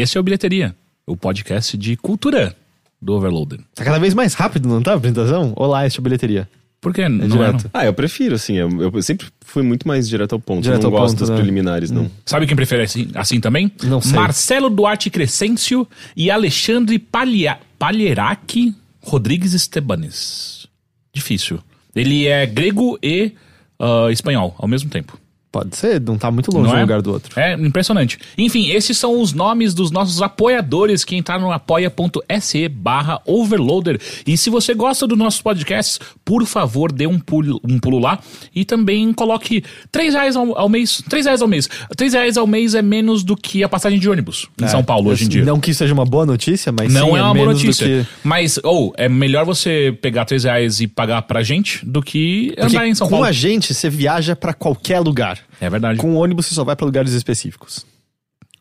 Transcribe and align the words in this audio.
E 0.00 0.02
esse 0.02 0.16
é 0.16 0.20
o 0.20 0.22
Bilheteria, 0.22 0.74
o 1.06 1.14
podcast 1.14 1.76
de 1.76 1.94
cultura 1.94 2.56
do 3.02 3.12
Overloader. 3.12 3.60
Tá 3.74 3.84
cada 3.84 3.98
vez 3.98 4.14
mais 4.14 4.32
rápido, 4.32 4.66
não 4.66 4.82
tá 4.82 4.92
a 4.92 4.94
apresentação? 4.94 5.52
Olá, 5.54 5.86
este 5.86 5.98
é 5.98 6.00
a 6.00 6.02
bilheteria. 6.02 6.48
Por 6.80 6.94
que? 6.94 7.06
não 7.06 7.26
é, 7.26 7.28
direto. 7.28 7.64
não? 7.64 7.70
Ah, 7.74 7.84
eu 7.84 7.92
prefiro, 7.92 8.34
assim. 8.34 8.54
Eu, 8.54 8.94
eu 8.94 9.02
sempre 9.02 9.26
fui 9.42 9.62
muito 9.62 9.86
mais 9.86 10.08
direto 10.08 10.32
ao 10.32 10.40
ponto. 10.40 10.62
Direto 10.62 10.84
eu 10.84 10.90
não 10.90 10.96
ao 10.96 11.02
gosto 11.02 11.16
ponto, 11.16 11.20
das 11.20 11.28
né? 11.28 11.36
preliminares, 11.36 11.90
não. 11.90 12.10
Sabe 12.24 12.46
quem 12.46 12.56
prefere 12.56 12.84
assim, 12.84 13.10
assim 13.14 13.40
também? 13.40 13.70
Não 13.82 14.00
sei. 14.00 14.14
Marcelo 14.14 14.70
Duarte 14.70 15.10
Crescêncio 15.10 15.86
e 16.16 16.30
Alexandre 16.30 16.98
Palha, 16.98 17.58
Palherac 17.78 18.74
Rodrigues 19.02 19.52
Estebanes. 19.52 20.66
Difícil. 21.12 21.60
Ele 21.94 22.26
é 22.26 22.46
grego 22.46 22.98
e 23.02 23.32
ah, 23.78 24.08
espanhol 24.10 24.54
ao 24.56 24.66
mesmo 24.66 24.88
tempo. 24.88 25.20
Pode 25.52 25.76
ser, 25.76 26.00
não 26.00 26.16
tá 26.16 26.30
muito 26.30 26.48
longe 26.52 26.72
um 26.72 26.76
é? 26.76 26.80
lugar 26.82 27.02
do 27.02 27.12
outro. 27.12 27.38
É 27.38 27.54
impressionante. 27.54 28.18
Enfim, 28.38 28.70
esses 28.70 28.96
são 28.96 29.20
os 29.20 29.32
nomes 29.32 29.74
dos 29.74 29.90
nossos 29.90 30.22
apoiadores 30.22 31.04
que 31.04 31.16
entraram 31.16 31.42
no 31.42 31.52
apoia.se 31.52 32.68
barra 32.68 33.20
overloader. 33.26 34.00
E 34.24 34.36
se 34.36 34.48
você 34.48 34.74
gosta 34.74 35.08
dos 35.08 35.18
nossos 35.18 35.42
podcasts, 35.42 35.98
por 36.24 36.46
favor, 36.46 36.92
dê 36.92 37.06
um 37.08 37.18
pulo, 37.18 37.60
um 37.68 37.80
pulo 37.80 37.98
lá 37.98 38.20
e 38.54 38.64
também 38.64 39.12
coloque 39.12 39.64
3 39.90 40.14
reais 40.14 40.36
ao, 40.36 40.56
ao 40.56 40.68
mês. 40.68 41.02
3 41.08 41.26
reais 41.26 41.42
ao 41.42 41.48
mês. 41.48 41.68
3 41.96 42.12
reais 42.12 42.36
ao 42.36 42.46
mês 42.46 42.76
é 42.76 42.82
menos 42.82 43.24
do 43.24 43.36
que 43.36 43.64
a 43.64 43.68
passagem 43.68 43.98
de 43.98 44.08
ônibus 44.08 44.46
em 44.62 44.68
São 44.68 44.84
Paulo 44.84 45.10
hoje 45.10 45.24
em 45.24 45.28
dia. 45.28 45.44
Não 45.44 45.58
que 45.58 45.72
isso 45.72 45.78
seja 45.78 45.92
uma 45.92 46.04
boa 46.04 46.24
notícia, 46.24 46.70
mas 46.70 46.92
Não 46.92 47.10
sim, 47.10 47.16
é 47.16 47.22
uma 47.22 47.34
boa 47.34 47.46
notícia. 47.46 47.86
que- 47.86 48.06
Mas, 48.22 48.60
ou, 48.62 48.94
é 48.96 49.08
melhor 49.08 49.44
você 49.44 49.96
pegar 50.00 50.24
3 50.24 50.44
reais 50.44 50.80
e 50.80 50.86
pagar 50.86 51.22
pra 51.22 51.42
gente 51.42 51.84
do 51.84 52.00
que 52.00 52.52
Porque 52.56 52.76
andar 52.76 52.86
em 52.86 52.94
São 52.94 53.08
com 53.08 53.12
Paulo. 53.16 53.26
a 53.26 53.32
gente, 53.32 53.74
você 53.74 53.90
viaja 53.90 54.36
pra 54.36 54.54
qualquer 54.54 55.00
lugar. 55.00 55.39
É 55.60 55.68
verdade. 55.70 55.98
Com 55.98 56.12
o 56.12 56.16
ônibus, 56.16 56.46
você 56.46 56.54
só 56.54 56.64
vai 56.64 56.76
pra 56.76 56.86
lugares 56.86 57.12
específicos. 57.12 57.84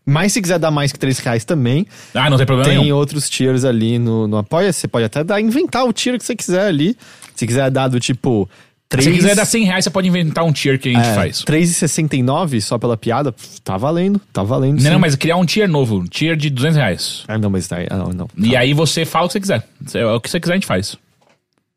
Mas 0.06 0.34
se 0.34 0.42
quiser 0.42 0.58
dar 0.58 0.72
mais 0.72 0.92
que 0.92 0.98
3 0.98 1.20
reais 1.20 1.44
também, 1.46 1.86
Ah, 2.16 2.30
não 2.30 2.38
tem 2.38 2.46
problema 2.46 2.68
tem 2.70 2.80
nenhum. 2.80 2.96
outros 2.96 3.30
tiers 3.30 3.64
ali 3.64 4.00
no, 4.00 4.28
no 4.28 4.38
Apoia. 4.38 4.74
Você 4.74 4.88
pode 4.88 5.06
até 5.06 5.24
dar, 5.24 5.40
inventar 5.40 5.86
o 5.86 5.94
tier 5.94 6.18
que 6.18 6.26
você 6.26 6.36
quiser 6.36 6.66
ali. 6.66 6.98
Se 7.36 7.46
quiser 7.46 7.70
dar 7.70 7.88
do 7.88 8.00
tipo... 8.00 8.50
3, 8.90 9.06
Se 9.06 9.12
quiser 9.12 9.36
dar 9.36 9.46
100 9.46 9.64
reais, 9.66 9.84
você 9.84 9.92
pode 9.92 10.08
inventar 10.08 10.44
um 10.44 10.52
tier 10.52 10.80
que 10.80 10.90
a 10.90 10.94
gente 10.94 11.08
é, 11.08 11.14
faz. 11.14 11.44
3,69 11.44 12.60
só 12.60 12.80
pela 12.80 12.98
piada, 12.98 13.32
tá 13.64 13.78
valendo, 13.78 14.20
tá 14.34 14.42
valendo. 14.42 14.78
Não, 14.78 14.82
sim. 14.82 14.90
não, 14.90 15.00
mas 15.00 15.16
criar 15.16 15.38
um 15.38 15.46
tier 15.46 15.70
novo, 15.70 16.00
um 16.00 16.06
tier 16.06 16.36
de 16.36 16.50
200 16.50 16.76
reais. 16.76 17.24
Ah, 17.28 17.38
não, 17.38 17.52
mas 17.52 17.68
tá, 17.68 17.78
ah, 17.88 17.98
não, 17.98 18.10
não. 18.10 18.28
E 18.36 18.56
aí 18.56 18.74
você 18.74 19.06
fala 19.06 19.26
o 19.26 19.28
que 19.28 19.34
você 19.34 19.40
quiser. 19.42 19.64
É 19.94 20.06
O 20.08 20.20
que 20.20 20.28
você 20.28 20.40
quiser 20.40 20.54
a 20.54 20.56
gente 20.56 20.66
faz. 20.66 20.98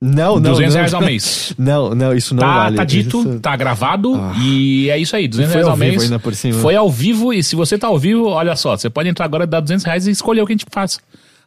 Não, 0.05 0.35
não, 0.41 0.51
200 0.51 0.75
não. 0.75 0.81
reais 0.81 0.95
ao 0.95 1.01
mês. 1.01 1.55
Não, 1.59 1.95
não, 1.95 2.13
isso 2.13 2.35
não 2.35 2.41
Tá, 2.41 2.55
vale. 2.65 2.77
tá 2.77 2.85
dito, 2.85 3.21
Isso- 3.21 3.39
tá 3.41 3.55
gravado 3.55 4.21
e 4.43 4.91
é 4.91 4.99
isso 4.99 5.15
aí, 5.15 5.29
200 5.29 5.53
Foi 5.53 5.61
reais 5.61 5.67
ao 5.67 5.71
ao 5.73 5.77
mês. 5.77 6.03
ainda 6.03 6.19
por 6.19 6.35
cima. 6.35 6.59
Foi 6.59 6.75
ao 6.75 6.91
vivo 6.91 7.33
e 7.33 7.43
se 7.43 7.55
você 7.55 7.79
tá 7.79 7.87
ao 7.87 7.99
vivo, 7.99 8.25
olha 8.27 8.57
só, 8.57 8.77
você 8.77 8.91
pode 8.91 9.09
entrar 9.09 9.25
agora, 9.27 9.47
dar 9.47 9.61
200 9.61 9.85
reais 9.85 10.07
e 10.09 10.11
escolher 10.11 10.43
o 10.43 10.47
que 10.47 10.53
a 10.53 10.57
gente 10.57 10.67
faz. 10.71 10.99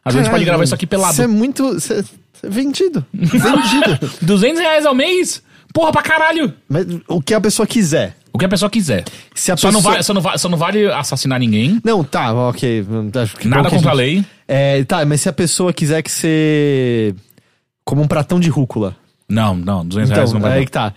Às 0.04 0.14
vezes 0.14 0.20
a 0.20 0.30
gente 0.30 0.32
pode 0.32 0.44
gravar 0.46 0.64
isso 0.64 0.74
aqui 0.74 0.86
pelado. 0.86 1.12
Isso 1.12 1.22
é 1.22 1.26
muito. 1.26 1.76
Isso 1.76 1.92
é, 1.92 1.98
é 1.98 2.48
vendido. 2.48 3.04
vendido. 3.12 4.10
200 4.22 4.60
reais 4.60 4.86
ao 4.86 4.94
mês? 4.94 5.42
Porra, 5.74 5.92
pra 5.92 6.00
caralho! 6.02 6.54
Mas 6.68 6.86
o 7.08 7.20
que 7.20 7.34
a 7.34 7.40
pessoa 7.40 7.66
quiser. 7.66 8.16
O 8.32 8.38
que 8.38 8.44
a 8.44 8.48
pessoa 8.48 8.70
quiser. 8.70 9.04
Se 9.34 9.50
a 9.52 9.56
Só, 9.56 9.70
não 9.70 9.80
pessoa- 9.80 9.92
vale, 9.92 10.02
só, 10.04 10.14
não 10.14 10.20
vale, 10.22 10.38
só 10.38 10.48
não 10.48 10.58
vale 10.58 10.86
assassinar 10.92 11.38
ninguém. 11.40 11.78
Não, 11.84 12.02
tá, 12.04 12.32
ok. 12.32 12.86
Acho 13.22 13.36
que 13.36 13.48
Nada 13.48 13.68
contra 13.68 13.90
a 13.90 13.94
gente- 13.94 13.98
lei. 13.98 14.24
É, 14.48 14.84
tá, 14.84 15.04
mas 15.04 15.20
se 15.22 15.28
a 15.28 15.32
pessoa 15.32 15.72
quiser 15.72 16.00
que 16.02 16.10
você. 16.10 17.14
Como 17.86 18.02
um 18.02 18.06
pratão 18.08 18.38
de 18.40 18.50
rúcula. 18.50 18.96
Não, 19.28 19.54
não, 19.56 19.86
200 19.86 20.10
reais 20.10 20.30
não 20.32 20.38
Então, 20.38 20.48
vai 20.50 20.58
aí 20.58 20.64
dar. 20.64 20.66
que 20.66 20.72
tá. 20.72 20.94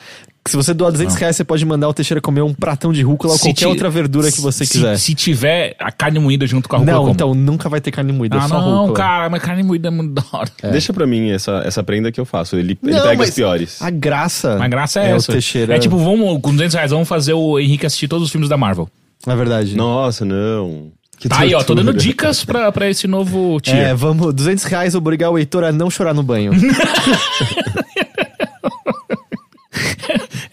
Se 0.47 0.55
você 0.55 0.73
doar 0.73 0.91
200 0.91 1.15
reais, 1.15 1.35
você 1.35 1.43
pode 1.43 1.63
mandar 1.63 1.87
o 1.87 1.93
Teixeira 1.93 2.19
comer 2.19 2.41
um 2.41 2.53
pratão 2.53 2.91
de 2.91 3.03
rúcula 3.03 3.33
ou 3.33 3.37
qualquer 3.39 3.53
ti- 3.53 3.65
outra 3.67 3.89
verdura 3.89 4.31
que 4.31 4.41
você 4.41 4.65
se- 4.65 4.71
quiser. 4.73 4.97
Se 4.97 5.13
tiver 5.13 5.75
a 5.77 5.91
carne 5.91 6.17
moída 6.17 6.47
junto 6.47 6.67
com 6.67 6.75
a 6.75 6.79
rúcula, 6.79 6.95
não, 6.95 7.01
como? 7.03 7.13
então 7.13 7.33
nunca 7.35 7.69
vai 7.69 7.79
ter 7.79 7.91
carne 7.91 8.11
moída, 8.11 8.37
Ah, 8.37 8.47
só 8.47 8.59
não, 8.59 8.77
rúcula. 8.79 8.93
cara, 8.97 9.29
mas 9.29 9.43
carne 9.43 9.61
moída 9.61 9.89
é 9.89 9.91
muito 9.91 10.13
da 10.13 10.23
hora. 10.31 10.49
Deixa 10.71 10.91
pra 10.91 11.05
mim 11.05 11.29
essa, 11.29 11.61
essa 11.65 11.83
prenda 11.83 12.11
que 12.11 12.19
eu 12.19 12.25
faço. 12.25 12.55
Ele, 12.55 12.79
ele 12.83 12.95
Não, 12.95 13.03
pega 13.03 13.17
mas 13.17 13.29
as 13.29 13.35
piores. 13.35 13.81
A 13.81 13.89
graça. 13.91 14.57
A 14.63 14.67
graça 14.67 14.99
é, 15.01 15.11
é 15.11 15.15
essa. 15.15 15.29
O 15.31 15.33
Teixeira. 15.33 15.75
É 15.75 15.79
tipo, 15.79 15.97
vamos, 15.97 16.41
com 16.41 16.51
200 16.51 16.73
reais, 16.73 16.89
vamos 16.91 17.07
fazer 17.07 17.33
o 17.33 17.59
Henrique 17.59 17.85
assistir 17.85 18.07
todos 18.07 18.25
os 18.25 18.31
filmes 18.31 18.49
da 18.49 18.57
Marvel. 18.57 18.89
É 19.27 19.35
verdade. 19.35 19.75
Nossa, 19.75 20.25
não. 20.25 20.91
Que 21.19 21.27
Tá 21.27 21.39
aí, 21.41 21.53
ó, 21.53 21.61
tô 21.63 21.75
dando 21.75 21.93
dicas 21.93 22.45
pra, 22.45 22.71
pra 22.71 22.89
esse 22.89 23.05
novo 23.07 23.57
É, 23.57 23.59
tier. 23.59 23.95
vamos, 23.95 24.33
200 24.33 24.63
reais 24.63 24.95
obrigar 24.95 25.29
o 25.31 25.37
Heitor 25.37 25.63
a 25.65 25.71
não 25.71 25.89
chorar 25.89 26.13
no 26.13 26.23
banho. 26.23 26.51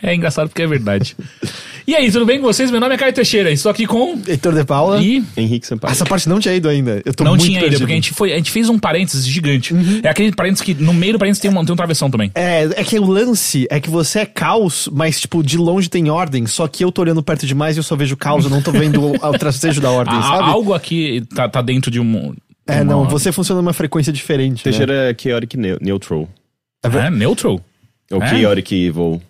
É, 0.03 0.15
engraçado 0.15 0.49
porque 0.49 0.63
é 0.63 0.67
verdade. 0.67 1.17
e 1.87 1.95
aí, 1.95 2.11
tudo 2.11 2.27
bem 2.27 2.39
com 2.41 2.45
vocês? 2.47 2.71
Meu 2.71 2.81
nome 2.81 2.95
é 2.95 2.99
Caio 2.99 3.13
Teixeira, 3.13 3.51
estou 3.51 3.71
aqui 3.71 3.87
com... 3.87 4.21
Heitor 4.27 4.53
de 4.55 4.65
Paula. 4.65 5.01
E... 5.01 5.23
Henrique 5.37 5.67
Sampaio. 5.67 5.93
Essa 5.93 6.05
parte 6.05 6.29
não 6.29 6.41
tinha 6.41 6.53
ido 6.55 6.69
ainda. 6.69 7.01
Eu 7.05 7.15
tô 7.15 7.23
Não 7.25 7.33
muito 7.33 7.45
tinha 7.45 7.61
perdido. 7.61 7.79
porque 7.81 7.93
a 7.93 7.95
gente, 7.97 8.13
foi, 8.13 8.33
a 8.33 8.37
gente 8.37 8.51
fez 8.51 8.69
um 8.69 8.79
parênteses 8.79 9.27
gigante. 9.27 9.73
Uhum. 9.73 10.01
É 10.03 10.09
aquele 10.09 10.33
parênteses 10.35 10.63
que 10.65 10.75
no 10.75 10.93
meio 10.93 11.13
do 11.13 11.19
parênteses 11.19 11.41
tem, 11.41 11.51
uma, 11.51 11.65
tem 11.65 11.73
um 11.73 11.77
travessão 11.77 12.11
também. 12.11 12.31
É, 12.35 12.65
é 12.65 12.83
que 12.85 12.99
o 12.99 13.05
lance 13.07 13.67
é 13.71 13.79
que 13.81 13.89
você 13.89 14.21
é 14.21 14.27
caos, 14.27 14.89
mas, 14.93 15.21
tipo, 15.21 15.43
de 15.43 15.57
longe 15.57 15.89
tem 15.89 16.11
ordem, 16.11 16.45
só 16.47 16.67
que 16.67 16.83
eu 16.85 16.91
tô 16.91 17.03
olhando 17.03 17.23
perto 17.23 17.47
demais 17.47 17.77
e 17.77 17.79
eu 17.79 17.85
só 17.85 17.95
vejo 17.95 18.17
caos, 18.17 18.45
eu 18.45 18.51
não 18.51 18.61
tô 18.63 18.73
vendo 18.73 19.01
o, 19.03 19.13
o 19.29 19.39
tracejo 19.39 19.81
da 19.81 19.91
ordem, 19.91 20.21
sabe? 20.21 20.43
algo 20.51 20.75
aqui 20.75 21.23
tá, 21.35 21.49
tá 21.49 21.63
dentro 21.63 21.91
de 21.91 22.01
um... 22.01 22.35
É, 22.67 22.77
uma- 22.83 22.85
não, 22.85 23.09
você 23.09 23.31
funciona 23.31 23.61
numa 23.63 23.73
frequência 23.73 24.13
diferente. 24.13 24.57
né? 24.57 24.63
Teixeira 24.65 25.11
é 25.13 25.17
Chaotic 25.17 25.55
neu- 25.55 25.79
Neutral. 25.81 26.29
É, 26.83 27.11
neutral. 27.11 27.61
Ou 28.11 28.23
É? 28.23 28.29
Chaotic 28.29 28.73
Evil. 28.73 29.23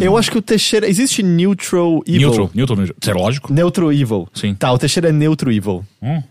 Eu 0.00 0.16
acho 0.16 0.30
que 0.30 0.38
o 0.38 0.42
Teixeira. 0.42 0.88
Existe 0.88 1.22
Neutral 1.22 2.02
Evil. 2.06 2.20
Neutral, 2.28 2.50
neutral, 2.54 2.78
neutral. 2.78 3.16
É 3.16 3.18
lógico. 3.18 3.52
Neutro 3.52 3.92
Evil. 3.92 4.28
Sim. 4.34 4.54
Tá, 4.54 4.72
o 4.72 4.78
Teixeira 4.78 5.08
é 5.08 5.12
Neutro 5.12 5.52
Evil. 5.52 5.84
Hum. 6.02 6.22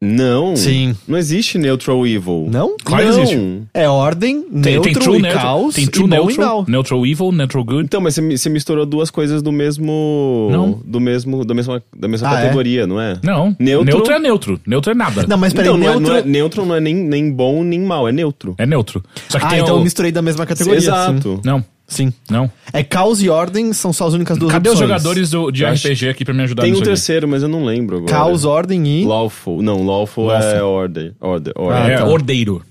Não. 0.00 0.54
Sim. 0.54 0.94
Não 1.08 1.18
existe 1.18 1.58
Neutral 1.58 2.06
Evil. 2.06 2.46
Não? 2.50 2.76
Claro 2.84 3.04
que 3.04 3.10
não. 3.10 3.22
existe. 3.22 3.62
É 3.74 3.88
ordem, 3.88 4.42
Tem, 4.42 4.74
neutro 4.74 4.82
tem 4.82 4.92
true 4.92 5.18
e 5.18 5.22
neutral, 5.22 5.42
caos 5.42 5.74
tem 5.74 5.86
true 5.88 6.04
e 6.04 6.08
bom 6.08 6.14
e 6.16 6.18
neutral, 6.26 6.64
neutral 6.68 7.06
evil, 7.06 7.32
neutral 7.32 7.64
good. 7.64 7.84
Então, 7.84 8.00
mas 8.00 8.14
você, 8.14 8.20
mi- 8.20 8.38
você 8.38 8.48
misturou 8.48 8.86
duas 8.86 9.10
coisas 9.10 9.42
do 9.42 9.50
mesmo. 9.50 10.48
Não. 10.52 10.80
Do 10.84 11.00
mesmo. 11.00 11.44
Da 11.44 11.52
mesma, 11.52 11.82
da 11.96 12.06
mesma 12.06 12.28
Ah, 12.30 12.38
é? 12.38 12.42
categoria, 12.44 12.86
não 12.86 13.00
é? 13.00 13.18
Não, 13.24 13.56
Neutro- 13.58 13.84
neutro 13.86 14.12
é 14.12 14.18
neutro, 14.20 14.60
neutro 14.66 14.92
é 14.92 14.94
nada. 14.94 15.26
Não, 15.26 15.36
mas 15.36 15.52
peraí, 15.52 15.68
então, 15.68 15.78
não 15.78 15.86
é- 15.86 15.90
neutro... 15.90 16.08
não 16.12 16.16
é, 16.16 16.22
neutro 16.22 16.66
não 16.66 16.74
é 16.76 16.80
nem, 16.80 16.94
nem 16.94 17.32
bom 17.32 17.64
nem 17.64 17.80
mal, 17.80 18.08
é 18.08 18.12
neutro. 18.12 18.54
É 18.56 18.64
neutro. 18.66 19.02
Só 19.28 19.38
que 19.40 19.46
Ah, 19.46 19.48
tem 19.48 19.58
então 19.60 19.74
o... 19.74 19.78
eu 19.78 19.82
misturei 19.84 20.12
da 20.12 20.22
mesma 20.22 20.46
categoria. 20.46 20.78
Exato. 20.78 21.40
Não, 21.44 21.64
Sim. 21.88 22.12
não. 22.30 22.50
É 22.72 22.82
caos 22.84 23.22
e 23.22 23.30
ordem 23.30 23.72
são 23.72 23.92
só 23.94 24.06
as 24.06 24.12
únicas 24.14 24.36
duas 24.36 24.52
Cadê 24.52 24.68
os 24.68 24.74
opções. 24.74 24.88
jogadores 24.90 25.30
do, 25.30 25.50
de 25.50 25.62
Eu 25.64 25.72
RPG 25.72 26.10
aqui 26.10 26.24
pra 26.24 26.34
me 26.34 26.42
ajudar 26.42 26.62
Tem 26.62 26.70
um 26.70 26.74
nisso 26.74 26.82
aqui? 26.82 26.90
terceiro, 26.90 27.26
mas 27.26 27.42
eu 27.42 27.48
não 27.48 27.64
lembro 27.64 27.96
agora. 27.96 28.12
Caos, 28.12 28.44
ordem 28.44 28.86
e... 28.86 29.04
Lawful. 29.06 29.62
Não, 29.62 29.82
lawful, 29.84 30.26
Lawful. 30.26 30.48
é 30.50 30.62
order. 30.62 31.14
Order. 31.18 31.52
Ah, 31.56 31.60
order. 31.62 31.90
É, 31.90 31.96
tá. 31.96 32.04
ordeiro. 32.06 32.62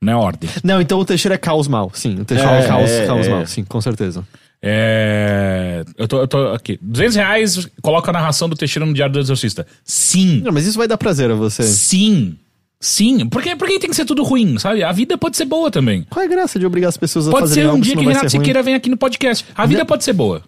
Não 0.00 0.12
é 0.12 0.16
ordem. 0.16 0.50
Não, 0.64 0.80
então 0.80 0.98
o 0.98 1.04
Teixeira 1.04 1.34
é 1.34 1.38
caos 1.38 1.68
mal. 1.68 1.90
Sim, 1.94 2.20
o 2.20 2.24
Teixeira 2.24 2.52
é, 2.56 2.64
É, 2.64 2.66
caos, 2.66 2.90
é, 2.90 3.06
caos 3.06 3.26
é. 3.26 3.30
mal. 3.30 3.46
Sim, 3.46 3.64
com 3.64 3.80
certeza. 3.80 4.24
É... 4.88 5.84
Eu 5.98 6.08
tô, 6.08 6.20
eu 6.20 6.26
tô 6.28 6.38
aqui. 6.48 6.78
200 6.80 7.16
reais, 7.16 7.68
coloca 7.82 8.10
a 8.10 8.14
narração 8.14 8.48
do 8.48 8.56
Teixeira 8.56 8.86
no 8.86 8.94
Diário 8.94 9.12
do 9.12 9.20
Exorcista. 9.20 9.66
Sim. 9.84 10.40
Não, 10.42 10.52
mas 10.52 10.66
isso 10.66 10.78
vai 10.78 10.88
dar 10.88 10.96
prazer 10.96 11.30
a 11.30 11.34
você. 11.34 11.62
Sim. 11.62 12.36
Sim. 12.84 13.26
Por 13.30 13.42
que, 13.42 13.56
por 13.56 13.66
que 13.66 13.78
tem 13.78 13.88
que 13.88 13.96
ser 13.96 14.04
tudo 14.04 14.22
ruim, 14.22 14.58
sabe? 14.58 14.82
A 14.82 14.92
vida 14.92 15.16
pode 15.16 15.38
ser 15.38 15.46
boa 15.46 15.70
também. 15.70 16.06
Qual 16.10 16.22
é 16.22 16.26
a 16.26 16.28
graça 16.28 16.58
de 16.58 16.66
obrigar 16.66 16.90
as 16.90 16.98
pessoas 16.98 17.26
a 17.26 17.30
Pode 17.30 17.48
fazerem 17.48 17.64
ser 17.64 17.68
um 17.68 17.70
algo 17.72 17.82
dia 17.82 17.96
que 17.96 18.04
vai 18.04 18.12
Renato? 18.12 18.30
Siqueira 18.30 18.62
vem 18.62 18.74
aqui 18.74 18.90
no 18.90 18.96
podcast. 18.98 19.46
A 19.56 19.64
vida 19.64 19.86
pode 19.86 20.04
ser 20.04 20.12
boa. 20.12 20.42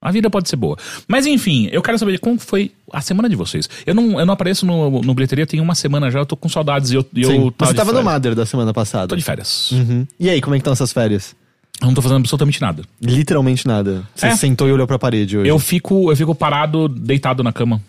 A 0.00 0.10
vida 0.10 0.30
pode 0.30 0.48
ser 0.48 0.56
boa. 0.56 0.78
Mas 1.06 1.26
enfim, 1.26 1.68
eu 1.70 1.82
quero 1.82 1.98
saber 1.98 2.18
como 2.20 2.38
foi 2.38 2.72
a 2.90 3.02
semana 3.02 3.28
de 3.28 3.36
vocês. 3.36 3.68
Eu 3.84 3.94
não, 3.94 4.18
eu 4.18 4.24
não 4.24 4.32
apareço 4.32 4.64
no, 4.64 5.02
no 5.02 5.12
bilheteria 5.14 5.46
tem 5.46 5.60
uma 5.60 5.74
semana 5.74 6.10
já, 6.10 6.20
eu 6.20 6.26
tô 6.26 6.38
com 6.38 6.48
saudades. 6.48 6.90
e 6.90 6.94
Eu, 6.94 7.02
Sim. 7.02 7.20
eu 7.22 7.54
Você 7.58 7.74
tava 7.74 7.92
no. 7.92 8.02
Mother 8.02 8.34
da 8.34 8.46
semana 8.46 8.72
passada. 8.72 9.08
Tô 9.08 9.14
de 9.14 9.22
férias. 9.22 9.72
Uhum. 9.72 10.06
E 10.18 10.30
aí, 10.30 10.40
como 10.40 10.54
é 10.54 10.58
que 10.58 10.62
estão 10.62 10.72
essas 10.72 10.90
férias? 10.90 11.36
Eu 11.82 11.86
não 11.88 11.94
tô 11.94 12.00
fazendo 12.00 12.16
absolutamente 12.16 12.62
nada. 12.62 12.82
Literalmente 12.98 13.66
nada. 13.66 14.08
Você 14.14 14.26
É. 14.28 14.36
sentou 14.36 14.66
e 14.68 14.72
olhou 14.72 14.86
pra 14.86 14.98
parede 14.98 15.36
hoje. 15.36 15.50
Eu 15.50 15.58
fico, 15.58 16.10
eu 16.10 16.16
fico 16.16 16.34
parado, 16.34 16.88
deitado 16.88 17.42
na 17.42 17.52
cama. 17.52 17.82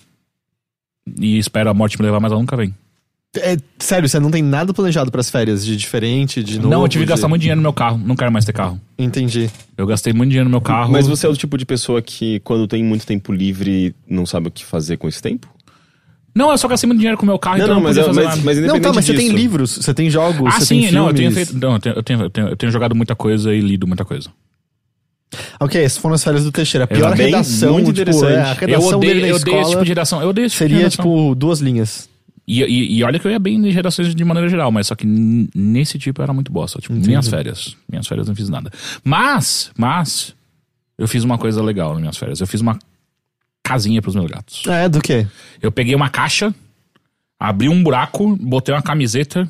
E 1.17 1.37
espero 1.37 1.69
a 1.69 1.73
morte 1.73 1.97
me 1.97 2.05
levar, 2.05 2.19
mas 2.19 2.31
ela 2.33 2.41
nunca 2.41 2.57
vem. 2.57 2.75
É, 3.35 3.57
sério, 3.79 4.07
você 4.07 4.19
não 4.19 4.29
tem 4.29 4.43
nada 4.43 4.71
planejado 4.73 5.09
pras 5.11 5.29
férias 5.29 5.65
de 5.65 5.75
diferente, 5.75 6.43
de 6.43 6.57
novo? 6.57 6.69
não, 6.69 6.81
eu 6.83 6.87
tive 6.87 7.03
que 7.03 7.07
de- 7.07 7.13
gastar 7.13 7.27
muito 7.27 7.41
dinheiro 7.41 7.57
no 7.59 7.63
meu 7.63 7.73
carro. 7.73 7.97
Não 7.97 8.15
quero 8.15 8.31
mais 8.31 8.45
ter 8.45 8.53
carro. 8.53 8.79
Entendi. 8.97 9.49
Eu 9.75 9.87
gastei 9.87 10.13
muito 10.13 10.29
dinheiro 10.29 10.47
no 10.47 10.51
meu 10.51 10.61
carro. 10.61 10.91
Mas 10.91 11.07
você 11.07 11.25
é 11.25 11.29
o 11.29 11.35
tipo 11.35 11.57
de 11.57 11.65
pessoa 11.65 11.99
que, 12.01 12.39
quando 12.41 12.67
tem 12.67 12.83
muito 12.83 13.07
tempo 13.07 13.33
livre, 13.33 13.95
não 14.07 14.25
sabe 14.25 14.49
o 14.49 14.51
que 14.51 14.63
fazer 14.63 14.97
com 14.97 15.07
esse 15.07 15.19
tempo? 15.21 15.47
Não, 16.35 16.51
eu 16.51 16.57
só 16.57 16.67
gastei 16.67 16.87
muito 16.87 16.99
dinheiro 16.99 17.17
com 17.17 17.23
o 17.23 17.27
meu 17.27 17.37
carro, 17.39 17.57
não, 17.57 17.65
então 17.65 17.75
não, 17.75 17.81
eu 17.81 17.83
não 17.83 17.89
mas, 17.89 17.97
podia 17.97 18.03
é- 18.03 18.13
fazer 18.13 18.19
mas, 18.27 18.29
nada. 18.37 18.41
mas 18.45 18.73
Não, 18.73 18.79
tá, 18.81 18.93
mas 18.93 19.05
você 19.05 19.13
tem 19.13 19.25
disso- 19.25 19.35
livros, 19.37 19.71
você 19.77 19.93
tem 19.93 20.09
jogos, 20.09 20.47
Ah, 20.55 20.59
você 20.59 20.65
sim, 20.65 20.81
tem 20.81 20.91
não, 20.91 21.07
eu 21.07 21.13
tenho 21.13 21.31
filmes. 21.31 21.49
feito. 21.49 21.61
Não, 21.65 21.73
eu 21.73 21.79
tenho, 21.79 21.95
eu, 21.95 22.03
tenho, 22.03 22.21
eu, 22.21 22.29
tenho, 22.29 22.47
eu 22.49 22.55
tenho 22.55 22.71
jogado 22.71 22.95
muita 22.95 23.15
coisa 23.15 23.53
e 23.53 23.61
lido 23.61 23.87
muita 23.87 24.03
coisa. 24.05 24.29
Ok, 25.59 25.81
essas 25.83 25.97
foram 25.97 26.13
as 26.15 26.23
férias 26.23 26.43
do 26.43 26.51
Teixeira. 26.51 26.85
A 26.85 26.87
pior 26.87 27.15
Bem, 27.15 27.27
redação, 27.27 27.73
muito 27.73 27.87
tipo, 27.93 28.01
interessante. 28.01 28.33
é, 28.33 28.41
a 28.41 28.51
Eu 28.53 28.55
redação 28.67 28.97
odeio, 28.97 29.13
dele 29.13 29.21
na 29.21 29.27
eu 29.29 29.35
odeio 29.35 29.35
esse 29.35 29.49
escola 29.49 29.69
tipo 29.69 29.83
de 29.83 29.89
redação. 29.89 30.21
Eu 30.21 30.29
odeio 30.29 30.45
esse 30.45 30.55
tipo 30.55 30.67
de 30.69 30.73
seria, 30.75 30.89
tipo, 30.89 31.35
duas 31.35 31.59
linhas. 31.59 32.09
E, 32.47 32.61
e, 32.61 32.97
e 32.97 33.03
olha 33.03 33.17
que 33.19 33.27
eu 33.27 33.31
ia 33.31 33.39
bem 33.39 33.61
de 33.61 33.69
redações 33.69 34.13
de 34.13 34.25
maneira 34.25 34.49
geral, 34.49 34.71
mas 34.71 34.87
só 34.87 34.95
que 34.95 35.05
nesse 35.05 35.97
tipo 35.97 36.21
era 36.21 36.33
muito 36.33 36.51
bosta. 36.51 36.79
Tipo, 36.79 36.93
minhas 36.93 37.27
férias. 37.27 37.77
Minhas 37.89 38.07
férias 38.07 38.27
eu 38.27 38.31
não 38.31 38.35
fiz 38.35 38.49
nada. 38.49 38.71
Mas, 39.03 39.71
mas, 39.77 40.35
eu 40.97 41.07
fiz 41.07 41.23
uma 41.23 41.37
coisa 41.37 41.61
legal 41.63 41.91
nas 41.93 42.01
minhas 42.01 42.17
férias. 42.17 42.41
Eu 42.41 42.47
fiz 42.47 42.59
uma 42.59 42.77
casinha 43.63 44.01
pros 44.01 44.15
meus 44.15 44.29
gatos. 44.29 44.63
É, 44.67 44.89
do 44.89 45.01
quê? 45.01 45.25
Eu 45.61 45.71
peguei 45.71 45.95
uma 45.95 46.09
caixa, 46.09 46.53
abri 47.39 47.69
um 47.69 47.81
buraco, 47.81 48.35
botei 48.35 48.75
uma 48.75 48.81
camiseta 48.81 49.49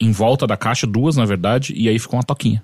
em 0.00 0.10
volta 0.10 0.46
da 0.46 0.56
caixa, 0.56 0.86
duas 0.86 1.16
na 1.16 1.24
verdade, 1.24 1.72
e 1.76 1.88
aí 1.88 1.98
ficou 1.98 2.18
uma 2.18 2.24
toquinha. 2.24 2.62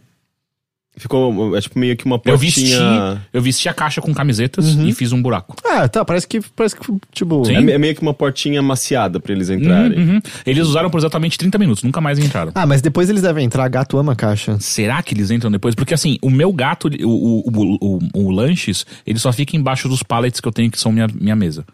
Ficou, 0.95 1.57
é 1.57 1.61
tipo 1.61 1.79
meio 1.79 1.97
que 1.97 2.05
uma 2.05 2.21
Eu 2.23 2.37
vesti, 2.37 2.61
portinha... 2.61 3.27
eu 3.33 3.41
vesti 3.41 3.67
a 3.67 3.73
caixa 3.73 4.03
com 4.03 4.13
camisetas 4.13 4.75
e 4.75 4.93
fiz 4.93 5.11
um 5.11 5.23
buraco. 5.23 5.57
Ah, 5.65 5.89
tá, 5.89 6.05
parece 6.05 6.29
que, 6.29 6.39
parece 6.55 6.77
que 6.77 6.87
tipo... 7.11 7.43
Sim. 7.47 7.55
É, 7.55 7.73
é 7.73 7.79
meio 7.79 7.95
que 7.95 8.03
uma 8.03 8.13
portinha 8.13 8.61
maciada 8.61 9.19
pra 9.19 9.33
eles 9.33 9.49
entrarem. 9.49 9.99
Uhum. 9.99 10.21
Eles 10.45 10.67
usaram 10.67 10.91
por 10.91 10.99
exatamente 10.99 11.39
30 11.39 11.57
minutos, 11.57 11.83
nunca 11.83 11.99
mais 11.99 12.19
entraram. 12.19 12.53
Ah, 12.55 12.67
mas 12.67 12.83
depois 12.83 13.09
eles 13.09 13.23
devem 13.23 13.47
entrar, 13.47 13.67
gato 13.69 13.97
ama 13.97 14.15
caixa. 14.15 14.61
Será 14.61 15.03
que 15.03 15.15
eles 15.15 15.31
entram 15.31 15.51
depois? 15.51 15.75
Porque 15.75 15.95
assim, 15.95 16.19
o 16.21 16.29
meu 16.29 16.53
gato, 16.53 16.89
o, 16.89 17.09
o, 17.09 17.43
o, 17.49 17.99
o, 18.15 18.27
o 18.27 18.31
lanches, 18.31 18.85
ele 19.07 19.19
só 19.19 19.33
fica 19.33 19.57
embaixo 19.57 19.89
dos 19.89 20.03
pallets 20.03 20.41
que 20.41 20.49
eu 20.49 20.53
tenho 20.53 20.71
que 20.71 20.79
são 20.79 20.93
minha, 20.93 21.07
minha 21.19 21.35
mesa. 21.35 21.65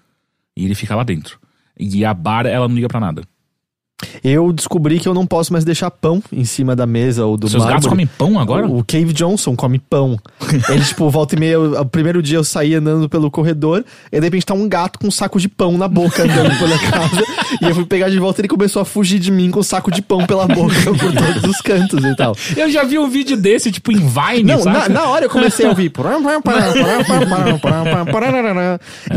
E 0.56 0.64
ele 0.64 0.76
fica 0.76 0.94
lá 0.94 1.02
dentro. 1.02 1.40
E 1.78 2.04
a 2.04 2.14
bar, 2.14 2.46
ela 2.46 2.68
não 2.68 2.74
liga 2.74 2.88
pra 2.88 3.00
nada. 3.00 3.22
Eu 4.22 4.52
descobri 4.52 5.00
que 5.00 5.08
eu 5.08 5.14
não 5.14 5.26
posso 5.26 5.52
mais 5.52 5.64
deixar 5.64 5.90
pão 5.90 6.22
em 6.32 6.44
cima 6.44 6.76
da 6.76 6.86
mesa 6.86 7.26
ou 7.26 7.36
do 7.36 7.48
Seus 7.48 7.62
mármore. 7.62 7.74
gatos 7.76 7.88
comem 7.88 8.06
pão 8.06 8.38
agora? 8.38 8.66
O 8.66 8.84
Cave 8.84 9.12
Johnson 9.12 9.56
come 9.56 9.78
pão. 9.78 10.16
Ele, 10.70 10.84
tipo, 10.84 11.10
volta 11.10 11.34
e 11.34 11.38
meia, 11.40 11.52
eu- 11.54 11.80
o 11.80 11.84
primeiro 11.84 12.22
dia 12.22 12.36
eu 12.38 12.44
saí 12.44 12.74
andando 12.74 13.08
pelo 13.08 13.30
corredor, 13.30 13.84
e 14.12 14.18
de 14.20 14.24
repente 14.24 14.46
tá 14.46 14.54
um 14.54 14.68
gato 14.68 14.98
com 15.00 15.08
um 15.08 15.10
saco 15.10 15.40
de 15.40 15.48
pão 15.48 15.76
na 15.76 15.88
boca 15.88 16.22
andando 16.22 16.56
pela 16.58 16.78
casa. 16.90 17.22
E 17.60 17.64
eu 17.64 17.74
fui 17.74 17.84
pegar 17.86 18.08
de 18.08 18.18
volta 18.18 18.40
e 18.40 18.42
ele 18.42 18.48
começou 18.48 18.80
a 18.80 18.84
fugir 18.84 19.18
de 19.18 19.30
mim 19.32 19.50
com 19.50 19.60
um 19.60 19.62
saco 19.64 19.90
de 19.90 20.00
pão 20.00 20.24
pela 20.26 20.46
boca 20.46 20.74
por 20.94 21.12
todos 21.12 21.44
os 21.50 21.60
cantos 21.60 22.04
e 22.04 22.14
tal. 22.16 22.36
Eu 22.56 22.70
já 22.70 22.84
vi 22.84 22.98
um 22.98 23.08
vídeo 23.10 23.36
desse, 23.36 23.72
tipo, 23.72 23.90
em 23.90 23.96
Vine, 23.96 24.44
Não, 24.52 24.64
na, 24.64 24.88
na 24.88 25.04
hora 25.08 25.24
eu 25.24 25.30
comecei 25.30 25.66
a 25.66 25.70
ouvir. 25.70 25.90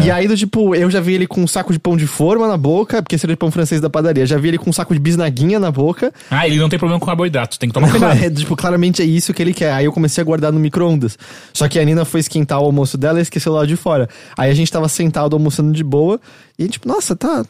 E 0.03 0.09
aí, 0.09 0.27
do 0.27 0.35
tipo, 0.35 0.73
eu 0.75 0.89
já 0.89 0.99
vi 0.99 1.13
ele 1.13 1.27
com 1.27 1.41
um 1.41 1.47
saco 1.47 1.71
de 1.71 1.79
pão 1.79 1.95
de 1.95 2.07
forma 2.07 2.47
na 2.47 2.57
boca, 2.57 3.01
porque 3.03 3.15
era 3.15 3.27
de 3.33 3.37
pão 3.37 3.51
francês 3.51 3.79
da 3.79 3.89
padaria. 3.89 4.25
Já 4.25 4.37
vi 4.37 4.47
ele 4.49 4.57
com 4.57 4.70
um 4.71 4.73
saco 4.73 4.93
de 4.93 4.99
bisnaguinha 4.99 5.59
na 5.59 5.69
boca. 5.69 6.13
Ah, 6.29 6.47
ele 6.47 6.57
não 6.57 6.69
tem 6.69 6.79
problema 6.79 6.99
com 6.99 7.05
carboidrato, 7.05 7.59
tem 7.59 7.69
que 7.69 7.73
tomar 7.73 7.91
cuidado. 7.91 8.11
É, 8.21 8.29
tipo, 8.29 8.55
claramente 8.55 9.01
é 9.01 9.05
isso 9.05 9.33
que 9.33 9.41
ele 9.41 9.53
quer. 9.53 9.73
Aí 9.73 9.85
eu 9.85 9.91
comecei 9.91 10.21
a 10.21 10.25
guardar 10.25 10.51
no 10.51 10.59
micro-ondas. 10.59 11.17
Só 11.53 11.67
que 11.67 11.79
a 11.79 11.83
Nina 11.83 12.05
foi 12.05 12.19
esquentar 12.19 12.59
o 12.59 12.65
almoço 12.65 12.97
dela 12.97 13.19
e 13.19 13.21
esqueceu 13.21 13.53
lá 13.53 13.65
de 13.65 13.75
fora. 13.75 14.07
Aí 14.37 14.49
a 14.49 14.53
gente 14.53 14.71
tava 14.71 14.87
sentado 14.87 15.35
almoçando 15.35 15.71
de 15.71 15.83
boa 15.83 16.19
e, 16.57 16.67
tipo, 16.67 16.87
nossa, 16.87 17.15
tá. 17.15 17.43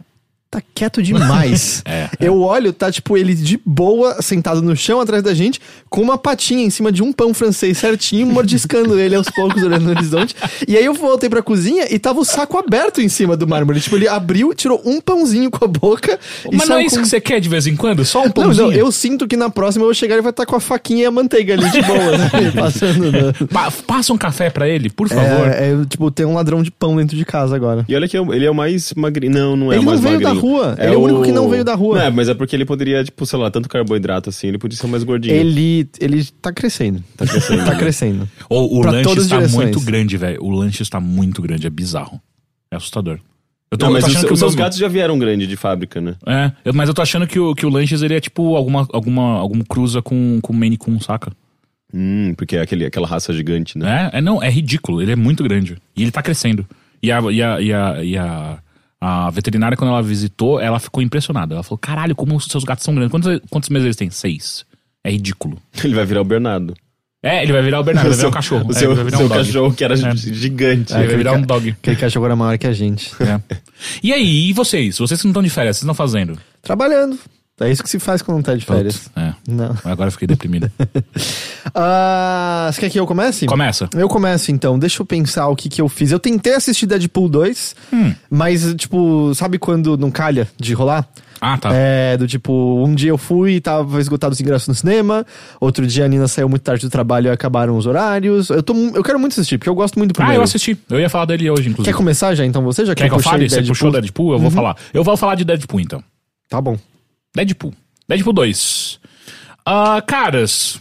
Tá 0.51 0.62
quieto 0.75 1.01
demais. 1.01 1.81
É, 1.88 2.09
Eu 2.19 2.42
olho, 2.42 2.74
tá, 2.74 2.92
tipo, 2.92 3.18
ele 3.18 3.33
de 3.33 3.59
boa, 3.65 4.21
sentado 4.21 4.62
no 4.62 4.75
chão 4.75 5.00
atrás 5.00 5.24
da 5.24 5.33
gente, 5.33 5.59
com 5.89 6.01
uma 6.01 6.18
patinha 6.18 6.63
em 6.63 6.69
cima 6.69 6.92
de 6.92 7.01
um 7.01 7.12
pão 7.13 7.33
francês 7.33 7.77
certinho, 7.77 8.27
mordiscando 8.27 9.00
ele 9.00 9.15
aos 9.15 9.30
poucos, 9.30 9.63
olhando 9.63 9.83
no 9.86 9.89
horizonte. 9.92 10.36
E 10.68 10.75
aí 10.77 10.83
eu 10.86 10.94
voltei 10.94 11.30
pra 11.30 11.42
cozinha 11.42 11.86
e 11.89 11.98
tava 11.98 12.19
o 12.19 12.25
saco 12.25 12.57
aberto 12.57 13.01
em 13.01 13.07
cima 13.09 13.36
do 13.38 13.48
mármore. 13.48 13.80
Tipo, 13.80 13.95
ele 13.95 14.07
abriu, 14.07 14.53
tirou 14.53 14.81
um 14.86 15.00
pãozinho 15.01 15.50
com 15.50 15.63
a 15.63 15.68
boca. 15.68 16.19
e 16.51 16.56
Mas 16.56 16.68
não 16.68 16.77
é 16.77 16.83
isso 16.86 16.95
com- 16.98 17.01
que 17.03 17.07
você 17.07 17.21
quer 17.21 17.39
de 17.39 17.48
vez 17.50 17.65
em 17.68 17.75
quando? 17.75 18.03
Só 18.06 18.21
um 18.21 18.25
não, 18.25 18.31
pãozinho? 18.31 18.68
não, 18.68 18.74
eu 18.74 18.92
sinto 18.92 19.27
que 19.27 19.38
na 19.38 19.50
próxima 19.50 19.83
eu 19.83 19.88
vou 19.88 19.94
chegar 19.94 20.18
e 20.18 20.21
vai 20.21 20.31
estar 20.31 20.45
com 20.45 20.56
a 20.56 20.59
faquinha 20.59 21.03
e 21.03 21.06
a 21.06 21.12
manteiga 21.12 21.53
ali 21.53 21.69
de 21.71 21.81
boa, 21.81 22.18
né? 22.18 22.30
Passando. 22.56 23.12
né? 23.12 23.19
Pa- 23.51 23.71
passa 23.88 24.12
um 24.13 24.18
café 24.18 24.50
pra 24.50 24.68
ele, 24.68 24.89
por 24.89 25.07
favor. 25.07 25.48
É, 25.48 25.71
é, 25.71 25.86
tipo, 25.89 26.12
tem 26.12 26.25
um 26.25 26.33
ladrão 26.33 26.62
de 26.62 26.71
pão 26.71 26.95
dentro 26.98 27.15
de 27.18 27.24
casa 27.25 27.56
agora. 27.56 27.86
E 27.88 27.95
olha 27.95 28.07
que 28.07 28.18
ele 28.18 28.45
é 28.45 28.51
o 28.51 28.56
mais 28.56 28.94
magrinho. 28.94 29.31
Não, 29.33 29.56
não 29.56 29.71
é 29.71 29.75
Ele 29.75 29.83
o 29.83 29.86
mais 29.86 30.01
não 30.01 30.12
magrinho. 30.12 30.41
Rua. 30.42 30.76
Ele 30.80 30.94
é 30.94 30.98
o 30.98 31.02
único 31.02 31.24
que 31.24 31.32
não 31.32 31.48
veio 31.50 31.64
da 31.64 31.76
rua. 31.76 31.98
Não, 32.00 32.06
é, 32.06 32.10
mas 32.10 32.28
é 32.30 32.34
porque 32.34 32.56
ele 32.56 32.66
poderia, 32.66 33.04
tipo, 33.04 33.26
sei 33.26 33.38
lá, 33.40 33.50
tanto 33.52 33.70
carboidrato 33.70 34.30
assim, 34.30 34.48
ele 34.48 34.58
podia 34.58 34.78
ser 34.78 34.88
mais 34.88 35.04
gordinho. 35.04 35.36
Ele, 35.36 35.88
ele 36.00 36.26
tá 36.42 36.52
crescendo. 36.52 37.04
Tá 37.16 37.26
crescendo. 37.26 37.64
Tá 37.66 37.72
né? 37.72 37.78
crescendo. 37.80 38.30
Ou 38.50 38.78
o 38.78 38.82
Pra 38.82 38.92
lanche 38.92 39.10
está 39.20 39.36
direções. 39.38 39.54
muito 39.54 39.80
grande, 39.82 40.18
velho. 40.18 40.44
O 40.44 40.50
lanche 40.50 40.82
está 40.84 41.00
muito 41.00 41.42
grande, 41.42 41.68
é 41.68 41.70
bizarro. 41.70 42.20
É 42.72 42.76
assustador. 42.76 43.20
Eu 43.72 43.78
tô, 43.78 43.86
Não, 43.86 43.92
eu 43.92 43.94
mas 43.94 44.04
tô 44.04 44.10
os, 44.10 44.16
achando 44.18 44.28
que 44.28 44.34
os 44.34 44.40
o 44.40 44.42
seus 44.42 44.56
meu- 44.56 44.64
gatos 44.66 44.78
já 44.78 44.88
vieram 44.90 45.18
grande 45.18 45.48
de 45.48 45.56
fábrica, 45.56 46.02
né? 46.02 46.16
É, 46.28 46.52
eu- 46.66 46.74
mas 46.74 46.90
eu 46.90 46.94
tô 46.94 47.02
achando 47.02 47.26
que 47.26 47.40
o, 47.40 47.56
que 47.56 47.66
o 47.66 47.70
Lanches 47.70 48.02
ele 48.02 48.14
é 48.16 48.20
tipo 48.20 48.56
alguma, 48.58 48.86
alguma, 48.92 49.38
alguma 49.40 49.64
cruza 49.64 50.02
com, 50.02 50.40
com 50.42 50.52
o 50.52 50.56
Maine 50.56 50.76
Coon, 50.76 51.00
saca? 51.00 51.32
Hum, 51.94 52.34
porque 52.36 52.56
é 52.58 52.62
aquele, 52.62 52.86
aquela 52.86 53.08
raça 53.08 53.34
gigante, 53.34 53.78
né? 53.78 54.10
É, 54.14 54.18
é, 54.18 54.22
não, 54.22 54.42
é 54.44 54.50
ridículo, 54.50 55.02
ele 55.02 55.12
é 55.12 55.16
muito 55.16 55.44
grande. 55.44 55.78
E 55.96 56.02
ele 56.02 56.12
tá 56.12 56.22
crescendo. 56.22 56.66
E 57.04 57.12
a, 57.12 57.20
e 57.32 57.42
a, 57.42 57.62
e 57.62 57.74
a, 57.74 58.04
e 58.04 58.18
a, 58.18 58.58
a 59.01 59.30
veterinária, 59.31 59.75
quando 59.75 59.89
ela 59.89 60.03
visitou, 60.03 60.59
ela 60.59 60.80
ficou 60.80 61.01
impressionada. 61.01 61.56
Ela 61.56 61.63
falou: 61.63 61.80
caralho, 61.80 62.15
como 62.15 62.36
os 62.36 62.45
seus 62.45 62.63
gatos 62.63 62.86
são 62.86 62.94
grandes. 62.94 63.12
Quantos, 63.12 63.42
quantos 63.50 63.69
meses 63.69 63.86
eles 63.86 63.95
têm? 63.98 64.09
Seis. 64.12 64.63
É 65.03 65.09
ridículo. 65.09 65.57
Ele 65.83 65.95
vai 65.95 66.06
virar 66.06 66.21
o 66.21 66.24
Bernardo. 66.24 66.75
É, 67.24 67.44
ele 67.44 67.51
vai 67.51 67.62
virar 67.62 67.80
o 67.80 67.83
Bernardo, 67.83 68.07
ele 68.13 68.15
vai 68.15 68.18
virar 68.18 68.30
o 68.30 68.31
cachorro. 68.31 68.68
O 68.68 68.71
É, 68.71 68.75
seu, 68.75 68.92
ele 68.92 68.95
vai 68.95 69.06
virar 69.06 69.18
seu 69.18 69.25
um 69.25 69.30
cachorro 69.30 69.74
que 69.74 69.83
era 69.83 69.94
É. 69.95 70.15
gigante. 70.15 70.94
É, 70.94 70.98
ele 71.00 71.07
vai 71.07 71.18
virar 71.18 71.33
um 71.33 71.42
dog. 71.42 71.69
Aquele 71.71 71.95
cachorro 71.95 72.25
era 72.25 72.36
maior 72.36 72.57
que 72.57 72.68
a 72.68 72.74
gente. 72.74 73.12
É. 73.21 73.39
E 74.03 74.13
aí, 74.13 74.50
e 74.50 74.53
vocês? 74.53 74.98
Vocês 75.00 75.19
que 75.19 75.25
não 75.27 75.31
estão 75.31 75.44
de 75.44 75.50
férias, 75.50 75.77
vocês 75.77 75.83
estão 75.83 75.95
fazendo? 75.95 76.38
Trabalhando. 76.62 77.18
É 77.62 77.72
isso 77.72 77.84
que 77.84 77.90
se 77.90 78.00
faz 78.00 78.22
quando 78.22 78.38
não 78.38 78.44
tá 78.44 78.56
de 78.56 78.66
férias. 78.66 79.10
É. 79.16 79.34
Não. 79.48 79.75
Agora 79.86 80.08
eu 80.08 80.12
fiquei 80.12 80.28
deprimido. 80.28 80.72
Ah, 81.74 82.69
você 82.72 82.81
quer 82.81 82.90
que 82.90 83.00
eu 83.00 83.06
comece? 83.06 83.46
Começa. 83.46 83.88
Eu 83.96 84.08
começo 84.10 84.52
então, 84.52 84.78
deixa 84.80 85.02
eu 85.02 85.06
pensar 85.06 85.48
o 85.48 85.56
que 85.56 85.69
que 85.69 85.81
eu 85.81 85.88
fiz. 85.88 86.12
Eu 86.12 86.19
tentei 86.19 86.56
assistir 86.56 86.86
Deadpool 86.86 87.30
2, 87.30 87.75
Hum. 87.94 88.13
mas, 88.30 88.74
tipo, 88.75 89.34
sabe 89.36 89.58
quando 89.60 89.96
não 89.98 90.10
calha 90.12 90.48
de 90.60 90.74
rolar? 90.74 91.08
Ah, 91.40 91.58
tá. 91.58 91.69
É, 91.74 92.18
do 92.18 92.28
tipo, 92.28 92.84
um 92.86 92.94
dia 92.94 93.10
eu 93.10 93.18
fui 93.18 93.54
e 93.54 93.62
tava 93.62 94.00
esgotado 94.00 94.34
os 94.34 94.40
ingressos 94.42 94.68
no 94.68 94.75
cinema, 94.75 95.25
outro 95.60 95.86
dia 95.88 96.06
a 96.06 96.08
Nina 96.08 96.28
saiu 96.28 96.48
muito 96.50 96.62
tarde 96.62 96.86
do 96.86 96.90
trabalho 96.90 97.28
e 97.28 97.31
acabaram 97.31 97.78
os 97.78 97.86
horários. 97.88 98.50
Eu, 98.50 98.62
tô, 98.62 98.74
eu 98.75 99.04
quero 99.04 99.19
muito 99.19 99.31
assistir, 99.34 99.58
porque 99.58 99.69
eu 99.69 99.75
gosto 99.75 99.98
muito 99.98 100.12
do 100.13 100.18
Ah, 100.18 100.22
primeiro. 100.25 100.40
eu 100.42 100.44
assisti. 100.44 100.78
Eu 100.90 101.00
ia 101.00 101.10
falar 101.10 101.25
dele 101.25 101.50
hoje, 101.50 101.69
inclusive. 101.69 101.84
Quer 101.94 101.98
começar 101.98 102.36
já 102.36 102.46
então 102.46 102.63
você? 102.63 102.86
Já 102.86 102.94
Quer 102.94 103.08
que 103.10 103.16
eu 103.16 103.19
fale? 103.19 103.48
Você 103.50 103.56
Deadpool? 103.56 103.74
puxou 103.75 103.92
Deadpool? 103.92 104.34
Eu 104.34 104.40
vou 104.40 104.52
falar. 104.52 104.75
Eu 104.94 105.04
vou 105.04 105.18
falar 105.18 105.36
de 105.36 105.44
Deadpool, 105.46 105.80
então. 105.80 106.04
Tá 106.50 106.60
bom. 106.62 106.78
Deadpool. 107.33 107.74
Deadpool 108.07 108.33
2. 108.33 109.00
Ah, 109.66 110.01
caras. 110.06 110.80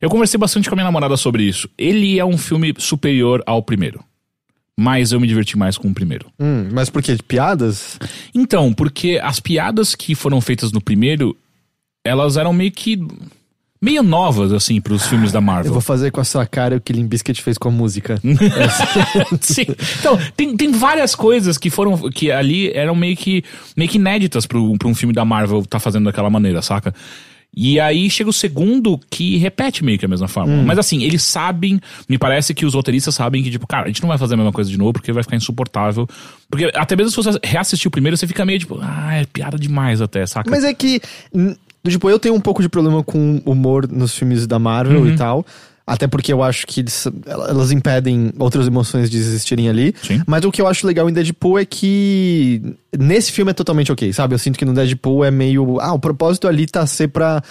Eu 0.00 0.10
conversei 0.10 0.38
bastante 0.38 0.68
com 0.68 0.74
a 0.74 0.76
minha 0.76 0.84
namorada 0.84 1.16
sobre 1.16 1.44
isso. 1.44 1.68
Ele 1.78 2.18
é 2.18 2.24
um 2.24 2.36
filme 2.36 2.74
superior 2.78 3.42
ao 3.46 3.62
primeiro. 3.62 4.02
Mas 4.76 5.12
eu 5.12 5.20
me 5.20 5.28
diverti 5.28 5.56
mais 5.56 5.76
com 5.76 5.88
o 5.88 5.94
primeiro. 5.94 6.32
Hum, 6.40 6.68
mas 6.72 6.90
por 6.90 7.02
quê? 7.02 7.14
De 7.14 7.22
piadas? 7.22 7.98
Então, 8.34 8.72
porque 8.72 9.20
as 9.22 9.38
piadas 9.38 9.94
que 9.94 10.14
foram 10.14 10.40
feitas 10.40 10.72
no 10.72 10.80
primeiro, 10.80 11.36
elas 12.04 12.36
eram 12.36 12.52
meio 12.52 12.72
que. 12.72 12.98
Meio 13.82 14.02
novas, 14.02 14.52
assim, 14.52 14.80
pros 14.80 15.06
filmes 15.08 15.32
da 15.32 15.38
Eu 15.38 15.42
Marvel. 15.42 15.72
vou 15.72 15.80
fazer 15.82 16.12
com 16.12 16.20
a 16.20 16.24
sua 16.24 16.46
cara 16.46 16.76
o 16.76 16.80
que 16.80 16.92
Limp 16.92 17.10
Bizkit 17.10 17.42
fez 17.42 17.58
com 17.58 17.68
a 17.68 17.72
música. 17.72 18.20
Sim. 19.40 19.66
Então, 19.98 20.16
tem, 20.36 20.56
tem 20.56 20.70
várias 20.70 21.14
coisas 21.16 21.58
que 21.58 21.68
foram. 21.68 21.98
que 22.10 22.30
ali 22.30 22.70
eram 22.72 22.94
meio 22.94 23.16
que. 23.16 23.42
meio 23.76 23.90
que 23.90 23.98
inéditas 23.98 24.46
pro, 24.46 24.78
pra 24.78 24.86
um 24.88 24.94
filme 24.94 25.12
da 25.12 25.24
Marvel 25.24 25.64
tá 25.66 25.80
fazendo 25.80 26.04
daquela 26.04 26.30
maneira, 26.30 26.62
saca? 26.62 26.94
E 27.54 27.78
aí 27.78 28.08
chega 28.08 28.30
o 28.30 28.32
segundo 28.32 28.98
que 29.10 29.36
repete 29.36 29.84
meio 29.84 29.98
que 29.98 30.06
a 30.06 30.08
mesma 30.08 30.26
forma. 30.26 30.62
Mas 30.62 30.78
assim, 30.78 31.02
eles 31.02 31.22
sabem, 31.22 31.78
me 32.08 32.16
parece 32.16 32.54
que 32.54 32.64
os 32.64 32.72
roteiristas 32.72 33.14
sabem 33.14 33.42
que, 33.42 33.50
tipo, 33.50 33.66
cara, 33.66 33.84
a 33.84 33.88
gente 33.88 34.00
não 34.00 34.08
vai 34.08 34.16
fazer 34.16 34.32
a 34.32 34.36
mesma 34.38 34.52
coisa 34.52 34.70
de 34.70 34.78
novo 34.78 34.94
porque 34.94 35.12
vai 35.12 35.22
ficar 35.22 35.36
insuportável. 35.36 36.08
Porque 36.48 36.70
até 36.74 36.96
mesmo 36.96 37.10
se 37.10 37.16
você 37.16 37.38
reassistir 37.44 37.88
o 37.88 37.90
primeiro, 37.90 38.16
você 38.16 38.26
fica 38.26 38.42
meio 38.46 38.58
tipo, 38.58 38.78
ah, 38.80 39.16
é 39.16 39.26
piada 39.26 39.58
demais 39.58 40.00
até, 40.00 40.24
saca? 40.24 40.50
Mas 40.50 40.64
é 40.64 40.72
que, 40.72 41.02
hum, 41.34 41.54
tipo, 41.90 42.08
eu 42.10 42.18
tenho 42.18 42.34
um 42.34 42.40
pouco 42.40 42.62
de 42.62 42.68
problema 42.68 43.02
com 43.02 43.40
humor 43.44 43.88
nos 43.90 44.14
filmes 44.14 44.46
da 44.46 44.58
Marvel 44.58 45.00
Uhum. 45.00 45.08
e 45.08 45.16
tal. 45.16 45.44
Até 45.84 46.06
porque 46.06 46.32
eu 46.32 46.42
acho 46.44 46.64
que 46.64 46.80
eles- 46.80 47.08
elas 47.26 47.72
impedem 47.72 48.32
outras 48.38 48.68
emoções 48.68 49.10
de 49.10 49.16
existirem 49.18 49.68
ali. 49.68 49.92
Sim. 50.00 50.22
Mas 50.26 50.44
o 50.44 50.52
que 50.52 50.62
eu 50.62 50.68
acho 50.68 50.86
legal 50.86 51.10
em 51.10 51.12
Deadpool 51.12 51.58
é 51.58 51.64
que 51.64 52.62
nesse 52.96 53.32
filme 53.32 53.50
é 53.50 53.54
totalmente 53.54 53.90
ok, 53.90 54.12
sabe? 54.12 54.32
Eu 54.32 54.38
sinto 54.38 54.56
que 54.56 54.64
no 54.64 54.72
Deadpool 54.72 55.24
é 55.24 55.30
meio. 55.32 55.80
Ah, 55.80 55.92
o 55.92 55.98
propósito 55.98 56.46
ali 56.46 56.66
tá 56.66 56.86
ser 56.86 57.08
pra. 57.08 57.42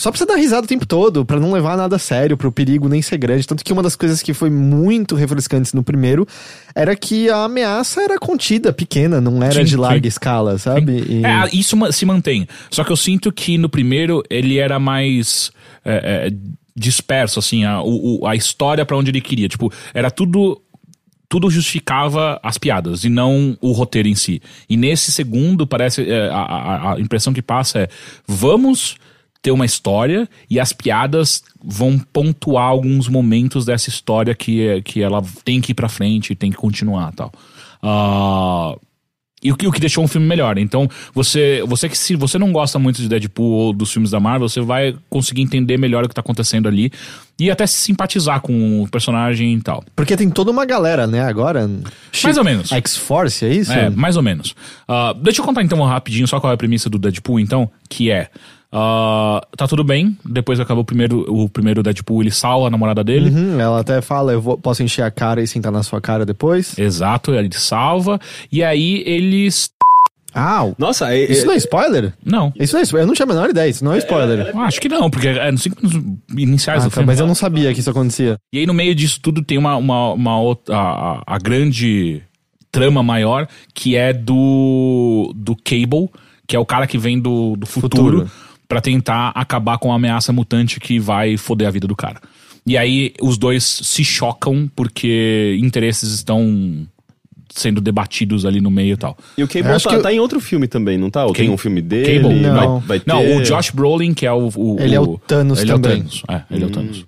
Só 0.00 0.10
pra 0.10 0.18
você 0.18 0.24
dar 0.24 0.36
risada 0.36 0.64
o 0.64 0.66
tempo 0.68 0.86
todo, 0.86 1.26
pra 1.26 1.38
não 1.38 1.52
levar 1.52 1.76
nada 1.76 1.96
a 1.96 1.98
sério, 1.98 2.36
pro 2.36 2.50
perigo 2.50 2.88
nem 2.88 3.02
ser 3.02 3.18
grande. 3.18 3.46
Tanto 3.46 3.62
que 3.62 3.70
uma 3.72 3.82
das 3.82 3.94
coisas 3.94 4.22
que 4.22 4.32
foi 4.32 4.48
muito 4.48 5.14
refrescantes 5.14 5.74
no 5.74 5.82
primeiro 5.82 6.26
era 6.74 6.96
que 6.96 7.28
a 7.28 7.44
ameaça 7.44 8.00
era 8.00 8.18
contida, 8.18 8.72
pequena, 8.72 9.20
não 9.20 9.42
era 9.42 9.52
Sim, 9.54 9.64
de 9.64 9.76
larga 9.76 10.00
sim. 10.04 10.08
escala, 10.08 10.56
sabe? 10.56 11.04
E- 11.06 11.22
É, 11.24 11.48
isso 11.54 11.76
se 11.92 12.06
mantém. 12.06 12.48
Só 12.70 12.82
que 12.82 12.90
eu 12.90 12.96
sinto 12.96 13.30
que 13.30 13.58
no 13.58 13.68
primeiro 13.68 14.22
ele 14.30 14.56
era 14.58 14.78
mais 14.78 15.52
é, 15.84 16.28
é, 16.28 16.32
disperso, 16.74 17.38
assim, 17.38 17.64
a, 17.64 17.82
o- 17.82 18.26
a 18.26 18.34
história 18.34 18.86
pra 18.86 18.96
onde 18.96 19.10
ele 19.10 19.20
queria. 19.20 19.48
Tipo, 19.48 19.70
era 19.92 20.10
tudo. 20.10 20.62
Tudo 21.28 21.48
justificava 21.48 22.40
as 22.42 22.58
piadas 22.58 23.04
e 23.04 23.08
não 23.08 23.56
o 23.60 23.70
roteiro 23.70 24.08
em 24.08 24.16
si. 24.16 24.42
E 24.68 24.76
nesse 24.76 25.12
segundo, 25.12 25.64
parece. 25.64 26.02
é, 26.10 26.28
a, 26.28 26.34
a- 26.40 26.94
a 26.94 27.00
impressão 27.00 27.32
que 27.32 27.40
passa 27.42 27.80
é: 27.80 27.88
vamos 28.26 28.96
ter 29.42 29.50
uma 29.50 29.64
história 29.64 30.28
e 30.48 30.60
as 30.60 30.72
piadas 30.72 31.42
vão 31.64 31.98
pontuar 31.98 32.66
alguns 32.66 33.08
momentos 33.08 33.64
dessa 33.64 33.88
história 33.88 34.34
que, 34.34 34.82
que 34.82 35.02
ela 35.02 35.22
tem 35.44 35.60
que 35.60 35.72
ir 35.72 35.74
pra 35.74 35.88
frente, 35.88 36.34
tem 36.34 36.50
que 36.50 36.56
continuar 36.56 37.12
tal. 37.12 37.32
Ah, 37.82 38.76
E 39.42 39.50
o 39.50 39.56
que, 39.56 39.66
o 39.66 39.72
que 39.72 39.80
deixou 39.80 40.04
um 40.04 40.08
filme 40.08 40.26
melhor. 40.26 40.58
Então, 40.58 40.86
você, 41.14 41.64
você 41.66 41.88
que 41.88 41.96
se 41.96 42.14
você 42.14 42.38
não 42.38 42.52
gosta 42.52 42.78
muito 42.78 43.00
de 43.00 43.08
Deadpool 43.08 43.50
ou 43.52 43.72
dos 43.72 43.90
filmes 43.90 44.10
da 44.10 44.20
Marvel, 44.20 44.46
você 44.46 44.60
vai 44.60 44.94
conseguir 45.08 45.40
entender 45.40 45.78
melhor 45.78 46.04
o 46.04 46.08
que 46.08 46.14
tá 46.14 46.20
acontecendo 46.20 46.68
ali 46.68 46.92
e 47.38 47.50
até 47.50 47.66
se 47.66 47.76
simpatizar 47.76 48.42
com 48.42 48.82
o 48.82 48.88
personagem 48.90 49.54
e 49.54 49.60
tal. 49.62 49.82
Porque 49.96 50.14
tem 50.14 50.28
toda 50.28 50.50
uma 50.50 50.66
galera, 50.66 51.06
né, 51.06 51.22
agora. 51.22 51.70
Mais 52.22 52.36
ou 52.36 52.44
menos. 52.44 52.70
X-Force, 52.70 53.46
é 53.46 53.54
isso? 53.54 53.72
É, 53.72 53.88
mais 53.88 54.18
ou 54.18 54.22
menos. 54.22 54.54
Ah, 54.86 55.14
deixa 55.18 55.40
eu 55.40 55.46
contar 55.46 55.62
então 55.62 55.80
rapidinho 55.82 56.28
só 56.28 56.38
qual 56.38 56.50
é 56.50 56.54
a 56.54 56.58
premissa 56.58 56.90
do 56.90 56.98
Deadpool, 56.98 57.40
então, 57.40 57.70
que 57.88 58.10
é. 58.10 58.28
Ah, 58.72 59.40
tá 59.56 59.66
tudo 59.66 59.82
bem, 59.82 60.16
depois 60.24 60.58
que 60.58 60.62
acabou 60.62 60.82
o 60.82 60.84
primeiro, 60.84 61.24
o 61.28 61.48
primeiro 61.48 61.82
Deadpool, 61.82 62.22
ele 62.22 62.30
salva 62.30 62.68
a 62.68 62.70
namorada 62.70 63.02
dele. 63.02 63.30
Uhum, 63.30 63.60
ela 63.60 63.80
até 63.80 64.00
fala, 64.00 64.32
eu 64.32 64.40
vou- 64.40 64.56
posso 64.58 64.82
encher 64.82 65.02
a 65.02 65.10
cara 65.10 65.42
e 65.42 65.46
sentar 65.46 65.72
na 65.72 65.82
sua 65.82 66.00
cara 66.00 66.24
depois. 66.24 66.78
Exato, 66.78 67.32
ele 67.34 67.50
salva. 67.52 68.18
E 68.50 68.62
aí 68.62 69.02
eles. 69.06 69.70
Ah, 70.32 70.62
Nossa, 70.78 71.12
é, 71.12 71.24
isso 71.32 71.44
não 71.44 71.54
é 71.54 71.56
spoiler? 71.56 72.12
Não. 72.24 72.52
Isso 72.54 72.72
não 72.74 72.80
é 72.80 72.84
spoiler. 72.84 73.02
Eu 73.02 73.06
não 73.08 73.14
tinha 73.14 73.24
a 73.26 73.28
menor 73.28 73.50
ideia, 73.50 73.68
isso 73.68 73.84
não 73.84 73.92
é 73.92 73.98
spoiler. 73.98 74.46
Eu 74.54 74.60
Acho 74.60 74.80
que 74.80 74.88
não, 74.88 75.10
porque 75.10 75.26
é 75.26 75.50
nos 75.50 75.60
cinco 75.62 75.76
minutos 75.82 76.22
iniciais 76.36 76.82
Ah, 76.82 76.86
do 76.86 76.90
tá, 76.90 76.94
filme. 76.94 77.06
mas 77.08 77.18
eu 77.18 77.26
não 77.26 77.34
sabia 77.34 77.74
que 77.74 77.80
isso 77.80 77.90
acontecia. 77.90 78.38
E 78.52 78.60
aí, 78.60 78.66
no 78.66 78.72
meio 78.72 78.94
disso 78.94 79.18
tudo, 79.20 79.42
tem 79.42 79.58
uma, 79.58 79.74
uma, 79.76 80.12
uma 80.12 80.40
outra. 80.40 80.76
A, 80.76 80.80
a- 81.18 81.22
a 81.26 81.38
grande 81.38 82.22
trama 82.70 83.02
maior, 83.02 83.48
que 83.74 83.96
é 83.96 84.12
do. 84.12 85.32
do 85.34 85.56
Cable, 85.56 86.08
que 86.46 86.54
é 86.54 86.58
o 86.60 86.64
cara 86.64 86.86
que 86.86 86.96
vem 86.96 87.18
do, 87.18 87.56
do 87.56 87.66
futuro, 87.66 88.18
Futuro. 88.20 88.30
Pra 88.70 88.80
tentar 88.80 89.30
acabar 89.34 89.78
com 89.78 89.90
a 89.92 89.96
ameaça 89.96 90.32
mutante 90.32 90.78
que 90.78 91.00
vai 91.00 91.36
foder 91.36 91.66
a 91.66 91.70
vida 91.72 91.88
do 91.88 91.96
cara. 91.96 92.20
E 92.64 92.78
aí 92.78 93.12
os 93.20 93.36
dois 93.36 93.64
se 93.64 94.04
chocam 94.04 94.70
porque 94.76 95.58
interesses 95.60 96.12
estão 96.12 96.86
sendo 97.52 97.80
debatidos 97.80 98.46
ali 98.46 98.60
no 98.60 98.70
meio 98.70 98.94
e 98.94 98.96
tal. 98.96 99.18
E 99.36 99.42
o 99.42 99.48
Cable 99.48 99.70
Eu 99.70 99.74
acho 99.74 99.88
tá, 99.88 99.96
que- 99.96 100.02
tá 100.04 100.12
em 100.12 100.20
outro 100.20 100.38
filme 100.38 100.68
também, 100.68 100.96
não 100.96 101.10
tá? 101.10 101.26
Ou 101.26 101.32
tem 101.32 101.46
Cable- 101.46 101.54
um 101.54 101.58
filme 101.58 101.82
dele? 101.82 102.20
Cable? 102.20 102.42
vai- 102.42 102.52
Não. 102.52 102.78
Vai, 102.78 103.00
ter... 103.00 103.08
Não, 103.08 103.36
o 103.38 103.42
Josh 103.42 103.70
Brolin, 103.70 104.14
que 104.14 104.24
é 104.24 104.32
o. 104.32 104.48
o- 104.54 104.76
Ele 104.78 104.94
é 104.94 105.00
o 105.00 105.18
Thanos 105.18 105.58
ele 105.60 105.72
também. 105.72 105.90
É 105.90 105.94
o 105.94 105.98
Thanos. 105.98 106.22
É, 106.28 106.42
ele 106.54 106.62
é 106.62 106.66
o 106.66 106.70
Thanos. 106.70 107.06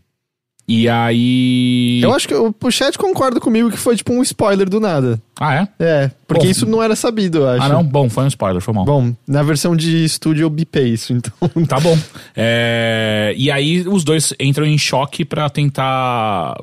E 0.66 0.88
aí. 0.88 2.00
Eu 2.02 2.14
acho 2.14 2.26
que 2.28 2.34
o, 2.34 2.54
o 2.62 2.70
chat 2.70 2.96
concorda 2.96 3.40
comigo 3.40 3.70
que 3.70 3.76
foi 3.76 3.96
tipo 3.96 4.12
um 4.12 4.22
spoiler 4.22 4.68
do 4.70 4.78
nada. 4.78 5.20
Ah, 5.38 5.54
é? 5.56 5.68
É, 5.78 6.10
porque 6.26 6.44
Bom. 6.46 6.50
isso 6.50 6.64
não 6.66 6.82
era 6.82 6.94
sabido, 6.94 7.38
eu 7.38 7.48
acho. 7.48 7.62
Ah, 7.64 7.68
não? 7.68 7.82
Bom, 7.84 8.08
foi 8.08 8.24
um 8.24 8.28
spoiler, 8.28 8.62
foi 8.62 8.72
mal. 8.72 8.84
Bom, 8.84 9.12
na 9.26 9.42
versão 9.42 9.74
de 9.76 10.04
estúdio 10.04 10.44
eu 10.44 10.50
bipei 10.50 10.88
isso, 10.88 11.12
então. 11.12 11.32
Tá 11.66 11.80
bom. 11.80 11.98
É, 12.36 13.34
e 13.36 13.50
aí 13.50 13.86
os 13.86 14.04
dois 14.04 14.32
entram 14.40 14.64
em 14.64 14.78
choque 14.78 15.24
pra 15.24 15.50
tentar. 15.50 16.56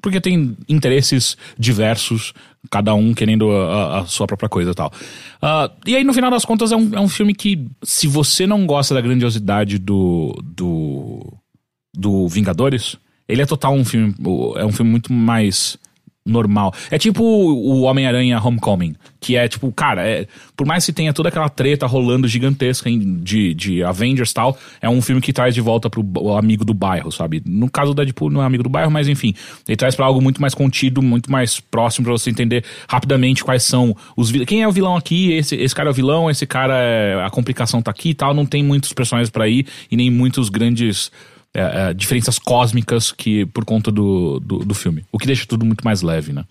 Porque 0.00 0.20
tem 0.20 0.56
interesses 0.68 1.36
diversos, 1.58 2.32
cada 2.70 2.94
um 2.94 3.12
querendo 3.12 3.50
a, 3.50 4.00
a- 4.00 4.06
sua 4.06 4.26
própria 4.26 4.48
coisa 4.48 4.70
e 4.70 4.74
tal. 4.74 4.90
Ah, 5.42 5.70
e 5.84 5.94
aí, 5.96 6.04
no 6.04 6.14
final 6.14 6.30
das 6.30 6.44
contas, 6.44 6.72
é 6.72 6.76
um, 6.76 6.90
é 6.94 7.00
um 7.00 7.08
filme 7.08 7.34
que, 7.34 7.66
se 7.82 8.06
você 8.06 8.46
não 8.46 8.66
gosta 8.66 8.94
da 8.94 9.00
grandiosidade 9.00 9.78
do. 9.78 10.34
do. 10.42 11.32
do 11.94 12.28
Vingadores, 12.28 12.96
ele 13.28 13.42
é 13.42 13.46
total 13.46 13.74
um 13.74 13.84
filme. 13.84 14.14
É 14.56 14.64
um 14.64 14.72
filme 14.72 14.90
muito 14.90 15.12
mais 15.12 15.78
normal. 16.28 16.74
É 16.90 16.98
tipo 16.98 17.22
o 17.22 17.82
Homem-Aranha 17.82 18.40
Homecoming, 18.42 18.96
que 19.20 19.36
é 19.36 19.46
tipo, 19.46 19.70
cara, 19.70 20.04
é, 20.04 20.26
por 20.56 20.66
mais 20.66 20.84
que 20.84 20.92
tenha 20.92 21.12
toda 21.12 21.28
aquela 21.28 21.48
treta 21.48 21.86
rolando 21.86 22.26
gigantesca 22.26 22.90
de, 22.90 23.54
de 23.54 23.84
Avengers 23.84 24.32
e 24.32 24.34
tal, 24.34 24.58
é 24.82 24.88
um 24.88 25.00
filme 25.00 25.20
que 25.22 25.32
traz 25.32 25.54
de 25.54 25.60
volta 25.60 25.88
pro 25.88 26.04
amigo 26.36 26.64
do 26.64 26.74
bairro, 26.74 27.12
sabe? 27.12 27.40
No 27.46 27.70
caso 27.70 27.94
do 27.94 28.02
Deadpool 28.02 28.28
não 28.30 28.42
é 28.42 28.44
amigo 28.44 28.64
do 28.64 28.68
bairro, 28.68 28.90
mas 28.90 29.06
enfim, 29.06 29.34
ele 29.68 29.76
traz 29.76 29.94
pra 29.94 30.04
algo 30.04 30.20
muito 30.20 30.40
mais 30.40 30.52
contido, 30.52 31.00
muito 31.00 31.30
mais 31.30 31.60
próximo 31.60 32.04
pra 32.06 32.12
você 32.12 32.28
entender 32.28 32.64
rapidamente 32.88 33.44
quais 33.44 33.62
são 33.62 33.96
os 34.16 34.28
vil- 34.28 34.44
quem 34.44 34.62
é 34.62 34.68
o 34.68 34.72
vilão 34.72 34.96
aqui, 34.96 35.30
esse, 35.32 35.54
esse 35.54 35.74
cara 35.76 35.88
é 35.90 35.92
o 35.92 35.94
vilão, 35.94 36.28
esse 36.28 36.44
cara 36.44 36.74
é 36.76 37.22
a 37.24 37.30
complicação 37.30 37.80
tá 37.80 37.92
aqui 37.92 38.08
e 38.10 38.14
tal, 38.14 38.34
não 38.34 38.44
tem 38.44 38.64
muitos 38.64 38.92
personagens 38.92 39.30
pra 39.30 39.46
ir 39.46 39.64
e 39.88 39.96
nem 39.96 40.10
muitos 40.10 40.48
grandes 40.48 41.12
é, 41.56 41.90
é, 41.90 41.94
diferenças 41.94 42.38
cósmicas 42.38 43.10
que 43.10 43.46
por 43.46 43.64
conta 43.64 43.90
do, 43.90 44.38
do, 44.40 44.58
do 44.58 44.74
filme. 44.74 45.04
O 45.10 45.18
que 45.18 45.26
deixa 45.26 45.46
tudo 45.46 45.64
muito 45.64 45.82
mais 45.82 46.02
leve, 46.02 46.30
né? 46.30 46.44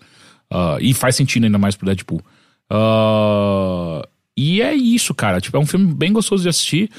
Ah, 0.50 0.78
e 0.80 0.92
faz 0.92 1.14
sentido 1.14 1.44
ainda 1.44 1.58
mais 1.58 1.76
pro 1.76 1.86
Deadpool. 1.86 2.20
Ah, 2.68 4.06
e 4.36 4.60
é 4.60 4.74
isso, 4.74 5.14
cara. 5.14 5.40
Tipo, 5.40 5.58
é 5.58 5.60
um 5.60 5.66
filme 5.66 5.94
bem 5.94 6.12
gostoso 6.12 6.42
de 6.42 6.48
assistir. 6.48 6.90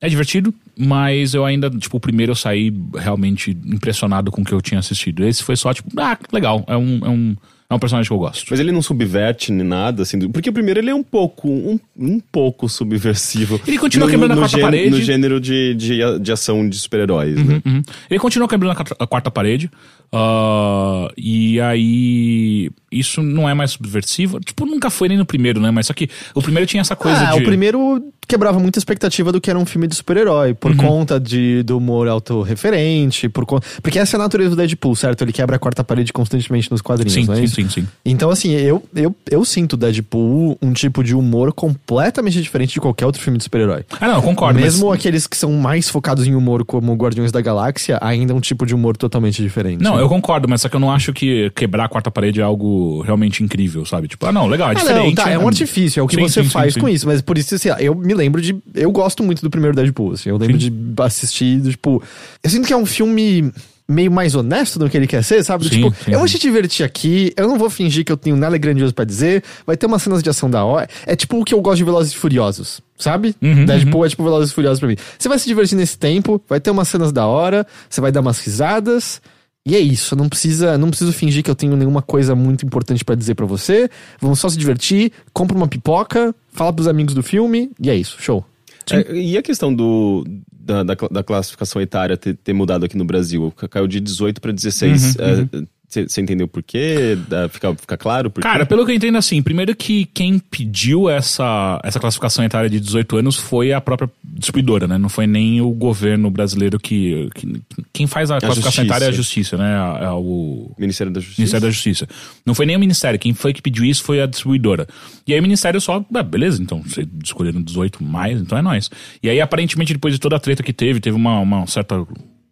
É 0.00 0.08
divertido, 0.08 0.54
mas 0.78 1.34
eu 1.34 1.44
ainda, 1.44 1.68
tipo, 1.70 1.96
o 1.96 2.00
primeiro 2.00 2.30
eu 2.30 2.36
saí 2.36 2.72
realmente 2.94 3.50
impressionado 3.50 4.30
com 4.30 4.42
o 4.42 4.44
que 4.44 4.52
eu 4.52 4.62
tinha 4.62 4.78
assistido. 4.78 5.24
Esse 5.24 5.42
foi 5.42 5.56
só, 5.56 5.74
tipo, 5.74 5.90
ah, 6.00 6.16
legal. 6.32 6.64
É 6.68 6.76
um, 6.76 7.04
é 7.04 7.08
um, 7.08 7.36
é 7.70 7.74
um 7.74 7.78
personagem 7.78 8.08
que 8.08 8.14
eu 8.14 8.18
gosto. 8.18 8.46
Mas 8.50 8.60
ele 8.60 8.72
não 8.72 8.80
subverte 8.80 9.52
nem 9.52 9.66
nada, 9.66 10.02
assim. 10.02 10.18
Porque 10.30 10.48
o 10.48 10.52
primeiro 10.52 10.80
ele 10.80 10.88
é 10.88 10.94
um 10.94 11.02
pouco, 11.02 11.48
um, 11.50 11.78
um 11.98 12.18
pouco 12.18 12.66
subversivo. 12.68 13.60
Ele 13.66 13.76
continua 13.78 14.08
quebrando 14.08 14.32
a 14.32 14.36
quarta 14.36 14.56
gê- 14.56 14.62
parede. 14.62 14.90
No 14.90 15.00
gênero 15.02 15.38
de, 15.38 15.74
de, 15.74 16.18
de 16.18 16.32
ação 16.32 16.66
de 16.66 16.78
super-heróis, 16.78 17.36
né? 17.36 17.60
Uhum. 17.66 17.82
Ele 18.10 18.18
continua 18.18 18.48
quebrando 18.48 18.72
a 18.98 19.06
quarta- 19.06 19.30
parede. 19.30 19.70
ah, 20.10 21.08
e 21.16 21.60
aí. 21.60 22.70
Isso 22.90 23.22
não 23.22 23.48
é 23.48 23.54
mais 23.54 23.72
subversivo. 23.72 24.40
Tipo, 24.40 24.64
nunca 24.64 24.90
foi 24.90 25.08
nem 25.08 25.18
no 25.18 25.26
primeiro, 25.26 25.60
né? 25.60 25.70
Mas 25.70 25.86
só 25.86 25.92
que 25.92 26.08
o 26.34 26.42
primeiro 26.42 26.66
tinha 26.66 26.80
essa 26.80 26.96
coisa 26.96 27.28
ah, 27.28 27.32
de. 27.32 27.40
o 27.40 27.44
primeiro 27.44 28.02
quebrava 28.28 28.58
muita 28.58 28.78
expectativa 28.78 29.32
do 29.32 29.40
que 29.40 29.48
era 29.48 29.58
um 29.58 29.64
filme 29.64 29.86
de 29.88 29.94
super-herói, 29.94 30.52
por 30.52 30.70
Uhum. 30.72 30.76
conta 30.76 31.18
de, 31.18 31.62
do 31.62 31.78
humor 31.78 32.06
autorreferente, 32.08 33.28
por 33.28 33.46
con... 33.46 33.58
porque 33.82 33.98
essa 33.98 34.16
é 34.16 34.20
a 34.20 34.22
natureza 34.22 34.50
do 34.50 34.56
Deadpool, 34.56 34.94
certo? 34.94 35.22
Ele 35.22 35.32
quebra 35.32 35.56
a 35.56 35.58
quarta 35.58 35.82
parede 35.82 36.12
constantemente 36.12 36.70
nos 36.70 36.82
quadrinhos, 36.82 37.14
Sim, 37.14 37.32
é 37.32 37.36
sim, 37.36 37.46
sim, 37.46 37.68
sim. 37.68 37.88
Então, 38.04 38.28
assim, 38.28 38.52
eu, 38.52 38.82
eu, 38.94 39.16
eu 39.30 39.44
sinto 39.46 39.76
Deadpool 39.78 40.58
um 40.60 40.72
tipo 40.74 41.02
de 41.02 41.14
humor 41.14 41.54
completamente 41.54 42.40
diferente 42.42 42.74
de 42.74 42.80
qualquer 42.80 43.06
outro 43.06 43.22
filme 43.22 43.38
de 43.38 43.44
super-herói. 43.44 43.84
Ah, 43.98 44.08
não, 44.08 44.16
eu 44.16 44.22
concordo. 44.22 44.60
Mesmo 44.60 44.88
mas... 44.88 44.98
aqueles 44.98 45.26
que 45.26 45.36
são 45.36 45.52
mais 45.52 45.88
focados 45.88 46.26
em 46.26 46.34
humor, 46.34 46.66
como 46.66 46.92
Guardiões 46.94 47.32
da 47.32 47.40
Galáxia, 47.40 47.98
ainda 48.02 48.34
é 48.34 48.36
um 48.36 48.40
tipo 48.40 48.66
de 48.66 48.74
humor 48.74 48.96
totalmente 48.96 49.42
diferente. 49.42 49.82
Não, 49.82 49.98
eu 49.98 50.08
concordo, 50.08 50.46
mas 50.46 50.60
só 50.60 50.68
que 50.68 50.76
eu 50.76 50.80
não 50.80 50.92
acho 50.92 51.14
que 51.14 51.50
quebrar 51.54 51.86
a 51.86 51.88
quarta 51.88 52.10
parede 52.10 52.40
é 52.40 52.42
algo 52.42 52.77
realmente 53.04 53.42
incrível, 53.42 53.84
sabe? 53.84 54.08
Tipo, 54.08 54.26
ah, 54.26 54.32
não, 54.32 54.46
legal, 54.46 54.68
é 54.68 54.72
Ah, 54.72 54.74
diferente. 54.74 55.16
não, 55.16 55.24
tá, 55.24 55.30
é 55.30 55.38
um 55.38 55.46
artifício, 55.46 56.00
é 56.00 56.02
o 56.02 56.06
que 56.06 56.16
Sim, 56.16 56.22
você 56.22 56.42
sim, 56.42 56.48
faz 56.50 56.74
sim, 56.74 56.80
com 56.80 56.88
isso, 56.88 57.06
mas 57.06 57.20
por 57.20 57.36
isso, 57.38 57.54
assim, 57.54 57.68
eu 57.80 57.94
me 57.94 58.14
lembro 58.14 58.40
de. 58.40 58.56
Eu 58.74 58.90
gosto 58.90 59.22
muito 59.22 59.42
do 59.42 59.50
primeiro 59.50 59.74
Deadpool, 59.76 60.12
assim, 60.12 60.28
eu 60.30 60.36
lembro 60.36 60.58
de 60.58 60.72
assistir, 60.98 61.60
tipo. 61.62 62.02
Eu 62.42 62.50
sinto 62.50 62.66
que 62.66 62.72
é 62.72 62.76
um 62.76 62.86
filme 62.86 63.52
meio 63.90 64.12
mais 64.12 64.34
honesto 64.34 64.78
do 64.78 64.90
que 64.90 64.96
ele 64.98 65.06
quer 65.06 65.24
ser, 65.24 65.42
sabe? 65.42 65.64
Sim, 65.64 65.70
tipo, 65.70 65.94
sim. 66.04 66.12
eu 66.12 66.18
vou 66.18 66.28
te 66.28 66.38
divertir 66.38 66.84
aqui, 66.84 67.32
eu 67.34 67.48
não 67.48 67.56
vou 67.56 67.70
fingir 67.70 68.04
que 68.04 68.12
eu 68.12 68.18
tenho 68.18 68.36
nada 68.36 68.58
grandioso 68.58 68.92
pra 68.92 69.02
dizer, 69.04 69.42
vai 69.66 69.78
ter 69.78 69.86
umas 69.86 70.02
cenas 70.02 70.22
de 70.22 70.28
ação 70.28 70.50
da 70.50 70.62
hora. 70.62 70.86
É 71.06 71.16
tipo 71.16 71.40
o 71.40 71.44
que 71.44 71.54
eu 71.54 71.60
gosto 71.62 71.78
de 71.78 71.84
Velozes 71.84 72.12
e 72.12 72.16
Furiosos, 72.16 72.82
sabe? 72.98 73.34
Uhum, 73.40 73.64
Deadpool 73.64 74.04
é 74.04 74.08
tipo 74.10 74.22
Velozes 74.22 74.50
e 74.50 74.54
Furiosos 74.54 74.78
pra 74.78 74.88
mim. 74.88 74.96
Você 75.18 75.26
vai 75.26 75.38
se 75.38 75.46
divertir 75.48 75.74
nesse 75.76 75.96
tempo, 75.96 76.38
vai 76.46 76.60
ter 76.60 76.70
umas 76.70 76.86
cenas 76.88 77.12
da 77.12 77.26
hora, 77.26 77.66
você 77.88 78.00
vai 78.00 78.12
dar 78.12 78.20
umas 78.20 78.38
risadas. 78.40 79.22
E 79.68 79.76
é 79.76 79.78
isso, 79.78 80.16
não 80.16 80.30
precisa, 80.30 80.78
não 80.78 80.88
preciso 80.88 81.12
fingir 81.12 81.44
que 81.44 81.50
eu 81.50 81.54
tenho 81.54 81.76
nenhuma 81.76 82.00
coisa 82.00 82.34
muito 82.34 82.64
importante 82.64 83.04
pra 83.04 83.14
dizer 83.14 83.34
pra 83.34 83.44
você. 83.44 83.90
Vamos 84.18 84.40
só 84.40 84.48
se 84.48 84.56
divertir, 84.56 85.12
compra 85.30 85.54
uma 85.54 85.68
pipoca, 85.68 86.34
fala 86.50 86.72
pros 86.72 86.88
amigos 86.88 87.12
do 87.12 87.22
filme 87.22 87.70
e 87.78 87.90
é 87.90 87.94
isso, 87.94 88.16
show. 88.18 88.42
É, 88.90 89.14
e 89.14 89.36
a 89.36 89.42
questão 89.42 89.74
do, 89.74 90.24
da, 90.50 90.82
da, 90.82 90.94
da 91.10 91.22
classificação 91.22 91.82
etária 91.82 92.16
ter, 92.16 92.34
ter 92.34 92.54
mudado 92.54 92.86
aqui 92.86 92.96
no 92.96 93.04
Brasil? 93.04 93.52
Caiu 93.70 93.86
de 93.86 94.00
18 94.00 94.40
para 94.40 94.52
16. 94.52 95.16
Uhum, 95.16 95.66
Você 95.88 96.20
entendeu 96.20 96.46
por 96.46 96.62
quê? 96.62 97.16
Fica, 97.50 97.74
fica 97.74 97.96
claro 97.96 98.30
por 98.30 98.42
quê? 98.42 98.46
Cara, 98.48 98.66
pelo 98.66 98.84
que 98.84 98.92
eu 98.92 98.94
entendo, 98.94 99.16
assim, 99.16 99.42
primeiro 99.42 99.74
que 99.74 100.04
quem 100.12 100.38
pediu 100.38 101.08
essa, 101.08 101.80
essa 101.82 101.98
classificação 101.98 102.44
etária 102.44 102.68
de 102.68 102.78
18 102.78 103.16
anos 103.16 103.36
foi 103.36 103.72
a 103.72 103.80
própria 103.80 104.10
distribuidora, 104.22 104.86
né? 104.86 104.98
Não 104.98 105.08
foi 105.08 105.26
nem 105.26 105.62
o 105.62 105.70
governo 105.70 106.30
brasileiro 106.30 106.78
que. 106.78 107.30
que- 107.34 107.62
quem 107.92 108.06
faz 108.06 108.30
a 108.30 108.38
classificação 108.38 108.84
justiça. 108.84 108.86
etária 108.86 109.04
é 109.06 109.08
a 109.08 109.12
justiça, 109.12 109.56
né? 109.56 109.74
É, 110.02 110.10
o. 110.10 110.70
Ministério 110.78 111.10
da 111.10 111.20
Justiça. 111.20 111.40
Ministério 111.40 111.66
da 111.66 111.70
Justiça. 111.70 112.08
Não 112.44 112.54
foi 112.54 112.66
nem 112.66 112.76
o 112.76 112.80
Ministério, 112.80 113.18
quem 113.18 113.32
foi 113.32 113.54
que 113.54 113.62
pediu 113.62 113.84
isso 113.84 114.04
foi 114.04 114.20
a 114.20 114.26
distribuidora. 114.26 114.86
E 115.26 115.32
aí 115.32 115.40
o 115.40 115.42
Ministério 115.42 115.80
só, 115.80 116.04
ah, 116.14 116.22
beleza, 116.22 116.62
então, 116.62 116.82
vocês 116.82 117.06
escolheram 117.24 117.62
18 117.62 118.04
mais, 118.04 118.40
então 118.40 118.58
é 118.58 118.62
nóis. 118.62 118.90
E 119.22 119.28
aí, 119.30 119.40
aparentemente, 119.40 119.94
depois 119.94 120.12
de 120.12 120.20
toda 120.20 120.36
a 120.36 120.38
treta 120.38 120.62
que 120.62 120.72
teve, 120.72 121.00
teve 121.00 121.16
uma, 121.16 121.38
uma 121.40 121.66
certa 121.66 122.06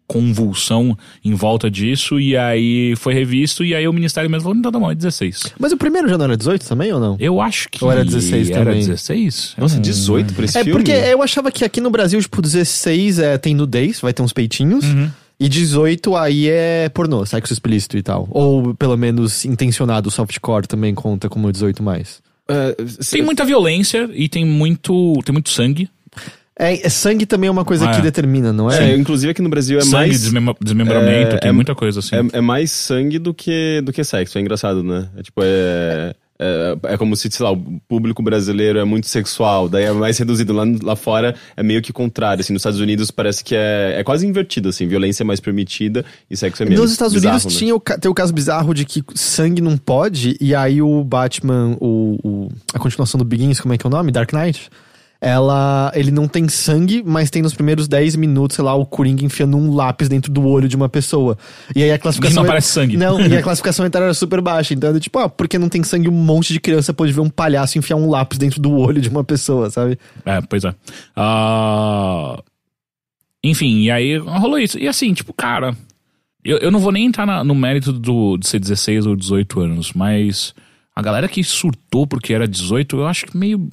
convulsão 0.07 0.97
em 1.23 1.33
volta 1.33 1.69
disso, 1.69 2.19
e 2.19 2.35
aí 2.37 2.95
foi 2.95 3.13
revisto, 3.13 3.63
e 3.63 3.75
aí 3.75 3.87
o 3.87 3.93
Ministério 3.93 4.29
mesmo 4.29 4.43
falou, 4.43 4.55
não, 4.55 4.71
tá 4.71 4.79
bom, 4.79 4.89
é 4.89 4.95
16. 4.95 5.53
Mas 5.59 5.71
o 5.73 5.77
primeiro 5.77 6.07
já 6.07 6.17
não 6.17 6.25
era 6.25 6.37
18 6.37 6.65
também 6.65 6.93
ou 6.93 6.99
não? 6.99 7.17
Eu 7.19 7.41
acho 7.41 7.67
que. 7.69 7.83
Ou 7.83 7.91
era 7.91 8.03
16 8.05 8.49
era 8.49 8.65
também? 8.65 8.79
16? 8.79 9.55
Nossa, 9.57 9.79
18 9.79 10.33
pra 10.33 10.45
esse 10.45 10.57
É 10.57 10.63
filme? 10.63 10.79
porque 10.79 10.91
eu 10.91 11.21
achava 11.21 11.51
que 11.51 11.65
aqui 11.65 11.81
no 11.81 11.89
Brasil, 11.89 12.19
tipo, 12.21 12.41
16 12.41 13.19
é, 13.19 13.37
tem 13.37 13.53
nudez, 13.53 13.99
vai 13.99 14.13
ter 14.13 14.21
uns 14.21 14.33
peitinhos. 14.33 14.85
Uhum. 14.85 15.09
E 15.39 15.47
18 15.47 16.15
aí 16.15 16.47
é 16.49 16.89
pornô, 16.89 17.23
sexo 17.23 17.53
explícito 17.53 17.95
e 17.95 18.01
tal. 18.01 18.27
Ou 18.31 18.73
pelo 18.73 18.97
menos 18.97 19.45
intencionado, 19.45 20.09
softcore 20.09 20.65
também 20.67 20.95
conta 20.95 21.29
como 21.29 21.51
18 21.51 21.83
mais. 21.83 22.21
É, 22.49 22.75
Tem 23.11 23.21
muita 23.21 23.45
violência 23.45 24.09
e 24.13 24.27
tem 24.29 24.43
muito, 24.45 25.13
tem 25.23 25.33
muito 25.33 25.49
sangue. 25.49 25.89
É, 26.59 26.85
é 26.87 26.89
sangue 26.89 27.25
também 27.25 27.47
é 27.47 27.51
uma 27.51 27.63
coisa 27.65 27.87
Ah, 27.87 27.91
que 27.93 27.99
é. 27.99 28.01
determina, 28.01 28.51
não 28.51 28.69
é? 28.71 28.91
É, 28.91 28.95
inclusive 28.97 29.31
aqui 29.31 29.41
no 29.41 29.49
Brasil 29.49 29.77
é 29.77 29.81
sangue, 29.81 29.93
mais. 29.93 30.21
desmembra- 30.21 30.55
desmembramento, 30.59 31.35
é- 31.35 31.39
tem 31.39 31.49
é- 31.49 31.53
muita 31.53 31.75
coisa 31.75 31.99
assim. 31.99 32.15
É, 32.15 32.37
é 32.37 32.41
mais 32.41 32.71
sangue 32.71 33.19
do 33.19 33.33
que, 33.33 33.81
do 33.85 33.93
que 33.93 34.03
sexo. 34.03 34.37
É 34.37 34.41
engraçado, 34.41 34.83
né? 34.83 35.07
É 35.17 35.21
tipo, 35.21 35.41
é. 35.43 36.15
é, 36.39 36.77
é 36.93 36.97
como 36.97 37.15
se, 37.15 37.29
sei 37.31 37.43
lá, 37.43 37.51
o 37.51 37.57
público 37.87 38.21
brasileiro 38.23 38.77
é 38.79 38.83
muito 38.83 39.07
sexual, 39.07 39.67
daí 39.69 39.83
é 39.85 39.91
mais 39.91 40.17
reduzido. 40.17 40.51
Lá, 40.53 40.63
lá 40.83 40.95
fora 40.95 41.35
é 41.55 41.61
meio 41.63 41.81
que 41.81 41.91
contrário, 41.93 42.41
assim, 42.41 42.53
nos 42.53 42.61
Estados 42.61 42.79
Unidos 42.79 43.11
parece 43.11 43.43
que 43.43 43.55
é, 43.55 43.95
é 43.99 44.03
quase 44.03 44.25
invertido, 44.25 44.69
assim, 44.69 44.87
violência 44.87 45.21
é 45.23 45.25
mais 45.25 45.39
permitida 45.39 46.03
e 46.29 46.35
sexo 46.37 46.63
é 46.63 46.65
menos 46.65 46.79
Nos 46.81 46.91
Estados 46.91 47.13
bizarro, 47.13 47.35
Unidos 47.37 47.53
né? 47.53 47.59
tinha 47.59 47.75
o, 47.75 47.79
tem 47.79 48.09
o 48.09 48.13
caso 48.15 48.33
bizarro 48.33 48.73
de 48.73 48.83
que 48.85 49.03
sangue 49.15 49.61
não 49.61 49.77
pode, 49.77 50.35
e 50.41 50.53
aí 50.55 50.81
o 50.81 51.03
Batman, 51.03 51.77
o, 51.79 52.17
o- 52.23 52.49
a 52.73 52.79
continuação 52.79 53.17
do 53.19 53.25
Begins, 53.25 53.59
como 53.59 53.73
é 53.75 53.77
que 53.77 53.85
é 53.85 53.89
o 53.89 53.91
nome? 53.91 54.11
Dark 54.11 54.31
Knight? 54.33 54.69
Ela, 55.19 55.91
ele 55.95 56.11
não 56.11 56.27
tem 56.27 56.47
sangue, 56.47 57.01
mas 57.05 57.29
tem 57.31 57.41
nos 57.41 57.53
primeiros 57.55 57.87
10 57.87 58.15
minutos, 58.15 58.55
sei 58.55 58.63
lá, 58.63 58.75
o 58.75 58.85
Coringa 58.85 59.25
enfiando 59.25 59.57
um 59.57 59.73
lápis 59.73 60.07
dentro 60.07 60.31
do 60.31 60.45
olho 60.47 60.67
de 60.67 60.75
uma 60.75 60.87
pessoa. 60.87 61.37
E 61.75 61.81
aí 61.81 61.91
a 61.91 61.97
classificação. 61.97 62.43
não 62.43 62.47
parece 62.47 62.67
sangue. 62.67 62.97
Não, 62.97 63.19
e 63.25 63.35
a 63.35 63.41
classificação 63.41 63.85
etária 63.85 64.05
era 64.05 64.13
super 64.13 64.41
baixa. 64.41 64.73
Então 64.75 64.95
é 64.95 64.99
tipo, 64.99 65.17
ah, 65.17 65.27
porque 65.27 65.57
não 65.57 65.69
tem 65.69 65.81
sangue, 65.83 66.07
um 66.07 66.11
monte 66.11 66.53
de 66.53 66.59
criança 66.59 66.93
pode 66.93 67.11
ver 67.13 67.21
um 67.21 67.29
palhaço 67.29 67.77
enfiar 67.79 67.95
um 67.95 68.09
lápis 68.09 68.37
dentro 68.37 68.61
do 68.61 68.71
olho 68.77 69.01
de 69.01 69.09
uma 69.09 69.23
pessoa, 69.23 69.69
sabe? 69.71 69.97
É, 70.23 70.39
pois 70.41 70.63
é. 70.63 70.73
Ah, 71.15 72.41
Enfim, 73.43 73.81
e 73.83 73.91
aí 73.91 74.17
rolou 74.17 74.59
isso. 74.59 74.77
E 74.77 74.87
assim, 74.87 75.13
tipo, 75.13 75.33
cara, 75.33 75.75
eu, 76.43 76.57
eu 76.59 76.71
não 76.71 76.79
vou 76.79 76.91
nem 76.91 77.05
entrar 77.05 77.25
na- 77.25 77.43
no 77.43 77.55
mérito 77.55 77.91
do, 77.91 78.37
de 78.37 78.47
ser 78.47 78.59
16 78.59 79.05
ou 79.05 79.15
18 79.15 79.59
anos, 79.61 79.93
mas 79.93 80.53
a 80.95 81.01
galera 81.01 81.27
que 81.27 81.43
surtou 81.43 82.05
porque 82.05 82.33
era 82.33 82.47
18, 82.47 82.97
eu 82.97 83.07
acho 83.07 83.25
que 83.25 83.35
meio. 83.37 83.67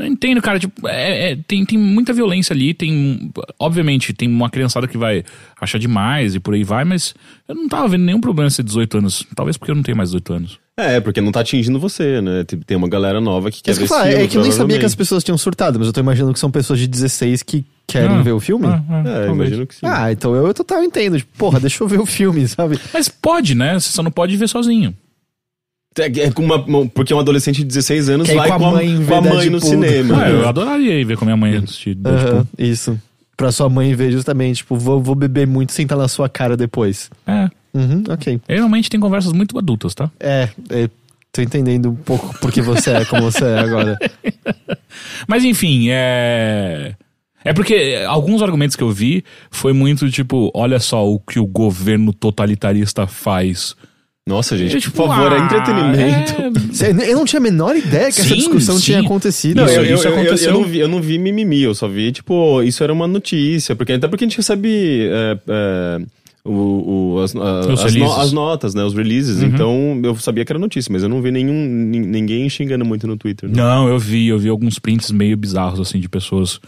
Eu 0.00 0.06
entendo, 0.06 0.40
cara. 0.42 0.58
Tipo, 0.58 0.88
é- 0.88 1.32
é- 1.32 1.36
tem, 1.46 1.64
tem 1.64 1.78
muita 1.78 2.12
violência 2.12 2.52
ali. 2.52 2.72
Tem. 2.74 3.30
Obviamente, 3.58 4.12
tem 4.12 4.28
uma 4.28 4.48
criançada 4.50 4.86
que 4.88 4.96
vai 4.98 5.22
achar 5.60 5.78
demais 5.78 6.34
e 6.34 6.40
por 6.40 6.54
aí 6.54 6.64
vai, 6.64 6.84
mas 6.84 7.14
eu 7.48 7.54
não 7.54 7.68
tava 7.68 7.88
vendo 7.88 8.04
nenhum 8.04 8.20
problema 8.20 8.48
ser 8.50 8.62
18 8.62 8.98
anos. 8.98 9.26
Talvez 9.34 9.56
porque 9.56 9.70
eu 9.70 9.74
não 9.76 9.82
tenho 9.82 9.96
mais 9.96 10.10
18 10.10 10.32
anos. 10.32 10.58
É, 10.76 10.98
porque 10.98 11.20
não 11.20 11.30
tá 11.30 11.40
atingindo 11.40 11.78
você, 11.78 12.20
né? 12.22 12.42
Tem- 12.44 12.58
Tem 12.60 12.76
uma 12.76 12.88
galera 12.88 13.20
nova 13.20 13.50
que 13.50 13.62
quer 13.62 13.72
Isso 13.72 13.80
ver 13.80 13.86
falo, 13.86 14.08
esse 14.08 14.20
é 14.22 14.26
que 14.28 14.36
eu 14.38 14.42
nem 14.42 14.50
sabia 14.52 14.78
que 14.78 14.86
as 14.86 14.94
pessoas 14.94 15.22
tinham 15.22 15.36
surtado, 15.36 15.78
mas 15.78 15.86
eu 15.86 15.92
tô 15.92 16.00
imaginando 16.00 16.32
que 16.32 16.38
são 16.38 16.50
pessoas 16.50 16.78
de 16.78 16.86
16 16.86 17.42
que 17.42 17.64
querem 17.86 18.16
Ah, 18.16 18.22
ver 18.22 18.32
o 18.32 18.40
filme. 18.40 18.66
ah, 18.66 18.82
ah, 18.88 19.26
É, 19.26 19.30
imagino 19.30 19.66
que 19.66 19.74
sim. 19.74 19.84
Ah, 19.84 20.10
então 20.10 20.34
eu, 20.34 20.46
eu 20.46 20.54
total 20.54 20.82
entendo. 20.82 21.18
Tipo, 21.18 21.36
porra, 21.36 21.60
deixa 21.60 21.82
eu 21.84 21.88
ver 21.88 22.00
o 22.00 22.06
filme, 22.06 22.48
sabe? 22.48 22.78
Mas 22.94 23.08
pode, 23.08 23.54
né? 23.54 23.78
Você 23.78 23.90
só 23.92 24.02
não 24.02 24.10
pode 24.10 24.34
ver 24.38 24.48
sozinho. 24.48 24.94
É, 25.98 26.26
é 26.26 26.30
com 26.30 26.44
uma, 26.44 26.86
porque 26.88 27.12
um 27.12 27.18
adolescente 27.18 27.58
de 27.58 27.64
16 27.64 28.08
anos 28.10 28.28
vai 28.28 28.48
com 28.48 28.54
a 28.54 28.58
com 28.58 28.66
a, 28.66 28.70
mãe 28.72 28.96
ver 28.96 29.06
com 29.06 29.14
a 29.14 29.20
mãe 29.20 29.50
no 29.50 29.58
Deadpool. 29.58 29.60
cinema. 29.60 30.22
Ah, 30.22 30.30
eu 30.30 30.48
adoraria 30.48 31.00
ir 31.00 31.04
ver 31.04 31.16
com 31.16 31.24
a 31.24 31.26
minha 31.26 31.36
mãe 31.36 31.56
assistir 31.56 31.94
Deadpool. 31.96 32.46
isso. 32.56 32.98
Pra 33.36 33.50
sua 33.50 33.68
mãe 33.68 33.94
ver 33.94 34.12
justamente, 34.12 34.58
tipo, 34.58 34.76
vou, 34.76 35.02
vou 35.02 35.14
beber 35.14 35.46
muito 35.46 35.70
e 35.70 35.72
sentar 35.72 35.98
na 35.98 36.06
sua 36.08 36.28
cara 36.28 36.56
depois. 36.56 37.10
É. 37.26 37.48
Uhum, 37.74 38.04
ok. 38.08 38.40
Eu 38.48 38.56
realmente 38.56 38.90
tem 38.90 39.00
conversas 39.00 39.32
muito 39.32 39.56
adultas, 39.58 39.94
tá? 39.94 40.10
É, 40.20 40.48
é, 40.70 40.88
tô 41.32 41.40
entendendo 41.42 41.90
um 41.90 41.94
pouco 41.94 42.38
porque 42.40 42.60
você 42.60 42.90
é 42.90 43.04
como 43.04 43.22
você 43.22 43.44
é 43.44 43.58
agora. 43.58 43.98
Mas 45.26 45.44
enfim, 45.44 45.86
é. 45.90 46.94
É 47.42 47.54
porque 47.54 48.04
alguns 48.06 48.42
argumentos 48.42 48.76
que 48.76 48.82
eu 48.82 48.90
vi 48.90 49.24
foi 49.50 49.72
muito 49.72 50.10
tipo, 50.10 50.50
olha 50.54 50.78
só 50.78 51.08
o 51.08 51.18
que 51.18 51.38
o 51.38 51.46
governo 51.46 52.12
totalitarista 52.12 53.06
faz. 53.06 53.74
Nossa, 54.30 54.56
gente, 54.56 54.74
Eu, 54.76 54.80
tipo, 54.80 54.96
por 54.96 55.08
favor, 55.08 55.32
é 55.32 55.36
ah, 55.38 55.44
entretenimento. 55.44 56.74
Cê- 56.74 56.90
Eu 57.10 57.16
não 57.16 57.24
tinha 57.24 57.40
a 57.40 57.42
menor 57.42 57.76
ideia 57.76 58.04
que 58.12 58.20
essa 58.20 58.28
Sim, 58.28 58.36
discussão 58.36 58.76
sim. 58.76 58.82
tinha 58.84 59.00
acontecido. 59.00 59.56
Não, 59.56 59.64
Isso- 59.66 59.74
eu, 59.74 59.94
isso 59.96 60.06
eu- 60.08 60.12
aconteceu. 60.14 60.52
não 60.52 60.64
vi, 60.64 60.78
eu 60.78 60.88
não 60.88 61.02
vi 61.02 61.18
mimimi, 61.18 61.62
eu 61.62 61.74
só 61.74 61.88
vi, 61.88 62.12
tipo, 62.12 62.62
isso 62.62 62.82
era 62.84 62.92
uma 62.92 63.06
notícia. 63.08 63.74
Porque, 63.74 63.92
até 63.92 64.06
porque 64.08 64.24
a 64.24 64.28
gente 64.28 64.36
recebe 64.36 65.08
é, 65.10 65.38
é, 65.48 65.98
o, 66.44 67.14
o- 67.16 67.20
as, 67.22 67.34
a- 67.36 67.60
as, 67.84 67.94
no- 67.94 68.12
as 68.20 68.32
notas, 68.32 68.74
né? 68.74 68.84
Os 68.84 68.94
releases. 68.94 69.42
Uhum. 69.42 69.48
Então 69.48 70.00
eu 70.04 70.14
sabia 70.16 70.44
que 70.44 70.52
era 70.52 70.58
notícia, 70.58 70.90
mas 70.92 71.02
eu 71.02 71.08
não 71.08 71.20
vi 71.20 71.30
nenhum, 71.30 71.52
nin- 71.66 72.00
ninguém 72.06 72.48
xingando 72.48 72.84
muito 72.84 73.06
no 73.06 73.16
Twitter. 73.16 73.48
né? 73.48 73.54
Não, 73.56 73.88
eu 73.88 73.98
vi, 73.98 74.28
eu 74.28 74.38
vi 74.38 74.48
alguns 74.48 74.78
prints 74.78 75.10
meio 75.10 75.36
bizarros, 75.36 75.80
assim, 75.80 75.98
de 75.98 76.08
pessoas 76.08 76.60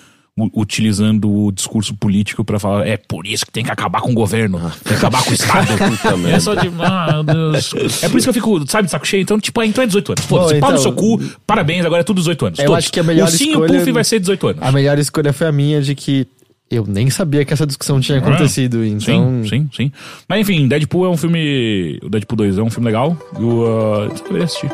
utilizando 0.55 1.31
o 1.31 1.53
discurso 1.53 1.95
político 1.95 2.42
pra 2.45 2.59
falar 2.59 2.87
é 2.87 2.97
por 2.97 3.27
isso 3.27 3.45
que 3.45 3.53
tem 3.53 3.62
que 3.64 3.71
acabar 3.71 4.01
com 4.01 4.11
o 4.11 4.14
governo, 4.14 4.59
tem 4.83 4.92
que 4.92 4.95
acabar 4.95 5.23
com 5.25 5.31
o 5.31 5.35
Estado. 5.35 5.68
É 6.33 6.40
só 6.40 6.55
de, 6.55 6.71
ah, 6.81 7.23
meu 7.23 7.53
Deus. 7.53 7.73
É 8.03 8.09
por 8.09 8.16
isso 8.18 8.25
que 8.27 8.31
eu 8.31 8.35
fico, 8.35 8.71
sabe, 8.71 8.87
de 8.87 8.90
saco 8.90 9.07
cheio. 9.07 9.23
Então, 9.23 9.38
tipo, 9.38 9.61
ah, 9.61 9.66
então 9.66 9.85
é 9.85 9.87
18 9.87 10.12
anos. 10.12 10.25
Foda-se, 10.25 10.55
Bom, 10.55 10.61
pau 10.61 10.71
no 10.73 10.79
então- 10.79 10.83
seu 10.83 10.92
cu, 10.92 11.21
parabéns, 11.47 11.85
agora 11.85 12.01
é 12.01 12.05
tudo 12.05 12.18
18 12.21 12.47
anos. 12.47 12.59
Eu 12.59 12.64
todos. 12.66 12.79
acho 12.79 12.92
que 12.92 13.01
a 13.01 13.03
melhor 13.03 13.29
O 13.29 13.31
Sim 13.31 13.45
e 13.45 13.49
o 13.49 13.51
escolha- 13.64 13.79
Puff 13.81 13.92
vai 13.92 14.05
ser 14.05 14.21
18 14.21 14.47
anos. 14.49 14.62
A 14.62 14.73
melhor 14.73 14.99
escolha 14.99 15.33
foi 15.33 15.47
a 15.47 15.53
minha 15.53 15.83
de 15.83 15.95
que 15.95 16.27
eu 16.71 16.87
nem 16.87 17.11
sabia 17.11 17.45
que 17.45 17.53
essa 17.53 17.66
discussão 17.66 18.01
tinha 18.01 18.16
acontecido. 18.18 18.83
Então, 18.85 19.42
Sim, 19.45 19.49
sim, 19.49 19.71
sim. 19.77 19.92
Mas 20.27 20.40
enfim, 20.40 20.66
Deadpool 20.66 21.05
é 21.05 21.09
um 21.11 21.16
filme. 21.18 21.99
O 22.03 22.09
Deadpool 22.09 22.37
2 22.38 22.57
é 22.59 22.62
um 22.62 22.71
filme 22.71 22.87
legal. 22.87 23.14
E 23.38 23.42
o. 23.42 23.64
Uh, 24.07 24.14
deveria 24.25 24.45
assistir. 24.45 24.71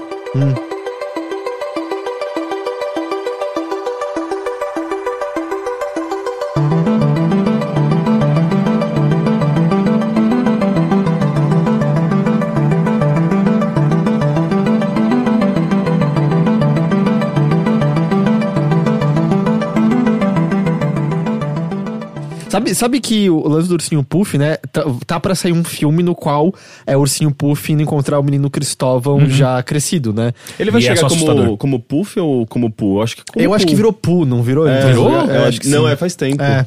Sabe, 22.69 22.75
sabe 22.75 23.01
que 23.01 23.31
o 23.31 23.47
lance 23.49 23.69
do 23.69 23.75
Ursinho 23.75 24.03
Puff, 24.03 24.37
né? 24.39 24.57
Tá, 24.73 24.85
tá 25.07 25.21
pra 25.21 25.35
sair 25.35 25.53
um 25.53 25.65
filme 25.65 26.03
no 26.03 26.15
qual 26.15 26.55
é 26.87 26.97
o 26.97 27.01
Ursinho 27.01 27.31
Puff 27.31 27.73
indo 27.73 27.83
encontrar 27.83 28.19
o 28.19 28.23
menino 28.23 28.51
Cristóvão 28.51 29.29
já 29.29 29.63
crescido, 29.63 30.13
né? 30.13 30.33
Ele 30.59 30.71
vai 30.71 30.81
E 30.81 30.87
é 30.89 30.95
chegar 30.95 31.09
só 31.09 31.17
como, 31.17 31.57
como 31.57 31.81
Puff 31.81 32.19
ou 32.21 32.47
como 32.47 32.71
Poo? 32.71 32.99
Eu 32.99 33.03
acho 33.03 33.17
que 33.17 33.25
como 33.25 33.45
eu 33.45 33.55
acho 33.55 33.67
que 33.67 33.75
virou 33.75 33.93
Poo, 33.93 34.25
não 34.25 34.43
virou? 34.43 34.67
É, 34.69 34.79
Então, 34.79 34.89
virou? 34.89 35.11
Eu 35.13 35.45
acho 35.45 35.61
que, 35.61 35.69
não, 35.69 35.89
é 35.89 35.97
faz 35.97 36.15
tempo. 36.15 36.43
É. 36.43 36.67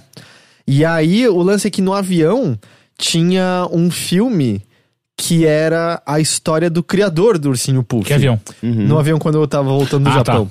E 0.68 0.86
aí, 0.86 1.28
o 1.28 1.42
lance 1.42 1.68
é 1.68 1.72
que 1.72 1.82
no 1.82 1.94
avião 1.94 2.58
tinha 2.98 3.68
um 3.72 3.90
filme 3.90 4.62
que 5.24 5.46
era 5.46 6.02
a 6.04 6.20
história 6.20 6.68
do 6.68 6.82
criador 6.82 7.38
do 7.38 7.50
Ursinho 7.50 7.84
Puff. 7.84 8.04
Que 8.06 8.14
avião? 8.16 8.42
No 8.64 8.98
avião 8.98 9.20
quando 9.20 9.36
eu 9.40 9.48
tava 9.48 9.70
voltando 9.70 10.06
do 10.06 10.10
Ah, 10.10 10.14
Japão. 10.14 10.50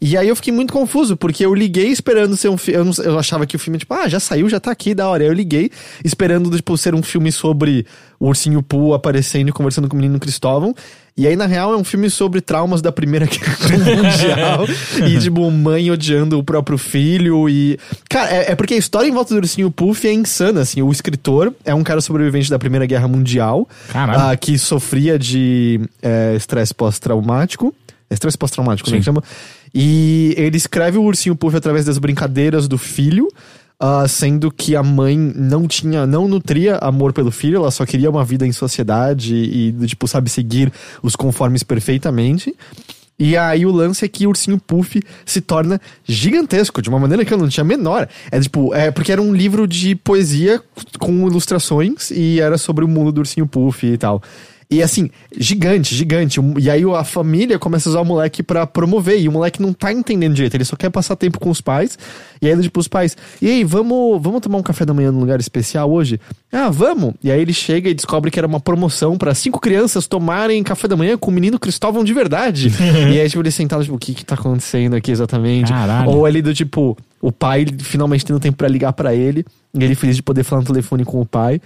E 0.00 0.16
aí 0.16 0.28
eu 0.28 0.36
fiquei 0.36 0.52
muito 0.52 0.72
confuso, 0.72 1.16
porque 1.16 1.44
eu 1.44 1.52
liguei 1.52 1.88
esperando 1.88 2.36
ser 2.36 2.48
um 2.48 2.56
filme. 2.56 2.92
Eu, 2.98 3.04
eu 3.04 3.18
achava 3.18 3.44
que 3.44 3.56
o 3.56 3.58
filme, 3.58 3.78
tipo, 3.80 3.92
ah, 3.92 4.08
já 4.08 4.20
saiu, 4.20 4.48
já 4.48 4.60
tá 4.60 4.70
aqui, 4.70 4.94
da 4.94 5.08
hora. 5.08 5.24
Aí 5.24 5.28
eu 5.28 5.32
liguei 5.34 5.72
esperando, 6.04 6.48
tipo, 6.56 6.78
ser 6.78 6.94
um 6.94 7.02
filme 7.02 7.32
sobre 7.32 7.84
o 8.20 8.28
Ursinho 8.28 8.62
Poo 8.62 8.94
aparecendo 8.94 9.48
e 9.48 9.52
conversando 9.52 9.88
com 9.88 9.96
o 9.96 9.98
menino 10.00 10.20
Cristóvão. 10.20 10.72
E 11.14 11.26
aí, 11.26 11.36
na 11.36 11.46
real, 11.46 11.74
é 11.74 11.76
um 11.76 11.84
filme 11.84 12.08
sobre 12.08 12.40
traumas 12.40 12.80
da 12.80 12.90
Primeira 12.90 13.26
Guerra 13.28 13.68
Mundial. 13.68 14.66
e, 15.06 15.18
tipo, 15.18 15.50
mãe 15.50 15.90
odiando 15.90 16.38
o 16.38 16.44
próprio 16.44 16.78
filho. 16.78 17.48
E. 17.48 17.78
Cara, 18.08 18.30
é, 18.30 18.52
é 18.52 18.54
porque 18.54 18.74
a 18.74 18.78
história 18.78 19.08
em 19.08 19.12
volta 19.12 19.34
do 19.34 19.40
Ursinho 19.40 19.70
Puff 19.70 20.06
é 20.08 20.12
insana, 20.12 20.62
assim. 20.62 20.80
O 20.80 20.90
escritor 20.90 21.54
é 21.64 21.74
um 21.74 21.82
cara 21.82 22.00
sobrevivente 22.00 22.48
da 22.48 22.58
Primeira 22.58 22.86
Guerra 22.86 23.08
Mundial. 23.08 23.68
Ah, 23.94 24.36
que 24.36 24.56
sofria 24.58 25.18
de 25.18 25.80
é, 26.00 26.34
estresse 26.34 26.74
pós-traumático. 26.74 27.74
Estresse 28.10 28.36
pós-traumático, 28.36 28.86
como 28.86 28.96
é 28.96 28.98
que 28.98 29.04
chama? 29.04 29.22
E 29.74 30.34
ele 30.36 30.56
escreve 30.56 30.98
o 30.98 31.02
Ursinho 31.02 31.34
Puff 31.34 31.56
através 31.56 31.84
das 31.84 31.98
brincadeiras 31.98 32.68
do 32.68 32.76
filho. 32.76 33.28
Ah, 33.84 34.06
sendo 34.06 34.48
que 34.48 34.76
a 34.76 34.82
mãe 34.82 35.18
não 35.18 35.66
tinha, 35.66 36.06
não 36.06 36.28
nutria 36.28 36.76
amor 36.76 37.12
pelo 37.12 37.32
filho, 37.32 37.56
ela 37.56 37.70
só 37.72 37.84
queria 37.84 38.08
uma 38.08 38.24
vida 38.24 38.46
em 38.46 38.52
sociedade 38.52 39.34
e, 39.34 39.72
tipo, 39.88 40.06
sabe, 40.06 40.30
seguir 40.30 40.72
os 41.02 41.16
conformes 41.16 41.64
perfeitamente. 41.64 42.54
E 43.18 43.36
aí 43.36 43.66
o 43.66 43.72
lance 43.72 44.04
é 44.04 44.08
que 44.08 44.24
o 44.24 44.28
Ursinho 44.30 44.60
Puff 44.60 45.02
se 45.26 45.40
torna 45.40 45.80
gigantesco, 46.04 46.80
de 46.80 46.88
uma 46.88 47.00
maneira 47.00 47.24
que 47.24 47.34
eu 47.34 47.38
não 47.38 47.48
tinha 47.48 47.64
menor. 47.64 48.08
É 48.30 48.38
tipo, 48.38 48.72
é 48.72 48.92
porque 48.92 49.10
era 49.10 49.20
um 49.20 49.34
livro 49.34 49.66
de 49.66 49.96
poesia 49.96 50.62
com 51.00 51.26
ilustrações 51.26 52.12
e 52.12 52.38
era 52.38 52.56
sobre 52.58 52.84
o 52.84 52.88
mundo 52.88 53.10
do 53.10 53.18
Ursinho 53.18 53.48
Puff 53.48 53.84
e 53.84 53.98
tal. 53.98 54.22
E 54.72 54.82
assim, 54.82 55.10
gigante, 55.36 55.94
gigante. 55.94 56.40
E 56.58 56.70
aí 56.70 56.82
a 56.82 57.04
família 57.04 57.58
começa 57.58 57.88
a 57.88 57.90
usar 57.90 58.00
o 58.00 58.04
moleque 58.04 58.42
pra 58.42 58.66
promover. 58.66 59.20
E 59.20 59.28
o 59.28 59.32
moleque 59.32 59.60
não 59.60 59.72
tá 59.72 59.92
entendendo 59.92 60.34
direito. 60.34 60.54
Ele 60.54 60.64
só 60.64 60.76
quer 60.76 60.88
passar 60.88 61.14
tempo 61.14 61.38
com 61.38 61.50
os 61.50 61.60
pais. 61.60 61.98
E 62.40 62.48
aí, 62.48 62.60
tipo, 62.60 62.80
os 62.80 62.88
pais, 62.88 63.16
e 63.40 63.48
aí, 63.48 63.64
vamos, 63.64 64.20
vamos 64.20 64.40
tomar 64.40 64.58
um 64.58 64.62
café 64.62 64.86
da 64.86 64.94
manhã 64.94 65.12
num 65.12 65.20
lugar 65.20 65.38
especial 65.38 65.90
hoje? 65.92 66.18
Ah, 66.50 66.70
vamos! 66.70 67.14
E 67.22 67.30
aí 67.30 67.40
ele 67.40 67.52
chega 67.52 67.88
e 67.88 67.94
descobre 67.94 68.30
que 68.30 68.38
era 68.38 68.48
uma 68.48 68.58
promoção 68.58 69.16
pra 69.16 69.34
cinco 69.34 69.60
crianças 69.60 70.06
tomarem 70.06 70.62
café 70.62 70.88
da 70.88 70.96
manhã 70.96 71.16
com 71.18 71.30
o 71.30 71.34
menino 71.34 71.58
Cristóvão 71.58 72.02
de 72.02 72.12
verdade. 72.12 72.72
e 73.12 73.20
aí, 73.20 73.28
tipo, 73.28 73.42
ele 73.42 73.50
sentado, 73.50 73.84
tipo, 73.84 73.94
o 73.94 73.98
que 73.98 74.14
que 74.14 74.24
tá 74.24 74.34
acontecendo 74.34 74.96
aqui 74.96 75.10
exatamente? 75.10 75.70
Caralho. 75.70 76.10
Ou 76.10 76.24
ali 76.24 76.40
do 76.40 76.54
tipo, 76.54 76.96
o 77.20 77.30
pai 77.30 77.66
finalmente 77.80 78.24
tendo 78.24 78.40
tempo 78.40 78.56
pra 78.56 78.68
ligar 78.68 78.92
pra 78.94 79.14
ele. 79.14 79.44
E 79.74 79.84
ele 79.84 79.94
feliz 79.94 80.16
de 80.16 80.22
poder 80.22 80.44
falar 80.44 80.62
no 80.62 80.66
telefone 80.66 81.04
com 81.04 81.20
o 81.20 81.26
pai. 81.26 81.60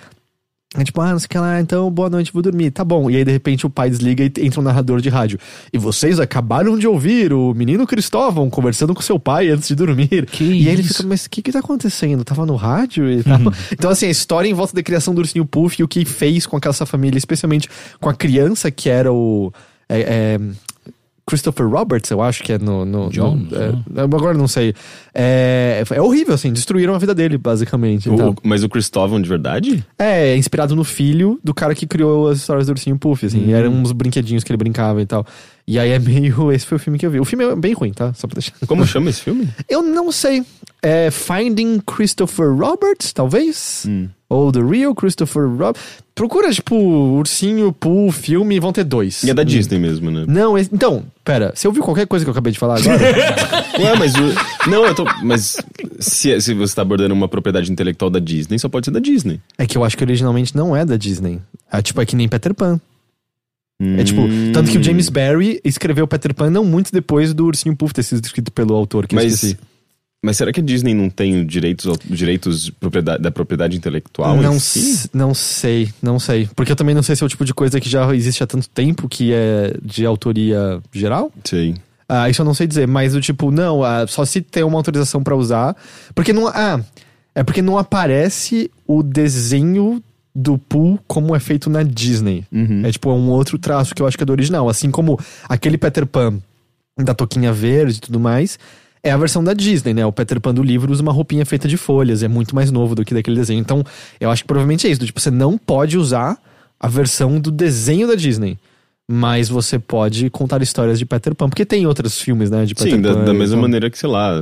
É 0.75 0.83
tipo, 0.83 1.01
ah, 1.01 1.13
não 1.13 1.19
sei 1.19 1.27
o 1.27 1.29
que 1.29 1.39
lá, 1.39 1.61
então 1.61 1.91
boa 1.91 2.11
noite, 2.11 2.33
vou 2.33 2.43
dormir. 2.43 2.71
Tá 2.71 2.85
bom. 2.85 3.09
E 3.09 3.17
aí, 3.17 3.25
de 3.25 3.31
repente, 3.31 3.65
o 3.65 3.71
pai 3.71 3.89
desliga 3.89 4.25
e 4.25 4.33
entra 4.45 4.61
um 4.61 4.65
narrador 4.65 5.01
de 5.01 5.09
rádio. 5.09 5.39
E 5.73 5.79
vocês 5.79 6.19
acabaram 6.19 6.77
de 6.77 6.89
ouvir 6.89 7.33
o 7.33 7.55
menino 7.55 7.87
Cristóvão 7.87 8.51
conversando 8.51 8.95
com 8.95 9.01
seu 9.01 9.19
pai 9.19 9.49
antes 9.49 9.69
de 9.69 9.75
dormir. 9.75 10.27
Que 10.27 10.45
e 10.45 10.69
aí 10.69 10.75
ele 10.75 10.83
fica, 10.83 11.05
mas 11.05 11.25
o 11.25 11.31
que 11.31 11.41
que 11.41 11.53
tá 11.53 11.61
acontecendo? 11.61 12.25
Tava 12.25 12.45
no 12.45 12.57
rádio 12.57 13.11
e 13.11 13.23
tal. 13.23 13.39
então, 13.73 13.91
assim, 13.91 14.07
a 14.07 14.11
história 14.11 14.49
em 14.49 14.55
volta 14.55 14.75
da 14.75 14.83
criação 14.83 15.15
do 15.15 15.21
Ursinho 15.21 15.47
Puff 15.47 15.81
e 15.81 15.85
o 15.85 15.89
que 15.89 16.05
fez 16.05 16.47
com 16.47 16.57
aquela 16.57 16.75
família, 16.75 17.17
especialmente 17.17 17.69
com 18.01 18.09
a 18.09 18.15
criança 18.15 18.71
que 18.71 18.89
era 18.91 19.13
o... 19.13 19.53
é, 19.89 20.01
é, 20.01 20.41
Christopher 21.29 21.69
Roberts, 21.69 22.09
eu 22.11 22.23
acho 22.23 22.43
que 22.45 22.53
é 22.53 22.59
no. 22.59 22.85
no, 22.85 23.11
John, 23.11 23.35
no- 23.37 23.57
é, 23.57 24.01
agora 24.01 24.39
não 24.39 24.47
sei. 24.47 24.73
É, 25.13 25.83
é 25.91 26.01
horrível, 26.01 26.35
assim, 26.35 26.53
destruíram 26.53 26.95
a 26.95 26.99
vida 26.99 27.13
dele, 27.15 27.37
basicamente. 27.37 28.09
O- 28.09 28.15
então. 28.15 28.35
mas 28.45 28.63
o 28.63 28.69
Cristóvão 28.69 29.21
de 29.21 29.29
verdade? 29.29 29.85
É, 29.99 30.29
é 30.29 30.37
inspirado 30.37 30.77
no 30.77 30.85
filho 30.85 31.41
do 31.43 31.53
cara 31.53 31.75
que 31.75 31.87
criou 31.87 32.29
as 32.29 32.39
histórias 32.39 32.67
do 32.69 32.71
Ursinho 32.71 32.97
Puff, 32.97 33.27
assim. 33.27 33.53
Eram 33.53 33.73
uns 33.73 33.91
brinquedinhos 33.91 34.45
que 34.45 34.53
ele 34.53 34.57
brincava 34.57 35.03
e 35.03 35.07
tal. 35.07 35.27
E 35.67 35.79
aí 35.79 35.91
é 35.91 35.99
meio. 35.99 36.51
Esse 36.53 36.65
foi 36.67 36.77
o 36.77 36.79
filme 36.79 36.99
que 36.99 37.07
eu 37.07 37.11
vi. 37.11 37.21
O 37.21 37.25
filme 37.25 37.45
é 37.45 37.57
bem 37.57 37.73
ruim, 37.73 37.93
tá? 37.93 38.13
Só 38.15 38.27
pra 38.27 38.35
deixar. 38.35 38.53
Como 38.67 38.87
chama 38.87 39.11
esse 39.11 39.23
filme? 39.23 39.49
Eu 39.69 39.83
não 39.83 40.13
sei. 40.13 40.45
É 40.83 41.11
Finding 41.11 41.81
Christopher 41.81 42.55
Roberts, 42.55 43.13
talvez? 43.13 43.85
Hum. 43.89 44.09
Ou 44.29 44.53
The 44.53 44.61
Real 44.61 44.95
Christopher 44.95 45.49
Roberts. 45.49 45.83
Procura, 46.15 46.51
tipo, 46.53 46.75
Ursinho 46.77 47.73
Pooh, 47.73 48.11
filme, 48.11 48.59
vão 48.59 48.73
ter 48.73 48.85
dois. 48.85 49.23
E 49.23 49.31
é 49.31 49.35
da 49.35 49.43
Disney 49.43 49.79
mesmo, 49.79 50.11
né? 50.11 50.25
Não, 50.27 50.57
então, 50.57 51.05
pera, 51.25 51.53
você 51.55 51.67
ouviu 51.67 51.83
qualquer 51.83 52.07
coisa 52.07 52.25
que 52.25 52.29
eu 52.29 52.33
acabei 52.33 52.53
de 52.53 52.59
falar 52.59 52.79
agora? 52.79 52.99
Ué, 53.79 53.97
mas 53.99 54.15
o. 54.15 54.69
Não, 54.71 54.85
eu 54.85 54.95
tô. 54.95 55.05
Mas 55.23 55.57
se, 55.99 56.41
se 56.41 56.55
você 56.55 56.75
tá 56.75 56.83
abordando 56.83 57.15
uma 57.15 57.29
propriedade 57.29 57.71
intelectual 57.71 58.11
da 58.11 58.19
Disney, 58.19 58.59
só 58.59 58.69
pode 58.69 58.87
ser 58.87 58.93
da 58.93 59.01
Disney. 59.01 59.41
é 59.59 59.67
que 59.67 59.77
eu 59.77 59.85
acho 59.85 59.97
que 59.97 60.05
originalmente 60.05 60.57
não 60.57 60.75
é 60.77 60.85
da 60.85 60.97
Disney. 60.97 61.41
É 61.71 61.83
tipo, 61.83 62.01
é 62.01 62.07
que 62.07 62.17
nem 62.17 62.29
Peter 62.29 62.55
Pan. 62.55 62.81
É 63.79 64.03
tipo, 64.05 64.23
Hum. 64.23 64.53
tanto 64.53 64.71
que 64.71 64.79
o 64.79 64.83
James 64.83 65.09
Barry 65.11 65.61
escreveu 65.63 66.07
Peter 66.09 66.35
Pan 66.35 66.49
não 66.51 66.65
muito 66.65 66.91
depois 66.91 67.35
do 67.35 67.45
Ursinho 67.45 67.77
Puff 67.77 67.93
ter 67.93 68.03
sido 68.03 68.25
escrito 68.25 68.51
pelo 68.51 68.75
autor 68.75 69.07
que 69.07 69.15
eu 69.15 69.21
Mas, 69.23 69.35
esqueci. 69.35 69.59
mas 70.25 70.39
será 70.39 70.51
que 70.51 70.61
a 70.61 70.63
Disney 70.63 70.95
não 70.95 71.11
tem 71.11 71.41
os 71.43 71.47
direitos, 71.47 71.85
os 71.85 72.19
direitos 72.19 72.65
de 72.65 72.73
propriedade- 72.73 73.23
da 73.23 73.31
propriedade 73.31 73.77
intelectual? 73.77 74.35
Não, 74.41 74.59
si? 74.59 75.11
não 75.13 75.35
sei, 75.35 75.91
não 76.03 76.19
sei. 76.19 76.49
Porque 76.57 76.73
eu 76.73 76.77
também 76.77 76.95
não 76.95 77.03
sei 77.03 77.15
se 77.17 77.23
é 77.23 77.27
o 77.27 77.29
tipo 77.29 77.45
de 77.45 77.53
coisa 77.53 77.79
que 77.79 77.89
já 77.91 78.15
existe 78.17 78.43
há 78.43 78.47
tanto 78.47 78.67
tempo 78.71 79.09
que 79.11 79.33
é 79.35 79.75
de 79.83 80.07
autoria 80.07 80.81
geral. 80.91 81.31
Sei. 81.45 81.75
Ah, 82.09 82.31
isso 82.31 82.41
eu 82.41 82.47
não 82.47 82.55
sei 82.55 82.67
dizer, 82.67 82.87
mas 82.89 83.15
o 83.15 83.21
tipo, 83.21 83.51
não, 83.51 83.83
ah, 83.85 84.07
só 84.07 84.25
se 84.25 84.41
tem 84.41 84.63
uma 84.63 84.79
autorização 84.79 85.23
pra 85.23 85.37
usar. 85.37 85.77
Porque 86.15 86.33
não. 86.33 86.47
Ah, 86.49 86.81
é 87.35 87.43
porque 87.43 87.61
não 87.61 87.77
aparece 87.77 88.71
o 88.87 89.03
desenho 89.03 90.03
do 90.37 90.59
Pooh 90.59 90.99
como 91.07 91.35
é 91.35 91.41
feito 91.41 91.71
na 91.71 91.83
Disney. 91.83 92.45
Uhum. 92.53 92.83
É 92.85 92.93
tipo, 92.93 93.09
é 93.09 93.15
um 93.15 93.31
outro 93.31 93.59
traço 93.59 93.95
que 93.95 94.03
eu 94.03 94.07
acho 94.07 94.19
que 94.19 94.23
é 94.23 94.27
do 94.27 94.33
original. 94.33 94.69
Assim 94.69 94.91
como 94.91 95.19
aquele 95.49 95.79
Peter 95.79 96.07
Pan 96.07 96.39
da 97.03 97.15
toquinha 97.15 97.53
verde 97.55 97.97
e 97.97 98.01
tudo 98.01 98.21
mais. 98.21 98.59
É 99.03 99.11
a 99.13 99.17
versão 99.17 99.43
da 99.43 99.55
Disney, 99.55 99.95
né? 99.95 100.05
O 100.05 100.13
Peter 100.13 100.41
Pan 100.41 100.53
do 100.53 100.63
livro 100.63 100.93
usa 100.93 101.01
uma 101.01 101.13
roupinha 101.13 101.47
feita 101.47 101.69
de 101.69 101.77
folhas, 101.77 102.23
é 102.23 102.29
muito 102.29 102.55
mais 102.55 102.71
novo 102.73 102.95
do 102.95 103.05
que 103.05 103.15
daquele 103.15 103.37
desenho. 103.37 103.61
Então, 103.61 103.85
eu 104.21 104.31
acho 104.31 104.43
que 104.43 104.49
provavelmente 104.49 104.87
é 104.87 104.91
isso. 104.91 105.01
do 105.01 105.07
Tipo, 105.07 105.21
você 105.21 105.31
não 105.31 105.57
pode 105.57 105.97
usar 105.97 106.37
a 106.79 106.89
versão 106.89 107.39
do 107.41 107.51
desenho 107.51 108.07
da 108.09 108.15
Disney. 108.15 108.59
Mas 109.09 109.49
você 109.49 109.79
pode 109.79 110.29
contar 110.31 110.61
histórias 110.63 110.99
de 110.99 111.07
Peter 111.07 111.33
Pan. 111.33 111.49
Porque 111.49 111.65
tem 111.65 111.87
outros 111.87 112.21
filmes, 112.21 112.51
né? 112.51 112.65
De 112.65 112.75
Peter 112.75 112.93
Sim, 112.95 113.01
da, 113.01 113.15
Pan. 113.15 113.25
da 113.25 113.33
mesma 113.33 113.55
então- 113.55 113.61
maneira 113.63 113.89
que, 113.89 113.97
sei 113.97 114.09
lá, 114.09 114.33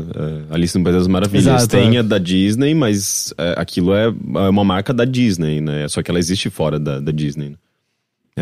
é, 0.50 0.54
Alice 0.54 0.76
no 0.78 0.82
País 0.82 0.96
das 0.96 1.06
Maravilhas 1.06 1.46
Exato, 1.46 1.68
tem 1.68 1.96
é. 1.96 1.98
a 1.98 2.02
da 2.02 2.16
Disney, 2.16 2.74
mas 2.74 3.34
é, 3.36 3.54
aquilo 3.58 3.92
é, 3.94 4.06
é 4.06 4.48
uma 4.48 4.64
marca 4.64 4.94
da 4.94 5.04
Disney, 5.04 5.60
né? 5.60 5.86
Só 5.88 6.02
que 6.02 6.10
ela 6.10 6.18
existe 6.18 6.48
fora 6.48 6.78
da, 6.78 6.98
da 6.98 7.12
Disney. 7.12 7.50
né? 7.50 7.56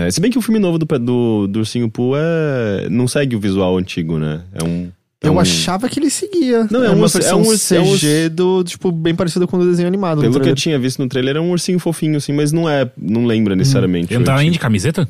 É, 0.07 0.11
se 0.13 0.21
bem 0.21 0.31
que 0.31 0.39
o 0.39 0.43
filme 0.43 0.61
novo 0.61 0.79
do, 0.79 0.87
do, 1.01 1.47
do 1.49 1.59
Ursinho 1.59 1.91
Pooh 1.91 2.15
é, 2.17 2.89
não 2.89 3.09
segue 3.09 3.35
o 3.35 3.41
visual 3.41 3.77
antigo, 3.77 4.17
né? 4.17 4.43
É 4.55 4.63
um... 4.65 4.91
é 5.23 5.27
Eu 5.29 5.33
um- 5.35 5.41
achava 5.41 5.89
que 5.89 5.99
ele 5.99 6.09
seguia. 6.09 6.69
Não, 6.71 6.85
é 6.85 6.91
um 6.91 6.95
uma 6.99 7.09
versão 7.09 7.43
um 7.43 7.53
é 7.53 7.81
um 7.81 7.97
CG 7.99 8.29
do, 8.31 8.63
tipo, 8.63 8.93
bem 8.93 9.15
parecido 9.15 9.49
com 9.49 9.59
o 9.59 9.65
desenho 9.67 9.89
animado. 9.89 10.19
do 10.19 10.23
Pelo 10.23 10.41
que 10.41 10.49
eu 10.49 10.55
tinha 10.55 10.79
visto 10.79 11.01
no 11.03 11.09
trailer, 11.09 11.37
é 11.37 11.41
um 11.41 11.51
ursinho 11.51 11.81
fofinho, 11.81 12.17
assim, 12.17 12.33
mas 12.33 12.53
não 12.53 12.71
é. 12.71 12.89
Não 12.97 13.27
lembra 13.27 13.57
necessariamente. 13.57 14.13
Ele 14.13 14.19
não 14.21 14.25
tá 14.25 14.37
nem 14.37 14.53
de 14.53 14.59
camiseta? 14.61 15.07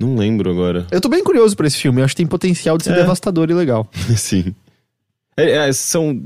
Não 0.00 0.14
lembro 0.16 0.50
agora. 0.50 0.86
Eu 0.90 1.00
tô 1.00 1.08
bem 1.08 1.24
curioso 1.24 1.56
por 1.56 1.66
esse 1.66 1.76
filme. 1.76 2.00
Eu 2.00 2.04
acho 2.04 2.14
que 2.14 2.18
tem 2.22 2.26
potencial 2.26 2.78
de 2.78 2.84
ser 2.84 2.92
É. 2.92 2.96
devastador 2.96 3.50
e 3.50 3.54
legal. 3.54 3.88
Sim. 4.16 4.54
É, 5.36 5.68
é, 5.68 5.72
são. 5.72 6.22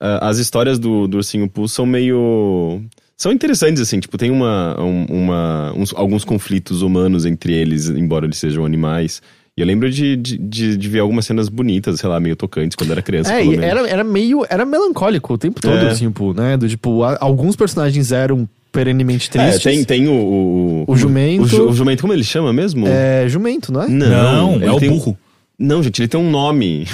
ah, 0.00 0.28
as 0.28 0.38
histórias 0.38 0.78
do, 0.78 1.06
do 1.08 1.16
Ursinho 1.18 1.48
Pooh 1.48 1.68
são 1.68 1.86
meio. 1.86 2.82
São 3.16 3.32
interessantes, 3.32 3.80
assim, 3.80 4.00
tipo, 4.00 4.18
tem 4.18 4.30
uma, 4.30 4.78
um- 4.80 5.04
uma, 5.06 5.72
uns- 5.76 5.94
alguns 5.94 6.24
conflitos 6.24 6.82
humanos 6.82 7.24
entre 7.24 7.52
eles, 7.54 7.88
embora 7.88 8.26
eles 8.26 8.36
sejam 8.38 8.64
animais. 8.64 9.22
E 9.56 9.60
eu 9.60 9.66
lembro 9.66 9.90
de, 9.90 10.16
de, 10.16 10.36
de, 10.38 10.76
de 10.76 10.88
ver 10.88 11.00
algumas 11.00 11.24
cenas 11.26 11.48
bonitas, 11.48 12.00
sei 12.00 12.08
lá, 12.08 12.18
meio 12.18 12.34
tocantes 12.34 12.74
quando 12.74 12.90
era 12.90 13.00
criança, 13.02 13.32
É, 13.32 13.46
era, 13.56 13.88
era 13.88 14.02
meio. 14.04 14.44
Era 14.50 14.64
melancólico 14.66 15.34
o 15.34 15.38
tempo 15.38 15.60
todo, 15.60 15.76
É. 15.76 15.90
assim, 15.90 16.06
o 16.06 16.10
Pooh, 16.12 16.34
né? 16.34 16.56
Do 16.56 16.68
tipo, 16.68 17.02
a- 17.04 17.18
alguns 17.20 17.54
personagens 17.54 18.12
eram 18.12 18.48
perenemente 18.72 19.28
É, 19.34 19.42
tristes. 19.44 19.62
tem, 19.62 19.84
tem 19.84 20.08
o, 20.08 20.12
o, 20.12 20.84
O 20.88 20.96
jumento. 20.96 21.42
O, 21.42 21.46
ju- 21.46 21.68
o 21.68 21.72
jumento, 21.72 22.00
como 22.00 22.12
ele 22.12 22.24
chama 22.24 22.52
mesmo? 22.52 22.86
É 22.88 23.28
jumento, 23.28 23.70
não 23.72 23.82
é? 23.82 23.88
Não, 23.88 24.54
ele 24.56 24.64
é 24.64 24.72
o 24.72 24.80
burro. 24.80 25.16
Não, 25.58 25.80
gente, 25.80 26.00
ele 26.00 26.08
tem 26.08 26.18
um 26.18 26.28
nome. 26.28 26.86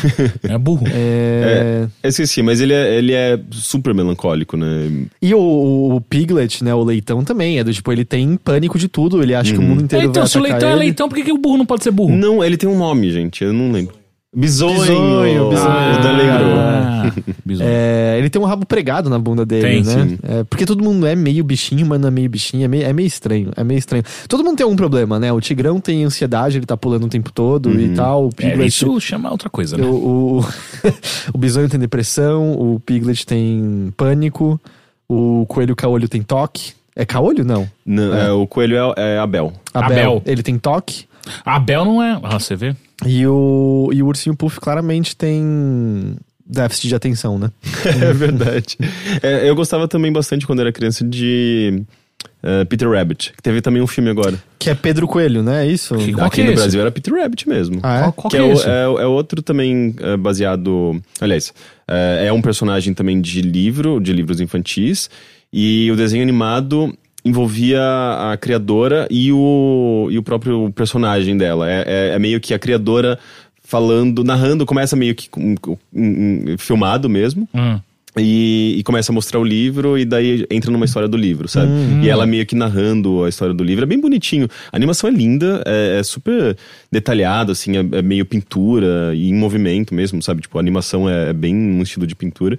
É 0.46 0.58
burro. 0.58 0.84
É... 0.92 1.86
Eu 2.02 2.08
esqueci, 2.10 2.42
mas 2.42 2.60
ele 2.60 2.74
é, 2.74 2.98
ele 2.98 3.14
é 3.14 3.38
super 3.50 3.94
melancólico, 3.94 4.58
né? 4.58 4.90
E 5.22 5.32
o, 5.32 5.38
o 5.94 6.00
Piglet, 6.02 6.62
né? 6.62 6.74
O 6.74 6.84
leitão 6.84 7.24
também. 7.24 7.58
É 7.58 7.64
do 7.64 7.72
tipo, 7.72 7.90
ele 7.90 8.04
tem 8.04 8.36
pânico 8.36 8.78
de 8.78 8.86
tudo. 8.88 9.22
Ele 9.22 9.34
acha 9.34 9.52
que 9.54 9.58
o 9.58 9.62
mundo 9.62 9.80
É, 9.80 9.84
inteiro 9.84 10.06
então, 10.06 10.22
vai 10.22 10.28
se 10.28 10.36
o 10.36 10.42
leitão 10.42 10.68
é 10.68 10.72
ele. 10.72 10.80
leitão, 10.80 11.08
por 11.08 11.14
que, 11.16 11.24
que 11.24 11.32
o 11.32 11.38
burro 11.38 11.56
não 11.56 11.64
pode 11.64 11.82
ser 11.82 11.92
burro? 11.92 12.14
Não, 12.14 12.44
ele 12.44 12.58
tem 12.58 12.68
um 12.68 12.76
nome, 12.76 13.10
gente, 13.10 13.42
eu 13.42 13.54
não 13.54 13.72
lembro. 13.72 13.94
Bisonho! 14.38 14.78
Bisonho, 14.78 15.48
bisonho. 15.50 16.58
Ah, 16.58 17.12
bisonho. 17.44 17.68
É, 17.68 18.16
ele 18.18 18.30
tem 18.30 18.40
um 18.40 18.44
rabo 18.44 18.64
pregado 18.64 19.10
na 19.10 19.18
bunda 19.18 19.44
dele, 19.44 19.82
Tem, 19.82 19.82
né? 19.82 20.18
É, 20.22 20.44
porque 20.44 20.64
todo 20.64 20.82
mundo 20.82 21.06
é 21.08 21.16
meio 21.16 21.42
bichinho, 21.42 21.84
mas 21.84 22.00
não 22.00 22.06
é 22.06 22.10
meio 22.12 22.30
bichinho. 22.30 22.64
É 22.64 22.68
meio, 22.68 22.84
é 22.84 22.92
meio 22.92 23.06
estranho. 23.06 23.50
É 23.56 23.64
meio 23.64 23.78
estranho. 23.78 24.04
Todo 24.28 24.44
mundo 24.44 24.56
tem 24.56 24.62
algum 24.62 24.76
problema, 24.76 25.18
né? 25.18 25.32
O 25.32 25.40
Tigrão 25.40 25.80
tem 25.80 26.04
ansiedade, 26.04 26.56
ele 26.56 26.66
tá 26.66 26.76
pulando 26.76 27.06
o 27.06 27.08
tempo 27.08 27.32
todo 27.32 27.68
Uhum. 27.68 27.80
e 27.80 27.88
tal. 27.94 28.28
É, 28.28 28.50
Piglet. 28.50 28.68
isso 28.68 29.00
chama 29.00 29.28
outra 29.28 29.50
coisa, 29.50 29.76
né? 29.76 29.84
o, 29.84 30.38
o, 30.38 30.44
o 31.34 31.38
Bisonho 31.38 31.68
tem 31.68 31.80
depressão, 31.80 32.52
o 32.52 32.78
Piglet 32.78 33.26
tem 33.26 33.92
pânico, 33.96 34.60
o 35.08 35.46
Coelho 35.48 35.74
Caolho 35.74 36.08
tem 36.08 36.22
toque. 36.22 36.78
É 36.94 37.04
caolho? 37.04 37.44
Não. 37.44 37.68
Não, 37.86 38.12
é, 38.12 38.32
o 38.32 38.44
coelho 38.44 38.76
é, 38.76 39.14
é 39.14 39.18
Abel. 39.18 39.52
Abel, 39.72 39.92
Abel. 39.92 40.22
ele 40.26 40.42
tem 40.42 40.58
toque. 40.58 41.07
A 41.44 41.58
Bel 41.58 41.84
não 41.84 42.02
é. 42.02 42.18
Ah, 42.22 42.38
você 42.38 42.54
vê? 42.56 42.74
E 43.06 43.26
o, 43.26 43.90
e 43.92 44.02
o 44.02 44.06
Ursinho 44.06 44.36
Puff 44.36 44.58
claramente 44.60 45.16
tem 45.16 46.16
déficit 46.44 46.88
de 46.88 46.94
atenção, 46.94 47.38
né? 47.38 47.50
É 48.02 48.12
verdade. 48.12 48.76
É, 49.22 49.48
eu 49.48 49.54
gostava 49.54 49.86
também 49.86 50.12
bastante 50.12 50.46
quando 50.46 50.60
era 50.60 50.72
criança 50.72 51.04
de 51.04 51.82
eh, 52.42 52.64
Peter 52.64 52.90
Rabbit, 52.90 53.32
que 53.36 53.42
teve 53.42 53.60
também 53.60 53.82
um 53.82 53.86
filme 53.86 54.10
agora. 54.10 54.36
Que 54.58 54.70
é 54.70 54.74
Pedro 54.74 55.06
Coelho, 55.06 55.42
né? 55.42 55.66
É 55.66 55.70
isso? 55.70 55.94
Que- 55.96 56.12
Qual 56.12 56.26
Aqui 56.26 56.40
é 56.40 56.44
no 56.44 56.50
esse? 56.52 56.60
Brasil 56.62 56.80
era 56.80 56.90
Peter 56.90 57.12
Rabbit 57.14 57.48
mesmo. 57.48 57.80
Ah, 57.82 57.96
é? 57.98 58.00
Qual, 58.00 58.12
qual 58.12 58.30
que 58.30 58.36
que 58.36 58.42
é, 58.42 58.46
é, 58.46 58.78
é, 58.80 58.82
é 58.84 59.06
outro 59.06 59.42
também 59.42 59.94
eh, 60.00 60.16
baseado. 60.16 61.00
Aliás, 61.20 61.52
eh, 61.86 62.26
é 62.28 62.32
um 62.32 62.40
personagem 62.42 62.94
também 62.94 63.20
de 63.20 63.40
livro, 63.42 64.00
de 64.00 64.12
livros 64.12 64.40
infantis. 64.40 65.08
E 65.52 65.90
o 65.92 65.96
desenho 65.96 66.22
animado 66.22 66.92
envolvia 67.24 67.80
a 68.32 68.36
criadora 68.40 69.06
e 69.10 69.32
o, 69.32 70.08
e 70.10 70.18
o 70.18 70.22
próprio 70.22 70.70
personagem 70.72 71.36
dela. 71.36 71.70
É, 71.70 71.84
é- 71.86 72.14
é 72.14 72.18
meio 72.18 72.40
que 72.40 72.54
a 72.54 72.58
criadora 72.58 73.18
falando, 73.62 74.24
narrando, 74.24 74.64
começa 74.64 74.96
meio 74.96 75.14
que 75.14 75.28
um- 75.36 75.54
um- 75.94 76.56
filmado 76.58 77.08
mesmo. 77.08 77.48
Hum. 77.54 77.78
E, 78.20 78.74
e 78.78 78.82
começa 78.82 79.12
a 79.12 79.14
mostrar 79.14 79.38
o 79.38 79.44
livro 79.44 79.96
e 79.96 80.04
daí 80.04 80.44
entra 80.50 80.72
numa 80.72 80.84
história 80.86 81.06
do 81.08 81.16
livro, 81.16 81.46
sabe? 81.46 81.70
E 82.02 82.08
ela 82.08 82.26
meio 82.26 82.44
que 82.46 82.56
narrando 82.56 83.22
a 83.22 83.28
história 83.28 83.54
do 83.54 83.62
livro. 83.62 83.84
É 83.84 83.86
bem 83.86 84.00
bonitinho. 84.00 84.48
A 84.72 84.76
animação 84.76 85.08
é 85.08 85.12
linda, 85.12 85.62
é, 85.64 85.98
é 86.00 86.02
super 86.02 86.56
detalhado, 86.90 87.52
assim, 87.52 87.76
é, 87.76 87.98
é 87.98 88.02
meio 88.02 88.24
pintura 88.24 89.12
e 89.14 89.28
em 89.28 89.34
movimento 89.34 89.94
mesmo, 89.94 90.20
sabe? 90.20 90.40
Tipo, 90.42 90.58
a 90.58 90.60
animação 90.60 91.08
é, 91.08 91.28
é 91.30 91.32
bem 91.32 91.54
um 91.54 91.80
estilo 91.82 92.06
de 92.08 92.16
pintura. 92.16 92.58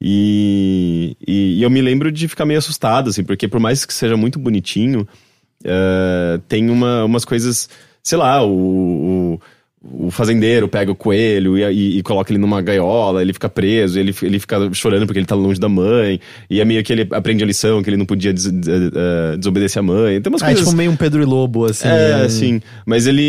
E, 0.00 1.16
e, 1.26 1.58
e 1.58 1.62
eu 1.62 1.68
me 1.68 1.82
lembro 1.82 2.10
de 2.10 2.26
ficar 2.26 2.46
meio 2.46 2.58
assustado, 2.58 3.10
assim, 3.10 3.22
porque 3.22 3.46
por 3.46 3.60
mais 3.60 3.84
que 3.84 3.92
seja 3.92 4.16
muito 4.16 4.38
bonitinho, 4.38 5.06
é, 5.62 6.40
tem 6.48 6.70
uma, 6.70 7.04
umas 7.04 7.24
coisas, 7.24 7.68
sei 8.02 8.16
lá, 8.16 8.42
o, 8.42 9.34
o, 9.34 9.40
o 9.82 10.10
fazendeiro 10.10 10.68
pega 10.68 10.92
o 10.92 10.94
coelho 10.94 11.56
e, 11.56 11.62
e- 11.62 11.98
e 11.98 12.02
coloca 12.02 12.30
ele 12.30 12.38
numa 12.38 12.60
gaiola, 12.60 13.22
ele 13.22 13.32
fica 13.32 13.48
preso, 13.48 13.98
ele, 13.98 14.14
ele 14.22 14.38
fica 14.38 14.68
chorando 14.74 15.06
porque 15.06 15.18
ele 15.18 15.26
tá 15.26 15.34
longe 15.34 15.58
da 15.58 15.70
mãe, 15.70 16.20
e 16.50 16.60
é 16.60 16.64
meio 16.66 16.84
que 16.84 16.92
ele 16.92 17.08
aprende 17.12 17.42
a 17.42 17.46
lição 17.46 17.82
que 17.82 17.88
ele 17.88 17.96
não 17.96 18.04
podia 18.04 18.30
des- 18.30 18.50
des- 18.52 18.90
eh, 18.94 19.36
desobedecer 19.38 19.80
a 19.80 19.82
mãe. 19.82 20.20
Tem 20.20 20.30
umas 20.30 20.42
Ah, 20.42 20.46
é 20.46 20.48
coisas. 20.50 20.64
tipo 20.66 20.76
meio 20.76 20.90
um 20.90 20.96
Pedro 20.96 21.22
e 21.22 21.24
Lobo, 21.24 21.64
assim. 21.64 21.88
É, 21.88 22.18
né? 22.18 22.24
assim, 22.26 22.60
mas 22.84 23.06
ele, 23.06 23.22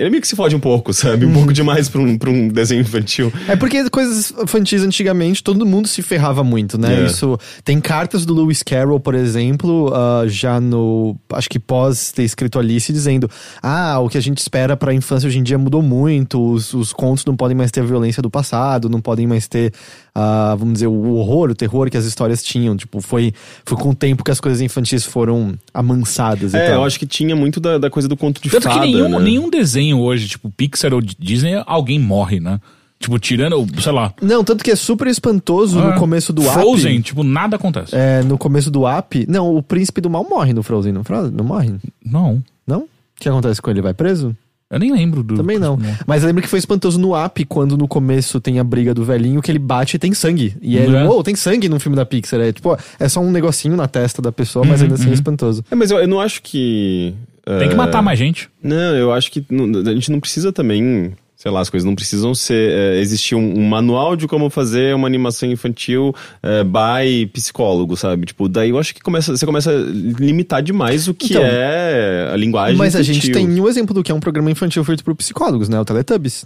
ele 0.00 0.10
meio 0.10 0.20
que 0.22 0.28
se 0.28 0.36
fode 0.36 0.54
um 0.54 0.60
pouco, 0.60 0.92
sabe? 0.94 1.26
Um 1.26 1.32
pouco 1.32 1.52
demais 1.52 1.88
pra 1.88 2.00
um, 2.00 2.16
pra 2.16 2.30
um 2.30 2.46
desenho 2.46 2.82
infantil. 2.82 3.32
É 3.48 3.56
porque 3.56 3.90
coisas 3.90 4.32
infantis 4.40 4.82
antigamente 4.84 5.42
todo 5.42 5.66
mundo 5.66 5.88
se 5.88 6.02
ferrava 6.02 6.44
muito, 6.44 6.78
né? 6.78 7.02
É. 7.02 7.06
Isso 7.06 7.36
tem 7.64 7.80
cartas 7.80 8.24
do 8.24 8.32
Lewis 8.32 8.62
Carroll, 8.62 9.00
por 9.00 9.16
exemplo, 9.16 9.92
ah, 9.92 10.22
já 10.28 10.60
no 10.60 11.16
acho 11.32 11.48
que 11.50 11.58
pós 11.58 12.12
ter 12.12 12.22
escrito 12.22 12.60
Alice 12.60 12.92
dizendo: 12.92 13.28
"Ah, 13.60 13.98
o 13.98 14.08
que 14.08 14.16
a 14.16 14.22
gente 14.22 14.38
espera 14.38 14.76
pra 14.76 14.94
infância 14.94 15.26
hoje 15.26 15.38
em 15.40 15.42
dia 15.42 15.58
mudou 15.58 15.82
muito. 15.82 15.95
Muito, 15.96 16.52
os, 16.52 16.74
os 16.74 16.92
contos 16.92 17.24
não 17.24 17.34
podem 17.36 17.56
mais 17.56 17.70
ter 17.70 17.80
a 17.80 17.84
violência 17.84 18.22
do 18.22 18.30
passado, 18.30 18.88
não 18.88 19.00
podem 19.00 19.26
mais 19.26 19.48
ter, 19.48 19.72
uh, 20.14 20.56
vamos 20.56 20.74
dizer, 20.74 20.86
o 20.88 21.14
horror, 21.14 21.50
o 21.50 21.54
terror 21.54 21.88
que 21.90 21.96
as 21.96 22.04
histórias 22.04 22.42
tinham. 22.42 22.76
Tipo, 22.76 23.00
foi, 23.00 23.32
foi 23.64 23.78
com 23.78 23.90
o 23.90 23.94
tempo 23.94 24.22
que 24.22 24.30
as 24.30 24.40
coisas 24.40 24.60
infantis 24.60 25.04
foram 25.04 25.54
amansadas 25.72 26.52
e 26.54 26.56
É, 26.56 26.66
tal. 26.70 26.76
eu 26.80 26.84
acho 26.84 26.98
que 26.98 27.06
tinha 27.06 27.34
muito 27.34 27.60
da, 27.60 27.78
da 27.78 27.90
coisa 27.90 28.08
do 28.08 28.16
conto 28.16 28.40
de 28.42 28.50
Tanto 28.50 28.64
fada, 28.64 28.80
que 28.80 28.86
nenhum, 28.92 29.08
né? 29.08 29.18
nenhum 29.20 29.50
desenho 29.50 29.98
hoje, 30.00 30.28
tipo 30.28 30.50
Pixar 30.50 30.92
ou 30.92 31.00
Disney, 31.00 31.62
alguém 31.66 31.98
morre, 31.98 32.40
né? 32.40 32.60
Tipo, 32.98 33.18
tirando, 33.18 33.66
sei 33.82 33.92
lá. 33.92 34.14
Não, 34.22 34.42
tanto 34.42 34.64
que 34.64 34.70
é 34.70 34.76
super 34.76 35.06
espantoso 35.06 35.78
ah, 35.78 35.92
no 35.92 35.98
começo 36.00 36.32
do 36.32 36.40
Frozen, 36.42 36.94
app. 36.94 37.02
tipo, 37.02 37.22
nada 37.22 37.56
acontece. 37.56 37.94
É, 37.94 38.22
no 38.22 38.38
começo 38.38 38.70
do 38.70 38.86
app. 38.88 39.26
Não, 39.28 39.54
o 39.54 39.62
príncipe 39.62 40.00
do 40.00 40.08
mal 40.08 40.24
morre 40.28 40.54
no 40.54 40.62
Frozen, 40.62 40.92
não, 40.94 41.04
Frozen, 41.04 41.30
não 41.32 41.44
morre? 41.44 41.74
Não. 42.04 42.42
Não? 42.66 42.80
O 42.80 42.88
que 43.20 43.28
acontece 43.28 43.60
com 43.60 43.70
ele? 43.70 43.82
Vai 43.82 43.92
preso? 43.92 44.34
Eu 44.70 44.80
nem 44.80 44.92
lembro 44.92 45.22
do. 45.22 45.36
Também 45.36 45.58
não. 45.60 45.78
Mas 46.06 46.22
eu 46.22 46.26
lembro 46.26 46.42
que 46.42 46.48
foi 46.48 46.58
espantoso 46.58 46.98
no 46.98 47.14
app 47.14 47.44
quando 47.44 47.76
no 47.76 47.86
começo 47.86 48.40
tem 48.40 48.58
a 48.58 48.64
briga 48.64 48.92
do 48.92 49.04
velhinho 49.04 49.40
que 49.40 49.50
ele 49.50 49.60
bate 49.60 49.94
e 49.94 49.98
tem 49.98 50.12
sangue. 50.12 50.56
E 50.60 50.76
ele, 50.76 50.96
É. 50.96 51.04
uou, 51.04 51.22
tem 51.22 51.36
sangue 51.36 51.68
no 51.68 51.78
filme 51.78 51.94
da 51.94 52.04
Pixar. 52.04 52.40
É 52.40 52.52
tipo, 52.52 52.76
é 52.98 53.08
só 53.08 53.20
um 53.20 53.30
negocinho 53.30 53.76
na 53.76 53.86
testa 53.86 54.20
da 54.20 54.32
pessoa, 54.32 54.64
mas 54.64 54.82
ainda 54.82 54.94
assim 54.96 55.10
é 55.10 55.14
espantoso. 55.14 55.64
É, 55.70 55.74
mas 55.76 55.90
eu, 55.92 55.98
eu 55.98 56.08
não 56.08 56.20
acho 56.20 56.42
que. 56.42 57.14
Tem 57.44 57.68
que 57.68 57.74
é, 57.74 57.76
matar 57.76 58.02
mais 58.02 58.18
gente. 58.18 58.48
Não, 58.60 58.96
eu 58.96 59.12
acho 59.12 59.30
que 59.30 59.44
não- 59.48 59.80
a 59.88 59.94
gente 59.94 60.10
não 60.10 60.18
precisa 60.18 60.52
também. 60.52 61.12
Sei 61.46 61.52
lá, 61.52 61.60
as 61.60 61.70
coisas 61.70 61.84
não 61.86 61.94
precisam 61.94 62.34
ser. 62.34 62.72
é, 62.72 62.98
existir 63.00 63.36
um, 63.36 63.58
um 63.60 63.68
manual 63.68 64.16
de 64.16 64.26
como 64.26 64.50
fazer 64.50 64.96
uma 64.96 65.06
animação 65.06 65.48
infantil 65.48 66.12
é, 66.42 66.64
by 66.64 67.26
psicólogo, 67.32 67.96
sabe? 67.96 68.26
Tipo, 68.26 68.48
daí 68.48 68.70
eu 68.70 68.78
acho 68.80 68.92
que 68.92 69.00
começa, 69.00 69.36
você 69.36 69.46
começa 69.46 69.70
a 69.70 69.74
limitar 69.74 70.60
demais 70.60 71.06
o 71.06 71.14
que 71.14 71.26
Então, 71.26 71.42
é 71.44 72.30
a 72.32 72.36
linguagem. 72.36 72.76
Mas 72.76 72.96
a 72.96 73.02
gente 73.02 73.28
infantil. 73.28 73.34
tem 73.46 73.60
um 73.60 73.68
exemplo 73.68 73.94
do 73.94 74.02
que 74.02 74.10
é 74.10 74.14
um 74.14 74.18
programa 74.18 74.50
infantil 74.50 74.82
feito 74.84 75.04
por 75.04 75.14
psicólogos, 75.14 75.68
né? 75.68 75.78
O 75.78 75.84
Teletubbies. 75.84 76.44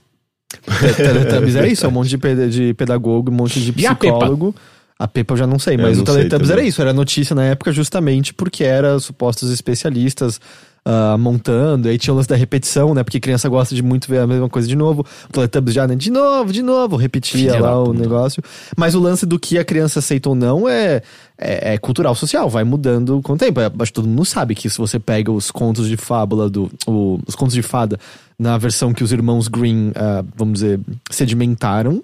Te- 0.51 0.95
Teletubbies 0.97 1.57
é 1.57 1.67
isso, 1.69 1.87
é 1.87 1.89
um 1.89 1.93
monte 1.93 2.09
de, 2.11 2.19
peda- 2.19 2.49
de 2.49 2.75
pedagogo, 2.75 3.31
um 3.31 3.35
monte 3.35 3.59
de 3.59 3.71
a 3.87 3.95
Peppa? 3.95 4.19
psicólogo. 4.19 4.55
A 4.99 5.09
Pepa 5.09 5.33
eu 5.33 5.39
já 5.39 5.47
não 5.47 5.59
sei, 5.59 5.79
mas 5.79 5.97
não 5.97 6.03
o 6.03 6.07
Teletubbies 6.07 6.51
era 6.51 6.63
isso, 6.63 6.83
era 6.83 6.93
notícia 6.93 7.35
na 7.35 7.45
época 7.45 7.73
justamente 7.73 8.35
porque 8.35 8.63
era 8.65 8.99
supostos 8.99 9.51
especialistas 9.51 10.39
ah, 10.85 11.17
montando, 11.19 11.89
aí 11.89 11.99
tinha 11.99 12.13
o 12.13 12.17
lance 12.17 12.29
da 12.29 12.37
repetição, 12.37 12.95
né? 12.95 13.03
Porque 13.05 13.21
criança 13.21 13.49
gosta 13.49 13.75
de 13.75 13.83
muito 13.83 14.09
ver 14.09 14.19
a 14.19 14.27
mesma 14.27 14.49
coisa 14.49 14.67
de 14.67 14.75
novo. 14.77 15.05
O 15.29 15.33
Teletubbies 15.33 15.75
já, 15.75 15.87
né? 15.87 15.95
De 15.95 16.11
novo, 16.11 16.53
de 16.53 16.63
novo, 16.63 16.97
repetia 16.97 17.39
Filha 17.53 17.61
lá 17.61 17.81
o 17.81 17.87
puta. 17.87 17.99
negócio. 18.01 18.43
Mas 18.77 18.95
o 18.95 19.01
lance 19.01 19.27
do 19.27 19.39
que 19.39 19.59
a 19.59 19.65
criança 19.65 19.99
aceita 19.99 20.29
ou 20.29 20.35
não 20.35 20.69
é, 20.69 21.03
é, 21.39 21.75
é 21.75 21.79
cultural, 21.79 22.15
social, 22.15 22.49
vai 22.49 22.65
mudando 22.65 23.21
com 23.23 23.35
o 23.35 23.37
tempo. 23.37 23.61
Acho 23.61 23.93
que 23.93 23.93
todo 23.93 24.09
mundo 24.09 24.25
sabe 24.25 24.55
que 24.55 24.69
se 24.71 24.79
você 24.79 24.99
pega 24.99 25.31
os 25.31 25.51
contos 25.51 25.87
de 25.89 25.97
fábula, 25.97 26.49
do, 26.49 26.71
o- 26.87 27.19
os 27.27 27.35
contos 27.35 27.55
de 27.55 27.63
fada, 27.63 27.99
na 28.39 28.57
versão 28.57 28.93
que 28.95 29.05
os 29.05 29.13
irmãos 29.13 29.49
Green, 29.49 29.93
ah, 29.95 30.25
vamos 30.35 30.55
dizer, 30.61 30.81
sedimentaram, 31.11 32.03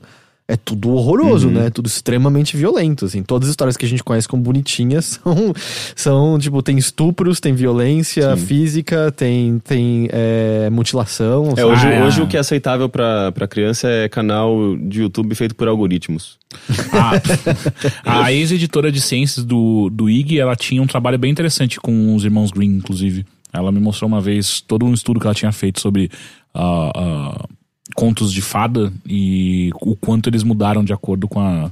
é 0.49 0.57
tudo 0.57 0.91
horroroso, 0.91 1.51
né? 1.51 1.71
Tudo 1.71 1.87
extremamente 1.87 2.57
violento, 2.57 3.05
assim. 3.05 3.23
Todas 3.23 3.49
as 3.49 3.51
histórias 3.53 3.77
que 3.77 3.85
a 3.85 3.89
gente 3.89 4.05
conhece 4.05 4.29
como 4.29 4.43
bonitinhas 4.43 5.19
são, 5.25 5.53
são 5.97 6.39
tipo, 6.39 6.63
tem 6.63 6.79
estupros, 6.79 7.41
tem 7.41 7.53
violência 7.53 8.37
física, 8.37 9.11
tem, 9.11 9.59
tem 9.59 10.09
é, 10.13 10.71
mutilação. 10.71 11.53
É, 11.57 11.65
hoje, 11.65 11.87
Ah, 11.89 11.95
é. 11.95 12.05
hoje 12.05 12.23
o 12.23 12.29
que 12.29 12.37
é 12.37 12.41
aceitável 12.41 12.89
pra, 12.89 13.33
pra 13.33 13.49
criança 13.49 13.89
é 13.89 14.09
canal 14.09 14.77
de 14.77 15.03
YouTube 15.03 15.35
feito 15.35 15.55
por 15.55 15.67
algoritmos. 15.67 16.39
A, 18.05 18.23
a 18.25 18.33
ex-editora 18.33 18.93
de 18.93 19.01
ciências 19.01 19.45
do, 19.45 19.91
do 19.91 20.09
IG, 20.09 20.39
ela 20.39 20.55
tinha 20.55 20.81
um 20.81 20.87
trabalho 20.87 21.19
bem 21.19 21.31
interessante 21.31 21.81
com 21.81 22.15
os 22.15 22.25
irmãos 22.25 22.53
Green, 22.53 22.77
inclusive. 22.77 23.27
Ela 23.53 23.73
me 23.73 23.81
mostrou 23.81 24.07
uma 24.07 24.21
vez 24.21 24.61
todo 24.61 24.87
um 24.87 24.95
estudo 24.95 25.19
que 25.19 25.27
ela 25.27 25.35
tinha 25.35 25.51
feito 25.51 25.81
sobre 25.81 26.11
ah, 26.55 26.93
ah, 26.95 27.45
contos 27.97 28.33
de 28.33 28.41
fada 28.43 28.93
e 29.05 29.71
o 29.81 29.97
quanto 29.97 30.29
eles 30.29 30.45
mudaram 30.45 30.85
de 30.85 30.93
acordo 30.93 31.27
com 31.27 31.41
a, 31.41 31.71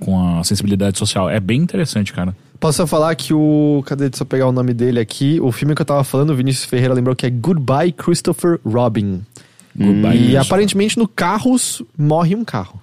com 0.00 0.38
a 0.38 0.42
sensibilidade 0.42 0.98
social. 0.98 1.30
É 1.30 1.38
bem 1.38 1.60
interessante, 1.60 2.12
cara. 2.12 2.34
Posso 2.58 2.84
falar 2.88 3.14
que 3.14 3.32
o. 3.32 3.84
Cadê? 3.86 4.08
Deixa 4.08 4.22
eu 4.22 4.26
pegar 4.26 4.48
o 4.48 4.52
nome 4.52 4.74
dele 4.74 4.98
aqui. 4.98 5.38
O 5.40 5.52
filme 5.52 5.76
que 5.76 5.82
eu 5.82 5.86
tava 5.86 6.02
falando, 6.02 6.30
o 6.30 6.34
Vinícius 6.34 6.64
Ferreira 6.64 6.92
lembrou 6.92 7.14
que 7.14 7.24
é 7.26 7.30
Goodbye 7.30 7.92
Christopher 7.92 8.58
Robin. 8.64 9.20
Goodbye, 9.76 10.30
E 10.30 10.36
aparentemente 10.36 10.98
no 10.98 11.06
Carros 11.06 11.82
morre 11.96 12.34
um 12.34 12.44
carro. 12.44 12.80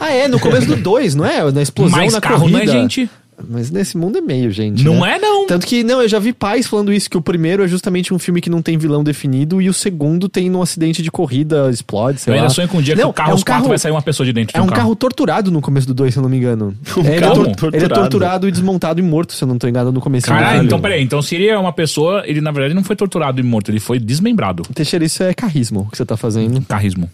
Ah, 0.00 0.10
é, 0.10 0.26
no 0.26 0.40
começo 0.40 0.66
do 0.66 0.74
2, 0.82 1.14
não 1.14 1.24
é? 1.24 1.52
Na 1.52 1.62
explosão 1.62 1.96
Mais 1.96 2.12
na 2.12 2.20
carro 2.20 2.40
corrida. 2.40 2.58
não 2.58 2.64
é 2.64 2.66
gente. 2.66 3.08
Mas 3.48 3.70
nesse 3.70 3.96
mundo 3.96 4.18
é 4.18 4.20
meio, 4.20 4.50
gente. 4.50 4.84
Não 4.84 5.00
né? 5.00 5.16
é, 5.16 5.18
não. 5.18 5.46
Tanto 5.46 5.66
que, 5.66 5.82
não, 5.84 6.00
eu 6.02 6.08
já 6.08 6.18
vi 6.18 6.32
pais 6.32 6.66
falando 6.66 6.92
isso, 6.92 7.08
que 7.10 7.16
o 7.16 7.22
primeiro 7.22 7.62
é 7.64 7.68
justamente 7.68 8.12
um 8.14 8.18
filme 8.18 8.40
que 8.40 8.48
não 8.50 8.62
tem 8.62 8.76
vilão 8.78 9.02
definido 9.04 9.60
e 9.60 9.68
o 9.68 9.72
segundo 9.72 10.28
tem 10.28 10.48
num 10.50 10.62
acidente 10.62 11.02
de 11.02 11.10
corrida, 11.10 11.68
explode, 11.70 12.20
sei 12.20 12.32
Eu 12.32 12.36
lá. 12.36 12.42
ainda 12.42 12.54
sonho 12.54 12.68
com 12.68 12.78
um 12.78 12.82
dia 12.82 12.94
que 12.94 13.02
Não, 13.02 13.10
o 13.10 13.12
carro, 13.12 13.30
é 13.30 13.32
um 13.32 13.36
os 13.36 13.44
carro- 13.44 13.68
vai 13.68 13.78
sair 13.78 13.92
uma 13.92 14.02
pessoa 14.02 14.24
de 14.26 14.32
dentro 14.32 14.52
de 14.54 14.58
É 14.58 14.62
um 14.62 14.66
carro 14.66 14.94
torturado 14.96 15.50
no 15.50 15.60
começo 15.60 15.86
do 15.86 15.94
2, 15.94 16.12
se 16.14 16.18
eu 16.18 16.22
não 16.22 16.30
me 16.30 16.36
engano. 16.36 16.74
É, 17.04 17.06
ele, 17.06 17.16
é 17.16 17.20
carro 17.20 17.34
tor- 17.34 17.44
ele 17.44 17.54
é 17.54 17.88
torturado. 17.88 18.00
torturado 18.10 18.48
e 18.48 18.52
desmontado 18.52 19.00
e 19.00 19.02
morto, 19.02 19.32
se 19.32 19.42
eu 19.42 19.48
não 19.48 19.58
tô 19.58 19.66
enganado, 19.68 19.92
no 19.92 20.00
começo. 20.00 20.26
Caralho, 20.26 20.64
então 20.64 20.80
peraí. 20.80 21.02
Então 21.02 21.20
se 21.20 21.34
ele 21.34 21.48
é 21.48 21.58
uma 21.58 21.72
pessoa, 21.72 22.22
ele 22.26 22.40
na 22.40 22.50
verdade 22.52 22.74
não 22.74 22.84
foi 22.84 22.94
torturado 22.96 23.40
e 23.40 23.42
morto, 23.42 23.70
ele 23.70 23.80
foi 23.80 23.98
desmembrado. 23.98 24.62
Teixeira, 24.74 25.04
isso 25.04 25.22
é 25.22 25.34
carrismo 25.34 25.88
que 25.90 25.96
você 25.96 26.04
tá 26.04 26.16
fazendo. 26.16 26.62
Carrismo. 26.62 27.10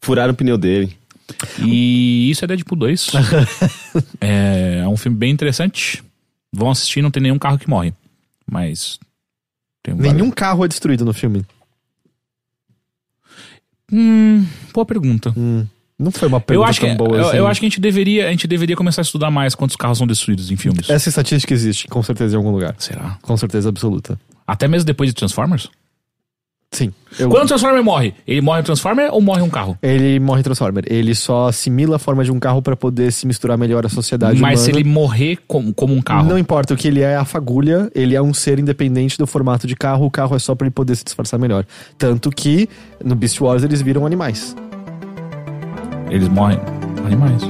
Furaram 0.00 0.32
o 0.32 0.36
pneu 0.36 0.56
dele. 0.58 0.96
E 1.64 2.30
isso 2.30 2.44
é 2.44 2.48
Deadpool 2.48 2.78
2. 2.78 3.10
é, 4.20 4.80
é 4.82 4.88
um 4.88 4.96
filme 4.96 5.16
bem 5.16 5.30
interessante. 5.30 6.02
Vão 6.52 6.70
assistir, 6.70 7.00
não 7.02 7.10
tem 7.10 7.22
nenhum 7.22 7.38
carro 7.38 7.58
que 7.58 7.68
morre. 7.68 7.92
Mas. 8.50 8.98
Tem 9.82 9.94
Nenhum 9.94 10.16
vários- 10.18 10.34
carro 10.34 10.64
é 10.64 10.68
destruído 10.68 11.04
no 11.04 11.12
filme. 11.14 11.44
Hum, 13.92 14.44
boa 14.72 14.84
pergunta. 14.86 15.32
Hum, 15.36 15.66
não 15.98 16.10
foi 16.10 16.28
uma 16.28 16.36
Eu 16.38 16.40
pergunta 16.42 16.70
acho, 16.70 16.80
que, 16.80 16.86
tão 16.86 16.96
boa 16.96 17.16
eu, 17.16 17.28
assim. 17.28 17.36
eu 17.38 17.46
acho 17.46 17.60
que 17.60 17.66
a 17.66 17.68
gente 17.68 17.80
deveria, 17.80 18.28
a 18.28 18.30
gente 18.30 18.46
deveria 18.46 18.76
começar 18.76 19.00
a 19.00 19.04
estudar 19.04 19.30
mais 19.30 19.54
quantos 19.54 19.76
carros 19.76 19.98
são 19.98 20.06
destruídos 20.06 20.50
em 20.50 20.56
filmes. 20.56 20.88
Essa 20.88 21.08
estatística 21.08 21.52
existe, 21.52 21.88
com 21.88 22.02
certeza, 22.02 22.34
em 22.34 22.36
algum 22.36 22.50
lugar. 22.50 22.74
Será? 22.78 23.18
Com 23.22 23.36
certeza 23.36 23.68
absoluta. 23.68 24.18
Até 24.46 24.68
mesmo 24.68 24.86
depois 24.86 25.08
de 25.10 25.14
Transformers? 25.14 25.68
Sim. 26.72 26.92
Eu- 27.18 27.28
Quando 27.28 27.42
o 27.44 27.46
Transformer 27.48 27.82
morre, 27.82 28.14
ele 28.26 28.40
morre 28.40 28.60
um 28.60 28.62
Transformer 28.62 29.08
ou 29.12 29.20
morre 29.20 29.42
um 29.42 29.50
carro? 29.50 29.76
Ele 29.82 30.20
morre 30.20 30.40
Transformer. 30.44 30.84
Ele 30.86 31.14
só 31.16 31.48
assimila 31.48 31.96
a 31.96 31.98
forma 31.98 32.22
de 32.22 32.30
um 32.30 32.38
carro 32.38 32.62
pra 32.62 32.76
poder 32.76 33.10
se 33.10 33.26
misturar 33.26 33.58
melhor 33.58 33.84
à 33.84 33.88
sociedade 33.88 34.40
Mas 34.40 34.60
se 34.60 34.70
humana. 34.70 34.80
ele 34.80 34.88
morrer 34.88 35.38
como, 35.48 35.74
como 35.74 35.92
um 35.94 36.00
carro. 36.00 36.28
Não 36.28 36.38
importa, 36.38 36.72
o 36.72 36.76
que 36.76 36.86
ele 36.86 37.00
é 37.00 37.16
a 37.16 37.24
fagulha, 37.24 37.90
ele 37.92 38.14
é 38.14 38.22
um 38.22 38.32
ser 38.32 38.60
independente 38.60 39.18
do 39.18 39.26
formato 39.26 39.66
de 39.66 39.74
carro, 39.74 40.06
o 40.06 40.10
carro 40.10 40.36
é 40.36 40.38
só 40.38 40.54
pra 40.54 40.66
ele 40.68 40.72
poder 40.72 40.94
se 40.94 41.02
disfarçar 41.02 41.40
melhor. 41.40 41.66
Tanto 41.98 42.30
que 42.30 42.68
no 43.04 43.16
Beast 43.16 43.40
Wars 43.40 43.64
eles 43.64 43.82
viram 43.82 44.06
animais. 44.06 44.54
Eles 46.08 46.28
morrem 46.28 46.58
animais, 47.04 47.42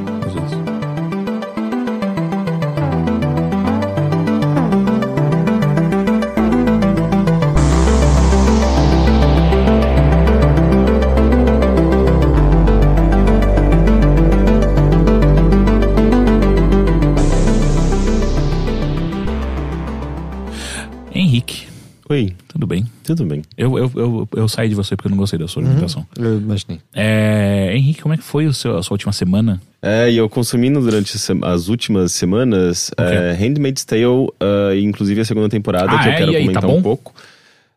bem? 22.70 22.86
tudo 23.04 23.24
bem. 23.26 23.42
Eu, 23.58 23.76
eu, 23.76 23.90
eu, 23.96 24.28
eu 24.36 24.48
saí 24.48 24.68
de 24.68 24.74
você 24.74 24.96
porque 24.96 25.08
eu 25.08 25.10
não 25.10 25.18
gostei 25.18 25.38
da 25.38 25.46
sua 25.46 25.62
alimentação. 25.62 26.06
Eu 26.18 26.38
imaginei. 26.38 26.80
É, 26.94 27.72
Henrique, 27.76 28.00
como 28.00 28.14
é 28.14 28.16
que 28.16 28.22
foi 28.22 28.46
o 28.46 28.54
seu, 28.54 28.76
a 28.78 28.82
sua 28.82 28.94
última 28.94 29.12
semana? 29.12 29.60
É, 29.82 30.10
e 30.10 30.16
eu 30.16 30.28
consumindo 30.28 30.80
durante 30.80 31.14
as 31.42 31.68
últimas 31.68 32.12
semanas 32.12 32.90
é, 32.96 33.32
Handmaid's 33.32 33.84
Tale, 33.84 34.28
e 34.76 34.82
inclusive 34.84 35.20
a 35.20 35.24
segunda 35.24 35.48
temporada, 35.48 35.90
Ah, 35.92 35.98
que 36.02 36.08
eu 36.08 36.12
é? 36.12 36.16
quero 36.16 36.32
E 36.32 36.36
aí, 36.36 36.42
comentar 36.42 36.62
tá 36.62 36.68
um 36.68 36.82
pouco. 36.82 37.14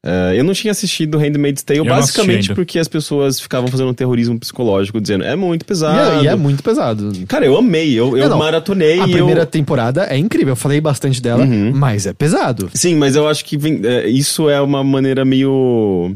É, 0.05 0.37
eu 0.37 0.43
não 0.43 0.53
tinha 0.53 0.71
assistido 0.71 1.17
Handmaid's 1.17 1.63
Tale 1.63 1.79
Eu 1.79 1.85
basicamente 1.85 2.53
porque 2.53 2.77
as 2.77 2.89
pessoas 2.89 3.39
ficavam 3.39 3.69
fazendo 3.69 3.89
um 3.89 3.93
terrorismo 3.93 4.37
psicológico, 4.37 4.99
dizendo 4.99 5.23
é 5.23 5.33
muito 5.33 5.61
E 5.61 5.65
pesado. 5.65 6.19
é, 6.19 6.23
e 6.23 6.27
é 6.27 6.35
muito 6.35 6.61
pesado. 6.61 7.09
Cara, 7.25 7.45
eu 7.45 7.57
amei, 7.57 7.93
eu, 7.93 8.17
eu 8.17 8.23
Não, 8.23 8.31
não. 8.31 8.37
maratonei. 8.39 8.99
A 8.99 9.07
e 9.07 9.11
primeira 9.13 9.41
eu... 9.41 9.45
temporada 9.45 10.03
é 10.09 10.17
incrível, 10.17 10.51
eu 10.51 10.55
falei 10.57 10.81
bastante 10.81 11.21
dela, 11.21 11.45
Uhum. 11.45 11.71
mas 11.73 12.05
é 12.05 12.11
pesado. 12.11 12.69
Sim, 12.73 12.95
mas 12.95 13.15
eu 13.15 13.27
acho 13.29 13.45
que 13.45 13.57
vem- 13.57 13.79
é, 13.85 14.05
isso 14.09 14.49
é 14.49 14.59
uma 14.59 14.83
maneira 14.83 15.23
meio 15.23 16.13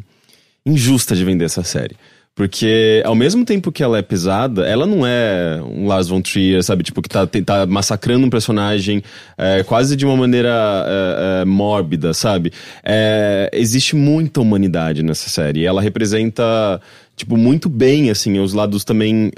injusta 0.65 1.15
de 1.15 1.23
vender 1.23 1.45
essa 1.45 1.63
série. 1.63 1.95
Porque 2.38 3.02
ao 3.04 3.15
mesmo 3.15 3.43
tempo 3.43 3.71
que 3.71 3.82
ela 3.82 3.97
é 3.97 4.04
pesada, 4.04 4.63
ela 4.63 4.86
não 4.86 5.08
é 5.08 5.60
um 5.60 5.88
Lars 5.88 6.08
von 6.08 6.21
Trier, 6.21 6.62
sabe? 6.62 6.84
Tipo, 6.84 7.02
que 7.02 7.10
tá, 7.10 7.26
tá 7.26 7.65
massacrando 7.65 8.28
um 8.28 8.30
personagem 8.30 9.02
é, 9.36 9.63
quase 9.63 9.95
de 9.95 10.06
uma 10.06 10.15
maneira 10.15 10.54
é, 10.86 11.41
é, 11.41 11.45
mórbida, 11.45 12.13
sabe? 12.13 12.54
É, 12.84 13.50
existe 13.52 13.95
muita 13.95 14.39
humanidade 14.39 15.02
nessa 15.02 15.28
série. 15.30 15.65
Ela 15.65 15.82
representa, 15.82 16.80
tipo, 17.15 17.36
muito 17.36 17.67
bem, 17.67 18.12
assim, 18.12 18.38
os 18.38 18.54
lados 18.54 18.84
também... 18.84 19.32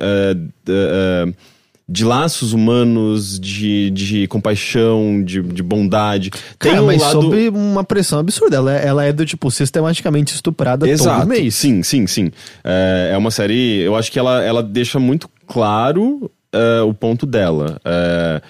de 1.92 2.06
laços 2.06 2.54
humanos, 2.54 3.40
de, 3.40 3.90
de 3.90 4.28
compaixão, 4.28 5.24
de, 5.24 5.42
de 5.42 5.64
bondade. 5.64 6.30
Tem 6.60 6.72
Cara, 6.72 6.84
um 6.84 6.86
mas 6.86 7.02
lado... 7.02 7.22
sob 7.24 7.50
uma 7.50 7.84
pressão 7.84 8.20
absurda. 8.20 8.58
Ela, 8.58 8.78
é- 8.80 8.88
ela 8.88 9.04
é 9.06 9.12
do 9.12 9.26
tipo 9.26 9.50
sistematicamente 9.50 10.36
estuprada 10.36 10.88
Exato. 10.88 11.22
todo 11.22 11.30
mês. 11.30 11.56
Sim, 11.56 11.82
sim, 11.82 12.06
sim. 12.06 12.32
É, 12.64 13.12
é 13.14 13.18
uma 13.18 13.32
série. 13.32 13.80
Eu 13.80 13.96
acho 13.96 14.12
que 14.12 14.20
ela, 14.20 14.44
ela 14.44 14.62
deixa 14.62 15.00
muito 15.00 15.28
claro 15.48 16.30
é, 16.54 16.82
o 16.82 16.94
ponto 16.94 17.26
dela. 17.26 17.82
É, 17.84 18.42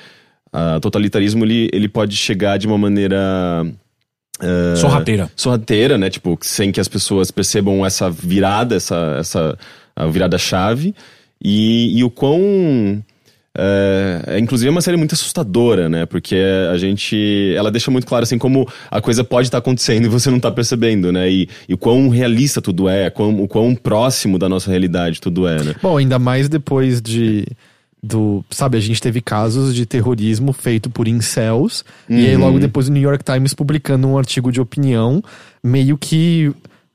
a 0.51 0.79
totalitarismo 0.81 1.45
ele, 1.45 1.69
ele 1.71 1.87
pode 1.87 2.17
chegar 2.17 2.57
de 2.57 2.67
uma 2.67 2.77
maneira. 2.77 3.65
é, 4.41 4.75
Sorrateira. 4.75 5.31
sorrateira, 5.35 5.97
né? 5.97 6.09
Tipo, 6.09 6.37
sem 6.41 6.71
que 6.71 6.79
as 6.81 6.87
pessoas 6.87 7.31
percebam 7.31 7.85
essa 7.85 8.09
virada, 8.09 8.75
essa, 8.75 9.15
essa 9.19 9.57
a 9.95 10.07
virada-chave. 10.07 10.93
E, 11.41 11.97
e 11.97 12.03
o 12.03 12.09
quão. 12.09 13.01
É, 13.61 14.35
é, 14.35 14.39
inclusive 14.39 14.69
é 14.69 14.71
uma 14.71 14.81
série 14.81 14.95
muito 14.95 15.13
assustadora, 15.13 15.89
né? 15.89 16.05
Porque 16.05 16.37
a 16.71 16.77
gente. 16.77 17.53
Ela 17.55 17.69
deixa 17.69 17.91
muito 17.91 18.07
claro 18.07 18.23
assim 18.23 18.37
como 18.37 18.67
a 18.89 19.01
coisa 19.01 19.23
pode 19.23 19.47
estar 19.47 19.57
acontecendo 19.57 20.05
e 20.07 20.09
você 20.09 20.31
não 20.31 20.39
tá 20.39 20.49
percebendo, 20.49 21.11
né? 21.11 21.29
E, 21.29 21.49
e 21.67 21.73
o 21.73 21.77
quão 21.77 22.07
realista 22.07 22.61
tudo 22.61 22.87
é, 22.87 23.09
quão, 23.09 23.41
o 23.43 23.47
quão 23.47 23.75
próximo 23.75 24.39
da 24.39 24.47
nossa 24.47 24.69
realidade 24.69 25.19
tudo 25.19 25.45
é, 25.47 25.61
né? 25.61 25.75
Bom, 25.81 25.97
ainda 25.97 26.17
mais 26.17 26.47
depois 26.47 27.01
de. 27.01 27.45
Do, 28.01 28.45
sabe, 28.49 28.77
a 28.77 28.79
gente 28.79 29.01
teve 29.01 29.19
casos 29.19 29.75
de 29.75 29.85
terrorismo 29.85 30.53
feito 30.53 30.89
por 30.89 31.05
incels, 31.05 31.83
e 32.09 32.27
aí 32.27 32.37
logo 32.37 32.57
depois 32.57 32.87
o 32.87 32.93
New 32.93 33.03
York 33.03 33.25
Times 33.25 33.53
publicando 33.53 34.07
um 34.07 34.17
artigo 34.17 34.53
de 34.53 34.61
opinião, 34.61 35.21
meio 35.61 35.97
que 35.97 36.49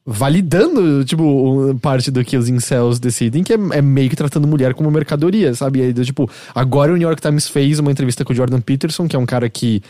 validando, 0.06 1.04
tipo, 1.04 1.74
parte 1.80 2.10
do 2.10 2.22
que 2.24 2.36
os 2.36 2.48
incels 2.48 2.98
decidem, 2.98 3.42
que 3.42 3.54
é, 3.54 3.56
é 3.72 3.82
meio 3.82 4.10
que 4.10 4.16
tratando 4.16 4.46
mulher 4.46 4.74
como 4.74 4.90
mercadoria, 4.90 5.54
sabe? 5.54 5.78
E 5.78 5.82
aí, 5.82 5.94
tipo, 5.94 6.30
agora 6.54 6.92
o 6.92 6.96
New 6.96 7.08
York 7.08 7.22
Times 7.22 7.48
fez 7.48 7.78
uma 7.78 7.90
entrevista 7.90 8.24
com 8.24 8.32
o 8.32 8.36
Jordan 8.36 8.60
Peterson, 8.60 9.08
que 9.08 9.16
é 9.16 9.18
um 9.18 9.24
cara 9.24 9.48
que 9.48 9.82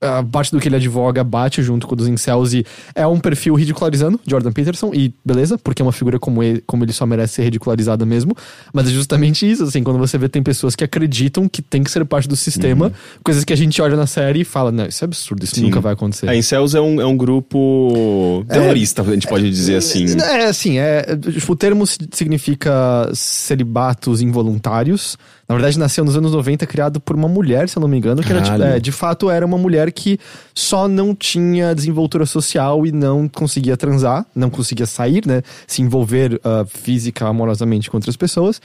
a 0.00 0.22
parte 0.22 0.52
do 0.52 0.60
que 0.60 0.68
ele 0.68 0.76
advoga 0.76 1.24
bate 1.24 1.60
junto 1.62 1.86
com 1.86 1.94
o 1.94 1.96
dos 1.96 2.06
incels 2.06 2.52
e 2.52 2.64
é 2.94 3.04
um 3.06 3.18
perfil 3.18 3.54
ridicularizando 3.54 4.20
Jordan 4.26 4.52
Peterson 4.52 4.92
e 4.94 5.12
beleza, 5.24 5.58
porque 5.58 5.82
é 5.82 5.84
uma 5.84 5.90
figura 5.92 6.18
como 6.20 6.40
ele, 6.42 6.62
como 6.66 6.84
ele 6.84 6.92
só 6.92 7.04
merece 7.04 7.34
ser 7.34 7.42
ridicularizada 7.42 8.06
mesmo, 8.06 8.36
mas 8.72 8.86
é 8.86 8.90
justamente 8.90 9.50
isso, 9.50 9.64
assim, 9.64 9.82
quando 9.82 9.98
você 9.98 10.16
vê 10.16 10.28
tem 10.28 10.42
pessoas 10.42 10.76
que 10.76 10.84
acreditam 10.84 11.48
que 11.48 11.60
tem 11.60 11.82
que 11.82 11.90
ser 11.90 12.04
parte 12.04 12.28
do 12.28 12.36
sistema, 12.36 12.92
coisas 13.24 13.44
que 13.44 13.52
a 13.52 13.56
gente 13.56 13.82
olha 13.82 13.96
na 13.96 14.06
série 14.06 14.42
e 14.42 14.44
fala, 14.44 14.70
não, 14.70 14.86
isso 14.86 15.02
é 15.02 15.06
absurdo, 15.06 15.42
isso 15.44 15.56
Sim. 15.56 15.62
nunca 15.62 15.80
vai 15.80 15.94
acontecer. 15.94 16.28
A 16.28 16.36
Incels 16.36 16.74
é 16.76 16.80
um, 16.80 17.00
é 17.00 17.06
um 17.06 17.16
grupo 17.16 18.44
terrorista, 18.48 19.02
a 19.02 19.04
gente 19.12 19.26
pode 19.26 19.50
dizer 19.50 19.76
assim. 19.76 20.06
É, 20.20 20.44
assim, 20.46 20.78
é, 20.78 21.16
tipo, 21.16 21.52
o 21.52 21.56
termo 21.56 21.84
si- 21.86 21.98
significa 22.12 23.10
celibatos 23.14 24.20
involuntários. 24.20 25.16
Na 25.48 25.54
verdade, 25.54 25.78
nasceu 25.78 26.04
nos 26.04 26.14
anos 26.14 26.32
90, 26.32 26.66
criado 26.66 27.00
por 27.00 27.16
uma 27.16 27.26
mulher, 27.26 27.70
se 27.70 27.78
eu 27.78 27.80
não 27.80 27.88
me 27.88 27.96
engano, 27.96 28.22
que 28.22 28.30
era, 28.30 28.76
é, 28.76 28.78
de 28.78 28.92
fato 28.92 29.30
era 29.30 29.46
uma 29.46 29.56
mulher 29.56 29.90
que 29.90 30.20
só 30.54 30.86
não 30.86 31.14
tinha 31.14 31.74
desenvoltura 31.74 32.26
social 32.26 32.86
e 32.86 32.92
não 32.92 33.26
conseguia 33.26 33.74
transar, 33.74 34.26
não 34.34 34.50
conseguia 34.50 34.84
sair, 34.84 35.26
né? 35.26 35.42
Se 35.66 35.80
envolver 35.80 36.38
ah, 36.44 36.66
física, 36.66 37.26
amorosamente 37.26 37.90
com 37.90 37.96
outras 37.96 38.14
pessoas. 38.14 38.60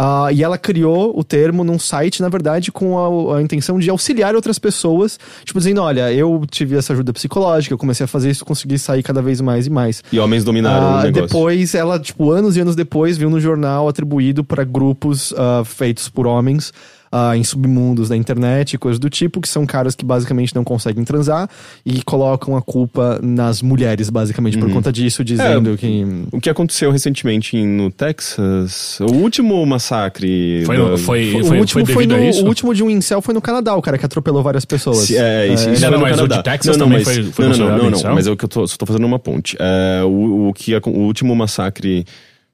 Ah, 0.00 0.28
e 0.32 0.44
ela 0.44 0.56
criou 0.56 1.12
o 1.18 1.24
termo 1.24 1.64
num 1.64 1.78
site, 1.78 2.22
na 2.22 2.28
verdade, 2.28 2.70
com 2.70 3.30
a, 3.32 3.38
a 3.38 3.42
intenção 3.42 3.78
de 3.80 3.90
auxiliar 3.90 4.36
outras 4.36 4.56
pessoas, 4.58 5.18
tipo, 5.44 5.58
dizendo: 5.58 5.82
olha, 5.82 6.12
eu 6.12 6.40
tive 6.48 6.76
essa 6.76 6.92
ajuda 6.92 7.12
psicológica, 7.12 7.74
eu 7.74 7.78
comecei 7.78 8.04
a 8.04 8.06
fazer 8.06 8.30
isso, 8.30 8.44
consegui 8.44 8.78
sair 8.78 9.02
cada 9.02 9.20
vez 9.20 9.40
mais 9.40 9.66
e 9.66 9.70
mais. 9.70 10.02
E 10.12 10.18
homens 10.20 10.44
dominaram 10.44 10.86
Ah, 10.86 11.00
o 11.00 11.02
negócio. 11.02 11.22
depois, 11.26 11.74
ela, 11.74 11.98
tipo, 11.98 12.30
anos 12.30 12.56
e 12.56 12.60
anos 12.60 12.76
depois, 12.76 13.18
viu 13.18 13.28
no 13.28 13.40
jornal 13.40 13.88
atribuído 13.88 14.44
para 14.44 14.62
grupos 14.62 15.34
ah, 15.36 15.62
feitos 15.64 16.08
por 16.08 16.26
homens 16.26 16.72
ah, 17.10 17.36
em 17.36 17.44
submundos 17.44 18.08
da 18.08 18.16
internet 18.16 18.74
e 18.74 18.78
coisas 18.78 18.98
do 18.98 19.08
tipo, 19.10 19.40
que 19.40 19.48
são 19.48 19.64
caras 19.66 19.94
que 19.94 20.04
basicamente 20.04 20.54
não 20.54 20.64
conseguem 20.64 21.04
transar 21.04 21.48
e 21.84 22.02
colocam 22.02 22.56
a 22.56 22.62
culpa 22.62 23.18
nas 23.22 23.62
mulheres, 23.62 24.10
basicamente, 24.10 24.56
Uhum. 24.56 24.64
por 24.64 24.72
conta 24.72 24.92
disso, 24.92 25.24
dizendo 25.24 25.74
É, 25.74 25.76
que. 25.76 26.04
O 26.32 26.40
que 26.40 26.50
aconteceu 26.50 26.90
recentemente 26.90 27.56
em- 27.56 27.66
no 27.66 27.90
Texas, 27.90 28.98
o 29.00 29.12
último 29.12 29.64
massacre. 29.66 30.62
Foi, 30.64 30.76
da- 30.76 30.98
foi, 30.98 31.34
o 31.34 31.44
foi, 31.44 31.58
último 31.58 31.84
foi 31.86 31.94
foi 31.94 32.06
no, 32.06 32.14
a 32.14 32.20
isso? 32.20 32.44
o 32.44 32.48
último 32.48 32.74
de 32.74 32.82
um 32.82 32.90
incel 32.90 33.20
foi 33.22 33.34
no 33.34 33.40
Canadá, 33.40 33.74
o 33.74 33.82
cara 33.82 33.98
que 33.98 34.04
atropelou 34.06 34.42
várias 34.42 34.64
pessoas. 34.64 34.98
Se- 34.98 35.16
É, 35.16 35.46
isso, 35.46 35.68
isso 35.70 35.82
Não, 35.82 35.88
foi 35.88 35.90
não, 35.90 35.98
no 35.98 36.02
mas 36.10 36.20
o 36.20 36.28
de 36.28 36.42
Texas 36.42 36.76
não, 36.76 36.86
não, 36.86 36.92
também 36.98 37.04
mas, 37.06 37.14
foi- 37.14 37.32
foi 37.32 37.48
não, 37.48 37.56
não, 37.56 37.78
não, 37.78 37.90
não, 37.90 38.14
mas 38.14 38.26
é 38.26 38.30
o 38.30 38.36
que 38.36 38.44
eu 38.44 38.48
tô, 38.48 38.66
só 38.66 38.76
tô 38.76 38.86
fazendo 38.86 39.06
uma 39.06 39.18
ponte. 39.18 39.56
É, 39.58 40.02
o, 40.04 40.48
o, 40.48 40.52
que, 40.54 40.74
o 40.76 40.90
último 40.90 41.34
massacre, 41.34 42.04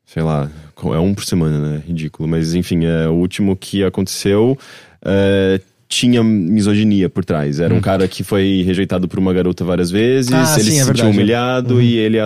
sei 0.07 0.23
lá, 0.23 0.51
é 0.85 0.99
um 0.99 1.14
por 1.14 1.25
semana, 1.25 1.59
né? 1.59 1.83
Ridículo. 1.87 2.29
Mas 2.29 2.55
enfim, 2.55 2.85
é, 2.85 3.09
o 3.09 3.12
último 3.14 3.57
que 3.57 3.83
aconteceu 3.83 4.57
é, 5.05 5.61
tinha 5.88 6.23
misoginia 6.25 7.09
por 7.09 7.25
trás. 7.25 7.61
Era 7.61 7.73
um 7.73 7.81
cara 7.81 8.09
que 8.09 8.25
foi 8.25 8.62
rejeitado 8.67 9.07
por 9.07 9.19
uma 9.19 9.33
garota 9.33 9.64
várias 9.64 9.90
vezes, 9.90 10.31
Hum. 10.33 10.37
Ah, 10.37 10.55
ele 10.59 10.64
sim, 10.64 10.71
se 10.77 10.81
é 10.81 10.85
sentiu 10.85 11.09
humilhado 11.11 11.81
e 11.81 11.97
ele 11.97 12.19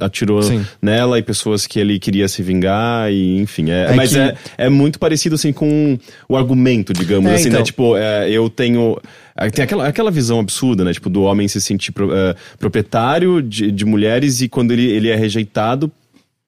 atirou 0.00 0.42
Sim. 0.42 0.64
nela 0.80 1.18
e 1.18 1.22
pessoas 1.22 1.66
que 1.66 1.80
ele 1.80 1.98
queria 1.98 2.28
se 2.28 2.42
vingar 2.42 3.10
e 3.12 3.38
enfim. 3.40 3.70
É, 3.70 3.86
É 3.90 3.94
mas 3.94 4.12
que- 4.12 4.18
é, 4.18 4.34
é 4.56 4.68
muito 4.68 4.98
parecido 4.98 5.34
assim 5.34 5.52
com 5.52 5.98
o 6.28 6.36
argumento, 6.36 6.92
digamos 6.92 7.30
É, 7.30 7.34
assim, 7.34 7.44
né? 7.44 7.50
então. 7.50 7.62
Tipo, 7.62 7.96
é, 7.96 8.30
eu 8.30 8.48
tenho. 8.48 8.96
é, 9.36 9.50
Tem 9.50 9.64
aquela, 9.64 9.88
aquela 9.88 10.10
visão 10.10 10.38
absurda, 10.38 10.84
né? 10.84 10.92
Tipo, 10.92 11.08
do 11.10 11.22
homem 11.22 11.48
se 11.48 11.60
sentir 11.60 11.92
pro- 11.92 12.14
é, 12.14 12.34
proprietário 12.58 13.42
de, 13.42 13.72
de 13.72 13.84
mulheres 13.84 14.40
e 14.42 14.48
quando 14.48 14.70
ele, 14.72 14.86
ele 14.86 15.08
é 15.08 15.16
rejeitado 15.16 15.90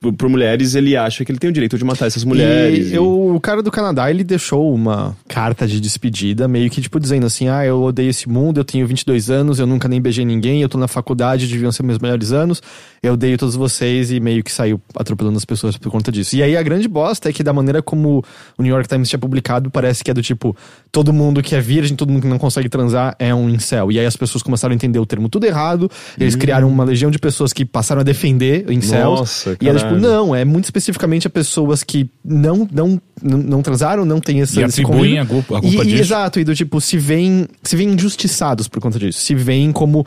por, 0.01 0.31
mulheres, 0.31 0.75
ele 0.75 0.97
acha 0.97 1.25
que 1.27 1.31
ele 1.31 1.39
tem 1.39 1.51
o 1.51 1.53
direito 1.53 1.77
de 1.77 1.85
matar 1.85 2.07
essas 2.07 2.25
mulheres. 2.25 2.87
E 2.89 2.93
e- 2.93 2.95
eu- 2.95 3.35
o 3.35 3.39
cara 3.39 3.63
do 3.63 3.71
Canadá, 3.71 4.11
ele 4.11 4.25
deixou 4.25 4.75
uma 4.75 5.15
carta 5.29 5.67
de 5.67 5.79
despedida, 5.79 6.49
meio 6.49 6.71
que 6.71 6.81
tipo 6.81 6.99
dizendo 6.99 7.27
assim: 7.27 7.49
ah, 7.49 7.65
eu 7.67 7.83
odeio 7.83 8.09
esse 8.09 8.27
mundo, 8.27 8.59
eu 8.59 8.65
tenho 8.65 8.87
22 8.87 9.29
anos, 9.29 9.59
eu 9.59 9.67
nunca 9.67 9.87
nem 9.89 10.01
beijei 10.01 10.25
ninguém, 10.25 10.63
eu 10.63 10.71
tô 10.71 10.79
na 10.79 10.89
faculdade, 10.89 11.47
deviam 11.47 11.71
ser 11.71 11.83
meus 11.83 11.99
melhores 11.99 12.33
anos, 12.33 12.63
eu 13.03 13.13
odeio 13.13 13.37
todos 13.37 13.55
vocês, 13.57 14.11
e 14.11 14.19
meio 14.21 14.43
que 14.43 14.51
saiu 14.51 14.81
atropelando 14.97 15.37
as 15.37 15.45
pessoas 15.45 15.77
por 15.77 15.93
conta 15.93 16.11
disso. 16.11 16.35
E 16.35 16.43
aí 16.43 16.57
a 16.57 16.63
grande 16.63 16.89
bosta 16.89 17.29
é 17.29 17.33
que, 17.33 17.43
da 17.43 17.53
maneira 17.53 17.83
como 17.83 18.25
o 18.57 18.63
New 18.63 18.73
York 18.75 18.89
Times 18.89 19.07
tinha 19.09 19.19
publicado, 19.19 19.71
parece 19.71 20.03
que 20.03 20.11
é 20.11 20.15
do 20.15 20.23
tipo: 20.23 20.57
todo 20.92 21.12
mundo 21.12 21.42
que 21.42 21.55
é 21.55 21.61
virgem, 21.61 21.96
todo 21.96 22.11
mundo 22.11 22.22
que 22.22 22.29
não 22.29 22.38
consegue 22.38 22.68
transar 22.68 23.14
é 23.18 23.35
um 23.35 23.48
incel. 23.48 23.92
E 23.92 23.98
aí 23.98 24.07
as 24.07 24.16
pessoas 24.16 24.42
começaram 24.42 24.72
a 24.72 24.74
entender 24.74 24.98
o 24.98 25.07
termo 25.07 25.29
tudo 25.29 25.44
errado, 25.46 25.90
eles 26.18 26.35
criaram 26.35 26.68
uma 26.68 26.85
legião 26.85 27.11
de 27.11 27.18
pessoas 27.18 27.53
que 27.53 27.64
passaram 27.64 28.00
a 28.00 28.05
defender 28.05 28.70
incels. 28.70 29.20
Nossa, 29.20 29.57
e 29.61 29.68
era 29.68 29.79
tipo, 29.79 29.94
não, 29.96 30.35
é 30.35 30.44
muito 30.44 30.64
especificamente 30.64 31.26
a 31.26 31.31
pessoas 31.31 31.83
que 31.83 32.09
não, 32.24 32.68
não, 32.72 33.00
não, 33.22 33.62
transaram, 33.62 34.05
não 34.05 34.20
tem 34.20 34.40
esse, 34.40 34.59
E 34.59 34.62
esse 34.64 34.83
convívio. 34.83 35.22
a 35.22 35.26
culpa- 35.26 35.59
a 35.59 35.61
culpa 35.61 35.83
e, 35.85 35.87
disso. 35.87 36.03
Exato, 36.03 36.40
e 36.40 36.44
do 36.44 36.55
tipo, 36.55 36.81
se 36.81 36.98
veem, 36.98 37.46
se 37.62 37.76
veem 37.76 37.90
injustiçados 37.90 38.66
por 38.68 38.81
conta 38.81 38.98
disso. 38.98 39.20
Se 39.20 39.35
veem 39.35 39.70
como, 39.72 40.07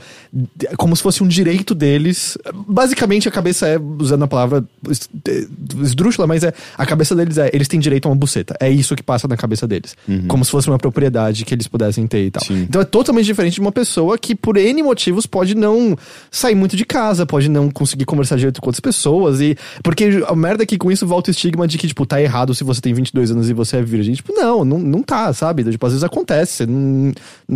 como 0.77 0.95
se 0.95 1.01
fosse 1.03 1.23
um 1.23 1.27
direito 1.27 1.73
deles. 1.75 2.37
Basicamente, 2.67 3.27
a 3.27 3.31
cabeça 3.31 3.67
é, 3.67 3.77
usando 3.99 4.23
a 4.23 4.27
palavra 4.27 4.63
eh, 4.89 5.47
esdrúxula, 5.81 6.27
mas 6.27 6.43
é 6.43 6.53
a 6.77 6.85
cabeça 6.85 7.15
deles 7.15 7.37
é, 7.37 7.49
eles 7.53 7.67
têm 7.67 7.79
direito 7.79 8.07
a 8.07 8.09
uma 8.09 8.15
buceta. 8.17 8.55
É 8.59 8.69
isso 8.69 8.95
que 8.95 9.03
passa 9.03 9.27
na 9.27 9.37
cabeça 9.37 9.67
deles. 9.67 9.95
Como 10.27 10.43
se 10.43 10.51
fosse 10.51 10.67
uma 10.69 10.72
propriedade 10.77 11.45
que 11.45 11.53
eles 11.53 11.67
pudessem 11.67 12.07
ter 12.07 12.25
e 12.25 12.31
tal. 12.31 12.43
Sim. 12.43 12.63
Então 12.63 12.81
é 12.81 12.85
totalmente 12.85 13.25
diferente 13.25 13.55
de 13.55 13.61
uma 13.61 13.71
pessoa 13.71 14.17
que, 14.17 14.35
por 14.35 14.57
N 14.57 14.83
motivos, 14.83 15.25
pode 15.25 15.55
não 15.55 15.95
sair 16.31 16.55
muito 16.55 16.75
de 16.75 16.85
casa, 16.85 17.25
pode 17.25 17.49
não 17.49 17.69
conseguir 17.69 18.05
conversar 18.05 18.37
direito 18.37 18.61
com 18.61 18.67
outras 18.67 18.79
pessoas. 18.79 19.41
e 19.41 19.55
Porque 19.83 20.23
a 20.27 20.35
merda 20.35 20.63
é 20.63 20.65
que 20.65 20.77
com 20.77 20.91
isso 20.91 21.05
volta 21.05 21.29
o 21.29 21.31
estigma 21.31 21.67
de 21.67 21.77
que, 21.77 21.87
tipo, 21.87 22.05
tá 22.05 22.21
errado 22.21 22.53
se 22.53 22.63
você 22.63 22.81
tem 22.81 22.93
22 22.93 23.31
anos 23.31 23.49
e 23.49 23.53
você 23.53 23.77
é 23.77 23.81
virgem. 23.81 24.13
Tipo, 24.13 24.33
não, 24.33 24.63
não, 24.63 24.79
não 24.79 25.01
tá, 25.01 25.33
sabe? 25.33 25.63
Tipo, 25.63 25.85
às 25.85 25.93
vezes 25.93 26.03
acontece. 26.03 26.65
Não, 26.65 27.11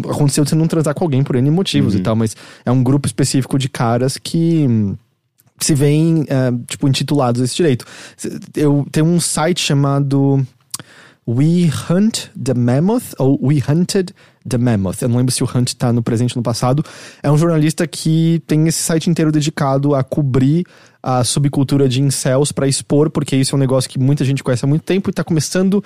aconteceu 0.09 0.43
de 0.43 0.49
você 0.49 0.55
não 0.55 0.67
transar 0.67 0.93
com 0.93 1.03
alguém 1.03 1.23
por 1.23 1.35
N 1.35 1.49
motivos 1.51 1.95
e 1.95 1.99
tal, 1.99 2.15
mas 2.15 2.35
é 2.65 2.71
um 2.71 2.83
grupo 2.83 3.07
específico 3.07 3.57
de 3.57 3.69
caras 3.69 4.17
que 4.17 4.67
se 5.59 5.73
veem, 5.73 6.25
é, 6.27 6.51
tipo, 6.67 6.87
intitulados 6.87 7.41
a 7.41 7.45
esse 7.45 7.55
direito. 7.55 7.85
Eu 8.55 8.85
tenho 8.91 9.07
um 9.07 9.19
site 9.19 9.61
chamado 9.61 10.45
We 11.27 11.69
Hunt 11.89 12.29
the 12.41 12.53
Mammoth, 12.53 13.13
ou 13.17 13.37
We 13.41 13.61
Hunted 13.67 14.13
the 14.47 14.57
Mammoth. 14.57 15.01
Eu 15.01 15.09
não 15.09 15.17
lembro 15.17 15.33
se 15.33 15.43
o 15.43 15.49
Hunt 15.53 15.73
tá 15.73 15.91
no 15.91 16.01
presente 16.01 16.35
ou 16.35 16.39
no 16.39 16.43
passado. 16.43 16.83
É 17.21 17.29
um 17.29 17.37
jornalista 17.37 17.85
que 17.85 18.41
tem 18.47 18.67
esse 18.67 18.81
site 18.81 19.09
inteiro 19.09 19.31
dedicado 19.31 19.93
a 19.93 20.03
cobrir 20.03 20.65
a 21.03 21.23
subcultura 21.23 21.89
de 21.89 22.01
incels 22.01 22.51
pra 22.51 22.67
expor, 22.67 23.09
porque 23.09 23.35
isso 23.35 23.53
é 23.53 23.57
um 23.57 23.59
negócio 23.59 23.89
que 23.89 23.99
muita 23.99 24.23
gente 24.23 24.43
conhece 24.43 24.63
há 24.63 24.67
muito 24.67 24.83
tempo 24.83 25.09
e 25.09 25.13
tá 25.13 25.23
começando 25.23 25.83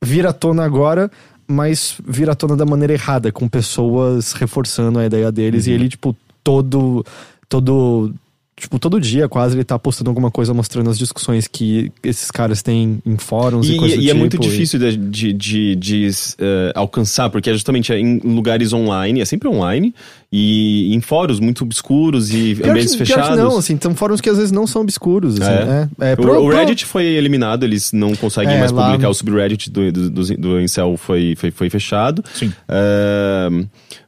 a 0.00 0.06
vir 0.06 0.26
à 0.26 0.32
tona 0.32 0.64
agora, 0.64 1.10
mas 1.46 1.96
vir 2.06 2.28
à 2.28 2.34
tona 2.34 2.56
da 2.56 2.66
maneira 2.66 2.92
errada, 2.92 3.32
com 3.32 3.48
pessoas 3.48 4.32
reforçando 4.32 4.98
a 4.98 5.06
ideia 5.06 5.32
deles. 5.32 5.66
E 5.66 5.70
ele, 5.72 5.88
tipo, 5.88 6.14
todo. 6.42 7.04
todo 7.48 8.12
tipo, 8.56 8.78
todo 8.78 9.00
dia 9.00 9.28
quase 9.28 9.56
ele 9.56 9.64
tá 9.64 9.76
postando 9.78 10.10
alguma 10.10 10.30
coisa 10.30 10.54
mostrando 10.54 10.88
as 10.88 10.96
discussões 10.96 11.48
que 11.48 11.90
esses 12.02 12.30
caras 12.30 12.62
têm 12.62 13.02
em 13.04 13.16
fóruns 13.16 13.68
e, 13.68 13.72
E, 13.74 13.76
coisas 13.76 13.96
do 13.98 14.02
e 14.02 14.06
é 14.06 14.08
tipo, 14.08 14.18
muito 14.20 14.36
e- 14.36 14.40
difícil 14.40 14.78
de, 14.78 14.96
de, 14.96 15.32
de- 15.32 15.74
de, 15.76 16.08
eh, 16.38 16.72
alcançar, 16.74 17.30
porque 17.30 17.50
é 17.50 17.52
justamente 17.52 17.92
em 17.92 18.18
lugares 18.20 18.72
online, 18.72 19.20
é 19.20 19.24
sempre 19.24 19.48
online, 19.48 19.92
e 20.32 20.94
em 20.94 21.00
fóruns 21.00 21.40
muito 21.40 21.64
obscuros 21.64 22.32
e 22.32 22.54
Pior 22.54 22.70
ambientes 22.70 22.92
que, 22.92 22.98
fechados. 22.98 23.30
que 23.30 23.36
não, 23.36 23.58
assim, 23.58 23.78
são 23.80 23.94
fóruns 23.94 24.20
que 24.20 24.30
às 24.30 24.36
vezes 24.36 24.52
não 24.52 24.66
são 24.66 24.82
obscuros, 24.82 25.40
assim, 25.40 25.50
É. 25.50 25.88
é. 26.00 26.10
É, 26.10 26.12
O- 26.14 26.16
pro- 26.16 26.40
o, 26.44 26.48
pro- 26.48 26.56
Reddit 26.56 26.84
foi 26.84 27.04
eliminado, 27.06 27.64
eles 27.64 27.92
não 27.92 28.14
conseguem 28.14 28.54
É, 28.54 28.58
mais 28.58 28.70
lá- 28.72 28.86
publicar. 28.86 29.08
O 29.08 29.14
subreddit 29.14 29.70
do, 29.70 29.90
do, 29.92 30.10
do, 30.10 30.36
do 30.36 30.60
Incel 30.60 30.96
foi, 30.96 31.34
foi, 31.36 31.50
foi 31.50 31.68
fechado. 31.70 32.22
Sim. 32.34 32.52
É, 32.68 33.48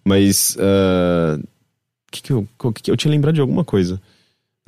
mas. 0.04 0.56
é, 0.58 1.38
que 2.10 2.22
que 2.22 2.32
eu, 2.32 2.46
qual 2.56 2.72
que 2.72 2.82
que 2.82 2.90
eu 2.90 2.96
tinha 2.96 3.10
lembrado 3.10 3.34
de 3.34 3.40
alguma 3.40 3.64
coisa. 3.64 4.00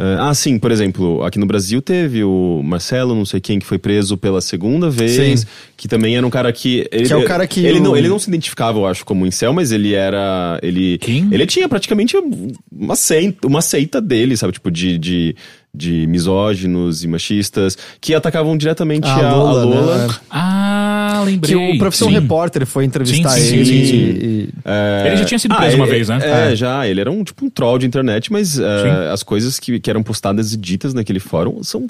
É, 0.01 0.17
ah, 0.21 0.33
sim, 0.33 0.61
por 0.61 0.71
exemplo, 0.71 1.25
aqui 1.25 1.41
no 1.41 1.47
Brasil 1.47 1.83
teve 1.83 2.23
o 2.23 2.63
Marcelo, 2.65 3.17
não 3.17 3.25
sei 3.25 3.41
quem, 3.41 3.59
que 3.59 3.67
foi 3.67 3.79
preso 3.79 4.17
pela 4.17 4.41
segunda 4.41 4.89
vez, 4.89 5.41
Sim. 5.41 5.47
que 5.77 5.89
também 5.89 6.17
era 6.17 6.25
um 6.25 6.31
cara 6.31 6.53
que. 6.53 6.87
Ele, 6.93 7.07
Que 7.07 7.13
é 7.13 7.17
o 7.17 7.25
cara 7.25 7.49
que 7.49 7.67
Ele, 7.67 7.81
o- 7.81 7.83
não, 7.83 7.97
ele 7.97 8.09
não 8.09 8.17
se 8.19 8.29
identificava, 8.29 8.79
eu 8.79 8.87
acho, 8.87 9.05
como 9.05 9.27
incel, 9.27 9.53
mas 9.53 9.73
ele 9.73 9.95
era. 9.95 10.57
Ele, 10.63 10.99
Quem? 10.99 11.29
ele 11.33 11.45
tinha 11.47 11.69
praticamente 11.69 12.17
uma 12.71 12.95
seita, 12.95 13.45
uma 13.49 13.61
seita 13.61 14.01
dele, 14.01 14.37
sabe? 14.37 14.53
Tipo, 14.53 14.71
de, 14.71 14.97
de, 14.99 15.35
de 15.75 16.07
misóginos 16.07 17.05
e 17.05 17.09
machistas 17.09 17.77
que 18.01 18.15
atacavam 18.15 18.57
diretamente 18.57 19.07
A 19.07 19.15
a, 19.15 19.31
a 19.31 19.35
Lola, 19.37 19.65
Lola. 19.65 20.07
né? 20.09 20.15
Ah, 20.31 21.23
lembrei. 21.25 21.55
Que 21.55 21.75
o 21.77 21.79
Profissão 21.79 22.09
Sim. 22.09 22.15
Repórter 22.15 22.67
foi 22.67 22.85
entrevistar 22.85 23.31
Sim, 23.31 23.41
sim, 23.43 23.55
ele 23.57 23.65
sim, 23.65 23.85
sim. 23.85 23.97
e- 23.97 24.49
É, 24.65 25.05
Ele 25.09 25.17
já 25.19 25.25
tinha 25.25 25.39
sido 25.39 25.55
preso 25.57 25.75
ah, 25.75 25.77
uma 25.79 25.85
ele- 25.87 25.93
vez, 25.95 26.09
né? 26.09 26.19
É, 26.23 26.53
É. 26.53 26.57
já. 26.57 26.87
Ele 26.87 27.01
era 27.01 27.11
um 27.11 27.23
tipo 27.23 27.45
um 27.45 27.51
troll 27.51 27.79
de 27.79 27.87
internet, 27.87 28.33
mas 28.33 28.49
Sim. 28.51 28.63
as 29.13 29.23
coisas 29.23 29.59
que, 29.59 29.79
que 29.79 29.91
eram 29.91 30.03
postadas 30.03 30.53
e 30.53 30.57
ditas 30.57 30.95
naquele 30.95 31.21
fórum 31.21 31.63
são 31.63 31.87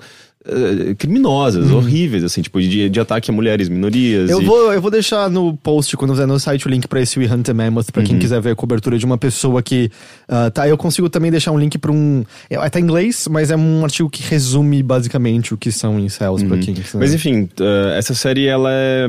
é, 0.46 0.94
criminosas, 0.94 1.70
Uhum. 1.70 1.76
horríveis, 1.78 2.24
assim, 2.24 2.40
tipo, 2.40 2.60
de, 2.60 2.88
de 2.88 3.00
ataque 3.00 3.30
a 3.30 3.34
mulheres, 3.34 3.68
minorias. 3.68 4.30
Eu 4.30 4.40
e- 4.40 4.44
vou, 4.44 4.72
eu 4.72 4.80
vou 4.80 4.90
deixar 4.90 5.28
no 5.28 5.56
post, 5.56 5.96
quando 5.96 6.12
fizer 6.12 6.26
no 6.26 6.38
site, 6.38 6.66
o 6.66 6.70
link 6.70 6.86
pra 6.88 7.00
esse 7.02 7.18
We 7.18 7.26
Hunt 7.32 7.44
the 7.44 7.52
Mammoth, 7.52 7.90
pra 7.92 8.02
quem 8.02 8.14
Uhum. 8.14 8.20
quiser 8.20 8.40
ver 8.40 8.50
a 8.50 8.54
cobertura 8.54 8.96
de 8.98 9.04
uma 9.04 9.18
pessoa 9.18 9.62
que. 9.62 9.90
ah, 10.28 10.50
tá, 10.50 10.68
eu 10.68 10.76
consigo 10.78 11.08
também 11.10 11.30
deixar 11.30 11.52
um 11.52 11.58
link 11.58 11.76
pra 11.78 11.92
um. 11.92 12.24
É, 12.48 12.68
tá 12.70 12.78
em 12.80 12.82
inglês, 12.82 13.26
mas 13.30 13.50
é 13.50 13.56
um 13.56 13.84
artigo 13.84 14.08
que 14.08 14.22
resume 14.22 14.82
basicamente 14.82 15.52
o 15.52 15.56
que 15.56 15.70
são 15.72 15.98
incels, 15.98 16.42
pra 16.42 16.56
quem 16.58 16.72
quiser. 16.74 16.94
Uhum. 16.94 17.00
Mas 17.00 17.12
enfim, 17.12 17.42
uh, 17.60 17.90
essa 17.96 18.14
série, 18.14 18.46
ela 18.46 18.70
é. 18.72 19.06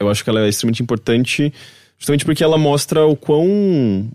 Eu 0.00 0.08
acho 0.08 0.24
que 0.24 0.30
ela 0.30 0.40
é 0.40 0.48
extremamente 0.48 0.82
importante. 0.82 1.52
Justamente 1.96 2.24
porque 2.24 2.42
ela 2.42 2.58
mostra 2.58 3.06
o 3.06 3.14
quão, 3.16 3.46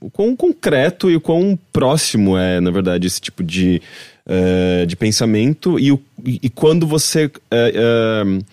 o 0.02 0.10
quão 0.12 0.36
concreto 0.36 1.10
e 1.10 1.16
o 1.16 1.22
quão 1.22 1.58
próximo 1.72 2.38
é, 2.38 2.60
na 2.60 2.70
verdade, 2.70 3.08
esse 3.08 3.22
tipo 3.22 3.42
de, 3.42 3.82
uh, 4.30 4.86
de 4.86 4.96
pensamento. 4.96 5.80
E, 5.80 5.92
o, 5.92 6.00
e, 6.24 6.50
quando 6.50 6.86
você 6.86 7.26
uh, 7.26 8.38
uh, 8.40 8.46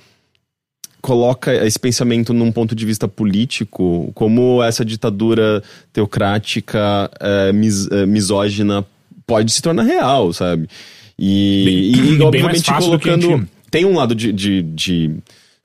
coloca 1.02 1.54
esse 1.66 1.78
pensamento 1.78 2.32
num 2.32 2.50
ponto 2.50 2.74
de 2.74 2.84
vista 2.84 3.06
político, 3.06 4.10
como 4.14 4.62
essa 4.62 4.84
ditadura 4.84 5.62
teocrática, 5.92 7.08
mis, 7.54 7.88
misógina 8.08 8.84
pode 9.24 9.52
se 9.52 9.62
tornar 9.62 9.84
real, 9.84 10.32
sabe? 10.32 10.68
E, 11.16 11.62
Bem- 11.64 11.76
e, 11.76 12.18
e 12.18 12.22
obviamente 12.22 12.72
colocando 12.72 13.22
gente- 13.28 13.48
tem 13.70 13.84
um 13.84 13.94
lado 13.94 14.14
de, 14.14 14.32
de, 14.32 14.62
de 14.62 15.14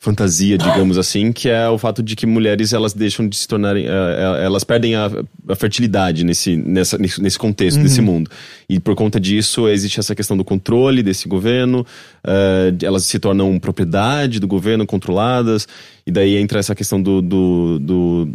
fantasia, 0.01 0.57
digamos 0.57 0.97
assim, 0.97 1.31
que 1.31 1.47
é 1.47 1.69
o 1.69 1.77
fato 1.77 2.01
de 2.01 2.15
que 2.15 2.25
mulheres 2.25 2.73
elas 2.73 2.91
deixam 2.91 3.29
de 3.29 3.37
se 3.37 3.47
tornarem, 3.47 3.85
eh, 3.85 3.89
eh, 3.89 4.45
elas 4.45 4.63
perdem 4.63 4.95
a, 4.95 5.11
a 5.47 5.55
fertilidade 5.55 6.23
nesse, 6.23 6.57
nessa, 6.57 6.97
nesse, 6.97 7.37
contexto, 7.37 7.79
nesse 7.79 8.01
mundo. 8.01 8.29
E 8.67 8.79
por 8.79 8.95
conta 8.95 9.19
disso 9.19 9.69
existe 9.69 9.99
essa 9.99 10.15
questão 10.15 10.35
do 10.35 10.43
controle 10.43 11.03
desse 11.03 11.29
governo, 11.29 11.85
eh, 12.23 12.73
elas 12.81 13.05
se 13.05 13.19
tornam 13.19 13.59
propriedade 13.59 14.39
do 14.39 14.47
governo, 14.47 14.87
controladas, 14.87 15.67
e 16.03 16.11
daí 16.11 16.35
entra 16.35 16.57
essa 16.57 16.73
questão 16.73 16.99
do, 16.99 17.21
do, 17.21 17.77
do 17.79 18.29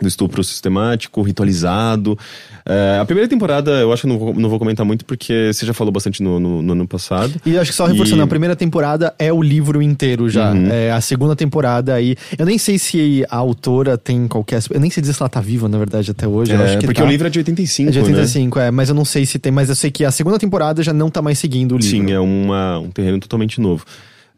do 0.00 0.08
estupro 0.08 0.42
sistemático, 0.42 1.20
ritualizado. 1.22 2.18
É, 2.64 2.98
a 3.00 3.04
primeira 3.04 3.28
temporada, 3.28 3.72
eu 3.72 3.92
acho 3.92 4.02
que 4.02 4.08
não 4.08 4.18
vou, 4.18 4.34
não 4.34 4.48
vou 4.48 4.58
comentar 4.58 4.86
muito, 4.86 5.04
porque 5.04 5.50
você 5.52 5.66
já 5.66 5.74
falou 5.74 5.92
bastante 5.92 6.22
no, 6.22 6.40
no, 6.40 6.62
no 6.62 6.72
ano 6.72 6.88
passado. 6.88 7.34
E 7.44 7.58
acho 7.58 7.70
que 7.70 7.76
só 7.76 7.86
reforçando, 7.86 8.22
E- 8.22 8.24
a 8.24 8.26
primeira 8.26 8.56
temporada 8.56 9.14
é 9.18 9.32
o 9.32 9.42
livro 9.42 9.82
inteiro 9.82 10.28
já. 10.28 10.54
É, 10.56 10.92
a 10.92 11.00
segunda 11.00 11.36
temporada 11.36 11.94
aí. 11.94 12.16
Eu 12.38 12.46
nem 12.46 12.58
sei 12.58 12.78
se 12.78 13.24
a 13.28 13.36
autora 13.36 13.98
tem 13.98 14.26
qualquer. 14.26 14.60
Eu 14.70 14.80
nem 14.80 14.90
sei 14.90 15.00
dizer 15.00 15.12
se 15.14 15.22
ela 15.22 15.28
tá 15.28 15.40
viva, 15.40 15.68
na 15.68 15.78
verdade, 15.78 16.10
até 16.10 16.26
hoje. 16.26 16.52
É, 16.52 16.56
acho 16.56 16.78
que 16.78 16.86
porque 16.86 17.00
tá. 17.00 17.06
o 17.06 17.10
livro 17.10 17.26
é 17.26 17.30
de 17.30 17.38
85, 17.38 17.88
É 17.88 17.92
de 17.92 17.98
né? 17.98 18.04
85, 18.04 18.58
é, 18.58 18.70
mas 18.70 18.88
eu 18.88 18.94
não 18.94 19.04
sei 19.04 19.26
se 19.26 19.38
tem, 19.38 19.52
mas 19.52 19.68
eu 19.68 19.74
sei 19.74 19.90
que 19.90 20.04
a 20.04 20.10
segunda 20.10 20.38
temporada 20.38 20.82
já 20.82 20.92
não 20.92 21.10
tá 21.10 21.20
mais 21.20 21.38
seguindo 21.38 21.72
o 21.74 21.78
livro. 21.78 21.90
Sim, 21.90 22.12
é 22.12 22.20
uma, 22.20 22.78
um 22.78 22.90
terreno 22.90 23.18
totalmente 23.18 23.60
novo. 23.60 23.84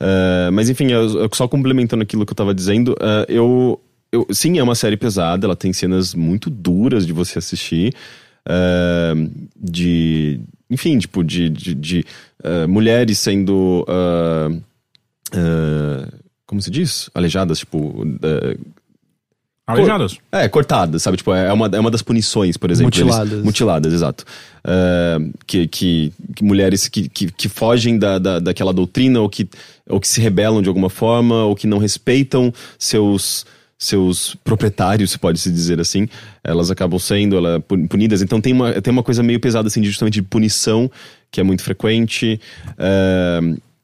É, 0.00 0.50
mas 0.50 0.68
enfim, 0.68 0.90
eu, 0.90 1.02
eu 1.20 1.30
só 1.32 1.46
complementando 1.46 2.02
aquilo 2.02 2.26
que 2.26 2.32
eu 2.32 2.36
tava 2.36 2.54
dizendo, 2.54 2.94
é, 3.00 3.26
eu, 3.28 3.80
eu. 4.14 4.26
Sim, 4.32 4.58
é 4.58 4.62
uma 4.62 4.74
série 4.74 4.96
pesada, 4.96 5.46
ela 5.46 5.56
tem 5.56 5.72
cenas 5.72 6.14
muito 6.14 6.48
duras 6.50 7.06
de 7.06 7.12
você 7.12 7.38
assistir. 7.38 7.94
é, 8.48 9.12
de. 9.56 10.40
Enfim, 10.70 10.98
tipo, 10.98 11.22
de, 11.22 11.48
de, 11.50 11.74
de, 11.74 12.04
é, 12.42 12.66
mulheres 12.66 13.18
sendo. 13.18 13.84
é, 13.88 14.60
como 16.46 16.60
se 16.62 16.70
diz? 16.70 17.10
Alejadas, 17.14 17.58
tipo. 17.58 18.04
Aleijadas. 19.66 20.18
É, 20.30 20.46
cortadas, 20.46 21.02
sabe? 21.02 21.16
Tipo, 21.16 21.32
é 21.32 21.50
uma, 21.50 21.66
é 21.68 21.80
uma 21.80 21.90
das 21.90 22.02
punições, 22.02 22.54
por 22.58 22.70
exemplo. 22.70 22.94
Eles- 22.94 23.06
Mutiladas. 23.06 23.44
mutiladas, 23.44 23.92
exato. 23.94 24.24
É, 24.62 25.16
que, 25.46 25.66
que, 25.66 26.12
que 26.36 26.44
mulheres 26.44 26.86
que, 26.86 27.08
que, 27.08 27.32
que 27.32 27.48
fogem 27.48 27.98
da, 27.98 28.18
da, 28.18 28.38
daquela 28.40 28.74
doutrina 28.74 29.20
ou 29.20 29.28
que, 29.28 29.48
ou 29.88 29.98
que 29.98 30.06
se 30.06 30.20
rebelam 30.20 30.60
de 30.60 30.68
alguma 30.68 30.90
forma 30.90 31.44
ou 31.44 31.56
que 31.56 31.66
não 31.66 31.78
respeitam 31.78 32.52
seus 32.78 33.46
seus 33.78 34.34
proprietários, 34.44 35.10
se 35.10 35.18
pode 35.18 35.38
se 35.38 35.50
dizer 35.50 35.80
assim, 35.80 36.08
elas 36.42 36.70
acabam 36.70 36.98
sendo 36.98 37.36
ela, 37.36 37.60
pu- 37.60 37.88
punidas. 37.88 38.22
Então 38.22 38.40
tem 38.40 38.52
uma, 38.52 38.80
tem 38.80 38.92
uma 38.92 39.02
coisa 39.02 39.22
meio 39.22 39.40
pesada, 39.40 39.68
assim, 39.68 39.80
de, 39.80 39.88
justamente 39.88 40.14
de 40.14 40.22
punição, 40.22 40.90
que 41.30 41.40
é 41.40 41.44
muito 41.44 41.62
frequente. 41.62 42.40
É, 42.78 43.40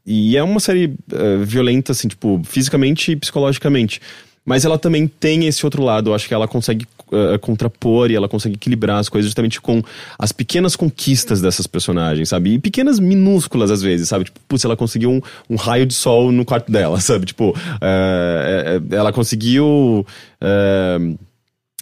e 0.06 0.36
é 0.36 0.42
uma 0.42 0.60
série 0.60 0.94
é, 1.12 1.36
violenta, 1.44 1.92
assim, 1.92 2.08
tipo, 2.08 2.40
fisicamente 2.44 3.12
e 3.12 3.16
psicologicamente. 3.16 4.00
Mas 4.44 4.64
ela 4.64 4.78
também 4.78 5.06
tem 5.06 5.46
esse 5.46 5.64
outro 5.64 5.82
lado, 5.82 6.10
eu 6.10 6.14
acho 6.14 6.26
que 6.26 6.32
ela 6.34 6.48
consegue 6.48 6.86
eh, 7.12 7.38
contrapor 7.38 8.10
e 8.10 8.16
ela 8.16 8.28
consegue 8.28 8.54
equilibrar 8.54 8.98
as 8.98 9.08
coisas 9.08 9.28
justamente 9.28 9.60
com 9.60 9.82
as 10.18 10.32
pequenas 10.32 10.74
conquistas 10.74 11.40
dessas 11.42 11.66
personagens, 11.66 12.28
sabe? 12.30 12.54
E 12.54 12.58
pequenas 12.58 12.98
minúsculas 12.98 13.70
às 13.70 13.82
vezes, 13.82 14.08
sabe? 14.08 14.24
Tipo, 14.24 14.40
putz, 14.48 14.64
ela 14.64 14.76
conseguiu 14.76 15.10
um, 15.10 15.20
um 15.50 15.56
raio 15.56 15.84
de 15.86 15.92
sol 15.94 16.32
no 16.32 16.44
quarto 16.44 16.72
dela, 16.72 16.98
sabe? 17.02 17.26
Tipo, 17.26 17.54
eh, 17.82 18.80
ela 18.90 19.12
conseguiu. 19.12 20.06
eh, 20.40 20.98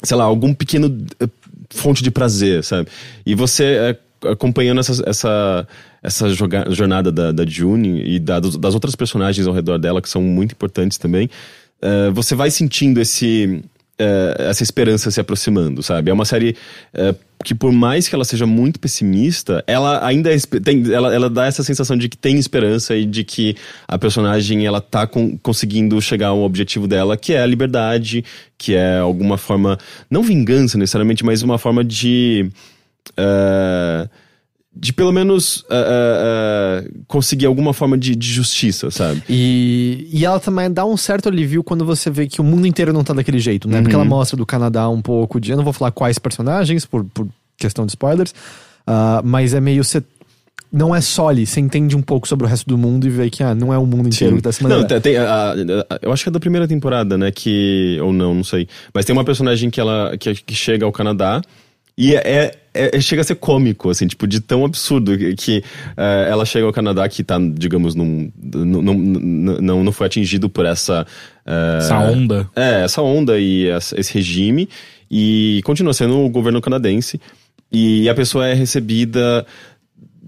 sei 0.03 0.17
lá, 0.17 0.25
algum 0.25 0.53
pequeno 0.55 1.05
fonte 1.71 2.03
de 2.03 2.11
prazer, 2.11 2.63
sabe? 2.65 2.89
E 3.27 3.35
você 3.35 3.97
acompanhando 4.25 4.81
essa, 4.81 5.03
essa, 5.09 5.69
essa 6.03 6.29
joga- 6.31 6.67
jornada 6.71 7.11
da, 7.13 7.31
da 7.33 7.45
June 7.47 8.03
e 8.05 8.19
da- 8.19 8.41
das 8.41 8.75
outras 8.75 8.95
personagens 8.97 9.47
ao 9.47 9.55
redor 9.55 9.79
dela, 9.79 10.01
que 10.03 10.09
são 10.09 10.21
muito 10.23 10.53
importantes 10.53 10.99
também, 10.99 11.29
eh, 11.83 12.11
você 12.13 12.35
vai 12.35 12.51
sentindo 12.51 13.01
esse. 13.01 13.63
eh, 13.99 14.37
essa 14.51 14.63
esperança 14.63 15.11
se 15.11 15.21
aproximando, 15.21 15.83
sabe? 15.83 16.11
É 16.11 16.15
uma 16.15 16.25
série 16.25 16.57
eh, 16.95 17.15
que, 17.45 17.55
por 17.55 17.73
mais 17.73 18.09
que 18.09 18.15
ela 18.15 18.25
seja 18.25 18.47
muito 18.47 18.79
pessimista, 18.81 19.63
ela 19.67 20.05
ainda 20.07 20.33
é 20.33 20.39
tem, 20.63 20.93
ela, 20.93 21.13
ela 21.15 21.29
dá 21.31 21.47
essa 21.47 21.63
sensação 21.65 21.97
de 21.97 22.09
que 22.09 22.17
tem 22.17 22.37
esperança 22.39 22.95
e 22.97 23.05
de 23.05 23.25
que 23.25 23.57
a 23.89 23.99
personagem 23.99 24.67
ela 24.67 24.81
tá 24.81 25.07
com- 25.07 25.37
conseguindo 25.39 26.01
chegar 26.01 26.29
ao 26.29 26.41
objetivo 26.43 26.87
dela, 26.87 27.17
que 27.17 27.33
é 27.33 27.43
a 27.43 27.47
liberdade, 27.47 28.25
que 28.57 28.75
é 28.75 28.99
alguma 28.99 29.37
forma, 29.39 29.79
não 30.11 30.23
vingança 30.23 30.77
necessariamente, 30.79 31.25
mas 31.25 31.43
uma 31.43 31.59
forma 31.59 31.83
de. 31.85 32.51
eh, 33.17 34.09
de 34.81 34.93
pelo 34.93 35.13
menos 35.13 35.65
eh, 35.69 36.85
eh, 36.85 36.91
conseguir 37.09 37.47
alguma 37.47 37.73
forma 37.73 37.99
de, 37.99 38.15
de 38.15 38.29
justiça, 38.33 38.91
sabe? 38.91 39.23
E, 39.29 40.09
e 40.13 40.25
ela 40.25 40.39
também 40.39 40.71
dá 40.71 40.85
um 40.87 40.97
certo 40.97 41.29
alívio 41.29 41.65
quando 41.65 41.85
você 41.85 42.09
vê 42.11 42.27
que 42.29 42.41
o 42.41 42.45
mundo 42.45 42.67
inteiro 42.67 42.93
não 42.93 43.03
tá 43.03 43.13
daquele 43.13 43.41
jeito, 43.41 43.69
né? 43.69 43.81
Porque 43.83 43.95
ela 43.95 44.05
mostra 44.05 44.37
do 44.37 44.47
Canadá 44.47 44.89
um 44.89 45.03
pouco 45.03 45.41
de. 45.41 45.51
Eu 45.51 45.57
não 45.57 45.65
vou 45.65 45.73
falar 45.73 45.91
quais 45.91 46.19
personagens, 46.19 46.87
por, 46.87 47.05
por 47.05 47.27
questão 47.57 47.85
de 47.85 47.93
spoilers, 47.93 48.33
ah, 48.87 49.21
mas 49.25 49.53
é 49.53 49.61
meio. 49.61 49.83
Você, 49.83 50.01
não 50.71 50.95
é 50.95 51.01
só 51.01 51.29
ali, 51.31 51.47
você 51.47 51.61
entende 51.61 51.97
um 51.97 52.03
pouco 52.03 52.29
sobre 52.29 52.47
o 52.47 52.49
resto 52.49 52.69
do 52.69 52.77
mundo 52.77 53.07
e 53.07 53.11
vê 53.11 53.31
que 53.31 53.43
ah, 53.43 53.55
não 53.55 53.73
é 53.73 53.79
o 53.79 53.87
mundo 53.87 54.07
inteiro 54.09 54.37
que 54.37 54.43
tá 54.43 54.53
se 54.53 54.63
Não, 54.63 54.69
mandando. 54.71 54.87
tem, 54.89 55.01
tem 55.01 55.17
a- 55.17 55.53
a- 55.53 55.99
eu 56.03 56.13
acho 56.13 56.23
que 56.23 56.29
é 56.29 56.33
da 56.33 56.39
primeira 56.39 56.69
temporada, 56.69 57.17
né? 57.19 57.31
Que. 57.33 57.99
Ou 58.03 58.13
não, 58.13 58.35
não 58.35 58.45
sei. 58.45 58.69
Mas 58.95 59.05
tem 59.05 59.13
uma 59.13 59.25
personagem 59.25 59.71
que 59.71 59.81
ela 59.81 60.17
que, 60.17 60.35
que 60.35 60.55
chega 60.55 60.85
ao 60.87 60.93
Canadá. 60.93 61.41
E 62.01 62.15
é, 62.15 62.53
é- 62.73 62.97
é- 62.97 63.01
chega 63.01 63.23
a 63.23 63.25
ser 63.25 63.35
cômico, 63.35 63.91
assim, 63.91 64.07
tipo, 64.07 64.25
de 64.25 64.41
tão 64.41 64.65
absurdo 64.65 65.19
que, 65.19 65.35
que, 65.35 65.65
eh, 65.97 66.29
ela 66.31 66.45
chega 66.47 66.65
ao 66.65 66.73
Canadá 66.73 67.09
que 67.09 67.25
tá, 67.25 67.37
digamos, 67.55 67.97
num, 67.97 68.31
não, 68.41 68.81
não, 68.83 68.95
não, 68.95 69.85
não 69.85 69.93
foi 69.93 70.07
atingido 70.07 70.49
por 70.49 70.65
essa. 70.65 71.05
eh, 71.45 71.79
Essa 71.81 71.99
onda. 71.99 72.49
é, 72.55 72.85
essa 72.85 73.03
onda 73.03 73.37
e 73.37 73.67
essa- 73.69 73.99
esse 73.99 74.15
regime. 74.15 74.69
E 75.11 75.61
continua 75.65 75.93
sendo 75.93 76.21
o 76.21 76.29
governo 76.31 76.61
canadense. 76.61 77.21
E 77.73 78.09
a 78.09 78.15
pessoa 78.15 78.47
é 78.47 78.55
recebida 78.55 79.45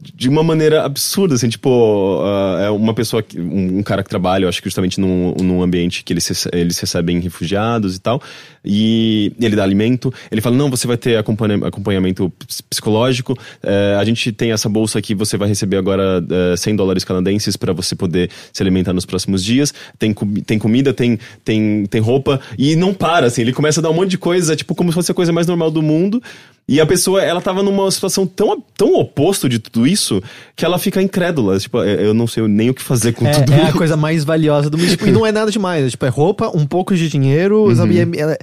de 0.01 0.29
uma 0.29 0.43
maneira 0.43 0.85
absurda, 0.85 1.35
assim, 1.35 1.49
tipo, 1.49 1.69
uh, 1.69 2.59
é 2.59 2.71
uma 2.71 2.95
pessoa, 2.95 3.23
que, 3.23 3.39
um, 3.39 3.79
um, 3.79 3.83
cara 3.83 4.03
que 4.03 4.09
trabalha, 4.09 4.45
eu 4.45 4.49
acho 4.49 4.63
que 4.63 4.69
justamente 4.69 4.99
num, 4.99 5.35
num 5.35 5.63
ambiente 5.63 6.03
que 6.03 6.13
eles, 6.13 6.49
eles 6.53 6.79
recebem 6.79 7.21
refugiados 7.21 7.97
e 7.97 8.01
tal, 8.01 8.23
e 8.65 9.33
ele 9.39 9.55
dá 9.55 9.63
alimento, 9.63 10.13
ele 10.31 10.41
fala, 10.41 10.57
não, 10.57 10.71
você 10.71 10.87
vai 10.87 10.97
ter 10.97 11.19
acompanhamento 11.19 12.33
psicológico, 12.69 13.35
uh, 13.35 13.99
a 13.99 14.05
gente 14.05 14.33
tem 14.33 14.53
essa 14.53 14.69
bolsa 14.69 14.99
aqui, 14.99 15.15
você 15.15 15.37
vai 15.37 15.49
receber 15.49 15.77
agora 15.77 16.21
uh, 16.21 16.53
eh, 16.53 16.57
100 16.57 16.77
dólares 16.77 17.05
canadenses 17.05 17.57
para 17.57 17.73
você 17.73 17.95
poder 17.95 18.31
se 18.53 18.63
alimentar 18.63 18.95
nos 18.95 19.05
próximos 19.05 19.45
dias, 19.45 19.75
tem, 19.99 20.15
tem 20.47 20.59
comida, 20.59 20.95
tem, 20.95 21.19
tem, 21.45 21.85
tem 21.87 22.01
roupa, 22.01 22.41
e 22.59 22.75
não 22.75 22.95
para, 22.95 23.27
assim, 23.27 23.43
ele 23.43 23.53
começa 23.53 23.81
a 23.81 23.83
dar 23.83 23.91
um 23.91 23.95
monte 23.95 24.11
de 24.11 24.19
coisa, 24.19 24.57
tipo, 24.57 24.75
como 24.75 24.91
se 24.91 24.95
fosse 24.95 25.13
a 25.13 25.15
coisa 25.15 25.33
mais 25.33 25.47
normal 25.47 25.71
do 25.71 25.83
mundo, 25.83 26.23
e 26.71 26.81
a 26.81 26.87
pessoa, 26.87 27.21
ela 27.21 27.41
tava 27.41 27.64
numa 27.64 27.91
situação 27.91 28.25
tão, 28.25 28.62
tão 28.77 28.95
oposto 28.95 29.49
de 29.49 29.59
tudo 29.59 29.89
isso 29.89 30.23
que 30.55 30.64
ela 30.64 30.79
fica 30.79 31.03
incrédula. 31.03 31.59
Tipo, 31.59 31.83
é, 31.83 32.07
eu 32.07 32.14
não 32.14 32.29
sei 32.29 32.47
nem 32.47 32.71
o 32.71 32.75
que 32.75 32.81
fazer 32.81 33.12
com 33.12 33.27
é, 33.27 33.33
tudo 33.33 33.53
é 33.53 33.57
isso. 33.57 33.66
É 33.66 33.71
a 33.71 33.73
coisa 33.73 33.97
mais 33.97 34.23
valiosa 34.23 34.71
do 34.71 34.79
mundo. 34.79 34.89
Tipo, 34.89 35.09
e 35.09 35.11
não 35.11 35.27
é 35.27 35.33
nada 35.33 35.51
demais. 35.51 35.85
É, 35.85 35.91
tipo, 35.91 36.07
é 36.07 36.09
roupa, 36.09 36.49
um 36.57 36.64
pouco 36.64 36.95
de 36.95 37.09
dinheiro, 37.09 37.64
uhum. 37.64 37.75
sabe? 37.75 37.99
É, 37.99 38.39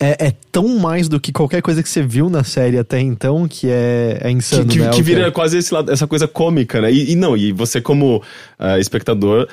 é, 0.00 0.26
é, 0.26 0.32
tão 0.52 0.68
mais 0.78 1.08
do 1.08 1.20
que 1.20 1.32
qualquer 1.32 1.60
coisa 1.60 1.80
que 1.80 1.88
você 1.88 2.02
viu 2.02 2.30
na 2.30 2.44
série 2.44 2.78
até 2.78 3.00
então 3.00 3.48
que 3.48 3.68
é, 3.68 4.18
é 4.22 4.30
insano, 4.30 4.66
que, 4.66 4.78
que, 4.78 4.84
né? 4.84 4.90
Que 4.90 5.02
vira 5.02 5.30
quase 5.32 5.58
esse 5.58 5.74
lado, 5.74 5.90
essa 5.90 6.06
coisa 6.06 6.28
cômica, 6.28 6.80
né? 6.80 6.92
E, 6.92 7.12
e 7.12 7.16
não, 7.16 7.36
e 7.36 7.52
você 7.52 7.80
como 7.80 8.18
uh, 8.18 8.78
espectador 8.78 9.48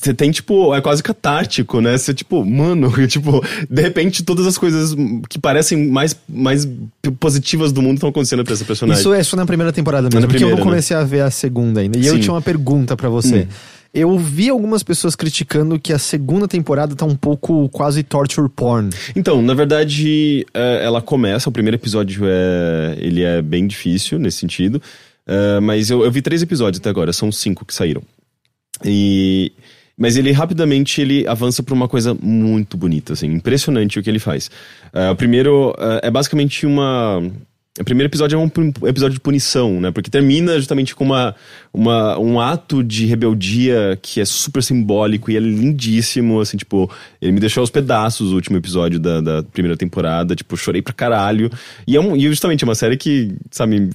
você 0.00 0.14
tem, 0.14 0.30
tipo, 0.30 0.74
é 0.74 0.80
quase 0.80 1.02
catártico, 1.02 1.80
né? 1.80 1.96
Você, 1.98 2.14
tipo, 2.14 2.44
mano, 2.44 2.90
tipo, 3.06 3.44
de 3.68 3.82
repente 3.82 4.22
todas 4.22 4.46
as 4.46 4.56
coisas 4.56 4.96
que 5.28 5.38
parecem 5.38 5.88
mais, 5.88 6.16
mais 6.28 6.66
positivas 7.20 7.72
do 7.72 7.82
mundo 7.82 7.96
estão 7.96 8.08
acontecendo 8.08 8.42
pra 8.42 8.54
essa 8.54 8.64
personagem. 8.64 9.00
Isso 9.00 9.12
é 9.12 9.22
só 9.22 9.36
na 9.36 9.46
primeira 9.46 9.72
temporada 9.72 10.04
mesmo, 10.04 10.20
na 10.20 10.26
porque 10.26 10.38
primeira, 10.38 10.56
eu 10.56 10.58
não 10.58 10.64
né? 10.64 10.70
comecei 10.70 10.96
né? 10.96 11.02
a 11.02 11.04
ver 11.04 11.20
a 11.20 11.30
segunda 11.30 11.80
ainda. 11.80 11.98
E 11.98 12.04
Sim. 12.04 12.08
eu 12.08 12.20
tinha 12.20 12.32
uma 12.32 12.42
pergunta 12.42 12.96
para 12.96 13.08
você. 13.08 13.42
Hum. 13.42 13.46
Eu 13.94 14.18
vi 14.18 14.48
algumas 14.48 14.82
pessoas 14.82 15.14
criticando 15.14 15.78
que 15.78 15.92
a 15.92 15.98
segunda 15.98 16.48
temporada 16.48 16.96
tá 16.96 17.04
um 17.04 17.14
pouco 17.14 17.68
quase 17.68 18.02
torture 18.02 18.48
porn. 18.48 18.88
Então, 19.14 19.42
na 19.42 19.52
verdade, 19.52 20.46
é, 20.54 20.82
ela 20.82 21.02
começa, 21.02 21.50
o 21.50 21.52
primeiro 21.52 21.76
episódio 21.76 22.24
é, 22.24 22.96
ele 22.98 23.22
é 23.22 23.42
bem 23.42 23.66
difícil 23.66 24.18
nesse 24.18 24.38
sentido. 24.38 24.80
É, 25.26 25.60
mas 25.60 25.90
eu, 25.90 26.02
eu 26.02 26.10
vi 26.10 26.22
três 26.22 26.40
episódios 26.40 26.80
até 26.80 26.88
agora, 26.88 27.12
são 27.12 27.30
cinco 27.30 27.66
que 27.66 27.74
saíram. 27.74 28.02
E 28.82 29.52
mas 29.96 30.16
ele 30.16 30.32
rapidamente 30.32 31.00
ele 31.00 31.26
avança 31.26 31.62
para 31.62 31.74
uma 31.74 31.88
coisa 31.88 32.14
muito 32.14 32.76
bonita, 32.76 33.12
assim, 33.12 33.26
impressionante 33.26 33.98
o 33.98 34.02
que 34.02 34.10
ele 34.10 34.18
faz. 34.18 34.50
Uh, 34.92 35.12
o 35.12 35.16
primeiro 35.16 35.70
uh, 35.70 36.00
é 36.02 36.10
basicamente 36.10 36.66
uma 36.66 37.22
o 37.80 37.84
primeiro 37.84 38.10
episódio 38.10 38.36
é 38.36 38.38
um 38.38 38.50
episódio 38.86 39.14
de 39.14 39.20
punição, 39.20 39.80
né? 39.80 39.90
Porque 39.90 40.10
termina 40.10 40.56
justamente 40.56 40.94
com 40.94 41.04
uma, 41.04 41.34
uma, 41.72 42.18
um 42.18 42.38
ato 42.38 42.84
de 42.84 43.06
rebeldia 43.06 43.98
que 44.02 44.20
é 44.20 44.26
super 44.26 44.62
simbólico 44.62 45.30
e 45.30 45.38
é 45.38 45.40
lindíssimo, 45.40 46.38
assim, 46.38 46.58
tipo... 46.58 46.90
Ele 47.20 47.32
me 47.32 47.40
deixou 47.40 47.62
aos 47.62 47.70
pedaços 47.70 48.30
o 48.30 48.34
último 48.34 48.58
episódio 48.58 49.00
da, 49.00 49.22
da 49.22 49.42
primeira 49.42 49.74
temporada, 49.74 50.36
tipo, 50.36 50.54
chorei 50.54 50.82
pra 50.82 50.92
caralho. 50.92 51.50
E 51.86 51.96
é 51.96 52.00
um, 52.00 52.14
e 52.14 52.20
justamente 52.28 52.62
é 52.62 52.66
uma 52.66 52.74
série 52.74 52.98
que, 52.98 53.34
sabe, 53.50 53.88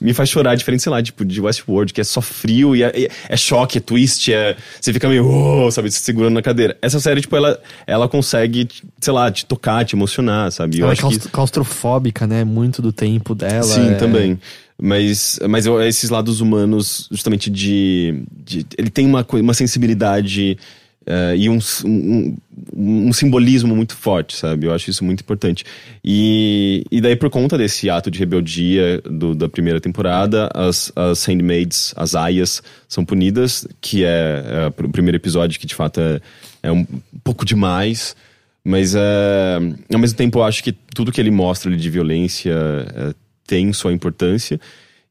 me 0.00 0.14
faz 0.14 0.30
chorar, 0.30 0.54
diferente, 0.54 0.82
sei 0.82 0.90
lá, 0.90 1.02
tipo, 1.02 1.24
de 1.24 1.40
Westworld, 1.40 1.92
que 1.92 2.00
é 2.00 2.04
só 2.04 2.22
frio 2.22 2.74
e 2.74 2.82
é, 2.82 3.08
é 3.28 3.36
choque, 3.36 3.78
é 3.78 3.80
twist, 3.80 4.32
é. 4.32 4.56
Você 4.80 4.92
fica 4.92 5.08
meio, 5.08 5.26
oh, 5.26 5.70
sabe, 5.70 5.90
se 5.90 6.00
segurando 6.00 6.34
na 6.34 6.42
cadeira. 6.42 6.76
Essa 6.80 6.98
série, 6.98 7.20
tipo, 7.20 7.36
ela, 7.36 7.60
ela 7.86 8.08
consegue, 8.08 8.66
sei 8.98 9.12
lá, 9.12 9.30
te 9.30 9.44
tocar, 9.44 9.84
te 9.84 9.94
emocionar, 9.94 10.50
sabe? 10.50 10.78
Eu 10.78 10.86
ela 10.86 10.94
é 10.94 10.96
que... 10.96 11.28
claustrofóbica, 11.28 12.26
né? 12.26 12.44
Muito 12.44 12.80
do 12.80 12.92
tempo 12.92 13.34
dela. 13.34 13.62
Sim, 13.62 13.90
é... 13.90 13.94
também. 13.94 14.38
Mas, 14.82 15.38
mas 15.46 15.66
eu, 15.66 15.80
esses 15.82 16.08
lados 16.08 16.40
humanos, 16.40 17.06
justamente 17.10 17.50
de, 17.50 18.22
de. 18.32 18.66
ele 18.78 18.88
tem 18.88 19.04
uma, 19.04 19.26
uma 19.32 19.52
sensibilidade 19.52 20.56
Uh, 21.02 21.34
e 21.34 21.48
um, 21.48 21.58
um, 21.84 22.36
um, 22.76 23.12
simbolismo 23.12 23.74
muito 23.74 23.96
forte, 23.96 24.36
sabe? 24.36 24.66
Eu 24.66 24.74
acho 24.74 24.90
isso 24.90 25.02
muito 25.02 25.22
importante. 25.22 25.64
E, 26.04 26.84
e 26.90 27.00
daí, 27.00 27.16
por 27.16 27.30
conta 27.30 27.56
desse 27.56 27.88
ato 27.88 28.10
de 28.10 28.18
rebeldia 28.18 29.00
do, 29.00 29.34
da 29.34 29.48
primeira 29.48 29.80
temporada, 29.80 30.50
as, 30.54 30.92
as 30.94 31.24
handmaids, 31.24 31.94
as 31.96 32.14
aias, 32.14 32.62
são 32.86 33.04
punidas, 33.04 33.66
que 33.80 34.04
é, 34.04 34.44
é 34.44 34.84
o 34.84 34.88
primeiro 34.90 35.16
episódio 35.16 35.58
que 35.58 35.66
de 35.66 35.74
fato 35.74 36.00
é, 36.00 36.20
é 36.62 36.70
um 36.70 36.86
pouco 37.24 37.44
demais. 37.44 38.14
Mas 38.62 38.94
é, 38.94 39.58
ao 39.92 39.98
mesmo 39.98 40.18
tempo 40.18 40.38
eu 40.38 40.44
acho 40.44 40.62
que 40.62 40.72
tudo 40.72 41.10
que 41.10 41.20
ele 41.20 41.30
mostra 41.30 41.70
ali 41.70 41.80
de 41.80 41.88
violência 41.88 42.52
é, 42.54 43.14
tem 43.46 43.72
sua 43.72 43.92
importância. 43.92 44.60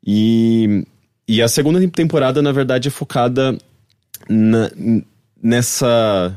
E, 0.06 0.86
e 1.28 1.42
a 1.42 1.48
segunda 1.48 1.86
temporada, 1.90 2.42
na 2.42 2.52
verdade, 2.52 2.88
é 2.88 2.92
focada 2.92 3.58
na, 4.30 4.72
nessa. 5.42 6.36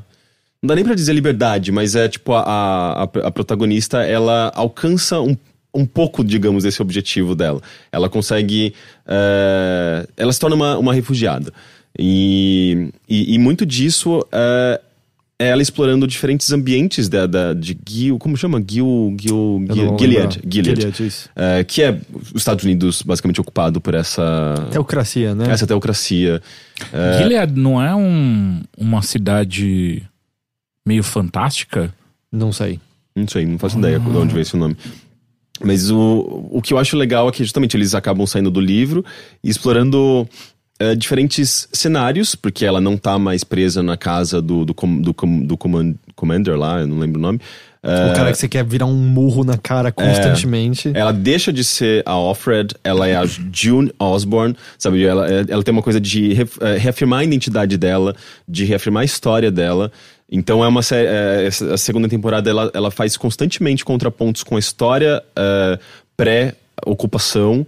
Não 0.62 0.68
dá 0.68 0.74
nem 0.74 0.84
pra 0.84 0.94
dizer 0.94 1.12
liberdade, 1.12 1.72
mas 1.72 1.96
é 1.96 2.08
tipo 2.08 2.32
a, 2.34 2.42
a, 2.42 3.02
a 3.02 3.30
protagonista, 3.30 4.02
ela 4.02 4.52
alcança 4.54 5.20
um, 5.20 5.36
um 5.74 5.84
pouco, 5.84 6.22
digamos, 6.22 6.64
desse 6.64 6.80
objetivo 6.80 7.34
dela. 7.34 7.60
Ela 7.90 8.08
consegue. 8.08 8.74
É, 9.06 10.06
ela 10.16 10.32
se 10.32 10.38
torna 10.38 10.54
uma, 10.54 10.78
uma 10.78 10.94
refugiada. 10.94 11.52
E, 11.98 12.90
e, 13.08 13.34
e 13.34 13.38
muito 13.38 13.66
disso 13.66 14.26
é, 14.32 14.80
é, 15.42 15.48
ela 15.48 15.60
explorando 15.60 16.06
diferentes 16.06 16.52
ambientes 16.52 17.08
da, 17.08 17.26
da, 17.26 17.52
de 17.52 17.76
Gil. 17.88 18.16
Como 18.18 18.36
chama? 18.36 18.62
Gil. 18.64 19.16
Gil, 19.20 19.64
Gil 19.72 19.98
Gilead. 19.98 20.40
Gilead. 20.48 20.74
Gilead 20.80 21.06
isso. 21.06 21.28
É, 21.34 21.64
que 21.64 21.82
é 21.82 21.98
os 22.32 22.40
Estados 22.40 22.64
Unidos 22.64 23.02
basicamente 23.02 23.40
ocupado 23.40 23.80
por 23.80 23.94
essa. 23.94 24.54
Teocracia, 24.70 25.34
né? 25.34 25.50
Essa 25.50 25.66
teocracia. 25.66 26.40
É... 26.92 27.18
Gilead 27.18 27.58
não 27.58 27.82
é 27.82 27.92
um, 27.92 28.62
uma 28.78 29.02
cidade 29.02 30.02
meio 30.86 31.02
fantástica? 31.02 31.92
Não 32.30 32.52
sei. 32.52 32.78
Não 33.14 33.26
sei, 33.26 33.44
não 33.44 33.58
faço 33.58 33.76
ah. 33.76 33.78
ideia 33.80 33.98
de 33.98 34.08
onde 34.08 34.32
veio 34.32 34.42
esse 34.42 34.56
nome. 34.56 34.76
Mas 35.60 35.90
o, 35.90 36.48
o 36.50 36.62
que 36.62 36.72
eu 36.72 36.78
acho 36.78 36.96
legal 36.96 37.28
é 37.28 37.32
que 37.32 37.42
justamente 37.42 37.76
eles 37.76 37.94
acabam 37.94 38.26
saindo 38.26 38.50
do 38.50 38.60
livro 38.60 39.04
e 39.42 39.50
explorando 39.50 40.28
uh, 40.90 40.96
diferentes 40.96 41.68
cenários, 41.72 42.34
porque 42.34 42.64
ela 42.64 42.80
não 42.80 42.96
tá 42.96 43.18
mais 43.18 43.44
presa 43.44 43.82
na 43.82 43.96
casa 43.96 44.42
do, 44.42 44.64
do, 44.64 44.74
do, 44.74 45.12
do 45.44 45.56
command, 45.56 45.94
Commander 46.14 46.56
lá, 46.56 46.80
eu 46.80 46.86
não 46.86 46.98
lembro 46.98 47.18
o 47.18 47.22
nome. 47.22 47.40
Uh, 47.84 48.12
o 48.12 48.14
cara 48.14 48.30
que 48.30 48.38
você 48.38 48.48
quer 48.48 48.64
virar 48.64 48.86
um 48.86 48.94
murro 48.94 49.42
na 49.42 49.58
cara 49.58 49.90
constantemente. 49.90 50.92
É, 50.94 51.00
ela 51.00 51.12
deixa 51.12 51.52
de 51.52 51.64
ser 51.64 52.02
a 52.06 52.16
Offred, 52.16 52.74
ela 52.84 53.08
é 53.08 53.16
a 53.16 53.24
June 53.26 53.92
Osborne, 53.98 54.56
sabe? 54.78 55.04
Ela, 55.04 55.26
ela 55.48 55.62
tem 55.64 55.72
uma 55.72 55.82
coisa 55.82 56.00
de 56.00 56.32
reafirmar 56.78 57.20
a 57.20 57.24
identidade 57.24 57.76
dela, 57.76 58.14
de 58.48 58.64
reafirmar 58.64 59.02
a 59.02 59.04
história 59.04 59.50
dela. 59.50 59.90
Então 60.30 60.64
é 60.64 60.68
uma 60.68 60.82
série. 60.82 61.08
É, 61.08 61.48
a 61.72 61.76
segunda 61.76 62.08
temporada 62.08 62.48
ela, 62.48 62.70
ela 62.72 62.90
faz 62.90 63.16
constantemente 63.16 63.84
contrapontos 63.84 64.44
com 64.44 64.54
a 64.54 64.60
história 64.60 65.20
uh, 65.36 65.78
pré-ocupação 66.16 67.66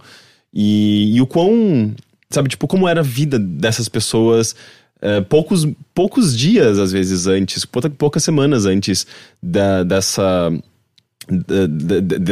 e, 0.53 1.13
e 1.15 1.21
o 1.21 1.27
quão 1.27 1.93
sabe, 2.35 2.49
tipo, 2.49 2.67
como 2.67 2.87
era 2.87 2.99
a 2.99 3.03
vida 3.03 3.39
dessas 3.39 3.89
pessoas 3.89 4.55
é, 5.01 5.21
poucos, 5.21 5.67
poucos 5.93 6.35
dias, 6.35 6.79
às 6.79 6.91
vezes, 6.91 7.27
antes, 7.27 7.65
poucas 7.97 8.23
semanas 8.23 8.65
antes 8.65 9.05
da, 9.41 9.83
dessa. 9.83 10.51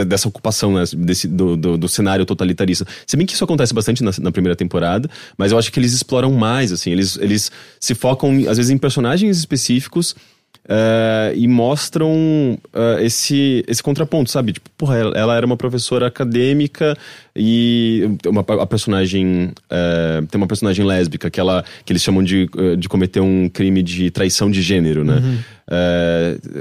dessa 0.08 0.28
ocupação, 0.28 0.74
né, 0.74 0.84
desse, 0.98 1.28
do, 1.28 1.58
do, 1.58 1.78
do, 1.78 1.90
cenário 1.90 2.26
totalitarista. 2.26 2.86
Se 3.06 3.18
bem 3.18 3.26
que 3.26 3.34
isso 3.34 3.44
acontece 3.44 3.74
bastante 3.74 4.04
na, 4.04 4.12
na, 4.20 4.32
primeira 4.32 4.56
temporada, 4.56 5.10
mas 5.38 5.52
eu 5.52 5.58
acho 5.58 5.72
que 5.72 5.80
eles 5.80 5.94
exploram 5.94 6.32
mais, 6.32 6.72
assim, 6.72 6.92
eles, 6.92 7.18
eles 7.18 7.52
se 7.80 7.94
focam, 7.94 8.32
às 8.50 8.58
vezes, 8.58 8.70
em 8.70 8.78
personagens 8.78 9.38
específicos 9.38 10.16
Uh, 10.64 11.36
e 11.36 11.46
mostram 11.46 12.58
uh, 12.74 13.00
esse, 13.02 13.66
esse 13.68 13.84
contraponto, 13.84 14.32
sabe? 14.32 14.54
Tipo, 14.54 14.70
porra, 14.78 14.98
ela, 14.98 15.18
ela, 15.18 15.36
era 15.36 15.46
uma 15.46 15.58
professora 15.58 16.08
acadêmica 16.08 16.98
e 17.36 18.10
uma, 18.26 18.46
a 18.62 18.66
personagem 18.66 19.52
uh, 19.66 20.26
tem 20.28 20.40
uma 20.40 20.48
personagem 20.48 20.86
lésbica 20.86 21.30
que 21.30 21.38
ela 21.38 21.66
que 21.84 21.92
eles 21.92 22.02
chamam 22.02 22.24
de, 22.24 22.50
de 22.78 22.88
cometer 22.88 23.20
um 23.20 23.50
crime 23.50 23.84
de 23.84 24.10
traição 24.10 24.50
de 24.50 24.62
gênero, 24.62 25.04
né? 25.04 25.16
Uhum. 25.16 25.38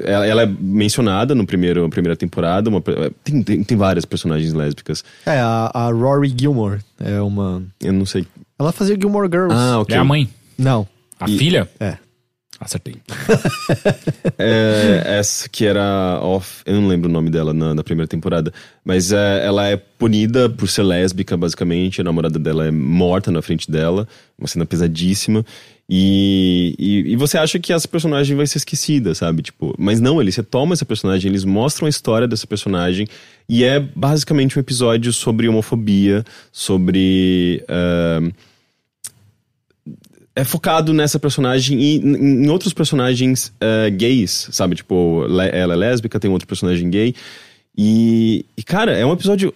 Ela, 0.04 0.26
ela, 0.26 0.42
é 0.42 0.46
mencionada 0.46 1.32
no 1.32 1.46
primeiro 1.46 1.88
primeira 1.88 2.16
temporada, 2.16 2.70
uma, 2.70 2.82
tem, 3.22 3.42
tem, 3.42 3.62
tem, 3.62 3.76
várias 3.76 4.04
personagens 4.04 4.52
lésbicas. 4.52 5.04
É, 5.26 5.38
a, 5.38 5.70
a 5.72 5.90
Rory 5.90 6.34
Gilmore 6.36 6.80
é 6.98 7.20
uma... 7.20 7.62
Eu 7.80 7.92
não 7.92 8.06
sei. 8.06 8.26
Ela 8.58 8.72
fazia 8.72 8.96
Gilmore 8.96 9.28
Girls. 9.30 9.54
Ah, 9.54 9.80
ok. 9.80 9.94
É 9.94 9.98
a 9.98 10.04
mãe? 10.04 10.28
Não. 10.58 10.88
A 11.20 11.28
e... 11.28 11.38
filha? 11.38 11.68
É. 11.78 11.98
Acertei. 12.62 12.96
É, 14.38 15.18
essa 15.18 15.48
que 15.48 15.64
era 15.64 16.18
off, 16.20 16.62
eu 16.66 16.80
não 16.80 16.88
lembro 16.88 17.08
o 17.08 17.12
nome 17.12 17.30
dela 17.30 17.52
na, 17.52 17.74
na 17.74 17.84
primeira 17.84 18.08
temporada, 18.08 18.52
mas 18.84 19.12
é, 19.12 19.44
ela 19.44 19.68
é 19.68 19.76
punida 19.76 20.48
por 20.48 20.68
ser 20.68 20.82
lésbica, 20.82 21.36
basicamente. 21.36 22.00
A 22.00 22.04
namorada 22.04 22.38
dela 22.38 22.66
é 22.66 22.70
morta 22.70 23.30
na 23.30 23.40
frente 23.40 23.70
dela, 23.70 24.08
uma 24.36 24.48
cena 24.48 24.66
pesadíssima. 24.66 25.44
E, 25.88 26.74
e, 26.78 27.12
e 27.12 27.16
você 27.16 27.36
acha 27.38 27.58
que 27.58 27.72
essa 27.72 27.86
personagem 27.86 28.36
vai 28.36 28.46
ser 28.46 28.58
esquecida, 28.58 29.14
sabe? 29.14 29.42
Tipo, 29.42 29.74
mas 29.78 30.00
não, 30.00 30.20
eles 30.20 30.34
retomam 30.34 30.72
essa 30.72 30.84
personagem, 30.84 31.30
eles 31.30 31.44
mostram 31.44 31.86
a 31.86 31.90
história 31.90 32.26
dessa 32.26 32.46
personagem. 32.46 33.06
E 33.48 33.62
é 33.62 33.78
basicamente 33.78 34.58
um 34.58 34.60
episódio 34.60 35.12
sobre 35.12 35.48
homofobia, 35.48 36.24
sobre. 36.50 37.64
Uh, 37.68 38.32
é 40.34 40.44
focado 40.44 40.92
nessa 40.92 41.18
personagem 41.18 41.78
e 41.80 41.96
em 41.98 42.48
outros 42.48 42.72
personagens 42.72 43.52
uh, 43.60 43.90
gays, 43.94 44.48
sabe? 44.50 44.76
Tipo, 44.76 45.24
ela 45.26 45.74
é 45.74 45.76
lésbica, 45.76 46.18
tem 46.18 46.30
outro 46.30 46.48
personagem 46.48 46.88
gay. 46.88 47.14
E, 47.76 48.44
e, 48.56 48.62
cara, 48.62 48.92
é 48.92 49.04
um 49.04 49.12
episódio. 49.12 49.52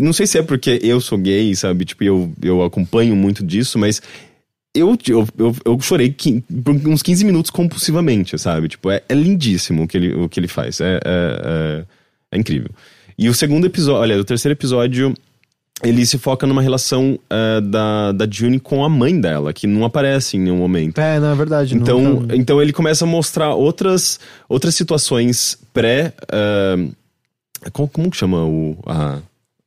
não 0.00 0.12
sei 0.12 0.26
se 0.26 0.38
é 0.38 0.42
porque 0.42 0.78
eu 0.82 1.00
sou 1.00 1.18
gay, 1.18 1.54
sabe? 1.54 1.84
Tipo, 1.84 2.04
eu, 2.04 2.32
eu 2.42 2.62
acompanho 2.62 3.16
muito 3.16 3.44
disso, 3.44 3.78
mas 3.78 4.00
eu, 4.74 4.96
eu, 5.08 5.28
eu, 5.38 5.56
eu 5.64 5.80
chorei 5.80 6.14
por 6.64 6.74
uns 6.88 7.02
15 7.02 7.24
minutos 7.24 7.50
compulsivamente, 7.50 8.38
sabe? 8.38 8.68
Tipo, 8.68 8.90
é, 8.90 9.02
é 9.08 9.14
lindíssimo 9.14 9.82
o 9.82 9.88
que 9.88 9.96
ele, 9.96 10.14
o 10.14 10.28
que 10.28 10.40
ele 10.40 10.48
faz. 10.48 10.80
É, 10.80 10.94
é, 10.94 11.00
é, 11.04 11.84
é 12.32 12.38
incrível. 12.38 12.70
E 13.18 13.28
o 13.28 13.34
segundo 13.34 13.66
episódio, 13.66 14.00
olha, 14.00 14.20
o 14.20 14.24
terceiro 14.24 14.54
episódio 14.54 15.14
ele 15.82 16.06
se 16.06 16.16
foca 16.18 16.46
numa 16.46 16.62
relação 16.62 17.18
uh, 17.30 17.60
da, 17.60 18.12
da 18.12 18.26
June 18.30 18.60
com 18.60 18.84
a 18.84 18.88
mãe 18.88 19.18
dela, 19.20 19.52
que 19.52 19.66
não 19.66 19.84
aparece 19.84 20.36
em 20.36 20.40
nenhum 20.40 20.58
momento. 20.58 21.00
É, 21.00 21.18
não 21.18 21.32
é 21.32 21.34
verdade. 21.34 21.74
Então, 21.74 22.00
nunca... 22.00 22.36
então 22.36 22.62
ele 22.62 22.72
começa 22.72 23.04
a 23.04 23.08
mostrar 23.08 23.54
outras, 23.54 24.20
outras 24.48 24.74
situações 24.74 25.58
pré. 25.72 26.12
Uh, 26.24 26.92
como, 27.72 27.88
como 27.88 28.10
que 28.10 28.16
chama 28.16 28.44
o, 28.44 28.78
a, 28.86 29.18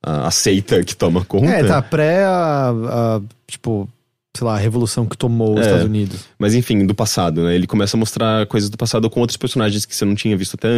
a, 0.04 0.28
a 0.28 0.32
seita 0.32 0.84
que 0.84 0.96
toma 0.96 1.26
conta? 1.26 1.52
É, 1.52 1.64
tá, 1.64 1.82
pré 1.82 2.24
a, 2.24 2.70
a 2.70 3.22
tipo, 3.46 3.90
sei 4.38 4.48
lá, 4.48 4.56
a 4.56 4.60
revolução 4.60 5.06
que 5.06 5.18
tomou 5.18 5.56
os 5.56 5.62
é, 5.62 5.64
Estados 5.64 5.86
Unidos. 5.86 6.26
Mas 6.40 6.54
enfim, 6.54 6.86
do 6.86 6.96
passado, 6.96 7.44
né? 7.44 7.56
Ele 7.56 7.68
começa 7.68 7.98
a 7.98 8.00
mostrar 8.00 8.46
coisas 8.48 8.70
do 8.70 8.78
passado 8.78 9.10
com 9.10 9.20
outros 9.20 9.38
personagens 9.38 9.86
que 9.86 9.94
você 9.94 10.06
não 10.06 10.16
tinha 10.16 10.38
visto 10.38 10.54
até, 10.54 10.70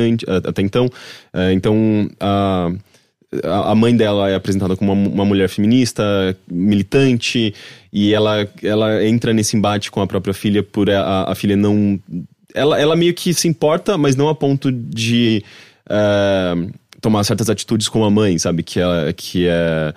até 0.48 0.62
então. 0.64 0.86
Uh, 0.86 1.52
então, 1.54 2.10
a. 2.20 2.72
Uh, 2.72 2.97
a 3.44 3.76
mãe 3.76 3.96
dela 3.96 4.30
é 4.30 4.36
apresentada 4.36 4.76
como 4.76 4.94
uma, 4.94 5.10
uma, 5.10 5.26
mulher 5.26 5.50
feminista, 5.50 6.04
militante, 6.50 7.54
e 7.92 8.14
ela, 8.14 8.48
ela 8.64 9.06
entra 9.06 9.34
nesse 9.34 9.58
embate 9.58 9.92
com 9.92 10.02
a 10.02 10.08
própria 10.08 10.34
filha 10.34 10.64
por 10.64 10.90
a, 10.90 11.32
a 11.32 11.36
filha 11.36 11.58
não. 11.58 12.00
Ela, 12.54 12.80
ela 12.80 12.96
meio 12.96 13.14
que 13.14 13.34
se 13.34 13.48
importa, 13.48 13.98
mas 13.98 14.16
não 14.16 14.30
a 14.30 14.36
ponto 14.36 14.72
de 14.72 15.44
uh, 15.90 16.72
tomar 17.02 17.24
certas 17.26 17.50
atitudes 17.50 17.90
como 17.90 18.06
a 18.06 18.10
mãe, 18.10 18.38
sabe? 18.38 18.64
Que, 18.64 18.80
ela, 18.80 19.12
que 19.12 19.48
é. 19.48 19.94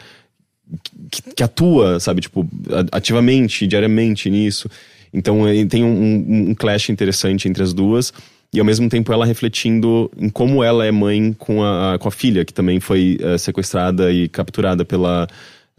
Que, 1.11 1.22
que, 1.35 1.43
atua, 1.43 1.99
sabe, 1.99 2.20
tipo, 2.20 2.49
ativamente, 2.93 3.66
diariamente 3.66 4.31
nisso. 4.31 4.68
Então 5.12 5.43
tem 5.68 5.83
um, 5.83 5.89
um, 5.89 6.51
um 6.51 6.55
clash 6.55 6.91
interessante 6.91 7.49
entre 7.49 7.62
as 7.62 7.72
duas 7.72 8.12
e 8.53 8.59
ao 8.59 8.65
mesmo 8.65 8.89
tempo 8.89 9.13
ela 9.13 9.25
refletindo 9.25 10.11
em 10.19 10.29
como 10.29 10.63
ela 10.63 10.85
é 10.85 10.91
mãe 10.91 11.33
com 11.33 11.65
a, 11.65 11.99
com 11.99 12.09
a 12.09 12.11
filha, 12.11 12.45
que 12.45 12.53
também 12.53 12.81
foi 12.81 13.19
uh, 13.23 13.39
sequestrada 13.39 14.13
e 14.13 14.29
capturada 14.29 14.85
pela, 14.85 15.29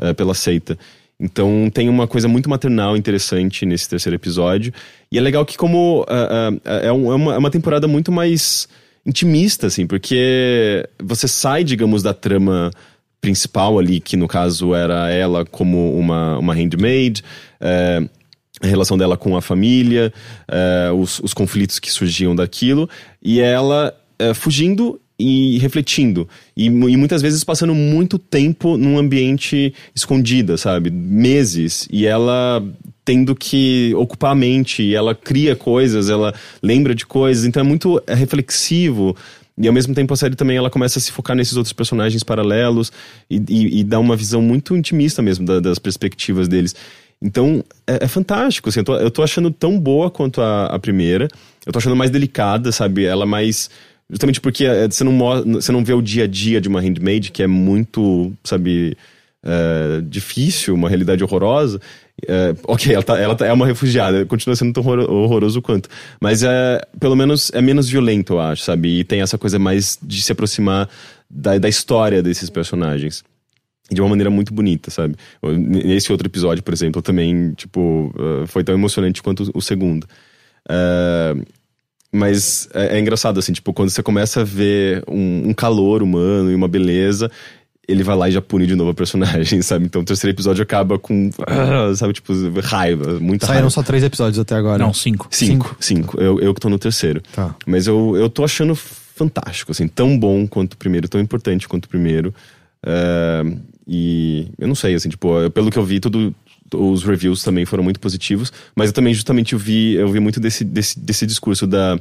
uh, 0.02 0.14
pela 0.16 0.34
seita. 0.34 0.78
Então 1.20 1.70
tem 1.72 1.90
uma 1.90 2.08
coisa 2.08 2.28
muito 2.28 2.50
maternal 2.50 2.96
interessante 2.96 3.66
nesse 3.66 3.90
terceiro 3.90 4.16
episódio. 4.16 4.74
E 5.12 5.18
é 5.18 5.22
legal 5.22 5.46
que 5.46 5.58
como 5.58 6.02
uh, 6.04 6.62
é, 6.64 6.92
um, 6.92 7.12
é, 7.12 7.16
uma, 7.16 7.36
é 7.36 7.38
uma 7.38 7.52
temporada 7.52 7.88
muito 7.88 8.12
mais 8.12 8.68
intimista, 9.06 9.68
assim, 9.68 9.86
porque 9.86 10.88
você 10.98 11.28
sai, 11.28 11.64
digamos, 11.64 12.02
da 12.02 12.14
trama 12.14 12.72
principal 13.20 13.78
ali, 13.78 14.00
que 14.00 14.16
no 14.16 14.28
caso 14.28 14.74
era 14.74 15.10
ela 15.12 15.46
como 15.46 15.96
uma, 15.96 16.40
uma 16.40 16.54
handmaid, 16.56 17.24
a 18.62 18.68
relação 18.68 18.98
dela 18.98 19.18
com 19.18 19.36
a 19.36 19.42
família, 19.42 20.14
uh, 20.50 20.94
os, 20.94 21.20
os, 21.20 21.34
conflitos 21.34 21.80
que 21.80 21.92
surgiam 21.92 22.36
daquilo, 22.36 22.90
e 23.22 23.40
ela 23.40 23.94
uh, 24.22 24.34
fugindo 24.36 25.00
e 25.18 25.58
refletindo. 25.60 26.28
E, 26.56 26.66
e, 26.66 26.70
muitas 26.70 27.22
vezes 27.22 27.44
passando 27.44 27.76
muito 27.76 28.18
tempo 28.18 28.78
num 28.78 28.98
ambiente 28.98 29.74
escondida, 29.96 30.58
sabe? 30.58 30.90
Meses. 30.90 31.88
E 31.92 32.06
ela 32.06 32.64
tendo 33.04 33.36
que 33.36 33.94
ocupar 33.96 34.32
a 34.32 34.36
mente, 34.36 34.84
e 34.84 34.96
ela 34.96 35.16
cria 35.16 35.56
coisas, 35.56 36.10
ela 36.10 36.34
lembra 36.62 36.94
de 36.94 37.06
coisas, 37.06 37.46
então 37.46 37.62
é 37.62 37.64
muito 37.64 38.02
é 38.06 38.14
reflexivo. 38.14 39.16
E 39.58 39.68
ao 39.68 39.74
mesmo 39.74 39.94
tempo 39.94 40.14
a 40.14 40.18
série 40.18 40.36
também 40.36 40.58
ela 40.58 40.70
começa 40.70 40.98
a 40.98 41.02
se 41.02 41.12
focar 41.12 41.36
nesses 41.36 41.56
outros 41.58 41.74
personagens 41.74 42.24
paralelos 42.24 42.92
e, 43.30 43.42
e, 43.50 43.80
e 43.80 43.84
dá 43.84 44.00
uma 44.00 44.16
visão 44.16 44.42
muito 44.42 44.76
intimista 44.76 45.22
mesmo 45.22 45.46
da, 45.46 45.60
das 45.60 45.78
perspectivas 45.78 46.48
deles. 46.48 46.76
Então, 47.22 47.64
é, 47.86 48.06
é 48.06 48.08
fantástico, 48.08 48.70
assim, 48.70 48.80
eu 48.80 48.84
tô, 48.84 48.96
eu 48.96 49.12
tô, 49.12 49.22
achando 49.22 49.52
tão 49.52 49.80
boa 49.80 50.10
quanto 50.10 50.42
a, 50.42 50.66
a, 50.66 50.80
primeira. 50.80 51.28
Eu 51.66 51.72
tô 51.72 51.78
achando 51.78 51.96
mais 51.96 52.10
delicada, 52.10 52.72
sabe? 52.72 53.06
Ela 53.06 53.26
mais... 53.26 53.70
Justamente 54.10 54.42
porque 54.42 54.66
é, 54.66 54.88
você 54.90 55.04
não, 55.04 55.18
você 55.54 55.72
não 55.72 55.86
vê 55.86 55.94
o 55.94 56.02
dia 56.02 56.24
a 56.24 56.28
dia 56.28 56.60
de 56.60 56.68
uma 56.68 56.82
handmaid, 56.82 57.32
que 57.32 57.44
é 57.44 57.48
muito, 57.48 58.34
sabe... 58.44 58.98
É, 59.44 60.02
difícil, 60.04 60.76
uma 60.76 60.88
realidade 60.88 61.24
horrorosa. 61.24 61.82
É, 62.28 62.54
ok, 62.64 62.94
ela, 62.94 63.02
tá, 63.02 63.18
ela 63.18 63.36
tá, 63.36 63.48
é 63.48 63.52
uma 63.52 63.66
refugiada, 63.66 64.24
continua 64.24 64.56
sendo 64.56 64.72
tão 64.72 64.86
horroroso 64.86 65.64
quanto. 65.64 65.90
Mas 66.20 66.44
é, 66.44 66.80
pelo 67.00 67.16
menos 67.16 67.52
é 67.52 67.60
menos 67.60 67.90
violento, 67.90 68.34
eu 68.34 68.40
acho, 68.40 68.62
sabe? 68.62 69.00
E 69.00 69.04
tem 69.04 69.22
essa 69.22 69.40
coisa 69.40 69.58
mais 69.58 69.98
de 70.00 70.22
se 70.22 70.32
aproximar 70.32 70.88
da, 71.28 71.58
da 71.58 71.68
história 71.68 72.22
desses 72.22 72.52
personagens 72.52 73.24
de 73.92 74.02
uma 74.02 74.10
maneira 74.10 74.30
muito 74.30 74.54
bonita, 74.54 74.90
sabe? 74.90 75.16
Nesse 75.44 76.12
outro 76.12 76.28
episódio, 76.28 76.64
por 76.64 76.74
exemplo, 76.74 77.02
também, 77.02 77.52
tipo, 77.54 78.14
uh, 78.16 78.48
foi 78.48 78.64
tão 78.64 78.74
emocionante 78.74 79.22
quanto 79.22 79.52
o 79.54 79.62
segundo. 79.62 80.06
Uh, 80.66 81.46
mas 82.12 82.68
é, 82.74 82.98
é, 82.98 83.00
engraçado, 83.00 83.40
assim, 83.40 83.54
tipo, 83.54 83.74
quando 83.74 83.90
você 83.90 84.04
começa 84.04 84.42
a 84.42 84.44
ver 84.44 85.04
um, 85.08 85.50
um, 85.50 85.54
calor 85.54 86.04
humano 86.04 86.52
e 86.52 86.56
uma 86.56 86.68
beleza, 86.68 87.32
ele 87.88 88.04
vai 88.04 88.16
lá 88.16 88.28
e 88.28 88.34
já 88.34 88.42
pune 88.42 88.68
de 88.68 88.76
novo 88.76 88.92
a 88.92 88.94
personagem, 88.94 89.62
sabe? 89.64 89.86
Então 89.86 90.02
o 90.02 90.06
terceiro 90.06 90.36
episódio 90.36 90.62
acaba 90.62 91.00
com, 91.00 91.30
uh, 91.30 91.96
sabe, 91.96 92.14
tipo, 92.14 92.34
raiva, 92.62 93.20
muita 93.20 93.46
Saíram 93.46 93.62
raiva. 93.62 93.70
só 93.70 93.82
três 93.82 94.04
episódios 94.04 94.40
até 94.40 94.56
agora. 94.56 94.84
Não, 94.84 94.94
cinco. 94.94 95.28
Cinco, 95.32 95.76
cinco. 95.80 96.12
cinco. 96.12 96.22
Eu, 96.22 96.40
eu 96.40 96.54
que 96.54 96.60
tô 96.60 96.70
no 96.70 96.80
terceiro. 96.80 97.22
Tá. 97.34 97.56
Mas 97.66 97.88
eu, 97.88 98.16
eu 98.18 98.30
tô 98.30 98.44
achando 98.44 98.76
fantástico, 98.76 99.72
assim, 99.72 99.88
tão 99.88 100.18
bom 100.18 100.48
quanto 100.48 100.74
o 100.74 100.78
primeiro, 100.78 101.08
tão 101.08 101.22
importante 101.22 101.68
quanto 101.68 101.86
o 101.86 101.90
primeiro. 101.90 102.34
Uh, 102.84 103.58
e 103.88 104.48
eu 104.60 104.68
não 104.68 104.76
sei, 104.76 104.94
assim, 104.94 105.10
tipo, 105.10 105.50
pelo 105.52 105.72
que 105.72 105.78
eu 105.78 105.84
vi, 105.84 106.00
tudo, 106.00 106.34
os 106.74 107.04
reviews 107.04 107.44
também 107.44 107.66
foram 107.66 107.84
muito 107.84 108.00
positivos, 108.00 108.52
mas 108.76 108.90
eu 108.90 108.94
também 108.94 109.14
justamente 109.14 109.54
eu 109.54 109.60
vi, 109.60 109.94
eu 109.94 110.10
vi 110.10 110.20
muito 110.20 110.40
desse, 110.40 110.64
desse, 110.64 111.00
desse 111.00 111.26
discurso 111.26 111.68
da. 111.68 112.00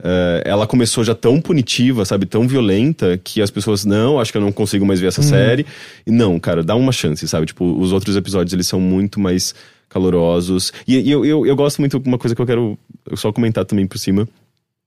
Uh, 0.00 0.38
ela 0.44 0.64
começou 0.64 1.02
já 1.02 1.12
tão 1.12 1.40
punitiva, 1.40 2.04
sabe, 2.04 2.24
tão 2.24 2.46
violenta, 2.46 3.18
que 3.22 3.42
as 3.42 3.50
pessoas, 3.50 3.84
não, 3.84 4.20
acho 4.20 4.30
que 4.30 4.38
eu 4.38 4.42
não 4.42 4.52
consigo 4.52 4.86
mais 4.86 5.00
ver 5.00 5.08
essa 5.08 5.20
uhum. 5.20 5.28
série. 5.28 5.66
E 6.06 6.10
não, 6.10 6.38
cara, 6.38 6.62
dá 6.62 6.76
uma 6.76 6.92
chance, 6.92 7.26
sabe? 7.26 7.46
Tipo, 7.46 7.64
os 7.78 7.92
outros 7.92 8.16
episódios 8.16 8.52
eles 8.52 8.68
são 8.68 8.80
muito 8.80 9.18
mais 9.18 9.54
calorosos. 9.88 10.72
E, 10.86 10.96
e 11.00 11.10
eu, 11.10 11.24
eu, 11.24 11.44
eu 11.44 11.56
gosto 11.56 11.80
muito, 11.80 12.00
uma 12.06 12.18
coisa 12.18 12.34
que 12.34 12.40
eu 12.40 12.46
quero 12.46 12.78
só 13.14 13.32
comentar 13.32 13.64
também 13.64 13.86
por 13.86 13.98
cima 13.98 14.28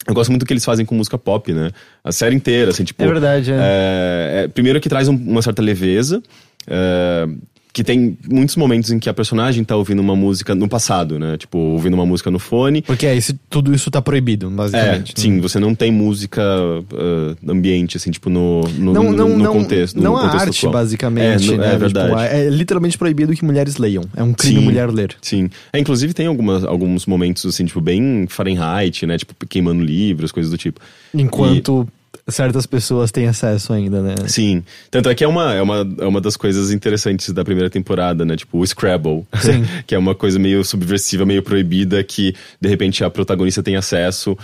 eu 0.07 0.13
gosto 0.13 0.29
muito 0.29 0.41
do 0.41 0.45
que 0.45 0.53
eles 0.53 0.65
fazem 0.65 0.85
com 0.85 0.95
música 0.95 1.17
pop, 1.17 1.51
né? 1.53 1.71
A 2.03 2.11
série 2.11 2.35
inteira, 2.35 2.71
assim, 2.71 2.83
tipo. 2.83 3.03
É 3.03 3.07
verdade, 3.07 3.51
é. 3.51 3.55
é, 3.55 4.43
é 4.43 4.47
primeiro 4.47 4.79
que 4.79 4.89
traz 4.89 5.07
um, 5.07 5.15
uma 5.15 5.41
certa 5.41 5.61
leveza. 5.61 6.21
É, 6.67 7.27
que 7.73 7.83
tem 7.83 8.17
muitos 8.29 8.55
momentos 8.55 8.91
em 8.91 8.99
que 8.99 9.09
a 9.09 9.13
personagem 9.13 9.63
tá 9.63 9.75
ouvindo 9.75 9.99
uma 9.99 10.15
música 10.15 10.53
no 10.53 10.67
passado, 10.67 11.17
né? 11.17 11.37
Tipo, 11.37 11.57
ouvindo 11.57 11.93
uma 11.93 12.05
música 12.05 12.29
no 12.29 12.37
fone. 12.37 12.81
Porque 12.81 13.05
é, 13.05 13.15
isso, 13.15 13.37
tudo 13.49 13.73
isso 13.73 13.89
tá 13.89 14.01
proibido, 14.01 14.49
basicamente. 14.49 15.13
É, 15.17 15.21
sim, 15.21 15.39
você 15.39 15.59
não 15.59 15.73
tem 15.73 15.91
música 15.91 16.41
uh, 16.41 17.49
ambiente, 17.51 17.95
assim, 17.95 18.11
tipo, 18.11 18.29
no, 18.29 18.61
no, 18.77 18.93
não, 18.93 19.03
no, 19.03 19.29
no 19.29 19.37
não, 19.37 19.53
contexto. 19.53 19.95
Não 19.95 20.11
no 20.13 20.17
a 20.17 20.21
contexto 20.23 20.47
arte, 20.47 20.57
atual. 20.59 20.73
basicamente. 20.73 21.51
É, 21.51 21.53
é 21.53 21.57
né? 21.57 21.73
é 21.73 21.77
verdade. 21.77 22.09
Tipo, 22.09 22.19
é, 22.19 22.49
literalmente 22.49 22.97
proibido 22.97 23.33
que 23.33 23.45
mulheres 23.45 23.77
leiam. 23.77 24.03
É 24.15 24.23
um 24.23 24.33
crime 24.33 24.59
sim, 24.59 24.65
mulher 24.65 24.89
ler. 24.91 25.15
Sim. 25.21 25.49
É, 25.71 25.79
inclusive 25.79 26.13
tem 26.13 26.27
algumas, 26.27 26.65
alguns 26.65 27.05
momentos, 27.05 27.45
assim, 27.45 27.65
tipo, 27.65 27.79
bem 27.79 28.25
Fahrenheit, 28.27 29.05
né? 29.05 29.17
Tipo, 29.17 29.33
queimando 29.47 29.81
livros, 29.81 30.31
coisas 30.31 30.51
do 30.51 30.57
tipo. 30.57 30.81
Enquanto... 31.13 31.87
E 31.97 32.00
certas 32.27 32.65
pessoas 32.65 33.11
têm 33.11 33.27
acesso 33.27 33.73
ainda, 33.73 34.01
né? 34.01 34.15
Sim. 34.27 34.63
Tanto 34.89 35.09
é 35.09 35.15
que 35.15 35.23
é 35.23 35.27
uma, 35.27 35.53
é 35.53 35.61
uma, 35.61 35.87
é 35.99 36.05
uma 36.05 36.21
das 36.21 36.35
coisas 36.35 36.71
interessantes 36.71 37.31
da 37.31 37.43
primeira 37.43 37.69
temporada, 37.69 38.25
né? 38.25 38.35
Tipo, 38.35 38.59
o 38.59 38.67
Scrabble. 38.67 39.25
Que 39.85 39.95
é 39.95 39.97
uma 39.97 40.15
coisa 40.15 40.39
meio 40.39 40.63
subversiva, 40.63 41.25
meio 41.25 41.41
proibida, 41.41 42.03
que 42.03 42.33
de 42.59 42.69
repente 42.69 43.03
a 43.03 43.09
protagonista 43.09 43.63
tem 43.63 43.75
acesso. 43.75 44.37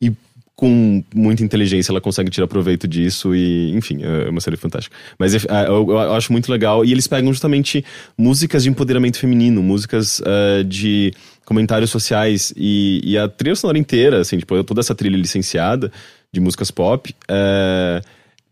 E 0.00 0.12
com 0.54 1.02
muita 1.14 1.42
inteligência 1.42 1.92
ela 1.92 2.00
consegue 2.00 2.30
tirar 2.30 2.46
proveito 2.46 2.88
disso 2.88 3.34
e, 3.34 3.70
enfim, 3.76 4.00
é 4.02 4.28
uma 4.28 4.40
série 4.40 4.56
fantástica. 4.56 4.94
Mas 5.18 5.34
é, 5.34 5.38
eu, 5.66 5.90
eu 5.90 6.12
acho 6.14 6.32
muito 6.32 6.50
legal. 6.50 6.84
E 6.84 6.92
eles 6.92 7.06
pegam 7.06 7.32
justamente 7.32 7.84
músicas 8.16 8.64
de 8.64 8.68
empoderamento 8.68 9.18
feminino, 9.18 9.62
músicas 9.62 10.20
uh, 10.20 10.64
de 10.64 11.12
comentários 11.44 11.90
sociais 11.90 12.52
e, 12.56 13.00
e, 13.02 13.16
a 13.16 13.26
trilha 13.26 13.56
sonora 13.56 13.78
inteira, 13.78 14.20
assim, 14.20 14.36
tipo, 14.36 14.62
toda 14.64 14.80
essa 14.80 14.94
trilha 14.94 15.16
licenciada 15.16 15.90
de 16.32 16.40
músicas 16.40 16.70
pop. 16.70 17.14
Uh, 17.30 18.04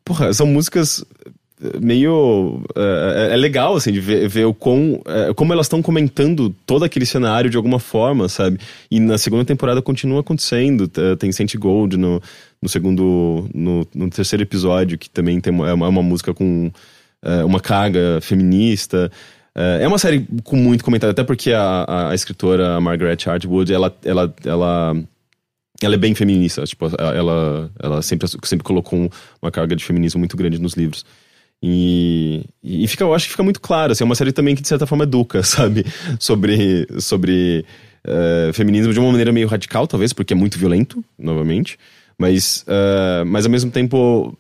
porra, 0.05 0.33
são 0.33 0.47
músicas 0.47 1.05
meio. 1.81 2.62
É, 2.74 3.31
é, 3.33 3.37
legal, 3.37 3.77
assim, 3.77 3.93
de 3.93 4.01
ver, 4.01 4.29
ver 4.29 4.45
o 4.45 4.55
quão, 4.55 5.01
é, 5.07 5.33
como 5.35 5.53
elas 5.53 5.66
estão 5.66 5.81
comentando 5.81 6.55
todo 6.66 6.85
aquele 6.85 7.07
cenário 7.07 7.51
de 7.51 7.57
alguma 7.57 7.79
forma, 7.79 8.29
sabe? 8.29 8.59
E 8.91 9.01
na 9.01 9.18
segunda 9.18 9.45
temporada 9.45 9.81
continua 9.81 10.20
acontecendo. 10.20 10.89
Tem 11.18 11.33
Saint 11.33 11.55
Gold 11.57 11.97
no, 11.97 12.20
no 12.61 12.68
segundo. 12.68 13.49
No, 13.55 13.87
no 13.95 14.11
terceiro 14.11 14.43
episódio, 14.43 14.99
que 14.99 15.09
também 15.09 15.41
tem 15.41 15.53
uma, 15.53 15.68
é 15.68 15.72
uma, 15.72 16.03
música 16.03 16.35
com 16.35 16.70
é, 17.22 17.45
uma 17.45 17.61
carga 17.61 18.20
feminista. 18.20 19.11
É 19.81 19.89
uma 19.89 19.99
série 19.99 20.27
com 20.45 20.55
muito 20.55 20.85
comentário, 20.85 21.12
até 21.12 21.24
porque 21.24 21.51
a, 21.51 22.11
a, 22.11 22.14
escritora 22.14 22.79
Margaret 22.79 23.16
Atwood, 23.27 23.72
ela, 23.72 23.97
ela, 24.05 24.35
ela, 24.45 24.95
ela 25.83 25.95
é 25.95 25.99
bem 25.99 26.14
feminista. 26.14 26.64
Tipo, 26.64 26.87
ela, 26.99 27.70
ela 27.83 28.03
sempre, 28.03 28.29
sempre 28.45 28.64
colocou 28.64 29.11
uma 29.41 29.51
carga 29.51 29.77
de 29.77 29.85
feminismo 29.85 30.18
muito 30.18 30.37
grande 30.37 30.61
nos 30.61 30.74
livros. 30.74 31.05
E, 31.62 32.45
e 32.62 32.87
fica, 32.87 33.05
eu 33.05 33.14
acho 33.14 33.27
que 33.27 33.31
fica 33.33 33.43
muito 33.43 33.61
claro, 33.61 33.93
assim, 33.93 34.05
é 34.05 34.07
uma 34.07 34.14
série 34.14 34.33
também 34.33 34.55
que 34.55 34.62
de 34.62 34.68
certa 34.68 34.87
forma 34.87 35.05
educa, 35.05 35.43
sabe? 35.45 35.85
Sobre, 36.20 36.87
sobre 37.01 37.64
uh, 38.07 38.53
feminismo 38.53 38.93
de 38.93 39.01
uma 39.01 39.11
maneira 39.11 39.33
meio 39.33 39.49
radical, 39.49 39.87
talvez, 39.87 40.12
porque 40.12 40.33
é 40.33 40.37
muito 40.37 40.59
violento, 40.59 41.03
novamente. 41.18 41.79
Mas, 42.18 42.64
uh, 42.68 43.24
mas 43.27 43.45
ao 43.45 43.51
mesmo 43.51 43.70
tempo, 43.70 44.37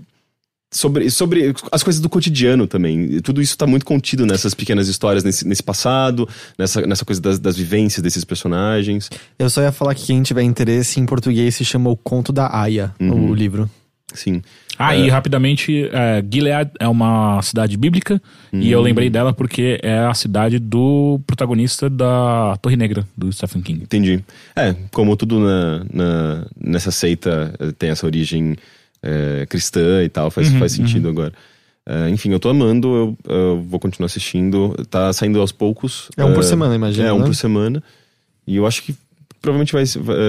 sobre, 0.70 1.10
sobre 1.10 1.54
as 1.70 1.82
coisas 1.82 2.00
do 2.00 2.08
cotidiano 2.08 2.66
também. 2.66 3.20
Tudo 3.20 3.40
isso 3.40 3.52
está 3.52 3.66
muito 3.66 3.86
contido 3.86 4.26
nessas 4.26 4.54
pequenas 4.54 4.88
histórias, 4.88 5.24
nesse, 5.24 5.46
nesse 5.46 5.62
passado, 5.62 6.28
nessa, 6.58 6.86
nessa 6.86 7.04
coisa 7.04 7.20
das, 7.20 7.38
das 7.38 7.56
vivências 7.56 8.02
desses 8.02 8.24
personagens. 8.24 9.10
Eu 9.38 9.48
só 9.48 9.62
ia 9.62 9.72
falar 9.72 9.94
que 9.94 10.06
quem 10.06 10.22
tiver 10.22 10.42
interesse 10.42 11.00
em 11.00 11.06
português 11.06 11.54
se 11.54 11.64
chama 11.64 11.90
O 11.90 11.96
Conto 11.96 12.32
da 12.32 12.54
Aya, 12.54 12.94
uhum. 13.00 13.30
o 13.30 13.34
livro. 13.34 13.70
Sim. 14.14 14.42
Ah, 14.78 14.94
é. 14.94 15.00
e 15.00 15.08
rapidamente, 15.08 15.88
é, 15.92 16.22
Gilead 16.30 16.70
é 16.78 16.86
uma 16.86 17.40
cidade 17.42 17.76
bíblica 17.76 18.20
hum. 18.52 18.60
e 18.60 18.70
eu 18.70 18.80
hum. 18.80 18.82
lembrei 18.82 19.08
dela 19.08 19.32
porque 19.32 19.78
é 19.82 19.98
a 19.98 20.14
cidade 20.14 20.58
do 20.58 21.20
protagonista 21.26 21.88
da 21.88 22.56
Torre 22.60 22.76
Negra, 22.76 23.06
do 23.16 23.32
Stephen 23.32 23.62
King. 23.62 23.82
Entendi. 23.82 24.22
É, 24.54 24.74
como 24.92 25.16
tudo 25.16 25.40
na, 25.40 25.84
na 25.92 26.46
nessa 26.58 26.90
seita 26.90 27.54
eh, 27.58 27.72
tem 27.78 27.90
essa 27.90 28.06
origem 28.06 28.56
é, 29.06 29.46
cristã 29.46 30.02
e 30.02 30.08
tal, 30.08 30.30
faz, 30.30 30.50
uhum, 30.50 30.58
faz 30.58 30.72
sentido 30.72 31.04
uhum. 31.04 31.10
agora. 31.12 31.32
É, 31.88 32.10
enfim, 32.10 32.32
eu 32.32 32.40
tô 32.40 32.48
amando, 32.48 32.88
eu, 32.88 33.32
eu, 33.32 33.62
vou 33.62 33.78
continuar 33.78 34.06
assistindo. 34.06 34.74
Tá 34.90 35.12
saindo 35.12 35.40
aos 35.40 35.52
poucos. 35.52 36.10
É 36.16 36.24
um 36.24 36.34
por 36.34 36.42
semana, 36.42 36.74
imagina. 36.74 37.08
É, 37.08 37.12
um 37.12 37.20
né? 37.20 37.26
por 37.26 37.34
semana. 37.34 37.80
E 38.44 38.56
eu 38.56 38.66
acho 38.66 38.82
que 38.82 38.94
provavelmente 39.40 39.72
vai, 39.72 39.84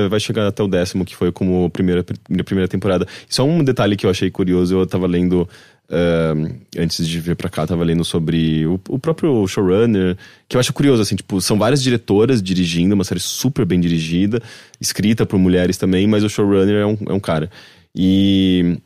vai 0.08 0.20
chegar 0.20 0.46
até 0.46 0.62
o 0.62 0.68
décimo, 0.68 1.04
que 1.04 1.16
foi 1.16 1.32
como 1.32 1.68
primeira, 1.72 2.04
primeira 2.46 2.68
temporada. 2.68 3.08
Só 3.28 3.44
um 3.44 3.64
detalhe 3.64 3.96
que 3.96 4.06
eu 4.06 4.10
achei 4.12 4.30
curioso, 4.30 4.78
eu 4.78 4.86
tava 4.86 5.08
lendo. 5.08 5.50
Uh, 5.90 6.54
antes 6.78 7.08
de 7.08 7.18
vir 7.18 7.34
pra 7.34 7.48
cá, 7.48 7.66
tava 7.66 7.82
lendo 7.82 8.04
sobre 8.04 8.68
o, 8.68 8.74
o, 8.90 9.00
próprio 9.00 9.48
showrunner, 9.48 10.18
que 10.46 10.58
eu 10.58 10.60
acho 10.60 10.74
curioso, 10.74 11.02
assim, 11.02 11.16
tipo, 11.16 11.40
são 11.40 11.58
várias 11.58 11.82
diretoras 11.82 12.44
dirigindo, 12.44 12.94
uma 12.94 13.06
série 13.06 13.22
super 13.22 13.66
bem 13.66 13.80
dirigida, 13.80 14.42
escrita 14.82 15.26
por 15.26 15.40
mulheres 15.40 15.78
também, 15.78 16.06
mas 16.06 16.26
o 16.26 16.30
showrunner 16.30 16.82
é 16.82 16.86
um, 16.86 16.98
é 17.08 17.14
um 17.14 17.22
cara. 17.22 17.50
E 17.98 18.78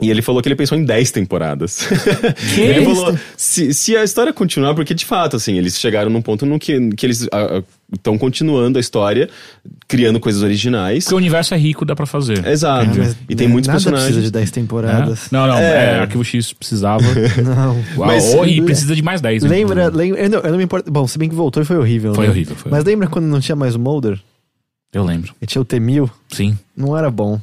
e 0.00 0.10
ele 0.10 0.20
falou 0.20 0.42
que 0.42 0.48
ele 0.48 0.56
pensou 0.56 0.76
em 0.76 0.84
10 0.84 1.10
temporadas. 1.10 1.88
Que 2.54 2.60
ele 2.60 2.84
falou, 2.84 3.18
se, 3.34 3.72
se 3.72 3.96
a 3.96 4.04
história 4.04 4.30
continuar, 4.30 4.74
porque 4.74 4.92
de 4.92 5.06
fato, 5.06 5.36
assim, 5.36 5.56
eles 5.56 5.78
chegaram 5.78 6.10
num 6.10 6.20
ponto 6.20 6.44
no 6.44 6.58
que, 6.58 6.90
que 6.90 7.06
eles 7.06 7.26
estão 7.90 8.18
continuando 8.18 8.76
a 8.76 8.80
história, 8.80 9.30
criando 9.88 10.20
coisas 10.20 10.42
originais. 10.42 11.04
Porque 11.04 11.14
o 11.14 11.16
universo 11.16 11.54
é 11.54 11.56
rico, 11.56 11.82
dá 11.86 11.96
pra 11.96 12.04
fazer. 12.04 12.46
Exato. 12.46 13.00
É, 13.00 13.14
e 13.26 13.34
tem 13.34 13.48
muitos 13.48 13.68
nada 13.68 13.78
personagens. 13.78 14.08
precisa 14.08 14.26
de 14.26 14.30
10 14.30 14.50
temporadas. 14.50 15.26
É? 15.26 15.28
Não, 15.32 15.46
não, 15.46 15.56
é. 15.56 15.62
é. 15.62 15.98
Arquivo 16.00 16.24
X 16.24 16.52
precisava. 16.52 17.02
não. 17.42 17.76
Uau, 17.96 18.06
mas, 18.06 18.34
oh, 18.34 18.44
e 18.44 18.60
precisa 18.60 18.94
de 18.94 19.02
mais 19.02 19.22
10. 19.22 19.44
Lembra, 19.44 19.88
lembra 19.88 20.20
eu, 20.20 20.28
não, 20.28 20.38
eu 20.40 20.50
não 20.50 20.58
me 20.58 20.64
importo. 20.64 20.90
Bom, 20.90 21.06
se 21.06 21.18
bem 21.18 21.28
que 21.30 21.34
voltou 21.34 21.62
e 21.62 21.66
foi 21.66 21.78
horrível. 21.78 22.14
Foi 22.14 22.26
né? 22.26 22.32
horrível, 22.32 22.54
foi. 22.54 22.70
Mas 22.70 22.84
lembra 22.84 23.08
quando 23.08 23.24
não 23.24 23.40
tinha 23.40 23.56
mais 23.56 23.74
o 23.74 23.78
Mulder? 23.78 24.20
Eu 24.92 25.04
lembro. 25.04 25.34
E 25.40 25.46
tinha 25.46 25.62
o 25.62 25.64
T-1000? 25.64 26.10
Sim. 26.28 26.58
Não 26.76 26.96
era 26.96 27.10
bom. 27.10 27.40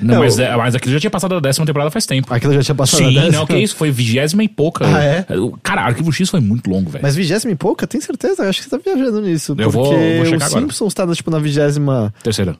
Não, 0.00 0.20
mas, 0.20 0.38
é, 0.38 0.56
mas 0.56 0.74
aquilo 0.74 0.92
já 0.92 1.00
tinha 1.00 1.10
passado 1.10 1.34
da 1.34 1.40
décima 1.40 1.66
temporada 1.66 1.90
faz 1.90 2.06
tempo. 2.06 2.32
Aquilo 2.32 2.52
já 2.54 2.62
tinha 2.62 2.74
passado 2.74 2.98
Sim, 2.98 3.14
da 3.14 3.20
décima? 3.22 3.38
não, 3.38 3.46
que 3.46 3.56
isso, 3.56 3.76
foi 3.76 3.90
vigésima 3.90 4.44
e 4.44 4.48
pouca. 4.48 4.84
Ah, 4.86 5.02
é? 5.02 5.26
Cara, 5.62 5.82
Arquivo 5.82 6.12
X 6.12 6.30
foi 6.30 6.40
muito 6.40 6.68
longo, 6.68 6.90
velho. 6.90 7.02
Mas 7.02 7.14
vigésima 7.14 7.52
e 7.52 7.56
pouca? 7.56 7.86
Tem 7.86 8.00
certeza? 8.00 8.44
Eu 8.44 8.48
acho 8.48 8.62
que 8.62 8.68
você 8.68 8.70
tá 8.70 8.82
viajando 8.82 9.20
nisso. 9.20 9.52
Eu 9.52 9.70
porque 9.70 9.76
vou, 9.76 10.16
vou 10.16 10.26
checar 10.26 10.48
o 10.48 10.52
Simpsons 10.52 10.94
tá, 10.94 11.06
tipo, 11.14 11.30
na 11.30 11.38
vigésima... 11.38 12.12
Terceira. 12.22 12.56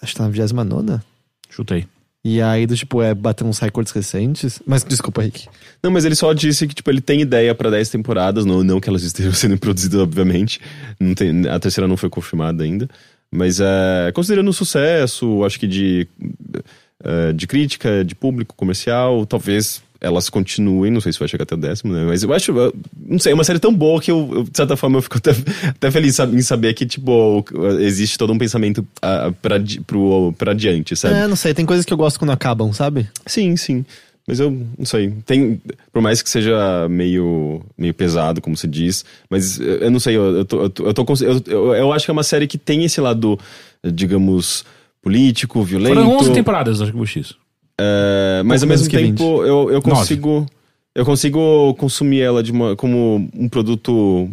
Acho 0.00 0.12
que 0.12 0.18
tá 0.18 0.24
na 0.24 0.30
vigésima 0.30 0.64
nona. 0.64 1.02
Chutei. 1.48 1.86
E 2.28 2.42
aí, 2.42 2.66
do, 2.66 2.76
tipo, 2.76 3.00
é 3.00 3.14
bater 3.14 3.44
uns 3.44 3.60
recordes 3.60 3.92
recentes. 3.92 4.60
Mas 4.66 4.82
desculpa, 4.82 5.22
Rick. 5.22 5.46
Não, 5.80 5.92
mas 5.92 6.04
ele 6.04 6.16
só 6.16 6.32
disse 6.32 6.66
que, 6.66 6.74
tipo, 6.74 6.90
ele 6.90 7.00
tem 7.00 7.20
ideia 7.20 7.54
pra 7.54 7.70
10 7.70 7.88
temporadas, 7.88 8.44
não, 8.44 8.64
não 8.64 8.80
que 8.80 8.88
elas 8.88 9.04
estejam 9.04 9.30
sendo 9.32 9.56
produzidas, 9.56 10.00
obviamente. 10.00 10.60
Não 10.98 11.14
tem, 11.14 11.48
a 11.48 11.60
terceira 11.60 11.86
não 11.86 11.96
foi 11.96 12.10
confirmada 12.10 12.64
ainda. 12.64 12.88
Mas 13.36 13.60
é, 13.60 14.10
considerando 14.12 14.48
o 14.48 14.52
sucesso, 14.52 15.44
acho 15.44 15.60
que 15.60 15.66
de 15.66 16.08
uh, 17.04 17.32
de 17.32 17.46
crítica, 17.46 18.04
de 18.04 18.14
público, 18.14 18.54
comercial, 18.56 19.26
talvez 19.26 19.82
elas 20.00 20.28
continuem, 20.28 20.92
não 20.92 21.00
sei 21.00 21.12
se 21.12 21.18
vai 21.18 21.26
chegar 21.26 21.44
até 21.44 21.54
o 21.54 21.58
décimo, 21.58 21.92
né? 21.92 22.04
Mas 22.04 22.22
eu 22.22 22.32
acho, 22.32 22.52
eu, 22.52 22.74
não 23.06 23.18
sei, 23.18 23.32
é 23.32 23.34
uma 23.34 23.44
série 23.44 23.58
tão 23.58 23.74
boa 23.74 24.00
que 24.00 24.10
eu, 24.10 24.30
eu 24.32 24.42
de 24.44 24.56
certa 24.56 24.76
forma, 24.76 24.98
eu 24.98 25.02
fico 25.02 25.18
até, 25.18 25.30
até 25.68 25.90
feliz 25.90 26.18
em 26.18 26.42
saber 26.42 26.74
que, 26.74 26.84
tipo, 26.84 27.44
existe 27.80 28.18
todo 28.18 28.32
um 28.32 28.38
pensamento 28.38 28.78
uh, 28.78 29.32
pra, 29.40 29.56
pro, 29.86 30.34
pra 30.36 30.52
adiante, 30.52 30.94
sabe? 30.94 31.14
É, 31.14 31.26
não 31.26 31.36
sei, 31.36 31.54
tem 31.54 31.64
coisas 31.64 31.84
que 31.84 31.92
eu 31.92 31.96
gosto 31.96 32.18
quando 32.18 32.30
acabam, 32.30 32.72
sabe? 32.72 33.08
Sim, 33.26 33.56
sim. 33.56 33.84
Mas 34.26 34.40
eu 34.40 34.50
não 34.50 34.84
sei. 34.84 35.12
Tem, 35.24 35.60
por 35.92 36.02
mais 36.02 36.20
que 36.20 36.28
seja 36.28 36.88
meio, 36.88 37.62
meio 37.78 37.94
pesado, 37.94 38.40
como 38.40 38.56
se 38.56 38.66
diz, 38.66 39.04
mas 39.30 39.60
eu 39.60 39.90
não 39.90 40.00
sei, 40.00 40.16
eu, 40.16 40.38
eu, 40.38 40.44
tô, 40.44 40.62
eu, 40.62 40.70
tô, 40.70 40.84
eu, 40.84 40.94
tô, 40.94 41.50
eu, 41.50 41.74
eu 41.74 41.92
acho 41.92 42.04
que 42.04 42.10
é 42.10 42.12
uma 42.12 42.24
série 42.24 42.46
que 42.46 42.58
tem 42.58 42.84
esse 42.84 43.00
lado, 43.00 43.38
digamos, 43.84 44.64
político, 45.00 45.62
violento. 45.62 45.94
Foram 45.94 46.16
11 46.16 46.32
temporadas 46.32 46.78
do 46.78 46.84
Arquivo 46.84 47.06
X. 47.06 47.34
É, 47.78 48.42
mas 48.44 48.62
ao 48.62 48.68
mesmo 48.68 48.88
tempo 48.88 49.44
eu, 49.44 49.70
eu 49.70 49.82
consigo 49.82 50.46
eu 50.96 51.04
consigo 51.04 51.74
consumir 51.74 52.22
ela 52.22 52.42
de 52.42 52.50
uma, 52.50 52.74
como 52.74 53.28
um 53.34 53.48
produto 53.50 54.30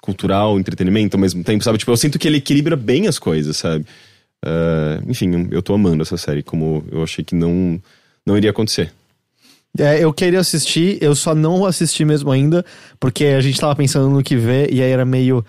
cultural, 0.00 0.58
entretenimento 0.58 1.16
ao 1.16 1.20
mesmo 1.20 1.44
tempo, 1.44 1.62
sabe? 1.62 1.78
Tipo, 1.78 1.92
eu 1.92 1.96
sinto 1.96 2.18
que 2.18 2.26
ele 2.26 2.38
equilibra 2.38 2.76
bem 2.76 3.06
as 3.06 3.20
coisas, 3.20 3.56
sabe? 3.56 3.86
Uh, 4.44 5.08
enfim, 5.08 5.48
eu 5.52 5.62
tô 5.62 5.72
amando 5.72 6.02
essa 6.02 6.16
série, 6.16 6.42
como 6.42 6.84
eu 6.90 7.04
achei 7.04 7.24
que 7.24 7.36
não, 7.36 7.80
não 8.26 8.36
iria 8.36 8.50
acontecer. 8.50 8.92
É, 9.78 10.02
eu 10.02 10.12
queria 10.12 10.38
assistir, 10.38 10.98
eu 11.00 11.14
só 11.16 11.34
não 11.34 11.66
assisti 11.66 12.04
mesmo 12.04 12.30
ainda, 12.30 12.64
porque 13.00 13.24
a 13.26 13.40
gente 13.40 13.60
tava 13.60 13.74
pensando 13.74 14.08
no 14.08 14.22
que 14.22 14.36
ver 14.36 14.72
e 14.72 14.80
aí 14.80 14.90
era 14.90 15.04
meio 15.04 15.44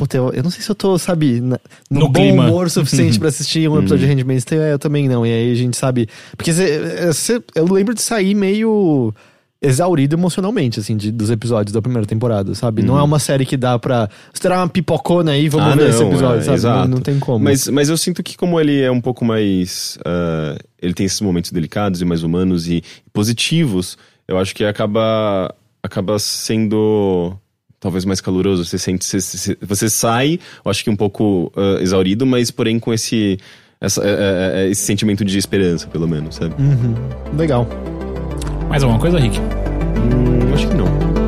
Puta, 0.00 0.16
eu, 0.16 0.32
eu 0.32 0.42
não 0.42 0.50
sei 0.50 0.62
se 0.62 0.70
eu 0.70 0.74
tô, 0.74 0.98
sabe, 0.98 1.42
na, 1.42 1.60
no, 1.90 2.00
no, 2.00 2.08
bom 2.08 2.22
clima. 2.22 2.46
humor 2.46 2.70
suficiente 2.70 3.18
para 3.18 3.28
assistir 3.28 3.68
um 3.68 3.78
episódio 3.78 4.06
de 4.06 4.10
uhum. 4.10 4.18
Handmaid's 4.18 4.46
Tale. 4.46 4.62
Eu 4.62 4.78
também 4.78 5.06
não. 5.06 5.26
E 5.26 5.30
aí 5.30 5.52
a 5.52 5.54
gente 5.54 5.76
sabe. 5.76 6.08
Porque 6.34 6.54
cê, 6.54 7.12
cê, 7.12 7.42
eu 7.54 7.70
lembro 7.70 7.92
de 7.92 8.00
sair 8.00 8.34
meio 8.34 9.14
exaurido 9.62 10.16
emocionalmente, 10.16 10.80
assim, 10.80 10.96
de, 10.96 11.12
dos 11.12 11.30
episódios 11.30 11.72
da 11.72 11.82
primeira 11.82 12.06
temporada, 12.06 12.54
sabe? 12.54 12.80
Uhum. 12.80 12.88
Não 12.88 12.96
é 12.96 13.00
uhum. 13.00 13.06
uma 13.06 13.18
série 13.18 13.44
que 13.44 13.56
dá 13.56 13.78
pra. 13.78 14.08
Se 14.32 14.40
terá 14.40 14.58
uma 14.58 14.68
pipocona 14.68 15.32
aí, 15.32 15.48
vamos 15.48 15.66
ah, 15.66 15.76
ver 15.76 15.82
não, 15.82 15.90
esse 15.90 16.02
episódio, 16.02 16.52
é, 16.52 16.58
sabe? 16.58 16.88
Não, 16.88 16.96
não, 16.96 17.02
tem 17.02 17.18
como. 17.18 17.44
Mas, 17.44 17.68
mas 17.68 17.88
eu 17.88 17.96
sinto 17.96 18.22
que, 18.22 18.36
como 18.36 18.58
ele 18.58 18.80
é 18.80 18.90
um 18.90 19.00
pouco 19.00 19.24
mais. 19.24 19.98
Uh, 20.00 20.58
ele 20.80 20.94
tem 20.94 21.04
esses 21.04 21.20
momentos 21.20 21.52
delicados 21.52 22.00
e 22.00 22.04
mais 22.04 22.22
humanos 22.22 22.68
e 22.68 22.82
positivos, 23.12 23.98
eu 24.26 24.38
acho 24.38 24.54
que 24.54 24.64
acaba. 24.64 25.54
acaba 25.82 26.18
sendo 26.18 27.36
talvez 27.78 28.04
mais 28.04 28.20
caloroso. 28.20 28.64
Você 28.64 28.78
sente, 28.78 29.04
você, 29.04 29.56
você 29.60 29.90
sai, 29.90 30.38
eu 30.64 30.70
acho 30.70 30.82
que 30.82 30.90
um 30.90 30.96
pouco 30.96 31.52
uh, 31.54 31.82
exaurido, 31.82 32.24
mas 32.24 32.50
porém 32.50 32.78
com 32.78 32.94
esse, 32.94 33.38
essa, 33.78 34.00
uh, 34.00 34.70
esse 34.70 34.82
sentimento 34.82 35.22
de 35.22 35.36
esperança, 35.36 35.86
pelo 35.86 36.08
menos, 36.08 36.36
sabe? 36.36 36.54
Uhum. 36.58 36.94
Legal. 37.36 37.66
Mais 38.70 38.82
alguma 38.82 38.98
coisa, 38.98 39.18
Rick? 39.18 39.38
Hum, 39.38 40.54
acho 40.54 40.66
que 40.66 40.74
não. 40.74 41.20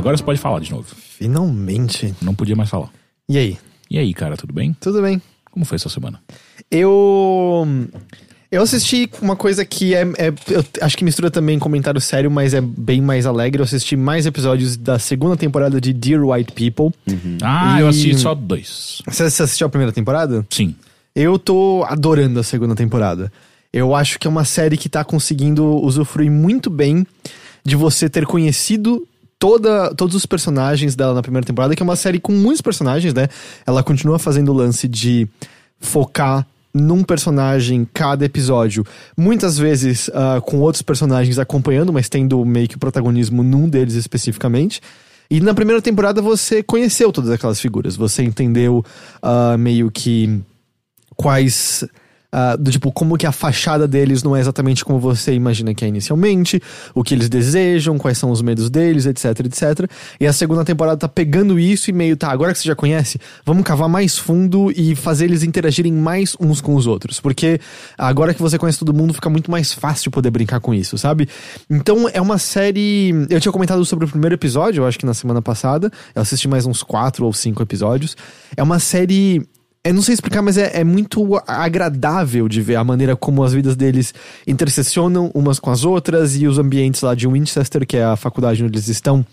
agora 0.00 0.16
você 0.16 0.24
pode 0.24 0.38
falar 0.40 0.60
de 0.60 0.70
novo. 0.70 0.86
Finalmente. 0.94 2.14
Não 2.20 2.34
podia 2.34 2.56
mais 2.56 2.68
falar. 2.68 2.90
E 3.28 3.38
aí? 3.38 3.58
E 3.90 3.98
aí, 3.98 4.12
cara, 4.12 4.36
tudo 4.36 4.52
bem? 4.52 4.74
Tudo 4.80 5.00
bem. 5.02 5.20
Como 5.50 5.64
foi 5.64 5.78
sua 5.78 5.90
semana? 5.90 6.22
Eu. 6.70 7.66
Eu 8.50 8.62
assisti 8.62 9.08
uma 9.22 9.36
coisa 9.36 9.64
que 9.64 9.94
é, 9.94 10.02
é- 10.18 10.32
Eu 10.48 10.64
acho 10.82 10.96
que 10.96 11.04
mistura 11.04 11.30
também 11.30 11.56
comentário 11.58 12.00
sério, 12.00 12.28
mas 12.30 12.52
é 12.52 12.60
bem 12.60 13.00
mais 13.00 13.24
alegre. 13.24 13.60
Eu 13.60 13.64
assisti 13.64 13.94
mais 13.96 14.26
episódios 14.26 14.76
da 14.76 14.98
segunda 14.98 15.36
temporada 15.36 15.80
de 15.80 15.92
Dear 15.92 16.24
White 16.24 16.52
People. 16.52 16.92
Ah, 17.42 17.78
E- 17.78 17.82
eu 17.82 17.88
assisti 17.88 18.18
só 18.18 18.34
dois. 18.34 19.02
Você, 19.06 19.30
você 19.30 19.42
assistiu 19.44 19.66
a 19.68 19.70
primeira 19.70 19.92
temporada? 19.92 20.44
Sim. 20.50 20.74
Eu 21.14 21.38
tô 21.38 21.84
adorando 21.88 22.40
a 22.40 22.42
segunda 22.42 22.74
temporada. 22.74 23.32
Eu 23.72 23.94
acho 23.94 24.18
que 24.18 24.26
é 24.26 24.30
uma 24.30 24.44
série 24.44 24.76
que 24.76 24.88
tá 24.88 25.04
conseguindo 25.04 25.64
usufruir 25.84 26.30
muito 26.30 26.68
bem 26.68 27.06
de 27.64 27.76
você 27.76 28.08
ter 28.10 28.26
conhecido 28.26 29.06
toda, 29.38 29.94
todos 29.94 30.16
os 30.16 30.26
personagens 30.26 30.96
dela 30.96 31.14
na 31.14 31.22
primeira 31.22 31.46
temporada, 31.46 31.76
que 31.76 31.82
é 31.82 31.84
uma 31.84 31.94
série 31.94 32.18
com 32.18 32.32
muitos 32.32 32.60
personagens, 32.60 33.14
né? 33.14 33.28
Ela 33.64 33.82
continua 33.84 34.18
fazendo 34.18 34.50
o 34.50 34.54
lance 34.54 34.88
de 34.88 35.28
focar 35.78 36.44
num 36.72 37.02
personagem 37.02 37.86
cada 37.92 38.24
episódio, 38.24 38.84
muitas 39.16 39.58
vezes 39.58 40.10
ah, 40.14 40.40
com 40.40 40.60
outros 40.60 40.82
personagens 40.82 41.38
acompanhando, 41.38 41.92
mas 41.92 42.08
tendo 42.08 42.44
meio 42.44 42.68
que 42.68 42.76
o 42.76 42.78
protagonismo 42.78 43.42
num 43.42 43.68
deles 43.68 43.94
especificamente. 43.94 44.80
E 45.30 45.40
na 45.40 45.54
primeira 45.54 45.80
temporada 45.80 46.20
você 46.20 46.62
conheceu 46.62 47.12
todas 47.12 47.30
aquelas 47.30 47.60
figuras, 47.60 47.96
você 47.96 48.22
entendeu 48.22 48.84
ah, 49.22 49.56
meio 49.58 49.90
que 49.90 50.40
quais. 51.16 51.84
Ah, 52.32 52.56
do 52.56 52.70
tipo, 52.70 52.92
como 52.92 53.16
que 53.16 53.26
a 53.26 53.32
fachada 53.32 53.88
deles 53.88 54.22
não 54.22 54.36
é 54.36 54.40
exatamente 54.40 54.84
como 54.84 55.00
você 55.00 55.34
imagina 55.34 55.74
que 55.74 55.84
é 55.84 55.88
inicialmente, 55.88 56.60
o 56.94 57.02
que 57.02 57.14
eles 57.14 57.28
desejam, 57.28 57.98
quais 57.98 58.18
são 58.18 58.30
os 58.30 58.40
medos 58.40 58.70
deles, 58.70 59.06
etc, 59.06 59.24
etc. 59.46 59.90
E 60.20 60.26
a 60.26 60.32
segunda 60.32 60.64
temporada 60.64 60.96
tá 60.96 61.08
pegando 61.08 61.58
isso 61.58 61.90
e 61.90 61.92
meio, 61.92 62.16
tá, 62.16 62.30
agora 62.30 62.52
que 62.52 62.58
você 62.58 62.68
já 62.68 62.76
conhece, 62.76 63.18
vamos 63.44 63.64
cavar 63.64 63.88
mais 63.88 64.16
fundo 64.16 64.72
e 64.76 64.94
fazer 64.94 65.24
eles 65.24 65.42
interagirem 65.42 65.92
mais 65.92 66.36
uns 66.38 66.60
com 66.60 66.74
os 66.74 66.86
outros. 66.86 67.20
Porque 67.20 67.60
agora 67.98 68.32
que 68.32 68.40
você 68.40 68.58
conhece 68.58 68.78
todo 68.78 68.94
mundo, 68.94 69.12
fica 69.12 69.28
muito 69.28 69.50
mais 69.50 69.72
fácil 69.72 70.10
poder 70.10 70.30
brincar 70.30 70.60
com 70.60 70.72
isso, 70.72 70.96
sabe? 70.96 71.28
Então 71.68 72.08
é 72.12 72.20
uma 72.20 72.38
série. 72.38 73.10
Eu 73.28 73.40
tinha 73.40 73.52
comentado 73.52 73.84
sobre 73.84 74.04
o 74.04 74.08
primeiro 74.08 74.34
episódio, 74.34 74.82
eu 74.82 74.86
acho 74.86 74.98
que 74.98 75.06
na 75.06 75.14
semana 75.14 75.42
passada. 75.42 75.90
Eu 76.14 76.22
assisti 76.22 76.46
mais 76.48 76.66
uns 76.66 76.82
quatro 76.82 77.26
ou 77.26 77.32
cinco 77.32 77.62
episódios. 77.62 78.16
É 78.56 78.62
uma 78.62 78.78
série 78.78 79.46
eu 79.82 79.94
não 79.94 80.02
sei 80.02 80.12
explicar, 80.12 80.42
mas 80.42 80.58
é, 80.58 80.80
é 80.80 80.84
muito 80.84 81.40
agradável 81.46 82.48
de 82.48 82.60
ver 82.60 82.76
a 82.76 82.84
maneira 82.84 83.16
como 83.16 83.42
as 83.42 83.54
vidas 83.54 83.74
deles 83.74 84.12
interseccionam 84.46 85.30
umas 85.34 85.58
com 85.58 85.70
as 85.70 85.84
outras 85.84 86.36
e 86.36 86.46
os 86.46 86.58
ambientes 86.58 87.00
lá 87.00 87.14
de 87.14 87.26
Winchester, 87.26 87.86
que 87.86 87.96
é 87.96 88.04
a 88.04 88.16
faculdade 88.16 88.62
onde 88.62 88.74
eles 88.74 88.88
estão. 88.88 89.24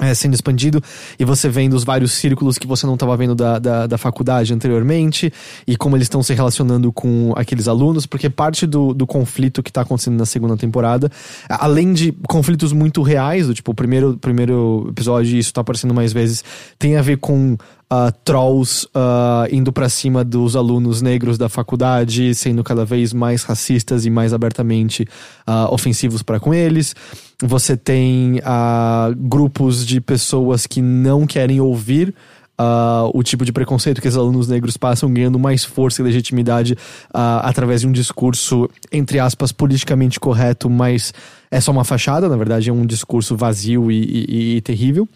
É, 0.00 0.14
sendo 0.14 0.34
expandido 0.34 0.82
e 1.18 1.24
você 1.24 1.48
vendo 1.48 1.74
os 1.74 1.84
vários 1.84 2.12
círculos 2.12 2.58
que 2.58 2.66
você 2.66 2.86
não 2.86 2.94
estava 2.94 3.16
vendo 3.16 3.34
da, 3.34 3.58
da, 3.58 3.86
da 3.86 3.98
faculdade 3.98 4.52
anteriormente 4.52 5.32
e 5.66 5.76
como 5.76 5.96
eles 5.96 6.06
estão 6.06 6.22
se 6.22 6.32
relacionando 6.34 6.92
com 6.92 7.32
aqueles 7.36 7.68
alunos, 7.68 8.06
porque 8.06 8.30
parte 8.30 8.66
do, 8.66 8.94
do 8.94 9.06
conflito 9.06 9.62
que 9.62 9.70
está 9.70 9.82
acontecendo 9.82 10.16
na 10.16 10.26
segunda 10.26 10.56
temporada, 10.56 11.10
além 11.48 11.92
de 11.92 12.12
conflitos 12.28 12.72
muito 12.72 13.02
reais, 13.02 13.46
do 13.46 13.54
tipo, 13.54 13.72
o 13.72 13.74
primeiro, 13.74 14.16
primeiro 14.18 14.86
episódio, 14.90 15.36
isso 15.36 15.52
tá 15.52 15.60
aparecendo 15.60 15.94
mais 15.94 16.12
vezes, 16.12 16.44
tem 16.78 16.96
a 16.96 17.02
ver 17.02 17.18
com 17.18 17.56
ah, 17.90 18.12
trolls 18.24 18.86
ah, 18.94 19.46
indo 19.50 19.72
pra 19.72 19.88
cima 19.88 20.22
dos 20.22 20.54
alunos 20.54 21.00
negros 21.00 21.38
da 21.38 21.48
faculdade, 21.48 22.34
sendo 22.34 22.62
cada 22.62 22.84
vez 22.84 23.12
mais 23.12 23.42
racistas 23.42 24.04
e 24.04 24.10
mais 24.10 24.32
abertamente 24.32 25.06
ah, 25.46 25.68
ofensivos 25.72 26.22
para 26.22 26.38
com 26.38 26.52
eles. 26.52 26.94
Você 27.42 27.76
tem 27.76 28.40
ah, 28.44 29.12
grupos 29.16 29.86
de 29.86 30.00
pessoas 30.00 30.66
que 30.66 30.82
não 30.82 31.24
querem 31.26 31.60
ouvir 31.60 32.12
ah, 32.58 33.08
o 33.14 33.22
tipo 33.22 33.44
de 33.44 33.52
preconceito 33.52 34.02
que 34.02 34.08
os 34.08 34.16
alunos 34.16 34.48
negros 34.48 34.76
passam, 34.76 35.12
ganhando 35.12 35.38
mais 35.38 35.64
força 35.64 36.02
e 36.02 36.04
legitimidade 36.04 36.76
ah, 37.14 37.48
através 37.48 37.82
de 37.82 37.86
um 37.86 37.92
discurso, 37.92 38.68
entre 38.90 39.20
aspas, 39.20 39.52
politicamente 39.52 40.18
correto, 40.18 40.68
mas 40.68 41.14
é 41.48 41.60
só 41.60 41.70
uma 41.70 41.84
fachada, 41.84 42.28
na 42.28 42.36
verdade 42.36 42.70
é 42.70 42.72
um 42.72 42.84
discurso 42.84 43.36
vazio 43.36 43.88
e- 43.92 44.02
e- 44.02 44.56
e 44.56 44.60
terrível. 44.60 45.08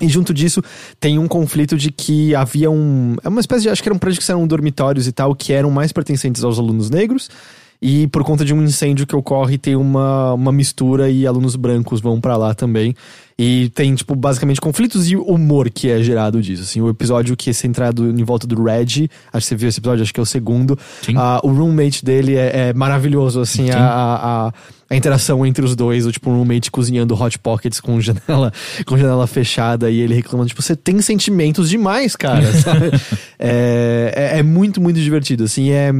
E 0.00 0.08
junto 0.08 0.32
disso, 0.32 0.62
tem 0.98 1.18
um 1.18 1.28
conflito 1.28 1.76
de 1.76 1.90
que 1.90 2.34
havia 2.34 2.70
um. 2.70 3.16
É 3.22 3.28
uma 3.28 3.40
espécie 3.40 3.62
de. 3.64 3.68
Acho 3.68 3.82
que 3.82 3.88
eram 3.88 3.98
prédios 3.98 4.24
que 4.24 4.30
eram 4.30 4.46
dormitórios 4.46 5.06
e 5.06 5.12
tal, 5.12 5.34
que 5.34 5.52
eram 5.52 5.70
mais 5.70 5.92
pertencentes 5.92 6.42
aos 6.42 6.58
alunos 6.58 6.88
negros. 6.88 7.28
E 7.82 8.06
por 8.08 8.22
conta 8.22 8.44
de 8.44 8.52
um 8.52 8.62
incêndio 8.62 9.06
que 9.06 9.16
ocorre, 9.16 9.56
tem 9.56 9.74
uma, 9.74 10.34
uma 10.34 10.52
mistura 10.52 11.08
e 11.08 11.26
alunos 11.26 11.56
brancos 11.56 11.98
vão 12.00 12.20
pra 12.20 12.36
lá 12.36 12.52
também. 12.54 12.94
E 13.38 13.70
tem, 13.70 13.94
tipo, 13.94 14.14
basicamente 14.14 14.60
conflitos 14.60 15.10
e 15.10 15.16
humor 15.16 15.70
que 15.70 15.88
é 15.90 16.02
gerado 16.02 16.42
disso. 16.42 16.62
Assim, 16.62 16.82
o 16.82 16.90
episódio 16.90 17.34
que 17.34 17.48
é 17.48 17.52
centrado 17.54 18.10
em 18.10 18.22
volta 18.22 18.46
do 18.46 18.62
Reggie, 18.62 19.08
acho 19.32 19.46
que 19.46 19.48
você 19.48 19.56
viu 19.56 19.68
esse 19.70 19.80
episódio, 19.80 20.02
acho 20.02 20.12
que 20.12 20.20
é 20.20 20.22
o 20.22 20.26
segundo. 20.26 20.78
Ah, 21.16 21.40
o 21.42 21.48
roommate 21.48 22.04
dele 22.04 22.36
é, 22.36 22.68
é 22.68 22.74
maravilhoso, 22.74 23.40
assim, 23.40 23.64
Sim. 23.64 23.70
a, 23.70 23.82
a, 23.82 24.48
a- 24.48 24.52
interação 24.94 25.46
entre 25.46 25.64
os 25.64 25.74
dois, 25.74 26.04
o 26.04 26.12
tipo, 26.12 26.28
um 26.28 26.36
roommate 26.36 26.70
cozinhando 26.70 27.14
hot 27.14 27.38
pockets 27.38 27.80
com 27.80 27.98
janela, 27.98 28.52
com 28.84 28.98
janela 28.98 29.26
fechada 29.26 29.90
e 29.90 30.00
ele 30.00 30.14
reclamando, 30.14 30.50
tipo, 30.50 30.60
você 30.60 30.76
tem 30.76 31.00
sentimentos 31.00 31.70
demais, 31.70 32.14
cara, 32.16 32.42
é, 33.38 34.12
é, 34.34 34.38
é 34.40 34.42
muito, 34.42 34.82
muito 34.82 35.00
divertido, 35.00 35.44
assim, 35.44 35.70
é... 35.70 35.90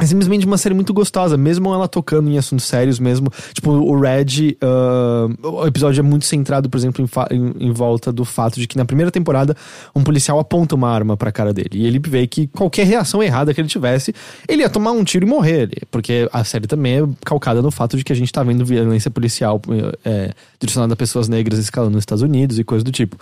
É 0.00 0.06
simplesmente 0.06 0.46
uma 0.46 0.56
série 0.56 0.74
muito 0.74 0.94
gostosa, 0.94 1.36
mesmo 1.36 1.72
ela 1.74 1.86
tocando 1.86 2.30
em 2.30 2.38
assuntos 2.38 2.64
sérios 2.64 2.98
mesmo. 2.98 3.30
Tipo, 3.52 3.70
o 3.72 4.00
Red, 4.00 4.56
ah, 4.62 5.26
o 5.42 5.66
episódio 5.66 6.00
é 6.00 6.02
muito 6.02 6.24
centrado, 6.24 6.70
por 6.70 6.78
exemplo, 6.78 7.04
em, 7.30 7.36
em- 7.36 7.68
em 7.68 7.70
volta 7.70 8.10
do 8.10 8.24
fato 8.24 8.58
de 8.58 8.66
que 8.66 8.78
na 8.78 8.84
primeira 8.86 9.10
temporada 9.10 9.54
um 9.94 10.02
policial 10.02 10.38
aponta 10.38 10.74
uma 10.74 10.88
arma 10.90 11.16
pra 11.16 11.30
cara 11.30 11.52
dele. 11.52 11.68
E 11.74 11.86
ele 11.86 11.98
vê 11.98 12.26
que 12.26 12.46
qualquer 12.46 12.86
reação 12.86 13.22
errada 13.22 13.52
que 13.52 13.60
ele 13.60 13.68
tivesse, 13.68 14.14
ele 14.48 14.62
ia 14.62 14.70
tomar 14.70 14.92
um 14.92 15.04
tiro 15.04 15.26
e 15.26 15.28
morrer. 15.28 15.68
Porque 15.90 16.28
a 16.32 16.44
série 16.44 16.66
também 16.66 17.00
é 17.00 17.08
calcada 17.24 17.60
no 17.60 17.70
fato 17.70 17.96
de 17.96 18.02
que 18.02 18.12
a 18.12 18.16
gente 18.16 18.32
tá 18.32 18.42
vendo 18.42 18.64
violência 18.64 19.10
policial 19.10 19.60
é, 20.04 20.32
direcionada 20.58 20.94
a 20.94 20.96
pessoas 20.96 21.28
negras 21.28 21.58
escalando 21.58 21.92
nos 21.92 22.02
Estados 22.02 22.22
Unidos 22.22 22.58
e 22.58 22.64
coisa 22.64 22.82
do 22.84 22.90
tipo. 22.90 23.16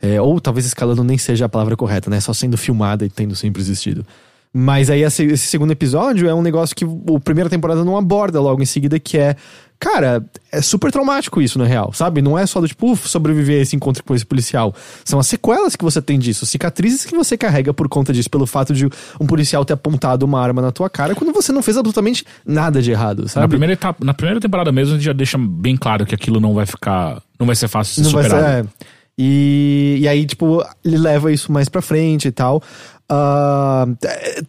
É, 0.00 0.20
ou 0.20 0.40
talvez 0.40 0.64
escalando 0.64 1.02
nem 1.02 1.18
seja 1.18 1.44
a 1.46 1.48
palavra 1.48 1.76
correta, 1.76 2.08
né? 2.08 2.20
Só 2.20 2.32
sendo 2.32 2.56
filmada 2.56 3.04
e 3.04 3.08
tendo 3.10 3.34
sempre 3.34 3.60
existido. 3.60 4.06
Mas 4.52 4.90
aí 4.90 5.02
esse, 5.02 5.24
esse 5.24 5.46
segundo 5.46 5.70
episódio 5.70 6.28
é 6.28 6.34
um 6.34 6.42
negócio 6.42 6.74
que 6.74 6.84
o 6.84 7.20
primeira 7.20 7.48
temporada 7.48 7.84
não 7.84 7.96
aborda 7.96 8.40
logo 8.40 8.62
em 8.62 8.66
seguida, 8.66 8.98
que 8.98 9.16
é. 9.16 9.36
Cara, 9.78 10.22
é 10.52 10.60
super 10.60 10.92
traumático 10.92 11.40
isso, 11.40 11.58
na 11.58 11.64
real, 11.64 11.90
sabe? 11.94 12.20
Não 12.20 12.36
é 12.36 12.44
só 12.44 12.60
do 12.60 12.68
tipo, 12.68 12.92
uf, 12.92 13.08
sobreviver 13.08 13.60
a 13.60 13.62
esse 13.62 13.74
encontro 13.74 14.04
com 14.04 14.14
esse 14.14 14.26
policial. 14.26 14.74
São 15.06 15.18
as 15.18 15.26
sequelas 15.26 15.74
que 15.74 15.82
você 15.82 16.02
tem 16.02 16.18
disso, 16.18 16.44
cicatrizes 16.44 17.06
que 17.06 17.16
você 17.16 17.34
carrega 17.34 17.72
por 17.72 17.88
conta 17.88 18.12
disso, 18.12 18.28
pelo 18.28 18.46
fato 18.46 18.74
de 18.74 18.86
um 19.18 19.26
policial 19.26 19.64
ter 19.64 19.72
apontado 19.72 20.26
uma 20.26 20.38
arma 20.38 20.60
na 20.60 20.70
tua 20.70 20.90
cara 20.90 21.14
quando 21.14 21.32
você 21.32 21.50
não 21.50 21.62
fez 21.62 21.78
absolutamente 21.78 22.26
nada 22.44 22.82
de 22.82 22.90
errado, 22.90 23.26
sabe? 23.26 23.44
Na 23.44 23.48
primeira, 23.48 23.72
etapa, 23.72 24.04
na 24.04 24.12
primeira 24.12 24.38
temporada 24.38 24.70
mesmo, 24.70 24.92
a 24.92 24.96
gente 24.98 25.06
já 25.06 25.14
deixa 25.14 25.38
bem 25.38 25.78
claro 25.78 26.04
que 26.04 26.14
aquilo 26.14 26.40
não 26.40 26.52
vai 26.52 26.66
ficar. 26.66 27.22
Não 27.38 27.46
vai 27.46 27.56
ser 27.56 27.68
fácil 27.68 28.02
de 28.02 28.10
ser 28.10 28.14
Não 28.14 28.22
vai 28.22 28.28
ser. 28.30 28.36
é. 28.36 28.64
E, 29.22 29.98
e 30.00 30.08
aí, 30.08 30.24
tipo, 30.24 30.64
ele 30.82 30.96
leva 30.96 31.30
isso 31.30 31.52
mais 31.52 31.68
pra 31.68 31.82
frente 31.82 32.28
e 32.28 32.32
tal. 32.32 32.62
É, 33.10 34.42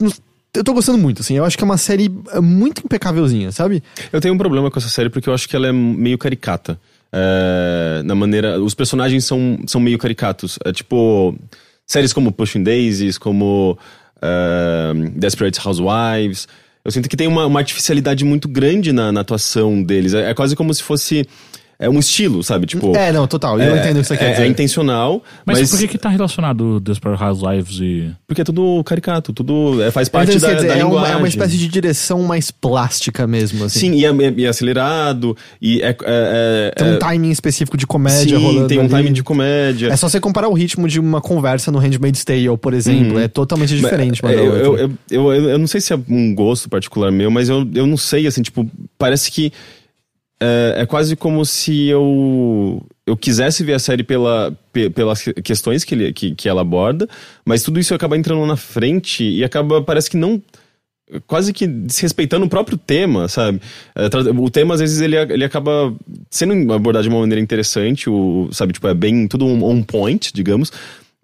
eu 0.53 0.64
tô 0.64 0.74
gostando 0.74 0.97
muito, 0.97 1.22
assim. 1.22 1.36
Eu 1.38 1.45
acho 1.45 1.57
que 1.57 1.64
é 1.64 1.66
uma 1.66 1.78
série 1.78 2.12
é, 2.32 2.39
muito 2.39 2.82
impecávelzinha, 2.84 3.51
sabe? 3.51 3.82
Eu 4.12 4.20
tenho 4.20 4.34
um 4.34 4.38
problema 4.38 4.70
com 4.70 4.78
essa 4.80 4.89
série 4.89 5.09
porque 5.09 5.30
eu 5.30 5.34
acho 5.34 5.47
que 5.47 5.55
ela 5.55 5.68
é 5.68 5.72
meio 5.72 6.18
caricata. 6.18 6.80
É, 7.14 8.01
na 8.03 8.16
maneira. 8.16 8.62
Os 8.62 8.74
personagens 8.74 9.26
são, 9.26 9.59
são 9.68 9.82
meio 9.82 9.97
caricatos. 9.97 10.57
É 10.64 10.72
tipo. 10.72 11.36
Séries 11.86 12.14
como 12.14 12.32
Pushing 12.32 12.64
Daisies, 12.64 13.18
como 13.18 13.78
é, 14.22 14.93
Desperate 15.16 15.59
Housewives. 15.66 16.47
Eu 16.84 16.91
sinto 16.91 17.09
que 17.09 17.18
tem 17.18 17.28
uma, 17.28 17.45
uma 17.45 17.59
artificialidade 17.59 18.24
muito 18.24 18.47
grande 18.47 18.91
na, 18.91 19.12
na 19.12 19.22
atuação 19.22 19.84
deles. 19.84 20.14
É, 20.14 20.30
é 20.30 20.34
quase 20.34 20.55
como 20.55 20.74
se 20.74 20.84
fosse. 20.84 21.28
É 21.82 21.89
um 21.89 21.97
estilo, 21.97 22.43
sabe? 22.43 22.67
Tipo. 22.67 22.95
É, 22.95 23.11
não, 23.11 23.25
total. 23.25 23.59
Eu 23.59 23.75
entendo 23.75 23.97
o 23.97 24.01
que 24.01 24.07
você 24.07 24.13
é, 24.13 24.17
quer 24.17 24.25
é 24.27 24.32
dizer. 24.34 24.45
intencional, 24.45 25.23
Mas, 25.43 25.59
mas, 25.59 25.71
por 25.71 25.79
que 25.79 25.88
que 25.88 25.97
tá 25.97 26.09
relacionado 26.09 26.79
Desperate 26.79 27.21
Housewives 27.23 27.79
e... 27.82 28.11
porque 28.27 28.41
é 28.41 28.43
tudo 28.43 28.84
caricato, 28.84 29.34
tudo 29.34 29.82
é, 29.82 29.89
faz 29.89 30.07
parte 30.07 30.38
da, 30.38 30.47
quer 30.47 30.55
da 30.57 30.61
dizer. 30.61 30.67
É 30.77 30.86
uma, 30.86 30.89
linguagem. 30.93 31.13
é 31.13 31.17
uma 31.17 31.27
espécie 31.27 31.57
de 31.57 31.67
direção 31.67 32.21
mais 32.21 32.51
plástica 32.51 33.25
mesmo, 33.25 33.65
assim. 33.65 33.79
Sim, 33.79 33.93
e 33.95 34.05
é, 34.05 34.11
e 34.38 34.45
é 34.45 34.47
acelerado, 34.47 35.36
e 35.59 35.82
é... 35.82 35.88
é- 35.89 35.95
é- 36.03 36.71
Tem 36.77 36.88
é- 36.88 36.91
um 36.91 36.99
timing 36.99 37.32
específico 37.32 37.75
de 37.75 37.88
comédia 37.88 38.38
Sim, 38.38 38.43
rolando 38.45 38.67
tem 38.67 38.77
um 38.77 38.82
ali. 38.82 38.89
timing 38.89 39.13
de 39.13 39.23
comédia. 39.23 39.88
É 39.88 39.95
só 39.97 40.07
você 40.07 40.19
comparar 40.19 40.49
o 40.49 40.53
ritmo 40.53 40.88
de 40.88 40.99
uma 40.99 41.19
conversa 41.19 41.71
no 41.71 41.79
Handmaid's 41.79 42.23
Tale, 42.23 42.55
por 42.61 42.75
exemplo. 42.75 43.17
É 43.17 43.27
totalmente 43.27 43.71
Mas, 43.73 43.82
diferente, 43.82 44.21
uma 44.21 44.32
é, 44.32 44.36
eu, 44.36 44.55
eu, 44.55 44.77
eu, 44.77 44.91
eu- 45.34 45.49
eu 45.49 45.57
não 45.57 45.65
sei 45.67 45.82
se 45.82 45.91
é 45.93 45.99
um 46.07 46.36
gosto 46.36 46.69
particular 46.69 47.11
meu, 47.11 47.32
mas 47.32 47.49
eu, 47.49 47.67
eu 47.73 47.88
não 47.88 47.97
sei, 47.97 48.27
assim, 48.27 48.43
tipo, 48.43 48.69
parece 48.99 49.32
que 49.32 49.51
é, 50.41 50.81
é 50.81 50.85
quase 50.85 51.15
como 51.15 51.45
se 51.45 51.85
eu, 51.87 52.83
eu 53.05 53.15
quisesse 53.15 53.63
ver 53.63 53.73
a 53.73 53.79
série 53.79 54.03
pela, 54.03 54.51
pe- 54.73 54.89
pelas 54.89 55.21
que- 55.21 55.33
questões 55.35 55.83
que, 55.83 55.93
ele, 55.95 56.11
que, 56.11 56.33
que 56.35 56.49
ela 56.49 56.61
aborda, 56.61 57.07
mas 57.45 57.61
tudo 57.63 57.79
isso 57.79 57.93
acaba 57.93 58.17
entrando 58.17 58.45
na 58.45 58.57
frente 58.57 59.23
e 59.23 59.43
acaba, 59.43 59.81
parece 59.81 60.09
que 60.09 60.17
não 60.17 60.41
quase 61.27 61.51
que 61.51 61.67
desrespeitando 61.67 62.45
o 62.45 62.49
próprio 62.49 62.77
tema, 62.77 63.27
sabe? 63.27 63.61
É, 63.95 64.05
O 64.39 64.49
tema, 64.49 64.73
às 64.75 64.79
vezes, 64.79 65.01
ele, 65.01 65.17
ele 65.17 65.43
acaba 65.43 65.93
sendo 66.29 66.73
abordado 66.73 67.03
de 67.03 67.09
uma 67.09 67.19
maneira 67.19 67.41
interessante, 67.41 68.09
o, 68.09 68.47
sabe? 68.51 68.71
Tipo, 68.73 68.87
é 68.87 68.93
bem 68.93 69.27
tudo 69.27 69.45
on 69.45 69.83
point, 69.83 70.31
digamos, 70.33 70.71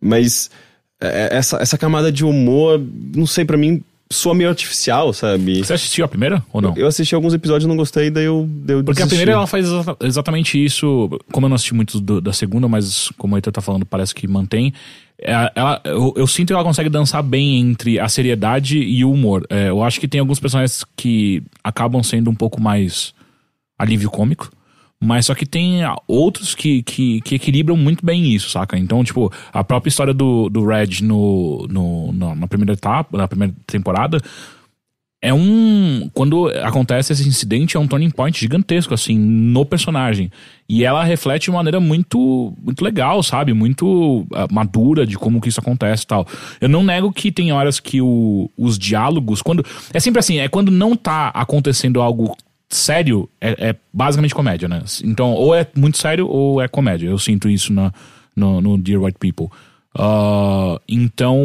mas 0.01 0.51
é- 0.99 1.29
essa, 1.37 1.57
essa 1.61 1.77
camada 1.77 2.11
de 2.11 2.25
humor, 2.25 2.81
não 3.15 3.25
sei, 3.25 3.45
pra 3.45 3.55
mim, 3.57 3.81
soa 4.11 4.33
meio 4.33 4.49
artificial, 4.49 5.11
sabe? 5.13 5.57
Você 5.63 5.73
assistiu 5.73 6.05
a 6.05 6.07
primeira 6.07 6.43
ou 6.53 6.61
não? 6.61 6.73
Eu 6.77 6.87
assisti 6.87 7.13
alguns 7.13 7.33
episódios 7.33 7.65
e 7.65 7.67
não 7.67 7.75
gostei, 7.75 8.09
daí 8.09 8.25
eu, 8.25 8.49
eu 8.67 8.83
Porque 8.83 9.01
a 9.01 9.05
desisti. 9.05 9.07
primeira 9.09 9.31
ela 9.33 9.47
faz 9.47 9.65
exa- 9.65 9.97
exatamente 10.01 10.63
isso. 10.63 11.09
Como 11.31 11.45
eu 11.45 11.49
não 11.49 11.55
assisti 11.55 11.73
muito 11.73 11.99
do- 11.99 12.21
da 12.21 12.31
segunda, 12.31 12.67
mas 12.67 13.09
como 13.17 13.35
o 13.35 13.37
Heitor 13.37 13.51
tá 13.51 13.61
falando, 13.61 13.85
parece 13.85 14.15
que 14.15 14.27
mantém. 14.27 14.73
É, 15.19 15.51
ela- 15.55 15.81
eu, 15.83 16.13
eu 16.15 16.27
sinto 16.27 16.47
que 16.47 16.53
ela 16.53 16.63
consegue 16.63 16.89
dançar 16.89 17.21
bem 17.23 17.59
entre 17.59 17.99
a 17.99 18.07
seriedade 18.07 18.77
e 18.77 19.03
o 19.03 19.11
humor. 19.11 19.45
É, 19.49 19.69
eu 19.69 19.83
acho 19.83 19.99
que 19.99 20.07
tem 20.07 20.19
alguns 20.21 20.39
personagens 20.39 20.85
que 20.95 21.43
acabam 21.63 22.01
sendo 22.03 22.29
um 22.29 22.35
pouco 22.35 22.61
mais 22.61 23.13
alívio 23.77 24.09
cômico. 24.09 24.49
Mas 25.03 25.27
só 25.27 25.35
que 25.35 25.45
tem 25.45 25.83
ah, 25.83 25.95
outros 26.07 26.55
que, 26.55 26.81
que, 26.81 27.21
que 27.21 27.35
equilibram 27.35 27.77
muito 27.77 28.03
bem 28.05 28.33
isso, 28.33 28.49
saca? 28.49 28.77
Então, 28.79 29.03
tipo, 29.03 29.31
a 29.53 29.63
própria 29.63 29.89
história 29.89 30.13
do, 30.13 30.49
do 30.49 30.65
Red 30.65 31.01
no, 31.03 31.67
no, 31.69 32.11
na- 32.13 32.35
na 32.35 32.47
primeira 32.47 32.73
etapa, 32.73 33.15
na 33.15 33.27
primeira 33.27 33.53
temporada, 33.67 34.19
é 35.21 35.33
um. 35.33 36.09
Quando 36.13 36.47
acontece 36.63 37.11
esse 37.13 37.27
incidente, 37.27 37.75
é 37.75 37.79
um 37.79 37.87
turning 37.87 38.09
point 38.11 38.39
gigantesco, 38.39 38.93
assim, 38.93 39.17
no 39.17 39.65
personagem. 39.65 40.31
E 40.69 40.83
ela 40.83 41.03
reflete 41.03 41.45
de 41.45 41.51
maneira 41.51 41.79
muito, 41.79 42.53
muito 42.63 42.83
legal, 42.83 43.21
sabe? 43.23 43.51
Muito 43.53 44.25
ah, 44.33 44.47
madura 44.51 45.05
de 45.07 45.17
como 45.17 45.41
que 45.41 45.49
isso 45.49 45.59
acontece 45.59 46.03
e 46.03 46.07
tal. 46.07 46.25
Eu 46.61 46.69
não 46.69 46.83
nego 46.83 47.11
que 47.11 47.31
tem 47.31 47.51
horas 47.51 47.79
que 47.79 47.99
o- 48.01 48.49
os 48.57 48.77
diálogos. 48.79 49.41
quando 49.41 49.63
É 49.93 49.99
sempre 49.99 50.19
assim, 50.19 50.37
é 50.39 50.47
quando 50.47 50.71
não 50.71 50.95
tá 50.95 51.29
acontecendo 51.29 51.99
algo 52.01 52.35
sério, 52.69 53.29
é, 53.39 53.69
é 53.69 53.75
basicamente 53.93 54.35
comédia, 54.35 54.67
né? 54.67 54.83
Então, 55.03 55.33
ou 55.33 55.55
é 55.55 55.65
muito 55.75 55.97
sério 55.97 56.27
ou 56.27 56.61
é 56.61 56.67
comédia. 56.67 57.07
Eu 57.07 57.19
sinto 57.19 57.49
isso 57.49 57.71
na, 57.73 57.91
no, 58.35 58.61
no 58.61 58.77
Dear 58.77 59.01
White 59.01 59.19
People. 59.19 59.49
Ah, 59.97 60.79
então, 60.87 61.39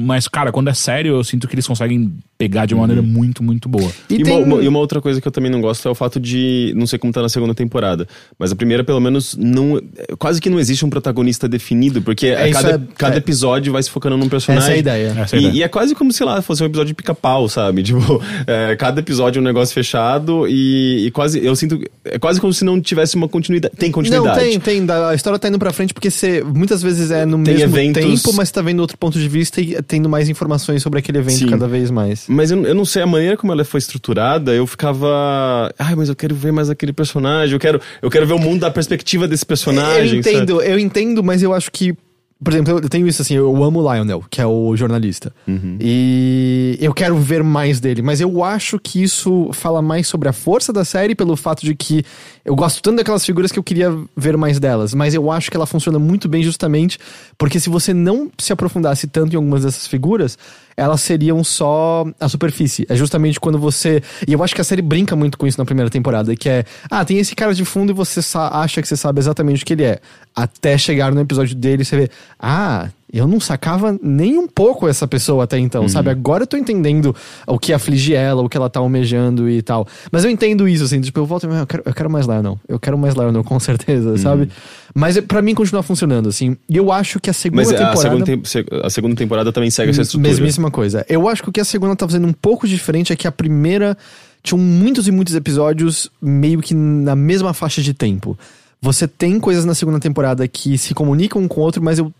mas 0.00 0.28
cara, 0.28 0.52
quando 0.52 0.68
é 0.68 0.74
sério, 0.74 1.14
eu 1.14 1.24
sinto 1.24 1.48
que 1.48 1.54
eles 1.54 1.66
conseguem 1.66 2.14
pegar 2.48 2.66
de 2.66 2.74
uma 2.74 2.82
maneira 2.82 3.02
muito, 3.02 3.42
muito 3.42 3.68
boa. 3.68 3.90
E, 4.10 4.14
E 4.14 4.16
uma, 4.18 4.24
tem- 4.24 4.42
uma- 4.44 4.62
e 4.62 4.68
uma 4.68 4.78
outra 4.78 5.00
coisa 5.00 5.20
que 5.20 5.26
eu 5.26 5.32
também 5.32 5.50
não 5.50 5.60
gosto 5.60 5.86
é 5.88 5.90
o 5.90 5.94
fato 5.94 6.20
de. 6.20 6.72
Não 6.76 6.86
sei 6.86 6.98
como 6.98 7.12
tá 7.12 7.22
na 7.22 7.28
segunda 7.28 7.54
temporada. 7.54 8.06
Mas 8.38 8.52
a 8.52 8.56
primeira, 8.56 8.84
pelo 8.84 9.00
menos, 9.00 9.36
não. 9.36 9.80
Quase 10.18 10.40
que 10.40 10.50
não 10.50 10.58
existe 10.60 10.84
um 10.84 10.90
protagonista 10.90 11.48
definido, 11.48 12.02
porque 12.02 12.26
É, 12.28 12.50
cada, 12.50 12.70
é- 12.74 12.80
cada 12.96 13.14
é. 13.14 13.18
episódio 13.18 13.72
vai 13.72 13.82
se 13.82 13.90
focando 13.90 14.16
num 14.16 14.28
personagem. 14.28 14.64
Essa 14.64 14.72
é 14.72 14.76
a 14.76 14.78
ideia. 14.78 15.14
Essa 15.18 15.36
é 15.36 15.38
E, 15.38 15.42
ideia. 15.42 15.54
e 15.58 15.62
é 15.62 15.68
quase 15.68 15.94
como, 15.94 16.12
sei 16.12 16.26
lá, 16.26 16.40
fosse 16.42 16.62
um 16.62 16.66
episódio 16.66 16.88
de 16.88 16.94
pica-pau, 16.94 17.48
sabe? 17.48 17.82
Tipo, 17.94 18.20
é, 18.46 18.74
cada 18.76 19.00
episódio 19.00 19.38
é 19.38 19.40
um 19.40 19.44
negócio 19.44 19.72
fechado 19.74 20.46
e, 20.48 21.06
e 21.06 21.10
quase. 21.10 21.44
Eu 21.44 21.54
sinto. 21.56 21.80
É 22.04 22.18
quase 22.18 22.40
como 22.40 22.52
se 22.52 22.64
não 22.64 22.80
tivesse 22.80 23.16
uma 23.16 23.28
continuidade. 23.28 23.74
Tem 23.76 23.88
Não, 23.88 23.94
continuidade. 23.94 24.38
tem, 24.40 24.60
tem. 24.60 24.84
da- 24.86 25.10
A 25.10 25.14
história 25.14 25.38
tá 25.38 25.48
indo 25.48 25.58
pra 25.58 25.72
frente 25.72 25.94
porque 25.94 26.10
você 26.10 26.42
muitas 26.42 26.82
vezes 26.82 27.10
é 27.10 27.24
no 27.24 27.42
Tem 27.42 27.54
mesmo 27.54 27.76
eventos- 27.76 28.02
tempo, 28.22 28.32
mas 28.36 28.48
você 28.48 28.54
tá 28.54 28.62
vendo 28.62 28.80
outro 28.80 28.98
ponto 28.98 29.18
de 29.18 29.28
vista 29.28 29.60
e 29.60 29.80
tendo 29.82 30.08
mais 30.08 30.28
informações 30.28 30.82
sobre 30.82 30.98
aquele 30.98 31.18
evento 31.18 31.38
Sim. 31.38 31.46
cada 31.48 31.66
vez 31.68 31.90
mais. 31.90 32.26
Mas 32.34 32.50
eu, 32.50 32.62
eu 32.64 32.74
não 32.74 32.84
sei, 32.84 33.02
a 33.02 33.06
maneira 33.06 33.36
como 33.36 33.52
ela 33.52 33.64
foi 33.64 33.78
estruturada, 33.78 34.54
eu 34.54 34.66
ficava. 34.66 35.72
Ai, 35.78 35.94
mas 35.94 36.08
eu 36.08 36.16
quero 36.16 36.34
ver 36.34 36.52
mais 36.52 36.68
aquele 36.68 36.92
personagem, 36.92 37.54
eu 37.54 37.60
quero, 37.60 37.80
eu 38.02 38.10
quero 38.10 38.26
ver 38.26 38.34
o 38.34 38.38
mundo 38.38 38.60
da 38.60 38.70
perspectiva 38.70 39.26
desse 39.28 39.46
personagem. 39.46 40.14
eu 40.14 40.18
entendo, 40.18 40.62
eu 40.62 40.78
entendo, 40.78 41.22
mas 41.22 41.42
eu 41.42 41.52
acho 41.54 41.70
que. 41.70 41.94
Por 42.42 42.52
exemplo, 42.52 42.78
eu 42.82 42.88
tenho 42.90 43.06
isso 43.06 43.22
assim, 43.22 43.36
eu 43.36 43.64
amo 43.64 43.80
o 43.80 43.94
Lionel, 43.94 44.22
que 44.28 44.38
é 44.40 44.46
o 44.46 44.76
jornalista. 44.76 45.32
E 45.80 46.76
eu 46.80 46.92
quero 46.92 47.16
ver 47.16 47.42
mais 47.42 47.80
dele, 47.80 48.02
mas 48.02 48.20
eu 48.20 48.44
acho 48.44 48.78
que 48.78 49.02
isso 49.02 49.48
fala 49.52 49.80
mais 49.80 50.06
sobre 50.08 50.28
a 50.28 50.32
força 50.32 50.70
da 50.72 50.84
série 50.84 51.14
pelo 51.14 51.36
fato 51.36 51.64
de 51.64 51.74
que 51.74 52.04
eu 52.44 52.54
gosto 52.54 52.82
tanto 52.82 52.96
daquelas 52.96 53.24
figuras 53.24 53.50
que 53.50 53.58
eu 53.58 53.62
queria 53.62 53.96
ver 54.14 54.36
mais 54.36 54.60
delas, 54.60 54.92
mas 54.92 55.14
eu 55.14 55.30
acho 55.30 55.50
que 55.50 55.56
ela 55.56 55.66
funciona 55.66 55.98
muito 55.98 56.28
bem 56.28 56.42
justamente 56.42 56.98
porque 57.38 57.58
se 57.58 57.70
você 57.70 57.94
não 57.94 58.30
se 58.36 58.52
aprofundasse 58.52 59.06
tanto 59.06 59.32
em 59.32 59.36
algumas 59.36 59.62
dessas 59.62 59.86
figuras, 59.86 60.36
elas 60.76 61.00
seriam 61.00 61.42
só 61.42 62.04
a 62.20 62.28
superfície. 62.28 62.84
É 62.88 62.96
justamente 62.96 63.40
quando 63.40 63.58
você. 63.58 64.02
E 64.26 64.32
eu 64.32 64.42
acho 64.42 64.54
que 64.54 64.60
a 64.60 64.64
série 64.64 64.82
brinca 64.82 65.16
muito 65.16 65.38
com 65.38 65.46
isso 65.46 65.58
na 65.58 65.64
primeira 65.64 65.88
temporada, 65.90 66.36
que 66.36 66.48
é. 66.48 66.64
Ah, 66.90 67.04
tem 67.04 67.18
esse 67.18 67.34
cara 67.34 67.54
de 67.54 67.64
fundo 67.64 67.92
e 67.92 67.94
você 67.94 68.20
acha 68.36 68.82
que 68.82 68.88
você 68.88 68.96
sabe 68.96 69.20
exatamente 69.20 69.62
o 69.62 69.66
que 69.66 69.72
ele 69.72 69.84
é. 69.84 70.00
Até 70.34 70.76
chegar 70.76 71.12
no 71.12 71.20
episódio 71.20 71.54
dele 71.54 71.82
e 71.82 71.84
você 71.84 71.96
vê. 71.96 72.10
Ah. 72.38 72.88
Eu 73.16 73.28
não 73.28 73.38
sacava 73.38 73.96
nem 74.02 74.36
um 74.38 74.48
pouco 74.48 74.88
essa 74.88 75.06
pessoa 75.06 75.44
até 75.44 75.58
então, 75.58 75.88
sabe? 75.88 76.10
Agora 76.10 76.42
eu 76.42 76.46
tô 76.46 76.56
entendendo 76.56 77.14
o 77.46 77.58
que 77.58 77.72
aflige 77.72 78.12
ela, 78.14 78.42
o 78.42 78.48
que 78.48 78.56
ela 78.56 78.68
tá 78.68 78.80
almejando 78.80 79.48
e 79.48 79.62
tal. 79.62 79.86
Mas 80.10 80.24
eu 80.24 80.30
entendo 80.30 80.68
isso, 80.68 80.82
assim, 80.84 81.00
tipo, 81.00 81.20
eu 81.20 81.24
volto 81.24 81.44
e 81.46 81.54
eu 81.56 81.66
quero, 81.66 81.82
eu 81.86 81.94
quero 81.94 82.10
mais 82.10 82.26
Lionel. 82.26 82.58
Eu 82.68 82.78
quero 82.80 82.98
mais 82.98 83.14
Lionel, 83.14 83.44
com 83.44 83.60
certeza, 83.60 84.18
sabe? 84.18 84.48
Mas 84.94 85.18
para 85.20 85.40
mim 85.40 85.54
continua 85.54 85.82
funcionando, 85.82 86.28
assim. 86.28 86.56
E 86.68 86.76
eu 86.76 86.90
acho 86.90 87.20
que 87.20 87.30
a 87.30 87.32
segunda 87.32 87.62
Mas 87.62 87.70
a 87.70 87.76
temporada. 87.76 88.00
segunda, 88.00 88.24
tem- 88.24 88.44
se- 88.44 88.66
a 88.82 88.90
segunda 88.90 89.14
temporada 89.14 89.52
também 89.52 89.70
segue 89.70 89.90
essa 89.90 90.02
estrutura. 90.02 90.28
Mesmíssima 90.30 90.70
coisa. 90.70 91.06
Eu 91.08 91.28
acho 91.28 91.42
que 91.42 91.48
o 91.48 91.52
que 91.52 91.60
a 91.60 91.64
segunda 91.64 91.94
tá 91.94 92.06
fazendo 92.06 92.26
um 92.26 92.32
pouco 92.32 92.66
diferente 92.66 93.12
é 93.12 93.16
que 93.16 93.28
a 93.28 93.32
primeira 93.32 93.96
tinham 94.42 94.58
muitos 94.58 95.06
e 95.08 95.12
muitos 95.12 95.34
episódios 95.34 96.10
meio 96.20 96.60
que 96.60 96.74
na 96.74 97.14
mesma 97.14 97.54
faixa 97.54 97.80
de 97.80 97.94
tempo. 97.94 98.36
Você 98.82 99.08
tem 99.08 99.40
coisas 99.40 99.64
na 99.64 99.74
segunda 99.74 99.98
temporada 99.98 100.46
que 100.46 100.76
se 100.76 100.92
comunicam 100.92 101.40
um 101.40 101.48
com 101.48 101.60
o 101.60 101.64
outro, 101.64 101.82
mas 101.82 101.98
eu 101.98 102.12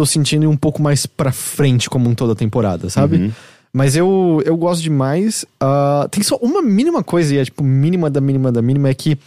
tô 0.00 0.06
sentindo 0.06 0.48
um 0.48 0.56
pouco 0.56 0.80
mais 0.80 1.04
pra 1.04 1.30
frente 1.30 1.90
como 1.90 2.08
um 2.08 2.14
toda 2.14 2.32
a 2.32 2.36
temporada, 2.36 2.88
sabe? 2.88 3.18
Mas 3.70 3.94
eu, 3.94 4.42
eu 4.46 4.56
gosto 4.56 4.82
demais. 4.82 5.44
Ah, 5.60 6.08
tem 6.10 6.22
só 6.22 6.36
uma 6.36 6.62
mínima 6.62 7.04
coisa, 7.04 7.34
e 7.34 7.38
é 7.38 7.44
tipo 7.44 7.62
mínima 7.62 8.08
da 8.08 8.18
mínima 8.20 8.50
da 8.50 8.62
mínima, 8.62 8.88
é 8.88 8.94
que 8.94 9.18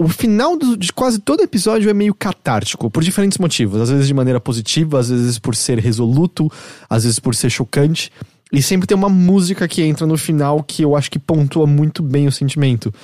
o 0.00 0.08
final 0.08 0.56
do- 0.56 0.76
de 0.76 0.92
quase 0.92 1.18
todo 1.18 1.42
episódio 1.42 1.90
é 1.90 1.92
meio 1.94 2.14
catártico, 2.14 2.88
por 2.88 3.02
diferentes 3.02 3.36
motivos. 3.38 3.80
Às 3.80 3.90
vezes 3.90 4.06
de 4.06 4.14
maneira 4.14 4.40
positiva, 4.40 4.98
às 5.00 5.10
vezes 5.10 5.38
por 5.38 5.54
ser 5.56 5.78
resoluto, 5.78 6.50
às 6.88 7.02
vezes 7.02 7.18
por 7.18 7.34
ser 7.34 7.50
chocante. 7.50 8.10
E 8.52 8.62
sempre 8.62 8.86
tem 8.86 8.96
uma 8.96 9.08
música 9.08 9.66
que 9.68 9.82
entra 9.82 10.06
no 10.06 10.16
final 10.16 10.62
que 10.62 10.82
eu 10.82 10.94
acho 10.96 11.10
que 11.10 11.18
pontua 11.18 11.66
muito 11.66 12.02
bem 12.02 12.26
o 12.28 12.32
sentimento. 12.32 12.94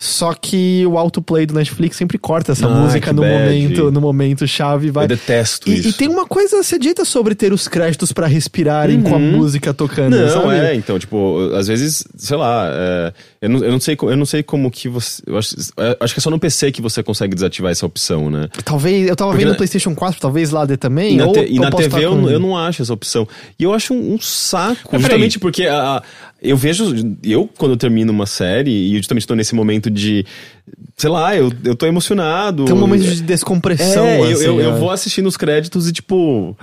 Só 0.00 0.32
que 0.32 0.86
o 0.86 0.96
autoplay 0.96 1.44
do 1.44 1.54
Netflix 1.54 1.96
sempre 1.96 2.18
corta 2.18 2.52
essa 2.52 2.66
Ah, 2.66 2.70
música 2.70 3.12
no 3.12 3.22
bad. 3.22 3.32
momento, 3.34 3.90
no 3.90 4.00
momento 4.00 4.46
chave, 4.46 4.92
vai. 4.92 5.04
Eu 5.04 5.08
detesto 5.08 5.68
E, 5.68 5.74
isso. 5.78 5.88
e 5.88 5.92
tem 5.92 6.06
uma 6.08 6.24
coisa 6.24 6.62
sedita 6.62 7.04
sobre 7.04 7.34
ter 7.34 7.52
os 7.52 7.66
créditos 7.66 8.12
pra 8.12 8.28
respirarem 8.28 9.02
com 9.02 9.16
a 9.16 9.18
música 9.18 9.74
tocando, 9.74 10.16
Não, 10.16 10.28
sabe? 10.28 10.54
é, 10.54 10.74
então, 10.76 11.00
tipo, 11.00 11.50
às 11.52 11.66
vezes, 11.66 12.04
sei 12.16 12.36
lá, 12.36 12.70
é, 12.72 13.12
eu, 13.40 13.48
não, 13.48 13.64
eu, 13.64 13.72
não 13.72 13.80
sei, 13.80 13.96
eu 14.00 14.16
não 14.16 14.26
sei 14.26 14.42
como 14.42 14.70
que 14.70 14.88
você. 14.88 15.22
Eu 15.26 15.38
acho, 15.38 15.54
eu 15.76 15.96
acho 16.00 16.14
que 16.14 16.20
é 16.20 16.22
só 16.22 16.30
no 16.30 16.38
PC 16.38 16.72
que 16.72 16.82
você 16.82 17.02
consegue 17.02 17.34
desativar 17.34 17.70
essa 17.70 17.86
opção, 17.86 18.28
né? 18.30 18.48
Talvez, 18.64 19.08
eu 19.08 19.14
tava 19.14 19.30
Porque 19.30 19.38
vendo 19.44 19.48
na- 19.48 19.52
no 19.54 19.56
PlayStation 19.58 19.94
4, 19.94 20.20
talvez 20.20 20.50
lá 20.50 20.64
dê 20.64 20.76
também. 20.76 21.14
E 21.14 21.16
na, 21.18 21.26
ou 21.26 21.32
te- 21.32 21.46
e 21.46 21.56
eu 21.56 21.62
na 21.62 21.70
TV 21.70 22.04
eu, 22.04 22.10
com- 22.16 22.28
eu 22.30 22.40
não 22.40 22.56
acho 22.56 22.82
essa 22.82 22.92
opção. 22.92 23.26
E 23.58 23.62
eu 23.62 23.72
acho 23.72 23.94
um, 23.94 24.14
um 24.14 24.20
saco. 24.20 24.88
Mas 24.92 25.00
justamente 25.02 25.38
porque 25.38 25.66
a, 25.66 25.98
a- 25.98 26.02
eu 26.42 26.56
vejo. 26.56 26.84
Eu, 27.22 27.48
quando 27.58 27.72
eu 27.72 27.76
termino 27.76 28.12
uma 28.12 28.26
série, 28.26 28.70
e 28.70 28.92
eu 28.94 28.98
justamente 28.98 29.26
tô 29.26 29.34
nesse 29.34 29.54
momento 29.54 29.90
de. 29.90 30.24
Sei 30.96 31.08
lá, 31.08 31.34
eu, 31.36 31.52
eu 31.64 31.76
tô 31.76 31.86
emocionado. 31.86 32.64
Tem 32.64 32.74
um 32.74 32.78
momento 32.78 33.02
de 33.04 33.22
descompressão, 33.22 34.04
É, 34.04 34.18
eu, 34.18 34.24
assim, 34.24 34.44
eu, 34.44 34.60
eu 34.60 34.74
é. 34.74 34.78
vou 34.78 34.90
assistindo 34.90 35.26
os 35.26 35.36
créditos 35.36 35.88
e, 35.88 35.92
tipo. 35.92 36.56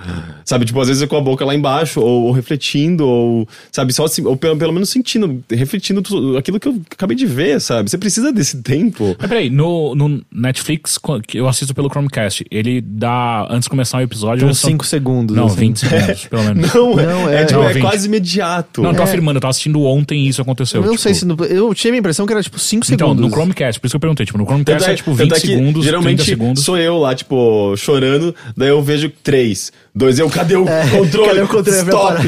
Sabe, 0.44 0.64
tipo, 0.66 0.78
às 0.80 0.88
vezes 0.88 1.02
eu 1.02 1.08
com 1.08 1.16
a 1.16 1.20
boca 1.20 1.44
lá 1.44 1.54
embaixo, 1.54 2.00
ou, 2.00 2.24
ou 2.24 2.32
refletindo, 2.32 3.06
ou. 3.06 3.48
Sabe, 3.72 3.92
só 3.92 4.04
assim, 4.04 4.24
ou 4.26 4.36
pelo, 4.36 4.56
pelo 4.56 4.72
menos 4.72 4.90
sentindo, 4.90 5.42
refletindo 5.50 6.02
tudo, 6.02 6.36
aquilo 6.36 6.60
que 6.60 6.68
eu 6.68 6.80
acabei 6.90 7.16
de 7.16 7.24
ver, 7.26 7.60
sabe? 7.60 7.88
Você 7.90 7.96
precisa 7.96 8.32
desse 8.32 8.62
tempo. 8.62 9.16
Mas 9.18 9.28
peraí, 9.28 9.48
no, 9.48 9.94
no 9.94 10.22
Netflix, 10.30 10.98
que 11.26 11.38
eu 11.38 11.48
assisto 11.48 11.74
pelo 11.74 11.88
Chromecast, 11.88 12.44
ele 12.50 12.80
dá, 12.80 13.46
antes 13.50 13.64
de 13.64 13.70
começar 13.70 13.98
o 13.98 14.02
episódio... 14.02 14.46
Uns 14.46 14.58
são- 14.58 14.70
5 14.70 14.84
segundos. 14.86 15.34
Não, 15.36 15.46
assim. 15.46 15.56
20 15.56 15.78
segundos, 15.78 16.24
pelo 16.26 16.42
menos. 16.44 16.74
Não, 16.74 16.94
Não, 16.96 17.28
é, 17.30 17.42
é- 17.42 17.44
tipo, 17.46 17.60
não, 17.60 17.68
é 17.68 17.72
20. 17.72 17.82
quase 17.82 18.06
imediato. 18.06 18.82
Não, 18.82 18.90
eu 18.90 18.96
tô 18.96 19.02
É. 19.02 19.04
afirmando, 19.04 19.38
eu 19.38 19.40
tava 19.40 19.50
assistindo 19.50 19.80
ontem 19.82 20.26
e 20.26 20.28
isso 20.28 20.42
aconteceu. 20.42 20.80
Eu 20.82 20.86
não 20.86 20.92
tipo, 20.92 21.02
sei 21.02 21.14
se 21.14 21.24
no, 21.24 21.36
eu 21.44 21.74
tinha 21.74 21.92
a 21.92 21.96
impressão 21.96 22.26
que 22.26 22.32
era 22.32 22.42
tipo 22.42 22.58
5 22.58 22.84
Então, 22.92 23.08
segundos. 23.08 23.24
no 23.30 23.30
Chromecast, 23.34 23.80
por 23.80 23.86
isso 23.86 23.95
que 23.96 23.98
eu 23.98 24.00
perguntei, 24.00 24.26
tipo, 24.26 24.38
no 24.38 24.44
Chromecast 24.44 24.78
Tanto 24.80 24.90
é 24.90 24.94
tipo 24.94 25.10
tanto 25.16 25.34
20 25.34 25.40
que, 25.40 25.46
segundos, 25.46 25.84
geralmente 25.84 26.16
30 26.18 26.24
segundos. 26.24 26.64
sou 26.64 26.78
eu 26.78 26.98
lá, 26.98 27.14
tipo, 27.14 27.74
chorando, 27.76 28.34
daí 28.56 28.68
eu 28.68 28.82
vejo 28.82 29.10
três, 29.22 29.72
dois, 29.94 30.18
eu, 30.18 30.28
cadê 30.30 30.56
o 30.56 30.68
É, 30.68 30.86
controle? 30.96 31.28
cadê 31.28 31.40
o 31.42 31.48
controle 31.48 31.78
Stop! 31.78 32.22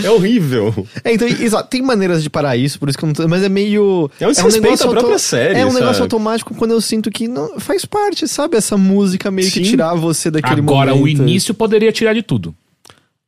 É 0.04 0.10
horrível. 0.10 0.86
É, 1.04 1.12
então, 1.14 1.26
exato, 1.28 1.68
tem 1.68 1.82
maneiras 1.82 2.22
de 2.22 2.30
parar 2.30 2.56
isso, 2.56 2.78
por 2.78 2.88
isso 2.88 2.96
que 2.98 3.04
eu 3.04 3.06
não 3.08 3.14
tô, 3.14 3.26
mas 3.28 3.42
é 3.42 3.48
meio 3.48 4.10
É 4.20 4.26
um 4.26 4.30
desrespeito 4.30 4.84
à 4.84 4.88
própria 4.88 5.18
série, 5.18 5.58
É 5.58 5.64
um 5.66 5.72
negócio 5.72 5.94
sabe? 5.94 6.02
automático 6.02 6.54
quando 6.54 6.72
eu 6.72 6.80
sinto 6.80 7.10
que 7.10 7.26
não 7.28 7.58
faz 7.60 7.84
parte, 7.84 8.26
sabe? 8.28 8.56
Essa 8.56 8.76
música 8.76 9.30
meio 9.30 9.48
que 9.50 9.62
Sim. 9.64 9.70
tirar 9.70 9.94
você 9.94 10.30
daquele 10.30 10.60
Agora, 10.60 10.94
momento. 10.94 11.18
o 11.20 11.22
início 11.22 11.52
poderia 11.54 11.92
tirar 11.92 12.14
de 12.14 12.22
tudo. 12.22 12.54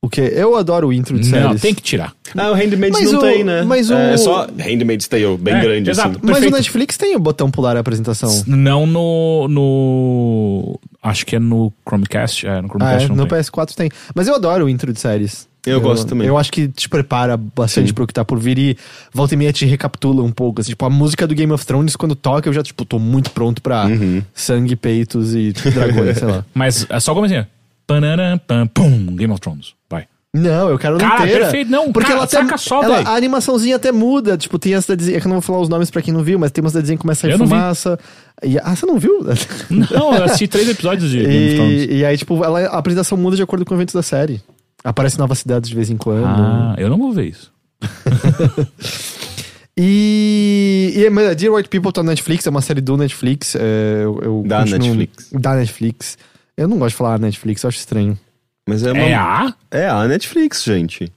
O 0.04 0.08
quê? 0.10 0.32
Eu 0.34 0.56
adoro 0.56 0.88
o 0.88 0.92
intro 0.92 1.16
de 1.16 1.30
Não, 1.30 1.42
séries. 1.48 1.62
tem 1.62 1.72
que 1.72 1.80
tirar. 1.80 2.12
Ah, 2.36 2.50
o 2.50 2.54
Handmaid's 2.54 2.98
Mas 3.00 3.12
não 3.12 3.20
o- 3.20 3.22
tem, 3.22 3.44
né? 3.44 3.62
mas 3.62 3.88
o- 3.88 3.94
É 3.94 4.16
só 4.16 4.48
Handmaid's 4.58 5.06
Tale, 5.06 5.36
bem 5.38 5.54
É, 5.54 5.60
grande, 5.60 5.90
exato. 5.90 6.08
assim. 6.10 6.18
Mas 6.22 6.32
Perfeito. 6.32 6.54
o 6.54 6.56
Netflix 6.56 6.96
tem 6.96 7.14
o 7.14 7.20
botão 7.20 7.48
pular 7.50 7.76
a 7.76 7.80
apresentação. 7.80 8.42
Não 8.46 8.84
no, 8.84 9.46
no... 9.48 10.80
Acho 11.02 11.24
que 11.24 11.36
é 11.36 11.38
no 11.38 11.72
Chromecast. 11.88 12.46
É, 12.46 12.60
no 12.60 12.66
Ah, 12.66 12.70
Chromecast 12.70 13.04
é, 13.04 13.08
não 13.08 13.16
no 13.16 13.26
tem. 13.26 13.38
PS4 13.38 13.74
tem. 13.76 13.90
Mas 14.14 14.26
eu 14.26 14.34
adoro 14.34 14.64
o 14.64 14.68
intro 14.68 14.92
de 14.92 14.98
séries. 14.98 15.46
Eu 15.64 15.80
gosto 15.80 16.08
também. 16.08 16.26
Eu 16.26 16.36
acho 16.36 16.50
que 16.50 16.66
te 16.66 16.88
prepara 16.88 17.36
bastante 17.36 17.88
Sim. 17.88 17.94
pro 17.94 18.04
que 18.04 18.12
tá 18.12 18.24
por 18.24 18.36
vir 18.40 18.58
e 18.58 18.76
volta 19.14 19.34
e 19.34 19.36
meia 19.36 19.52
te 19.52 19.64
recapitula 19.64 20.20
um 20.24 20.32
pouco. 20.32 20.60
Assim, 20.60 20.70
tipo, 20.70 20.84
a 20.84 20.90
música 20.90 21.24
do 21.28 21.34
Game 21.36 21.52
of 21.52 21.64
Thrones, 21.64 21.94
quando 21.94 22.16
toca, 22.16 22.48
eu 22.48 22.52
já, 22.52 22.64
tipo, 22.64 22.84
tô 22.84 22.98
muito 22.98 23.30
pronto 23.30 23.62
pra 23.62 23.84
Uhum. 23.86 24.20
sangue, 24.34 24.74
peitos 24.74 25.32
e 25.36 25.52
dragões, 25.52 26.18
sei 26.18 26.26
lá. 26.26 26.44
Mas 26.52 26.84
é 26.90 26.98
só 26.98 27.14
como 27.14 27.26
assim, 27.26 27.44
Pananã, 27.86 28.38
pam, 28.38 28.66
pum, 28.66 29.14
Game 29.16 29.32
of 29.32 29.40
Thrones. 29.40 29.74
Vai. 29.90 30.06
Não, 30.34 30.70
eu 30.70 30.78
quero 30.78 30.94
ela 30.98 31.00
Cara, 31.10 31.24
inteira. 31.24 31.40
perfeito. 31.44 31.70
Não, 31.70 31.92
porque 31.92 32.08
cara, 32.08 32.20
ela 32.20 32.28
saca 32.28 32.44
até, 32.54 32.56
só, 32.56 32.82
ela- 32.82 32.96
velho. 32.96 33.08
A 33.08 33.14
animaçãozinha 33.16 33.76
até 33.76 33.92
muda. 33.92 34.36
Tipo, 34.38 34.58
tem 34.58 34.74
as 34.74 34.84
cidadezinhas. 34.86 35.18
É 35.18 35.20
que 35.20 35.26
eu 35.26 35.28
não 35.28 35.36
vou 35.36 35.42
falar 35.42 35.60
os 35.60 35.68
nomes 35.68 35.90
pra 35.90 36.00
quem 36.00 36.14
não 36.14 36.22
viu, 36.22 36.38
mas 36.38 36.50
tem 36.50 36.64
uma 36.64 36.70
cidadezinha 36.70 36.96
que 36.96 37.02
começa 37.02 37.26
a 37.26 37.30
sair 37.30 37.38
fumaça. 37.38 37.98
E, 38.42 38.58
ah, 38.58 38.74
você 38.74 38.86
não 38.86 38.98
viu? 38.98 39.20
Não, 39.70 40.14
eu 40.16 40.24
assisti 40.24 40.48
três 40.48 40.68
episódios 40.68 41.10
de 41.10 41.18
Game 41.22 41.46
of 41.48 41.54
Thrones. 41.56 41.86
e, 41.90 42.04
aí, 42.04 42.16
tipo, 42.16 42.42
ela, 42.42 42.60
a 42.60 42.78
apresentação 42.78 43.16
muda 43.18 43.36
de 43.36 43.42
acordo 43.42 43.64
com 43.64 43.74
o 43.74 43.76
evento 43.76 43.92
da 43.94 44.02
série. 44.02 44.42
Aparece 44.82 45.16
novas 45.18 45.38
cidades 45.38 45.68
de 45.70 45.76
vez 45.76 45.90
em 45.90 45.96
quando. 45.96 46.24
Ah, 46.26 46.74
eu 46.78 46.88
não 46.88 46.96
vou 46.98 47.12
ver 47.12 47.26
isso. 47.26 47.52
E, 49.76 50.92
e 50.96 51.10
mas, 51.10 51.34
Dear 51.36 51.54
White 51.54 51.68
People 51.70 51.90
tá 51.92 52.02
na 52.02 52.10
Netflix, 52.10 52.46
é 52.46 52.50
uma 52.50 52.60
série 52.60 52.80
do 52.80 52.96
Netflix. 52.96 53.54
é, 53.56 54.00
eu, 54.02 54.20
eu 54.22 54.44
Da 54.46 54.58
continuo- 54.60 54.94
Netflix. 54.96 55.28
Da 55.32 55.54
Netflix. 55.54 56.18
Eu 56.56 56.68
não 56.68 56.78
gosto 56.78 56.90
de 56.90 56.96
falar 56.96 57.18
Netflix, 57.18 57.62
eu 57.62 57.68
acho 57.68 57.78
estranho. 57.78 58.18
Mas 58.68 58.82
é 58.84 58.92
uma. 58.92 59.02
É 59.02 59.14
a? 59.14 59.54
É 59.70 59.88
a 59.88 60.06
Netflix, 60.06 60.62
gente. 60.64 61.10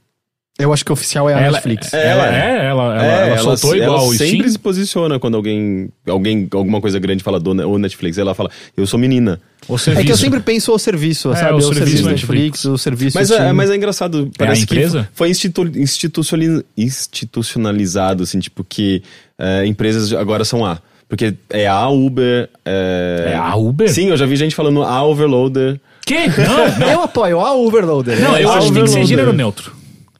Eu 0.58 0.72
acho 0.72 0.86
que 0.86 0.92
o 0.92 0.94
oficial 0.94 1.30
é 1.30 1.34
a 1.34 1.40
Ela, 1.42 1.52
Netflix. 1.58 1.94
ela, 1.94 2.28
Ela 2.28 2.28
é, 2.38 2.66
ela, 2.66 2.84
ela, 2.96 3.06
é, 3.06 3.28
ela 3.32 3.38
soltou 3.40 3.72
se- 3.72 3.78
igual 3.78 4.00
ela 4.06 4.12
sempre 4.18 4.38
Steam. 4.38 4.50
se 4.50 4.58
posiciona 4.60 5.20
quando 5.20 5.36
alguém, 5.36 5.90
alguém, 6.08 6.48
alguma 6.54 6.80
coisa 6.80 6.98
grande 6.98 7.22
fala 7.26 7.42
do 7.42 7.50
ou 7.70 7.78
Netflix. 7.78 8.18
Ela 8.18 8.34
fala, 8.34 8.50
eu 8.78 8.88
sou 8.88 8.98
menina. 8.98 9.42
O 9.68 9.76
É 9.76 9.78
serviço. 9.78 10.06
que 10.06 10.12
eu 10.14 10.18
sempre 10.18 10.40
penso 10.40 10.72
o 10.72 10.80
serviço, 10.80 11.34
É, 11.34 11.36
sabe? 11.36 11.56
o 11.56 11.58
O, 11.58 11.62
serviço 11.62 11.80
serviço 11.86 12.04
Netflix. 12.10 12.42
Netflix, 12.44 12.66
o 12.66 12.78
serviço 12.78 13.18
Mas 13.18 13.32
é, 13.32 13.34
Steam. 13.36 13.54
mas 13.54 13.70
é 13.70 13.76
engraçado. 13.76 14.32
Parece 14.38 14.64
empresa? 14.64 15.10
que 15.12 15.18
foi 15.18 15.30
institu- 15.30 15.78
institucionali- 15.78 16.64
institucionalizado, 16.78 18.24
assim, 18.24 18.40
tipo, 18.40 18.64
que 18.64 19.04
é, 19.38 19.66
empresas 19.66 20.14
agora 20.14 20.46
são 20.46 20.66
A. 20.66 20.80
Porque 21.08 21.36
é 21.50 21.68
a 21.68 21.88
Uber. 21.88 22.50
É... 22.66 23.32
É 23.34 23.36
a 23.36 23.56
Uber? 23.56 23.90
Sim, 23.90 24.10
eu 24.10 24.18
já 24.18 24.26
vi 24.26 24.36
gente 24.36 24.56
falando 24.56 24.84
a 24.84 25.04
Overloader. 25.04 25.80
Que? 26.06 26.28
Não, 26.28 26.80
não. 26.80 26.88
Eu 26.92 27.02
apoio 27.04 27.40
a 27.40 27.54
Overloader. 27.56 28.20
Não, 28.20 28.38
eu 28.38 28.50
A 28.50 28.58
acho 28.58 28.68
que 28.68 28.74
tem 28.74 28.84
que 28.84 28.90
ser 28.90 29.06
gênero 29.06 29.34
neutro. 29.34 29.72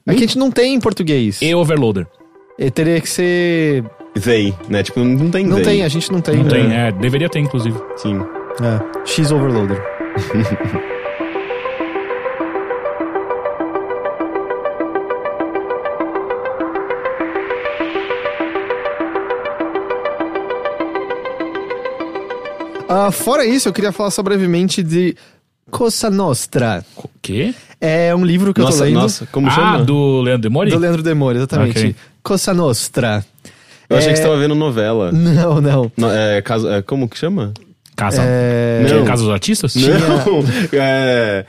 É 0.06 0.12
que 0.12 0.18
a 0.18 0.26
gente 0.26 0.38
não 0.38 0.50
tem 0.50 0.74
em 0.74 0.80
português. 0.80 1.40
E 1.42 1.54
Overloader. 1.54 2.06
E 2.58 2.70
teria 2.70 3.00
que 3.00 3.08
ser. 3.08 3.84
They, 4.22 4.54
né? 4.68 4.82
Tipo, 4.82 5.00
não 5.00 5.30
tem 5.30 5.44
Não 5.44 5.56
they. 5.56 5.64
tem, 5.64 5.82
a 5.82 5.88
gente 5.88 6.10
não 6.10 6.20
tem. 6.20 6.36
Não 6.36 6.44
né? 6.44 6.50
tem, 6.50 6.74
é, 6.74 6.92
deveria 6.92 7.28
ter, 7.28 7.40
inclusive. 7.40 7.78
Sim. 7.96 8.18
É, 8.62 9.06
X 9.06 9.30
Overloader. 9.30 9.82
Ah, 22.88 23.10
fora 23.10 23.44
isso, 23.44 23.68
eu 23.68 23.72
queria 23.72 23.92
falar 23.92 24.10
só 24.10 24.22
brevemente 24.22 24.82
de 24.82 25.16
Cosa 25.70 26.08
Nostra. 26.10 26.84
O 26.96 27.08
quê? 27.20 27.54
É 27.80 28.14
um 28.14 28.24
livro 28.24 28.54
que 28.54 28.60
eu 28.60 28.64
tô 28.64 28.70
Nossa, 28.70 28.84
lendo. 28.84 28.94
nossa, 29.00 29.26
como 29.26 29.48
ah, 29.48 29.50
chama? 29.50 29.84
do 29.84 30.20
Leandro 30.22 30.42
Demori? 30.42 30.70
Do 30.70 30.78
Leandro 30.78 31.02
Demore, 31.02 31.38
exatamente. 31.38 31.78
Ok. 31.78 31.96
Cosa 32.22 32.54
Nostra. 32.54 33.24
Eu 33.88 33.96
achei 33.96 34.10
É- 34.10 34.12
que 34.12 34.18
você 34.18 34.24
tava 34.24 34.38
vendo 34.38 34.54
novela. 34.54 35.12
Não, 35.12 35.60
não. 35.60 35.92
No- 35.96 36.10
é, 36.10 36.40
caso, 36.42 36.68
é, 36.68 36.82
como 36.82 37.08
que 37.08 37.18
chama? 37.18 37.52
Casa. 37.96 38.22
É... 38.22 38.86
Não. 38.88 39.04
Casa 39.04 39.22
dos 39.22 39.32
Artistas? 39.32 39.74
Não. 39.74 40.44
É, 40.72 41.44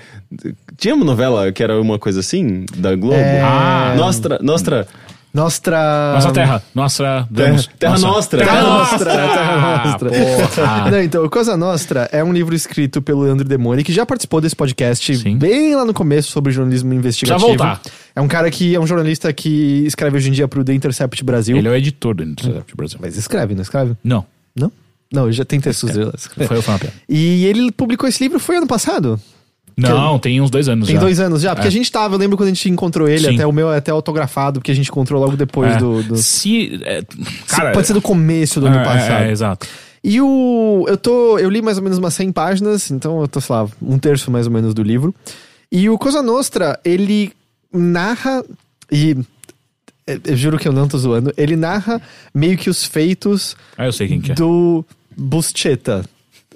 tinha 0.78 0.96
uma 0.96 1.06
novela 1.06 1.52
que 1.52 1.62
era 1.64 1.80
uma 1.80 2.00
coisa 2.00 2.20
assim, 2.20 2.66
da 2.76 2.96
Globo? 2.96 3.16
É. 3.16 3.42
Ah. 3.42 3.94
Nostra, 3.98 4.40
Nostra. 4.42 4.88
Nostra... 5.34 6.14
Nossa 6.14 6.32
terra. 6.32 6.64
Nossa. 6.74 7.28
Terra. 7.34 7.64
Terra 7.78 7.92
Nossa. 7.94 8.08
Nostra. 8.08 8.40
Terra 8.40 8.62
Nostra, 8.64 9.06
Terra 9.06 9.84
Nostra. 9.86 10.10
porra. 10.10 10.92
Não, 10.92 11.02
então, 11.02 11.30
Cosa 11.30 11.56
Nostra 11.56 12.10
é 12.12 12.24
um 12.24 12.34
livro 12.34 12.56
escrito 12.56 13.02
pelo 13.02 13.22
Leandro 13.22 13.48
Demone, 13.48 13.84
que 13.84 13.94
já 13.94 14.06
participou 14.06 14.42
desse 14.42 14.56
podcast 14.56 15.16
Sim. 15.18 15.38
bem 15.38 15.76
lá 15.76 15.86
no 15.86 15.94
começo 15.94 16.32
sobre 16.32 16.52
jornalismo 16.52 16.94
investigativo. 16.94 17.46
Precisa 17.48 17.64
voltar. 17.76 17.82
É 18.16 18.22
um 18.22 18.28
cara 18.28 18.50
que 18.50 18.74
é 18.74 18.80
um 18.80 18.88
jornalista 18.88 19.32
que 19.32 19.84
escreve 19.86 20.18
hoje 20.18 20.30
em 20.30 20.32
dia 20.32 20.48
pro 20.48 20.64
The 20.64 20.74
Intercept 20.74 21.24
Brasil. 21.24 21.56
Ele 21.58 21.68
é 21.68 21.72
o 21.72 21.76
editor 21.76 22.16
do 22.16 22.24
Intercept 22.24 22.76
Brasil. 22.76 22.98
Mas 23.00 23.16
escreve, 23.16 23.54
não 23.54 23.62
escreve? 23.62 23.96
Não, 24.04 24.26
Não? 24.56 24.72
Não, 25.14 25.32
já 25.32 25.46
tem 25.46 25.60
textos 25.60 25.92
dele. 25.92 26.12
foi, 26.36 26.48
foi 26.48 26.58
uma 26.74 26.80
piada. 26.80 26.94
E 27.08 27.46
ele 27.46 27.72
publicou 27.72 28.10
esse 28.10 28.22
livro, 28.24 28.40
foi 28.40 28.58
ano 28.58 28.68
passado? 28.68 29.20
Não, 29.78 30.18
tem 30.18 30.42
uns 30.42 30.50
dois 30.50 30.68
anos 30.68 30.88
Tem 30.88 30.96
já. 30.96 31.02
dois 31.02 31.20
anos 31.20 31.42
já, 31.42 31.54
porque 31.54 31.68
É. 31.68 31.70
a 31.70 31.72
gente 31.72 31.92
tava, 31.92 32.16
eu 32.16 32.20
lembro 32.20 32.36
quando 32.36 32.48
a 32.48 32.52
gente 32.54 32.68
encontrou 32.70 33.08
ele, 33.08 33.28
Sim. 33.28 33.36
até 33.36 33.46
o 33.46 33.52
meu 33.52 33.72
é 33.72 33.78
até 33.78 33.92
autografado, 33.92 34.60
porque 34.60 34.72
a 34.72 34.76
gente 34.76 34.90
encontrou 34.90 35.22
logo 35.22 35.38
depois 35.38 35.74
É. 35.76 35.78
do. 35.78 36.02
do- 36.02 36.18
Se. 36.18 36.80
é, 36.84 37.04
cara, 37.48 37.72
Pode 37.74 37.86
ser 37.86 37.94
do 37.94 38.02
começo 38.02 38.60
do 38.60 38.66
ano 38.66 38.80
é, 38.80 38.84
passado. 38.84 39.24
É, 39.24 39.28
é, 39.28 39.32
exato. 39.32 39.68
E 40.04 40.20
o. 40.20 40.86
Eu 40.88 40.98
tô. 40.98 41.38
Eu 41.38 41.50
li 41.50 41.62
mais 41.62 41.78
ou 41.78 41.84
menos 41.84 42.00
umas 42.00 42.14
100 42.16 42.32
páginas, 42.32 42.90
então 42.90 43.22
eu 43.22 43.28
tô, 43.28 43.40
sei 43.40 43.56
lá, 43.56 43.68
um 43.82 44.00
terço 44.00 44.32
mais 44.32 44.48
ou 44.48 44.52
menos 44.54 44.74
do 44.74 44.82
livro. 44.82 45.14
E 45.72 45.90
o 45.90 45.98
Cosa 45.98 46.22
Nostra, 46.24 46.80
ele 46.84 47.32
narra. 47.72 48.44
E. 48.92 49.12
eu- 50.08 50.22
Eu 50.26 50.38
juro 50.38 50.58
que 50.58 50.68
eu 50.68 50.72
não 50.72 50.88
tô 50.88 50.98
zoando. 50.98 51.34
Ele 51.38 51.56
narra 51.56 52.02
meio 52.34 52.58
que 52.58 52.70
os 52.70 52.84
feitos 52.86 53.56
Ah, 53.78 53.86
eu 53.86 53.92
sei 53.92 54.08
quem 54.08 54.22
que 54.22 54.32
é. 54.32 54.36
do 54.36 54.84
Buscetta. 55.16 56.04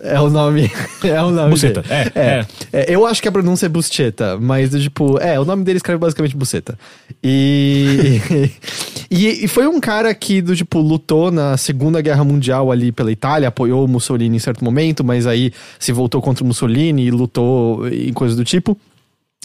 É 0.04 0.20
o 0.20 0.30
nome. 0.30 0.72
É 1.04 1.20
o 1.22 1.32
nome 1.32 1.50
Buceta, 1.50 1.82
dele. 1.82 2.12
é, 2.14 2.20
é. 2.20 2.46
É, 2.72 2.96
Eu 2.96 3.08
acho 3.08 3.22
que 3.22 3.28
a 3.28 3.32
pronúncia 3.32 3.66
é 3.66 3.70
Buscetta, 3.70 4.38
mas 4.40 4.70
tipo, 4.70 5.18
é, 5.20 5.40
o 5.40 5.46
nome 5.46 5.64
dele 5.64 5.78
escreve 5.78 6.00
basicamente 6.00 6.36
Buceta. 6.36 6.78
E, 7.24 8.22
e. 9.10 9.46
e 9.46 9.48
foi 9.48 9.68
um 9.68 9.80
cara 9.80 10.14
que, 10.14 10.42
do 10.42 10.56
tipo, 10.56 10.80
lutou 10.80 11.32
na 11.32 11.58
Segunda 11.58 12.02
Guerra 12.02 12.24
Mundial 12.24 12.72
ali 12.72 12.92
pela 12.92 13.12
Itália, 13.12 13.48
apoiou 13.48 13.84
o 13.84 13.88
Mussolini 13.88 14.36
em 14.36 14.40
certo 14.40 14.64
momento, 14.64 15.04
mas 15.04 15.26
aí 15.26 15.52
se 15.80 15.92
voltou 15.92 16.22
contra 16.22 16.44
o 16.44 16.48
Mussolini 16.48 17.08
e 17.08 17.12
lutou 17.12 17.88
em 17.88 18.14
coisas 18.14 18.38
do 18.38 18.44
tipo. 18.44 18.78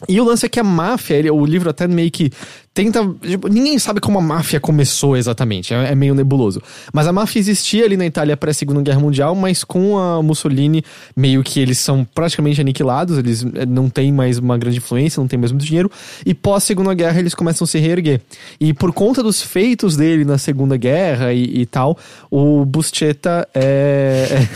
E 0.06 0.20
o 0.20 0.24
lance 0.24 0.44
é 0.44 0.48
que 0.48 0.60
a 0.60 0.64
máfia, 0.64 1.14
ele- 1.14 1.30
o 1.30 1.46
livro 1.46 1.70
até 1.70 1.88
meio 1.88 2.10
que 2.10 2.30
tenta. 2.74 3.00
tipo, 3.22 3.48
ninguém 3.48 3.78
sabe 3.78 3.98
como 3.98 4.18
a 4.18 4.20
máfia 4.20 4.60
começou 4.60 5.16
exatamente, 5.16 5.72
é, 5.72 5.92
é 5.92 5.94
meio 5.94 6.14
nebuloso. 6.14 6.60
Mas 6.92 7.06
a 7.06 7.12
máfia 7.12 7.40
existia 7.40 7.86
ali 7.86 7.96
na 7.96 8.04
Itália 8.04 8.36
pré-Segunda 8.36 8.82
Guerra 8.82 9.00
Mundial, 9.00 9.34
mas 9.34 9.64
com 9.64 9.96
a 9.98 10.22
Mussolini, 10.22 10.84
meio 11.16 11.42
que 11.42 11.60
eles 11.60 11.78
são 11.78 12.04
praticamente 12.14 12.60
aniquilados, 12.60 13.16
eles 13.16 13.42
eh, 13.54 13.64
não 13.64 13.88
têm 13.88 14.12
mais 14.12 14.36
uma 14.36 14.58
grande 14.58 14.76
influência, 14.76 15.18
não 15.18 15.26
têm 15.26 15.38
mais 15.38 15.50
muito 15.50 15.64
dinheiro. 15.64 15.90
E 16.26 16.34
pós-Segunda 16.34 16.92
Guerra 16.92 17.18
eles 17.18 17.34
começam 17.34 17.64
a 17.64 17.68
se 17.68 17.78
reerguer. 17.78 18.20
E 18.60 18.74
por 18.74 18.92
conta 18.92 19.22
dos 19.22 19.40
feitos 19.40 19.96
dele 19.96 20.26
na 20.26 20.36
Segunda 20.36 20.76
Guerra 20.76 21.32
e, 21.32 21.60
e 21.62 21.64
tal, 21.64 21.96
o 22.30 22.66
Buscetta 22.66 23.48
é. 23.54 24.46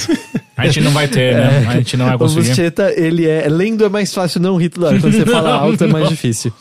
A 0.60 0.66
gente 0.66 0.80
não 0.80 0.90
vai 0.92 1.08
ter, 1.08 1.34
né? 1.34 1.66
A 1.68 1.72
gente 1.76 1.96
não 1.96 2.06
vai 2.06 2.16
O 2.16 2.18
conseguir. 2.18 2.48
Buscetta, 2.48 2.92
ele 2.96 3.26
é. 3.26 3.48
Lendo 3.48 3.84
é 3.84 3.88
mais 3.88 4.12
fácil, 4.12 4.40
não 4.40 4.56
Hitler. 4.56 5.00
Quando 5.00 5.12
você 5.12 5.24
fala 5.26 5.50
Não, 5.50 5.60
alto 5.60 5.84
é 5.84 5.86
mais 5.86 6.04
não. 6.04 6.10
difícil. 6.10 6.52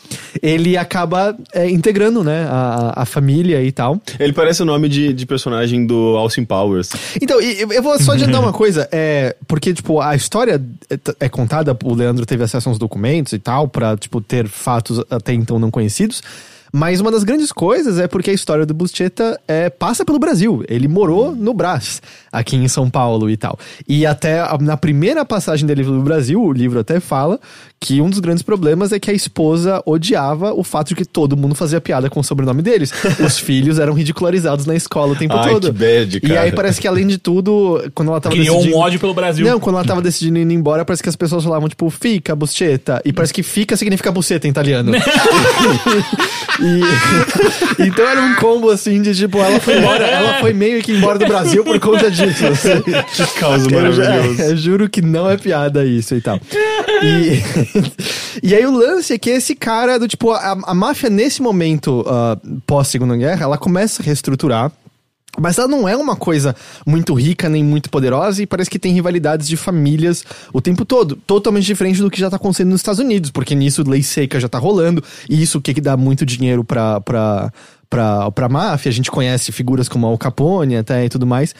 Ele 0.42 0.76
acaba 0.76 1.36
é, 1.52 1.68
integrando, 1.70 2.22
né, 2.24 2.46
a, 2.48 3.02
a 3.02 3.04
família 3.04 3.62
e 3.62 3.70
tal. 3.72 4.00
Ele 4.18 4.32
parece 4.32 4.62
o 4.62 4.64
nome 4.64 4.88
de, 4.88 5.12
de 5.12 5.26
personagem 5.26 5.86
do 5.86 6.16
Austin 6.16 6.44
Powers. 6.44 6.90
Então, 7.20 7.40
eu 7.40 7.82
vou 7.82 7.98
só 8.00 8.12
adiantar 8.12 8.40
uma 8.40 8.52
coisa, 8.52 8.88
é. 8.90 9.36
Porque, 9.46 9.72
tipo, 9.74 10.00
a 10.00 10.14
história 10.14 10.60
é, 10.88 11.26
é 11.26 11.28
contada, 11.28 11.76
o 11.84 11.94
Leandro 11.94 12.24
teve 12.26 12.42
acesso 12.44 12.68
aos 12.68 12.78
documentos 12.78 13.32
e 13.32 13.38
tal, 13.38 13.68
pra, 13.68 13.96
tipo, 13.96 14.20
ter 14.20 14.48
fatos 14.48 15.02
até 15.10 15.32
então 15.32 15.58
não 15.58 15.70
conhecidos. 15.70 16.22
Mas 16.72 17.00
uma 17.00 17.10
das 17.10 17.24
grandes 17.24 17.50
coisas 17.50 17.98
é 17.98 18.06
porque 18.06 18.30
a 18.30 18.32
história 18.32 18.64
do 18.64 18.72
Buscetta 18.72 19.40
é, 19.48 19.68
passa 19.68 20.04
pelo 20.04 20.20
Brasil. 20.20 20.62
Ele 20.68 20.86
morou 20.86 21.34
no 21.34 21.52
Brás, 21.52 22.00
aqui 22.32 22.56
em 22.56 22.68
São 22.68 22.88
Paulo 22.88 23.28
e 23.30 23.36
tal. 23.36 23.58
E 23.88 24.06
até 24.06 24.42
na 24.60 24.76
primeira 24.76 25.24
passagem 25.24 25.66
dele 25.66 25.82
pelo 25.84 26.02
Brasil, 26.02 26.42
o 26.42 26.52
livro 26.52 26.78
até 26.80 27.00
fala 27.00 27.38
que 27.80 28.00
um 28.00 28.10
dos 28.10 28.18
grandes 28.18 28.42
problemas 28.42 28.92
é 28.92 29.00
que 29.00 29.10
a 29.10 29.14
esposa 29.14 29.82
odiava 29.86 30.52
o 30.52 30.62
fato 30.62 30.88
de 30.88 30.94
que 30.96 31.04
todo 31.04 31.36
mundo 31.36 31.54
fazia 31.54 31.80
piada 31.80 32.10
com 32.10 32.20
o 32.20 32.24
sobrenome 32.24 32.60
deles. 32.60 32.92
Os 33.24 33.38
filhos 33.38 33.78
eram 33.78 33.94
ridicularizados 33.94 34.66
na 34.66 34.74
escola 34.74 35.12
o 35.12 35.16
tempo 35.16 35.34
Ai, 35.34 35.50
todo. 35.50 35.72
que 35.72 35.78
bad, 35.78 36.16
E 36.18 36.20
cara. 36.20 36.40
aí 36.42 36.52
parece 36.52 36.80
que 36.80 36.86
além 36.86 37.06
de 37.06 37.16
tudo, 37.16 37.82
quando 37.94 38.10
ela 38.10 38.20
tava 38.20 38.34
Criou 38.34 38.56
decidindo... 38.56 38.76
um 38.76 38.80
ódio 38.80 39.00
pelo 39.00 39.14
Brasil. 39.14 39.46
Não, 39.46 39.58
quando 39.58 39.76
ela 39.76 39.84
tava 39.84 40.02
decidindo 40.02 40.38
ir 40.38 40.42
embora, 40.52 40.84
parece 40.84 41.02
que 41.02 41.08
as 41.08 41.16
pessoas 41.16 41.42
falavam, 41.42 41.68
tipo, 41.70 41.88
fica, 41.88 42.36
buceta. 42.36 43.00
E 43.04 43.12
parece 43.14 43.32
que 43.32 43.42
fica 43.42 43.74
significa 43.76 44.12
buceta 44.12 44.46
em 44.46 44.50
italiano. 44.50 44.92
E- 46.60 47.82
então 47.86 48.06
era 48.06 48.20
um 48.20 48.34
combo 48.34 48.70
assim 48.70 49.00
de 49.00 49.14
tipo, 49.14 49.38
ela 49.38 49.58
foi 49.60 49.78
embora, 49.78 50.04
ela 50.06 50.40
foi 50.40 50.52
meio 50.52 50.82
que 50.82 50.92
embora 50.92 51.18
do 51.18 51.26
Brasil 51.26 51.64
por 51.64 51.78
conta 51.80 52.10
disso. 52.26 52.46
assim. 52.46 52.82
Que 53.38 53.74
maravilhoso. 53.74 54.42
eu 54.42 54.56
juro 54.56 54.88
que 54.88 55.02
não 55.02 55.28
é 55.28 55.36
piada 55.36 55.84
isso 55.84 56.14
e 56.14 56.20
tal. 56.20 56.40
E, 57.02 57.42
e 58.42 58.54
aí 58.54 58.64
o 58.66 58.70
lance 58.70 59.12
é 59.12 59.18
que 59.18 59.30
esse 59.30 59.54
cara 59.54 59.98
do 59.98 60.06
tipo, 60.06 60.30
a, 60.32 60.58
a 60.64 60.74
máfia 60.74 61.10
nesse 61.10 61.42
momento 61.42 62.04
ah, 62.06 62.38
pós-segunda 62.66 63.16
guerra, 63.16 63.44
ela 63.44 63.58
começa 63.58 64.02
a 64.02 64.04
reestruturar. 64.04 64.72
Mas 65.38 65.58
ela 65.58 65.68
não 65.68 65.88
é 65.88 65.96
uma 65.96 66.16
coisa 66.16 66.56
muito 66.84 67.14
rica 67.14 67.48
nem 67.48 67.62
muito 67.62 67.88
poderosa 67.88 68.42
e 68.42 68.46
parece 68.46 68.68
que 68.68 68.80
tem 68.80 68.92
rivalidades 68.92 69.46
de 69.46 69.56
famílias 69.56 70.24
o 70.52 70.60
tempo 70.60 70.84
todo. 70.84 71.16
Totalmente 71.24 71.64
diferente 71.64 72.00
do 72.00 72.10
que 72.10 72.18
já 72.18 72.28
tá 72.28 72.36
acontecendo 72.36 72.70
nos 72.70 72.80
Estados 72.80 72.98
Unidos, 72.98 73.30
porque 73.30 73.54
nisso 73.54 73.88
lei 73.88 74.02
seca 74.02 74.40
já 74.40 74.48
tá 74.48 74.58
rolando 74.58 75.02
e 75.28 75.40
isso 75.40 75.58
o 75.58 75.60
que, 75.60 75.72
que 75.72 75.80
dá 75.80 75.96
muito 75.96 76.26
dinheiro 76.26 76.64
pra, 76.64 77.00
pra, 77.00 77.52
pra, 77.90 78.30
pra 78.30 78.48
máfia, 78.48 78.88
a 78.88 78.92
gente 78.92 79.10
conhece 79.10 79.50
figuras 79.50 79.88
como 79.88 80.06
Al 80.06 80.16
Capone 80.16 80.76
até 80.76 81.04
e 81.04 81.08
tudo 81.08 81.26
mais. 81.26 81.54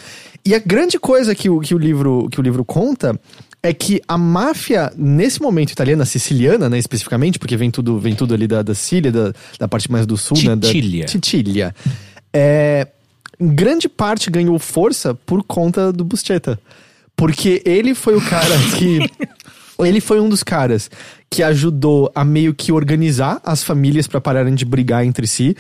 E 0.45 0.55
a 0.55 0.59
grande 0.59 0.99
coisa 0.99 1.35
que 1.35 1.51
o, 1.51 1.61
que 1.61 1.75
o, 1.75 1.79
livro, 1.79 2.29
que 2.31 2.39
o 2.39 2.43
livro 2.43 2.65
conta 2.65 3.19
é 3.63 3.75
que 3.75 4.01
a 4.09 4.17
máfia, 4.17 4.91
nesse 4.97 5.43
momento 5.43 5.73
italiana, 5.73 6.07
siciliana, 6.07 6.71
né, 6.71 6.79
especificamente, 6.79 7.39
porque 7.39 7.57
vem 7.57 7.71
tudo, 7.71 7.99
vem 7.99 8.15
tudo 8.15 8.33
ali 8.33 8.47
da, 8.47 8.63
da 8.63 8.75
Síria, 8.75 9.13
da, 9.13 9.35
da 9.59 9.69
parte 9.69 9.91
mais 9.91 10.07
do 10.07 10.17
sul, 10.17 10.39
né? 10.43 10.57
Da, 10.57 10.69
Titília. 10.69 11.05
Titília. 11.05 11.75
É, 12.33 12.87
grande 13.39 13.89
parte 13.89 14.31
ganhou 14.31 14.59
força 14.59 15.15
por 15.15 15.43
conta 15.43 15.93
do 15.93 16.05
Buscetta. 16.05 16.59
Porque 17.15 17.61
ele 17.67 17.95
foi 17.95 18.17
o 18.17 18.21
cara 18.21 18.55
que. 18.79 19.01
ele 19.85 20.01
foi 20.01 20.21
um 20.21 20.29
dos 20.29 20.43
caras 20.43 20.91
que 21.29 21.43
ajudou 21.43 22.11
a 22.15 22.25
meio 22.25 22.55
que 22.55 22.73
organizar 22.73 23.41
as 23.45 23.63
famílias 23.63 24.07
para 24.07 24.21
pararem 24.21 24.55
de 24.55 24.65
brigar 24.65 25.05
entre 25.05 25.27
si, 25.27 25.55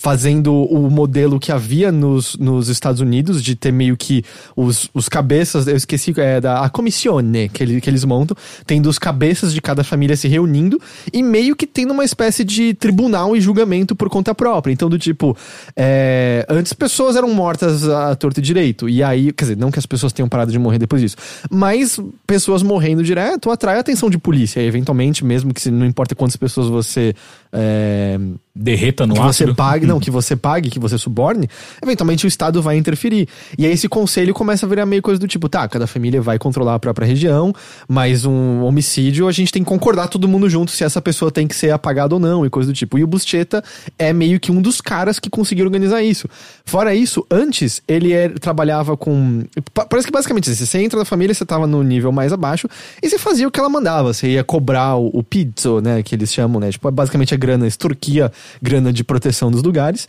fazendo 0.00 0.54
o 0.54 0.90
modelo 0.90 1.38
que 1.38 1.52
havia 1.52 1.92
nos, 1.92 2.34
nos 2.36 2.68
Estados 2.68 3.02
Unidos, 3.02 3.42
de 3.44 3.54
ter 3.54 3.70
meio 3.70 3.98
que 3.98 4.24
os, 4.56 4.88
os 4.94 5.10
cabeças, 5.10 5.66
eu 5.66 5.76
esqueci, 5.76 6.14
é 6.16 6.40
da 6.40 6.64
a 6.64 6.70
commissione 6.70 7.50
que, 7.50 7.62
ele, 7.62 7.80
que 7.82 7.90
eles 7.90 8.02
montam, 8.02 8.34
tendo 8.66 8.88
os 8.88 8.98
cabeças 8.98 9.52
de 9.52 9.60
cada 9.60 9.84
família 9.84 10.16
se 10.16 10.26
reunindo 10.26 10.80
e 11.12 11.22
meio 11.22 11.54
que 11.54 11.66
tendo 11.66 11.92
uma 11.92 12.02
espécie 12.02 12.44
de 12.44 12.72
tribunal 12.72 13.36
e 13.36 13.42
julgamento 13.42 13.94
por 13.94 14.08
conta 14.08 14.34
própria. 14.34 14.72
Então, 14.72 14.88
do 14.88 14.98
tipo, 14.98 15.36
é, 15.76 16.46
antes 16.48 16.72
pessoas 16.72 17.14
eram 17.14 17.28
mortas 17.34 17.86
a 17.86 18.14
torto 18.16 18.40
e 18.40 18.42
direito, 18.42 18.88
e 18.88 19.02
aí, 19.02 19.30
quer 19.32 19.44
dizer, 19.44 19.56
não 19.58 19.70
que 19.70 19.78
as 19.78 19.86
pessoas 19.86 20.14
tenham 20.14 20.30
parado 20.30 20.50
de 20.50 20.58
morrer 20.58 20.78
depois 20.78 21.02
disso, 21.02 21.16
mas 21.50 22.00
pessoas 22.26 22.62
morrendo 22.62 23.02
direto 23.02 23.50
atrai 23.50 23.76
a 23.76 23.80
atenção 23.80 24.08
de 24.08 24.16
polícia, 24.16 24.60
e 24.60 24.66
eventualmente, 24.66 25.24
mesmo 25.26 25.52
que 25.52 25.70
não 25.70 25.84
importa 25.84 26.14
quantas 26.14 26.36
pessoas 26.36 26.68
você. 26.68 27.14
É, 27.52 28.18
Derreta 28.54 29.06
no 29.06 29.14
que 29.14 29.20
você 29.20 29.44
ácido. 29.44 29.54
pague, 29.54 29.86
não, 29.86 29.98
que 29.98 30.10
você 30.10 30.36
pague, 30.36 30.70
que 30.70 30.78
você 30.78 30.98
suborne, 30.98 31.48
eventualmente 31.82 32.26
o 32.26 32.28
Estado 32.28 32.60
vai 32.60 32.76
interferir. 32.76 33.28
E 33.56 33.64
aí 33.64 33.72
esse 33.72 33.88
conselho 33.88 34.34
começa 34.34 34.66
a 34.66 34.68
virar 34.68 34.84
meio 34.84 35.00
coisa 35.00 35.18
do 35.18 35.26
tipo, 35.26 35.48
tá, 35.48 35.66
cada 35.68 35.86
família 35.86 36.20
vai 36.20 36.38
controlar 36.38 36.74
a 36.74 36.78
própria 36.78 37.06
região, 37.06 37.54
mas 37.88 38.26
um 38.26 38.62
homicídio 38.62 39.28
a 39.28 39.32
gente 39.32 39.52
tem 39.52 39.62
que 39.62 39.68
concordar 39.68 40.08
todo 40.08 40.28
mundo 40.28 40.50
junto 40.50 40.72
se 40.72 40.84
essa 40.84 41.00
pessoa 41.00 41.30
tem 41.30 41.46
que 41.46 41.54
ser 41.54 41.70
apagada 41.70 42.14
ou 42.14 42.20
não, 42.20 42.44
e 42.44 42.50
coisa 42.50 42.70
do 42.70 42.74
tipo. 42.74 42.98
E 42.98 43.04
o 43.04 43.06
Buscetta 43.06 43.62
é 43.98 44.12
meio 44.12 44.38
que 44.38 44.52
um 44.52 44.60
dos 44.60 44.80
caras 44.80 45.18
que 45.18 45.30
conseguiu 45.30 45.64
organizar 45.64 46.02
isso. 46.02 46.28
Fora 46.70 46.94
isso, 46.94 47.26
antes 47.28 47.82
ele 47.88 48.12
é- 48.12 48.28
trabalhava 48.28 48.96
com. 48.96 49.42
pa- 49.74 49.84
Parece 49.86 50.06
que 50.06 50.12
basicamente 50.12 50.48
assim, 50.48 50.64
você 50.64 50.78
entra 50.78 50.96
na 51.00 51.04
família, 51.04 51.34
você 51.34 51.44
tava 51.44 51.66
no 51.66 51.82
nível 51.82 52.12
mais 52.12 52.32
abaixo, 52.32 52.68
e 53.02 53.10
você 53.10 53.18
fazia 53.18 53.48
o 53.48 53.50
que 53.50 53.58
ela 53.58 53.68
mandava. 53.68 54.14
Você 54.14 54.28
ia 54.28 54.44
cobrar 54.44 54.94
o, 54.94 55.10
o 55.12 55.20
pizzo, 55.24 55.80
né? 55.80 56.00
Que 56.00 56.14
eles 56.14 56.32
chamam, 56.32 56.60
né? 56.60 56.70
Tipo, 56.70 56.86
é 56.86 56.92
basicamente 56.92 57.34
a 57.34 57.36
grana, 57.36 57.66
extorquia 57.66 58.30
grana 58.62 58.92
de 58.92 59.02
proteção 59.02 59.50
dos 59.50 59.64
lugares. 59.64 60.06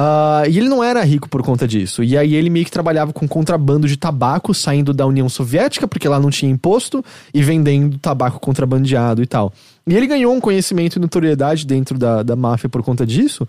Ah, 0.00 0.44
e 0.48 0.56
ele 0.56 0.68
não 0.68 0.82
era 0.82 1.02
rico 1.04 1.28
por 1.28 1.42
conta 1.42 1.68
disso. 1.68 2.02
E 2.02 2.16
aí 2.16 2.34
ele 2.34 2.48
meio 2.48 2.64
que 2.64 2.70
trabalhava 2.70 3.12
com 3.12 3.28
contrabando 3.28 3.86
de 3.86 3.96
tabaco 3.98 4.54
saindo 4.54 4.94
da 4.94 5.04
União 5.04 5.28
Soviética, 5.28 5.86
porque 5.86 6.08
lá 6.08 6.18
não 6.18 6.30
tinha 6.30 6.50
imposto, 6.50 7.04
e 7.34 7.42
vendendo 7.42 7.98
tabaco 7.98 8.40
contrabandeado 8.40 9.22
e 9.22 9.26
tal. 9.26 9.52
E 9.86 9.94
ele 9.94 10.06
ganhou 10.06 10.32
um 10.32 10.40
conhecimento 10.40 10.96
e 10.96 11.00
notoriedade 11.00 11.66
dentro 11.66 11.98
da, 11.98 12.22
da 12.22 12.34
máfia 12.36 12.68
por 12.68 12.82
conta 12.82 13.04
disso. 13.04 13.46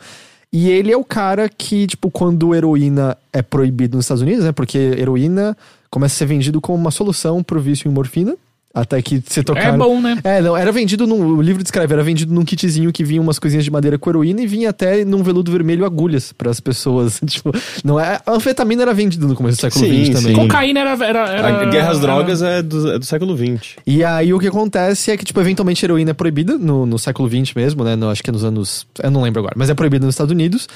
E 0.51 0.69
ele 0.69 0.91
é 0.91 0.97
o 0.97 1.03
cara 1.03 1.47
que, 1.47 1.85
tipo, 1.85 2.09
quando 2.09 2.55
heroína 2.55 3.15
é 3.31 3.41
proibido 3.41 3.95
nos 3.95 4.05
Estados 4.05 4.23
Unidos, 4.23 4.43
né? 4.43 4.51
Porque 4.51 4.77
heroína 4.77 5.55
começa 5.91 6.15
a 6.15 6.17
ser 6.17 6.25
vendido 6.25 6.59
como 6.59 6.77
uma 6.77 6.91
solução 6.91 7.43
pro 7.43 7.61
vício 7.61 7.89
em 7.89 7.93
morfina. 7.93 8.35
Até 8.81 9.01
que 9.01 9.21
você 9.25 9.43
tocar. 9.43 9.73
É 9.73 9.77
bom, 9.77 10.01
né? 10.01 10.17
É, 10.23 10.41
não, 10.41 10.55
era 10.55 10.71
vendido 10.71 11.05
num. 11.05 11.37
O 11.37 11.41
livro 11.41 11.61
descreve, 11.61 11.93
era 11.93 12.03
vendido 12.03 12.33
num 12.33 12.43
kitzinho 12.45 12.91
que 12.91 13.03
vinha 13.03 13.21
umas 13.21 13.37
coisinhas 13.39 13.63
de 13.65 13.71
madeira 13.71 13.97
com 13.97 14.09
heroína 14.09 14.41
e 14.41 14.47
vinha 14.47 14.69
até 14.69 15.03
num 15.05 15.21
veludo 15.23 15.51
vermelho 15.51 15.85
agulhas 15.85 16.31
para 16.31 16.49
as 16.49 16.59
pessoas. 16.59 17.19
tipo, 17.25 17.51
não 17.83 17.99
é. 17.99 18.19
A 18.25 18.31
anfetamina 18.33 18.81
era 18.81 18.93
vendida 18.93 19.25
no 19.25 19.35
começo 19.35 19.57
do 19.57 19.61
século 19.61 19.85
XX 19.85 20.09
também. 20.09 20.35
sim. 20.35 20.41
Cocaína 20.41 20.79
era. 20.81 21.05
era, 21.05 21.29
era 21.29 21.47
A 21.61 21.65
guerra 21.65 21.89
às 21.91 21.97
era- 21.97 22.07
drogas 22.07 22.41
é 22.41 22.61
do, 22.61 22.91
é 22.93 22.99
do 22.99 23.05
século 23.05 23.35
XX. 23.37 23.75
E 23.85 24.03
aí 24.03 24.33
o 24.33 24.39
que 24.39 24.47
acontece 24.47 25.11
é 25.11 25.17
que, 25.17 25.25
tipo, 25.25 25.39
eventualmente 25.39 25.83
a 25.83 25.87
heroína 25.87 26.11
é 26.11 26.13
proibida 26.13 26.57
no, 26.57 26.85
no 26.85 26.97
século 26.99 27.27
XX 27.29 27.53
mesmo, 27.55 27.83
né? 27.83 27.95
No, 27.95 28.09
acho 28.09 28.23
que 28.23 28.29
é 28.29 28.33
nos 28.33 28.43
anos. 28.43 28.85
Eu 29.01 29.11
não 29.11 29.21
lembro 29.21 29.39
agora, 29.39 29.55
mas 29.57 29.69
é 29.69 29.73
proibida 29.73 30.05
nos 30.05 30.13
Estados 30.15 30.31
Unidos. 30.31 30.67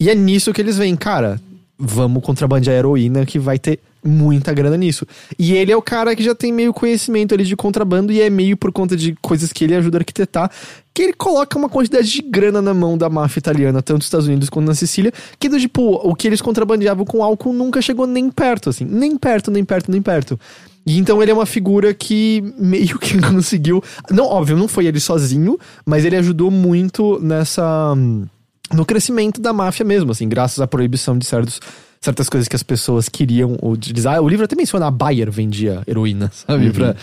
E 0.00 0.10
é 0.10 0.14
nisso 0.14 0.52
que 0.52 0.60
eles 0.60 0.76
veem, 0.78 0.96
cara, 0.96 1.40
vamos 1.78 2.22
contrabandear 2.24 2.74
a 2.76 2.78
heroína 2.78 3.24
que 3.26 3.38
vai 3.38 3.58
ter 3.58 3.78
muita 4.04 4.52
grana 4.52 4.76
nisso. 4.76 5.06
E 5.38 5.54
ele 5.54 5.72
é 5.72 5.76
o 5.76 5.82
cara 5.82 6.14
que 6.16 6.22
já 6.22 6.34
tem 6.34 6.52
meio 6.52 6.72
conhecimento 6.72 7.34
ali 7.34 7.44
de 7.44 7.56
contrabando 7.56 8.12
e 8.12 8.20
é 8.20 8.28
meio 8.28 8.56
por 8.56 8.72
conta 8.72 8.96
de 8.96 9.14
coisas 9.22 9.52
que 9.52 9.64
ele 9.64 9.74
ajuda 9.74 9.98
a 9.98 10.00
arquitetar, 10.00 10.50
que 10.92 11.02
ele 11.02 11.12
coloca 11.12 11.56
uma 11.56 11.68
quantidade 11.68 12.10
de 12.10 12.22
grana 12.22 12.60
na 12.60 12.74
mão 12.74 12.98
da 12.98 13.08
máfia 13.08 13.38
italiana, 13.38 13.82
tanto 13.82 13.98
nos 13.98 14.06
Estados 14.06 14.26
Unidos 14.26 14.50
quanto 14.50 14.66
na 14.66 14.74
Sicília, 14.74 15.12
que 15.38 15.48
do 15.48 15.58
tipo, 15.58 15.94
o 16.02 16.14
que 16.14 16.26
eles 16.26 16.42
contrabandeavam 16.42 17.04
com 17.04 17.22
álcool 17.22 17.52
nunca 17.52 17.80
chegou 17.80 18.06
nem 18.06 18.30
perto, 18.30 18.70
assim. 18.70 18.84
Nem 18.84 19.16
perto, 19.16 19.50
nem 19.50 19.64
perto, 19.64 19.90
nem 19.90 20.02
perto. 20.02 20.38
E 20.84 20.98
então 20.98 21.22
ele 21.22 21.30
é 21.30 21.34
uma 21.34 21.46
figura 21.46 21.94
que 21.94 22.42
meio 22.58 22.98
que 22.98 23.20
conseguiu. 23.22 23.82
Não, 24.10 24.24
óbvio, 24.24 24.56
não 24.56 24.68
foi 24.68 24.86
ele 24.86 25.00
sozinho, 25.00 25.58
mas 25.86 26.04
ele 26.04 26.16
ajudou 26.16 26.50
muito 26.50 27.18
nessa. 27.22 27.94
hum, 27.96 28.26
no 28.72 28.86
crescimento 28.86 29.40
da 29.40 29.52
máfia 29.52 29.84
mesmo, 29.84 30.12
assim, 30.12 30.28
graças 30.28 30.58
à 30.60 30.66
proibição 30.66 31.16
de 31.18 31.26
certos, 31.26 31.60
certas 32.02 32.28
coisas 32.28 32.46
que 32.48 32.56
as 32.56 32.62
pessoas 32.62 33.08
queriam 33.08 33.56
utilizar. 33.62 34.20
O 34.20 34.28
livro 34.28 34.44
até 34.44 34.54
menciona 34.56 34.86
a 34.88 34.90
Bayer 34.90 35.30
vendia 35.30 35.82
heroína, 35.86 36.30
sabe? 36.34 36.70
Pra, 36.70 36.94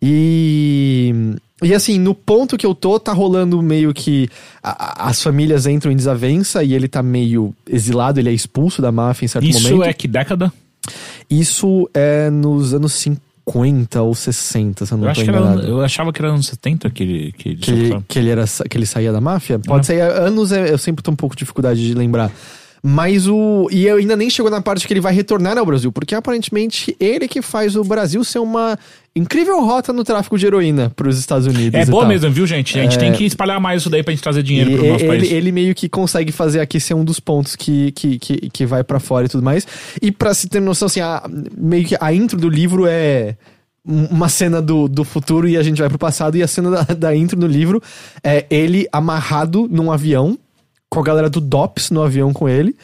e. 0.00 1.34
E 1.62 1.72
assim, 1.74 1.98
no 1.98 2.14
ponto 2.14 2.56
que 2.58 2.66
eu 2.66 2.74
tô, 2.74 3.00
tá 3.00 3.14
rolando 3.14 3.62
meio 3.62 3.94
que 3.94 4.28
a- 4.62 5.04
a- 5.06 5.08
as 5.08 5.22
famílias 5.22 5.66
entram 5.66 5.90
em 5.90 5.96
desavença 5.96 6.62
e 6.62 6.74
ele 6.74 6.86
tá 6.86 7.02
meio 7.02 7.54
exilado, 7.66 8.20
ele 8.20 8.28
é 8.28 8.32
expulso 8.32 8.82
da 8.82 8.92
máfia 8.92 9.24
em 9.24 9.28
certo 9.28 9.46
Isso 9.46 9.62
momento. 9.70 9.84
é 9.88 9.92
que 9.94 10.06
década? 10.06 10.52
Isso 11.30 11.88
é 11.94 12.28
nos 12.28 12.74
anos 12.74 12.92
50 12.92 14.02
ou 14.02 14.14
60, 14.14 14.84
se 14.84 14.92
eu 14.92 14.98
não 14.98 15.08
Eu, 15.08 15.14
tô 15.14 15.22
que 15.22 15.30
era, 15.30 15.38
enganado. 15.38 15.62
eu 15.66 15.80
achava 15.80 16.12
que 16.12 16.20
era 16.20 16.28
anos 16.30 16.46
70 16.46 16.90
que 16.90 17.02
ele. 17.02 17.32
Que 17.32 17.48
ele 17.48 17.56
Que, 17.56 18.00
que, 18.06 18.18
ele 18.18 18.28
era, 18.30 18.44
que 18.68 18.76
ele 18.76 18.86
saía 18.86 19.10
da 19.10 19.20
máfia? 19.20 19.58
Pode 19.58 19.86
ser, 19.86 20.02
anos 20.02 20.52
é- 20.52 20.70
eu 20.70 20.76
sempre 20.76 21.02
tô 21.02 21.10
um 21.10 21.16
pouco 21.16 21.34
de 21.34 21.38
dificuldade 21.40 21.84
de 21.84 21.94
lembrar. 21.94 22.30
Mas 22.88 23.26
o. 23.26 23.68
E 23.72 23.84
eu 23.86 23.96
ainda 23.96 24.14
nem 24.16 24.30
chegou 24.30 24.50
na 24.50 24.60
parte 24.60 24.86
que 24.86 24.92
ele 24.92 25.00
vai 25.00 25.12
retornar 25.12 25.58
ao 25.58 25.66
Brasil, 25.66 25.90
porque 25.90 26.14
aparentemente 26.14 26.96
ele 27.00 27.26
que 27.26 27.42
faz 27.42 27.74
o 27.74 27.82
Brasil 27.82 28.22
ser 28.22 28.38
uma 28.38 28.78
incrível 29.14 29.60
rota 29.64 29.92
no 29.92 30.04
tráfico 30.04 30.38
de 30.38 30.46
heroína 30.46 30.92
pros 30.94 31.18
Estados 31.18 31.46
Unidos. 31.46 31.74
É 31.80 31.84
boa 31.86 32.02
tal. 32.02 32.08
mesmo, 32.10 32.30
viu, 32.30 32.46
gente? 32.46 32.78
A 32.78 32.82
gente 32.82 32.98
tem 32.98 33.12
que 33.12 33.24
espalhar 33.24 33.58
mais 33.60 33.80
isso 33.82 33.90
daí 33.90 34.02
pra 34.02 34.12
gente 34.12 34.22
trazer 34.22 34.42
dinheiro 34.42 34.70
E 34.70 34.76
pro 34.76 34.86
nosso 34.88 35.04
ele, 35.04 35.08
país. 35.18 35.32
ele 35.32 35.50
meio 35.52 35.74
que 35.74 35.88
consegue 35.88 36.30
fazer 36.30 36.60
aqui 36.60 36.78
ser 36.78 36.94
um 36.94 37.04
dos 37.04 37.18
pontos 37.18 37.56
que, 37.56 37.90
que, 37.92 38.18
que, 38.18 38.50
que 38.50 38.66
vai 38.66 38.84
pra 38.84 39.00
fora 39.00 39.26
e 39.26 39.28
tudo 39.28 39.42
mais. 39.42 39.66
E 40.00 40.12
pra 40.12 40.32
se 40.34 40.48
ter 40.48 40.60
noção, 40.60 40.86
assim, 40.86 41.00
a, 41.00 41.22
meio 41.56 41.84
que 41.86 41.96
a 42.00 42.12
intro 42.12 42.38
do 42.38 42.48
livro 42.48 42.86
é 42.86 43.36
um- 43.84 44.04
uma 44.06 44.28
cena 44.28 44.60
do, 44.60 44.86
do 44.86 45.02
futuro 45.02 45.48
e 45.48 45.56
a 45.56 45.62
gente 45.62 45.78
vai 45.80 45.88
pro 45.88 45.98
passado. 45.98 46.36
E 46.36 46.42
a 46.42 46.46
cena 46.46 46.70
da, 46.70 46.82
da 46.94 47.16
intro 47.16 47.38
do 47.38 47.46
livro 47.46 47.82
é 48.22 48.44
ele 48.50 48.86
amarrado 48.92 49.66
num 49.70 49.90
avião, 49.90 50.38
com 50.90 51.00
a 51.00 51.02
galera 51.02 51.28
do 51.28 51.40
DOPS 51.40 51.90
no 51.90 52.02
avião 52.02 52.32
com 52.32 52.48
ele. 52.48 52.76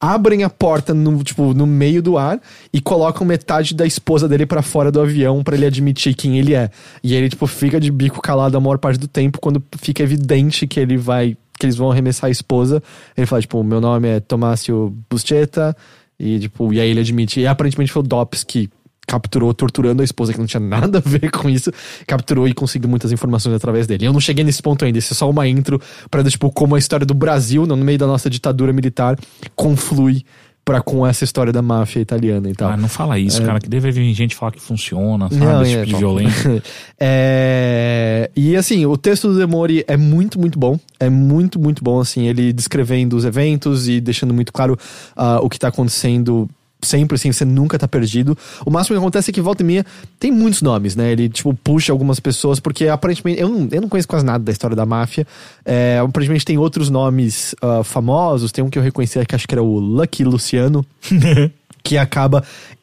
Abrem 0.00 0.42
a 0.42 0.50
porta 0.50 0.92
no, 0.92 1.22
tipo, 1.22 1.54
no 1.54 1.64
meio 1.64 2.02
do 2.02 2.18
ar 2.18 2.40
e 2.72 2.80
colocam 2.80 3.24
metade 3.24 3.72
da 3.72 3.86
esposa 3.86 4.28
dele 4.28 4.44
pra 4.44 4.60
fora 4.60 4.90
do 4.90 5.00
avião 5.00 5.44
pra 5.44 5.54
ele 5.54 5.64
admitir 5.64 6.14
quem 6.14 6.38
ele 6.40 6.54
é. 6.54 6.70
E 7.04 7.14
ele, 7.14 7.28
tipo, 7.28 7.46
fica 7.46 7.78
de 7.78 7.92
bico 7.92 8.20
calado 8.20 8.56
a 8.56 8.60
maior 8.60 8.78
parte 8.78 8.98
do 8.98 9.06
tempo 9.06 9.38
quando 9.40 9.62
fica 9.78 10.02
evidente 10.02 10.66
que 10.66 10.80
ele 10.80 10.96
vai. 10.96 11.36
que 11.56 11.66
eles 11.66 11.76
vão 11.76 11.92
arremessar 11.92 12.26
a 12.26 12.30
esposa. 12.32 12.82
Ele 13.16 13.26
fala, 13.28 13.42
tipo, 13.42 13.62
meu 13.62 13.80
nome 13.80 14.08
é 14.08 14.18
Tomácio 14.18 14.92
Buscetta. 15.08 15.76
E, 16.18 16.40
tipo, 16.40 16.72
e 16.72 16.80
aí 16.80 16.90
ele 16.90 17.00
admite. 17.00 17.38
E 17.38 17.46
aparentemente 17.46 17.92
foi 17.92 18.00
o 18.00 18.06
Dops 18.06 18.42
que 18.42 18.68
capturou 19.06 19.52
torturando 19.52 20.02
a 20.02 20.04
esposa, 20.04 20.32
que 20.32 20.38
não 20.38 20.46
tinha 20.46 20.60
nada 20.60 20.98
a 20.98 21.00
ver 21.00 21.30
com 21.30 21.48
isso, 21.48 21.70
capturou 22.06 22.46
e 22.46 22.54
conseguiu 22.54 22.88
muitas 22.88 23.12
informações 23.12 23.54
através 23.54 23.86
dele. 23.86 24.06
Eu 24.06 24.12
não 24.12 24.20
cheguei 24.20 24.44
nesse 24.44 24.62
ponto 24.62 24.84
ainda, 24.84 24.98
isso 24.98 25.12
é 25.12 25.16
só 25.16 25.28
uma 25.28 25.46
intro 25.46 25.80
pra, 26.10 26.22
tipo, 26.24 26.50
como 26.50 26.74
a 26.74 26.78
história 26.78 27.04
do 27.04 27.14
Brasil, 27.14 27.66
no 27.66 27.76
meio 27.76 27.98
da 27.98 28.06
nossa 28.06 28.30
ditadura 28.30 28.72
militar, 28.72 29.18
conflui 29.54 30.24
pra 30.64 30.80
com 30.80 31.06
essa 31.06 31.24
história 31.24 31.52
da 31.52 31.60
máfia 31.60 32.00
italiana 32.00 32.48
e 32.48 32.54
tal. 32.54 32.70
Ah, 32.70 32.76
não 32.76 32.88
fala 32.88 33.18
isso, 33.18 33.42
cara, 33.42 33.58
que 33.58 33.68
deve 33.68 33.90
vir 33.90 34.14
gente 34.14 34.36
falar 34.36 34.52
que 34.52 34.60
funciona, 34.60 35.28
sabe? 35.28 35.44
Não, 35.44 35.62
esse 35.62 35.74
é, 35.74 35.80
tipo 35.80 35.86
de 35.86 35.96
violência. 35.96 36.62
É, 37.04 38.30
E 38.36 38.54
assim, 38.54 38.86
o 38.86 38.96
texto 38.96 39.28
do 39.28 39.38
Demori 39.38 39.84
é 39.88 39.96
muito, 39.96 40.38
muito 40.38 40.58
bom. 40.58 40.78
É 41.00 41.10
muito, 41.10 41.58
muito 41.58 41.82
bom, 41.82 41.98
assim, 41.98 42.28
ele 42.28 42.52
descrevendo 42.52 43.16
os 43.16 43.24
eventos 43.24 43.88
e 43.88 44.00
deixando 44.00 44.32
muito 44.32 44.52
claro 44.52 44.78
ah, 45.16 45.40
o 45.42 45.50
que 45.50 45.58
tá 45.58 45.68
acontecendo. 45.68 46.48
Sempre 46.82 47.14
assim, 47.14 47.30
você 47.30 47.44
nunca 47.44 47.78
tá 47.78 47.86
perdido. 47.86 48.36
O 48.66 48.70
máximo 48.70 48.96
que 48.96 48.98
acontece 48.98 49.30
é 49.30 49.32
que 49.32 49.40
volta 49.40 49.62
e 49.62 49.66
meia 49.66 49.86
tem 50.18 50.32
muitos 50.32 50.62
nomes, 50.62 50.96
né? 50.96 51.12
Ele, 51.12 51.28
tipo, 51.28 51.54
puxa 51.54 51.92
algumas 51.92 52.18
pessoas, 52.18 52.58
porque 52.58 52.88
aparentemente. 52.88 53.40
Eu 53.40 53.48
não, 53.48 53.68
eu 53.70 53.80
não 53.80 53.88
conheço 53.88 54.08
quase 54.08 54.24
nada 54.24 54.42
da 54.42 54.50
história 54.50 54.76
da 54.76 54.84
máfia. 54.84 55.26
É, 55.64 55.98
aparentemente 56.04 56.44
tem 56.44 56.58
outros 56.58 56.90
nomes 56.90 57.54
ah, 57.62 57.84
famosos. 57.84 58.50
Tem 58.50 58.64
um 58.64 58.68
que 58.70 58.78
eu 58.78 58.82
reconheci 58.82 59.24
que 59.24 59.34
acho 59.34 59.46
que 59.46 59.54
era 59.54 59.62
o 59.62 59.78
Lucky 59.78 60.24
Luciano 60.24 60.84
que 61.84 61.98
acaba 61.98 62.42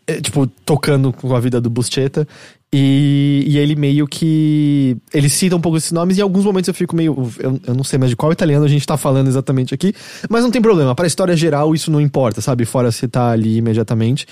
é, 0.10 0.20
tipo, 0.20 0.48
tocando 0.66 1.14
com 1.14 1.36
a 1.36 1.40
vida 1.40 1.62
do 1.62 1.70
Buscetta. 1.70 2.28
E, 2.72 3.46
e 3.48 3.58
ele 3.58 3.76
meio 3.76 4.08
que. 4.08 4.96
Ele 5.12 5.28
cita 5.28 5.56
um 5.56 5.62
pouco 5.62 5.78
esses 5.78 5.92
nomes 5.92 6.18
e 6.18 6.20
em 6.20 6.24
alguns 6.24 6.46
momentos 6.46 6.68
eu 6.68 6.74
fico 6.74 6.96
meio. 6.96 7.32
Eu, 7.40 7.60
eu 7.66 7.74
não 7.74 7.84
sei 7.84 7.98
mais 7.98 8.12
de 8.12 8.16
qual 8.16 8.32
italiano 8.32 8.64
a 8.64 8.70
gente 8.70 8.86
tá 8.86 8.96
falando 8.96 9.28
exatamente 9.28 9.74
aqui, 9.74 9.94
mas 10.30 10.44
não 10.44 10.52
tem 10.52 10.62
problema. 10.62 10.94
Para 10.94 11.06
a 11.06 11.08
história 11.08 11.36
geral, 11.36 11.74
isso 11.74 11.90
não 11.90 12.00
importa, 12.00 12.42
sabe? 12.42 12.66
Fora 12.66 12.92
citar 12.92 13.34
ali 13.34 13.58
imediatamente. 13.58 14.28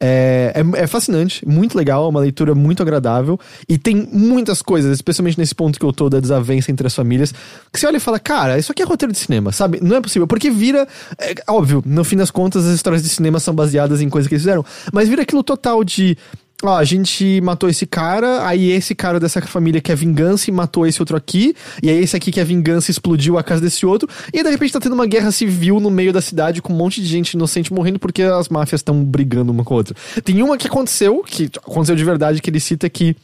É, 0.00 0.52
é, 0.54 0.82
é, 0.82 0.86
fascinante, 0.86 1.44
muito 1.44 1.76
legal, 1.76 2.04
é 2.04 2.08
uma 2.08 2.20
leitura 2.20 2.54
muito 2.54 2.80
agradável 2.80 3.36
e 3.68 3.76
tem 3.76 4.08
muitas 4.12 4.62
coisas, 4.62 4.92
especialmente 4.92 5.36
nesse 5.36 5.56
ponto 5.56 5.76
que 5.76 5.84
eu 5.84 5.92
tô 5.92 6.08
da 6.08 6.20
desavença 6.20 6.70
entre 6.70 6.86
as 6.86 6.94
famílias, 6.94 7.34
que 7.72 7.80
você 7.80 7.84
olha 7.84 7.96
e 7.96 8.00
fala, 8.00 8.20
cara, 8.20 8.56
isso 8.56 8.70
aqui 8.70 8.80
é 8.80 8.84
roteiro 8.84 9.12
de 9.12 9.18
cinema, 9.18 9.50
sabe? 9.50 9.80
Não 9.82 9.96
é 9.96 10.00
possível, 10.00 10.28
porque 10.28 10.52
vira, 10.52 10.86
é, 11.18 11.34
óbvio, 11.48 11.82
no 11.84 12.04
fim 12.04 12.16
das 12.16 12.30
contas 12.30 12.64
as 12.64 12.76
histórias 12.76 13.02
de 13.02 13.08
cinema 13.08 13.40
são 13.40 13.52
baseadas 13.52 14.00
em 14.00 14.08
coisas 14.08 14.28
que 14.28 14.36
eles 14.36 14.42
fizeram, 14.42 14.64
mas 14.92 15.08
vira 15.08 15.22
aquilo 15.22 15.42
total 15.42 15.82
de 15.82 16.16
ó, 16.62 16.76
a 16.76 16.84
gente 16.84 17.40
matou 17.40 17.68
esse 17.68 17.86
cara, 17.86 18.46
aí 18.46 18.70
esse 18.70 18.94
cara 18.94 19.20
dessa 19.20 19.40
família 19.42 19.80
quer 19.80 19.96
vingança 19.96 20.50
e 20.50 20.52
matou 20.52 20.86
esse 20.86 21.00
outro 21.00 21.16
aqui, 21.16 21.54
e 21.82 21.88
aí 21.88 21.98
esse 21.98 22.16
aqui 22.16 22.32
quer 22.32 22.44
vingança 22.44 22.90
explodiu 22.90 23.38
a 23.38 23.42
casa 23.42 23.60
desse 23.60 23.86
outro, 23.86 24.08
e 24.32 24.42
de 24.42 24.50
repente 24.50 24.72
tá 24.72 24.80
tendo 24.80 24.94
uma 24.94 25.06
guerra 25.06 25.30
civil 25.30 25.78
no 25.80 25.90
meio 25.90 26.12
da 26.12 26.20
cidade 26.20 26.60
com 26.60 26.72
um 26.72 26.76
monte 26.76 27.00
de 27.00 27.06
gente 27.06 27.34
inocente 27.34 27.72
morrendo 27.72 27.98
porque 27.98 28.22
as 28.22 28.48
máfias 28.48 28.80
estão 28.80 29.04
brigando 29.04 29.52
uma 29.52 29.64
com 29.64 29.74
a 29.74 29.76
outra. 29.76 29.96
Tem 30.24 30.42
uma 30.42 30.56
que 30.56 30.66
aconteceu, 30.66 31.22
que 31.22 31.50
aconteceu 31.56 31.94
de 31.94 32.04
verdade, 32.04 32.42
que 32.42 32.50
ele 32.50 32.60
cita 32.60 32.88
que 32.88 33.16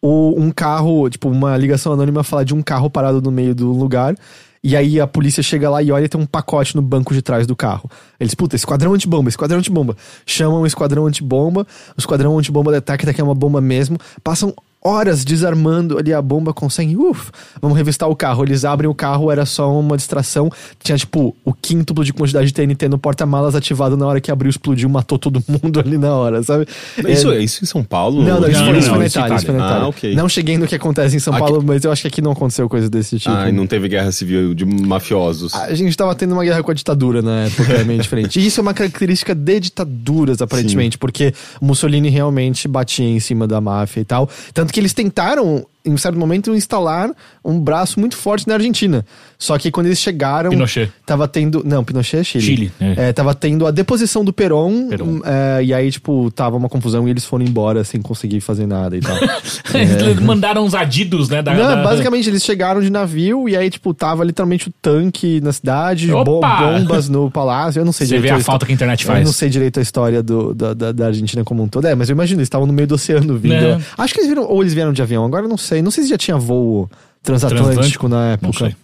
o, 0.00 0.34
um 0.40 0.50
carro, 0.50 1.08
tipo, 1.10 1.28
uma 1.28 1.56
ligação 1.56 1.92
anônima 1.92 2.22
fala 2.22 2.44
de 2.44 2.54
um 2.54 2.62
carro 2.62 2.88
parado 2.88 3.20
no 3.20 3.30
meio 3.30 3.54
do 3.54 3.72
lugar. 3.72 4.14
E 4.62 4.76
aí 4.76 5.00
a 5.00 5.06
polícia 5.06 5.42
chega 5.42 5.70
lá 5.70 5.82
e 5.82 5.90
olha 5.90 6.08
tem 6.08 6.20
um 6.20 6.26
pacote 6.26 6.74
no 6.74 6.82
banco 6.82 7.14
de 7.14 7.22
trás 7.22 7.46
do 7.46 7.54
carro. 7.54 7.90
Eles, 8.18 8.34
puta, 8.34 8.56
esquadrão 8.56 8.92
antibomba, 8.94 9.28
esquadrão 9.28 9.58
antibomba. 9.58 9.96
Chamam 10.26 10.62
o 10.62 10.66
esquadrão 10.66 11.06
antibomba, 11.06 11.66
o 11.96 12.00
esquadrão 12.00 12.38
antibomba 12.38 12.72
detecta 12.72 13.12
que 13.12 13.20
é 13.20 13.24
uma 13.24 13.34
bomba 13.34 13.60
mesmo. 13.60 13.98
Passam 14.22 14.54
horas 14.82 15.24
desarmando 15.24 15.98
ali 15.98 16.12
a 16.14 16.22
bomba, 16.22 16.52
conseguem, 16.54 16.96
uff, 16.96 17.30
vamos 17.60 17.76
revistar 17.76 18.08
o 18.08 18.14
carro. 18.16 18.44
Eles 18.44 18.64
abrem 18.64 18.88
o 18.88 18.94
carro, 18.94 19.30
era 19.30 19.44
só 19.44 19.72
uma 19.78 19.96
distração. 19.96 20.50
Tinha, 20.82 20.96
tipo, 20.96 21.36
o 21.44 21.52
quíntuplo 21.52 22.04
de 22.04 22.12
quantidade 22.12 22.46
de 22.46 22.52
TNT 22.54 22.88
no 22.88 22.98
porta-malas 22.98 23.54
ativado 23.54 23.96
na 23.96 24.06
hora 24.06 24.20
que 24.20 24.30
abriu, 24.30 24.48
explodiu, 24.50 24.88
matou 24.88 25.18
todo 25.18 25.42
mundo 25.48 25.80
ali 25.84 25.98
na 25.98 26.14
hora, 26.14 26.42
sabe? 26.42 26.66
Isso, 27.06 27.30
é, 27.32 27.38
isso 27.42 27.64
em 27.64 27.66
São 27.66 27.82
Paulo? 27.82 28.22
Não, 28.22 28.40
não, 28.40 28.48
isso, 28.48 28.58
Não, 28.60 28.64
foi, 28.66 28.72
não, 28.72 28.78
isso 28.78 28.88
foi 28.88 28.92
não, 28.94 28.98
na 29.00 29.06
isso 29.06 29.18
Itália, 29.18 29.36
isso 29.36 29.46
foi 29.46 29.54
na 29.56 29.64
Itália. 29.66 29.84
Ah, 29.84 29.88
ok. 29.88 30.14
Não 30.14 30.28
cheguei 30.28 30.56
no 30.58 30.66
que 30.66 30.74
acontece 30.74 31.16
em 31.16 31.18
São 31.18 31.34
Aqui- 31.34 31.42
Paulo, 31.44 31.62
mas 31.64 31.84
eu 31.84 31.92
acho 31.92 32.02
que 32.02 32.08
aqui 32.08 32.22
não 32.22 32.32
aconteceu 32.32 32.68
coisa 32.68 32.88
desse 32.88 33.18
tipo. 33.18 33.34
Ah, 33.34 33.48
e 33.48 33.52
não 33.52 33.66
teve 33.66 33.88
guerra 33.88 34.12
civil 34.12 34.54
de 34.54 34.64
mafiosos. 34.64 35.54
A 35.54 35.74
gente 35.74 35.96
tava 35.96 36.14
tendo 36.14 36.32
uma 36.32 36.44
guerra 36.44 36.62
com 36.62 36.70
a 36.70 36.74
ditadura 36.74 37.20
na 37.22 37.44
época, 37.44 37.72
é 37.72 37.84
meio 37.84 38.00
diferente. 38.00 38.38
E 38.40 38.46
isso 38.46 38.60
é 38.60 38.62
uma 38.62 38.74
característica 38.74 39.34
de 39.34 39.60
ditaduras, 39.60 40.40
aparentemente, 40.40 40.96
porque 40.98 41.32
Mussolini 41.60 42.08
realmente 42.08 42.66
batia 42.68 43.06
em 43.08 43.20
cima 43.20 43.46
da 43.46 43.60
máfia 43.60 44.00
e 44.00 44.04
tal. 44.04 44.28
Tanto 44.54 44.67
que 44.72 44.80
eles 44.80 44.92
tentaram, 44.92 45.66
em 45.88 45.92
um 45.92 45.96
certo 45.98 46.18
momento, 46.18 46.54
instalar 46.54 47.10
um 47.44 47.58
braço 47.58 47.98
muito 47.98 48.16
forte 48.16 48.46
na 48.46 48.54
Argentina. 48.54 49.04
Só 49.38 49.56
que 49.56 49.70
quando 49.70 49.86
eles 49.86 49.98
chegaram. 49.98 50.50
Pinochet. 50.50 50.90
Tava 51.06 51.26
tendo. 51.28 51.62
Não, 51.64 51.82
Pinochet 51.84 52.20
é 52.20 52.24
Chile. 52.24 52.44
Chile, 52.44 52.72
é. 52.80 53.08
É, 53.08 53.12
tava 53.12 53.34
tendo 53.34 53.66
a 53.66 53.70
deposição 53.70 54.24
do 54.24 54.32
Perón. 54.32 54.88
Perón. 54.88 55.20
é, 55.24 55.62
e 55.64 55.72
aí, 55.72 55.90
tipo, 55.90 56.30
tava 56.32 56.56
uma 56.56 56.68
confusão 56.68 57.06
e 57.06 57.10
eles 57.10 57.24
foram 57.24 57.44
embora 57.44 57.84
sem 57.84 58.00
conseguir 58.02 58.40
fazer 58.40 58.66
nada 58.66 58.96
e 58.96 59.00
tal. 59.00 59.16
Eles 59.74 60.18
mandaram 60.20 60.64
uns 60.64 60.74
adidos, 60.74 61.28
né? 61.28 61.42
Da, 61.42 61.54
Não, 61.54 61.62
da- 61.76 61.82
basicamente 61.82 62.28
eles 62.28 62.42
chegaram 62.42 62.80
de 62.80 62.90
navio 62.90 63.48
e 63.48 63.56
aí, 63.56 63.70
tipo, 63.70 63.92
tava 63.94 64.24
literalmente 64.24 64.68
o 64.68 64.72
tanque 64.82 65.40
na 65.40 65.52
cidade, 65.52 66.08
bom- 66.08 66.40
bombas 66.40 67.08
no 67.08 67.30
palácio. 67.30 67.80
Eu 67.80 67.84
não 67.84 67.92
sei 67.92 68.06
Você 68.06 68.14
vê 68.14 68.20
direito 68.22 68.34
a 68.36 68.38
histó- 68.40 68.52
falta 68.52 68.66
que 68.66 68.72
a 68.72 68.74
internet 68.74 69.04
Eu 69.06 69.14
não 69.14 69.22
faz. 69.24 69.36
sei 69.36 69.48
direito 69.48 69.78
a 69.78 69.82
história 69.82 70.22
do, 70.22 70.54
da, 70.54 70.74
da, 70.74 70.92
da 70.92 71.06
Argentina 71.06 71.44
como 71.44 71.62
um 71.62 71.68
todo. 71.68 71.86
É, 71.86 71.94
mas 71.94 72.08
eu 72.08 72.14
imagino, 72.14 72.40
eles 72.40 72.46
estavam 72.46 72.66
no 72.66 72.72
meio 72.72 72.88
do 72.88 72.94
oceano 72.94 73.36
vindo. 73.38 73.54
É. 73.54 73.78
Acho 73.96 74.14
que 74.14 74.20
eles 74.20 74.28
viram, 74.28 74.44
ou 74.44 74.62
eles 74.62 74.74
vieram 74.74 74.92
de 74.92 75.02
avião, 75.02 75.24
agora 75.24 75.44
eu 75.44 75.48
não 75.48 75.56
sei. 75.58 75.77
Não 75.82 75.90
sei 75.90 76.04
se 76.04 76.10
já 76.10 76.18
tinha 76.18 76.36
voo 76.36 76.88
transatlântico, 77.22 77.64
Transatlântico? 77.66 78.08
na 78.08 78.16
Não 78.16 78.50
época. 78.50 78.58
sei. 78.58 78.76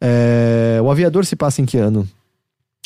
É, 0.00 0.80
o 0.82 0.90
aviador 0.90 1.24
se 1.26 1.36
passa 1.36 1.60
em 1.60 1.66
que 1.66 1.76
ano? 1.76 2.08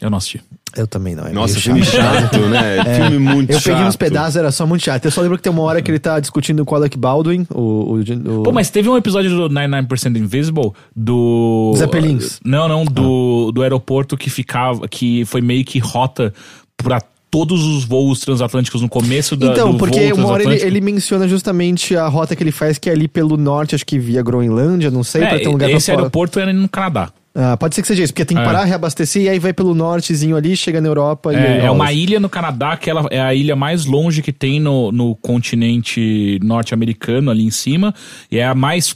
Eu 0.00 0.10
não 0.10 0.18
assisti. 0.18 0.42
Eu 0.76 0.88
também 0.88 1.14
não. 1.14 1.24
É 1.24 1.32
Nossa, 1.32 1.60
filme 1.60 1.84
chato, 1.84 2.36
né? 2.48 2.82
Filme 2.96 3.18
muito 3.18 3.50
Eu 3.52 3.60
chato. 3.60 3.72
peguei 3.72 3.86
uns 3.88 3.94
pedaços, 3.94 4.34
era 4.34 4.50
só 4.50 4.66
muito 4.66 4.82
chato. 4.82 5.04
Eu 5.04 5.10
só 5.12 5.20
lembro 5.20 5.36
que 5.36 5.42
tem 5.44 5.52
uma 5.52 5.62
hora 5.62 5.80
que 5.80 5.88
ele 5.88 6.00
tá 6.00 6.18
discutindo 6.18 6.64
com 6.64 6.74
o 6.74 6.78
Alec 6.78 6.98
Baldwin, 6.98 7.46
o. 7.54 7.60
o, 7.60 8.00
o 8.00 8.42
Pô, 8.42 8.50
mas 8.50 8.70
teve 8.70 8.88
um 8.88 8.96
episódio 8.96 9.30
do 9.30 9.48
99% 9.54 10.16
Invisible 10.18 10.72
do. 10.96 11.74
Zeppelins. 11.76 12.40
Não, 12.44 12.66
não, 12.66 12.84
do, 12.84 13.52
do 13.52 13.62
aeroporto 13.62 14.16
que 14.16 14.28
ficava. 14.28 14.88
que 14.88 15.24
foi 15.26 15.40
meio 15.40 15.64
que 15.64 15.78
rota 15.78 16.34
pra 16.76 17.00
todos 17.34 17.64
os 17.64 17.84
voos 17.84 18.20
transatlânticos 18.20 18.80
no 18.80 18.88
começo 18.88 19.34
da, 19.34 19.48
Então, 19.48 19.76
porque 19.76 20.12
uma 20.12 20.28
hora 20.28 20.44
ele, 20.44 20.62
ele 20.62 20.80
menciona 20.80 21.26
justamente 21.26 21.96
a 21.96 22.06
rota 22.06 22.36
que 22.36 22.42
ele 22.44 22.52
faz, 22.52 22.78
que 22.78 22.88
é 22.88 22.92
ali 22.92 23.08
pelo 23.08 23.36
norte, 23.36 23.74
acho 23.74 23.84
que 23.84 23.98
via 23.98 24.22
Groenlândia, 24.22 24.88
não 24.88 25.02
sei, 25.02 25.22
pra 25.26 25.36
É, 25.36 25.38
ter 25.40 25.48
um 25.48 25.52
lugar 25.52 25.68
pra 25.68 25.76
esse 25.78 25.90
aeroporto 25.90 26.38
era 26.38 26.52
no 26.52 26.68
Canadá. 26.68 27.10
Ah, 27.34 27.56
pode 27.56 27.74
ser 27.74 27.82
que 27.82 27.88
seja 27.88 28.04
isso, 28.04 28.12
porque 28.12 28.24
tem 28.24 28.36
que 28.36 28.42
É. 28.44 28.46
parar, 28.46 28.62
reabastecer 28.62 29.22
e 29.22 29.28
aí 29.28 29.40
vai 29.40 29.52
pelo 29.52 29.74
nortezinho 29.74 30.36
ali, 30.36 30.56
chega 30.56 30.80
na 30.80 30.86
Europa 30.86 31.32
e 31.32 31.36
aí 31.36 31.58
É, 31.62 31.64
é 31.64 31.70
uma 31.72 31.92
ilha 31.92 32.20
no 32.20 32.28
Canadá, 32.28 32.76
que 32.76 32.88
ela 32.88 33.04
é 33.10 33.20
a 33.20 33.34
ilha 33.34 33.56
mais 33.56 33.84
longe 33.84 34.22
que 34.22 34.32
tem 34.32 34.60
no, 34.60 34.92
no 34.92 35.16
continente 35.16 36.38
norte-americano, 36.40 37.32
ali 37.32 37.44
em 37.44 37.50
cima, 37.50 37.92
e 38.30 38.38
é 38.38 38.46
a 38.46 38.54
mais 38.54 38.94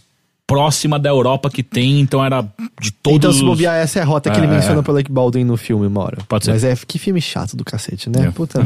próxima 0.48 0.98
da 0.98 1.10
Europa 1.10 1.50
que 1.50 1.62
tem, 1.62 2.00
então 2.00 2.24
era 2.24 2.42
de 2.80 2.90
todos 2.90 3.18
Então, 3.18 3.32
se 3.32 3.44
bobear, 3.44 3.76
essa 3.76 3.98
é 3.98 4.02
a 4.02 4.04
rota 4.04 4.30
que 4.30 4.40
É, 4.40 4.40
ele 4.40 4.50
menciona 4.50 4.80
é. 4.80 4.82
pelo 4.82 4.96
Alec 4.96 5.12
Baldwin 5.12 5.44
no 5.44 5.58
filme, 5.58 5.86
uma 5.86 6.02
hora. 6.02 6.18
Pode 6.26 6.46
ser. 6.46 6.52
Mas 6.52 6.64
é, 6.64 6.74
que 6.74 6.98
filme 6.98 7.20
chato 7.20 7.54
do 7.54 7.62
cacete, 7.62 8.08
né? 8.08 8.28
É, 8.28 8.30
Puta. 8.30 8.60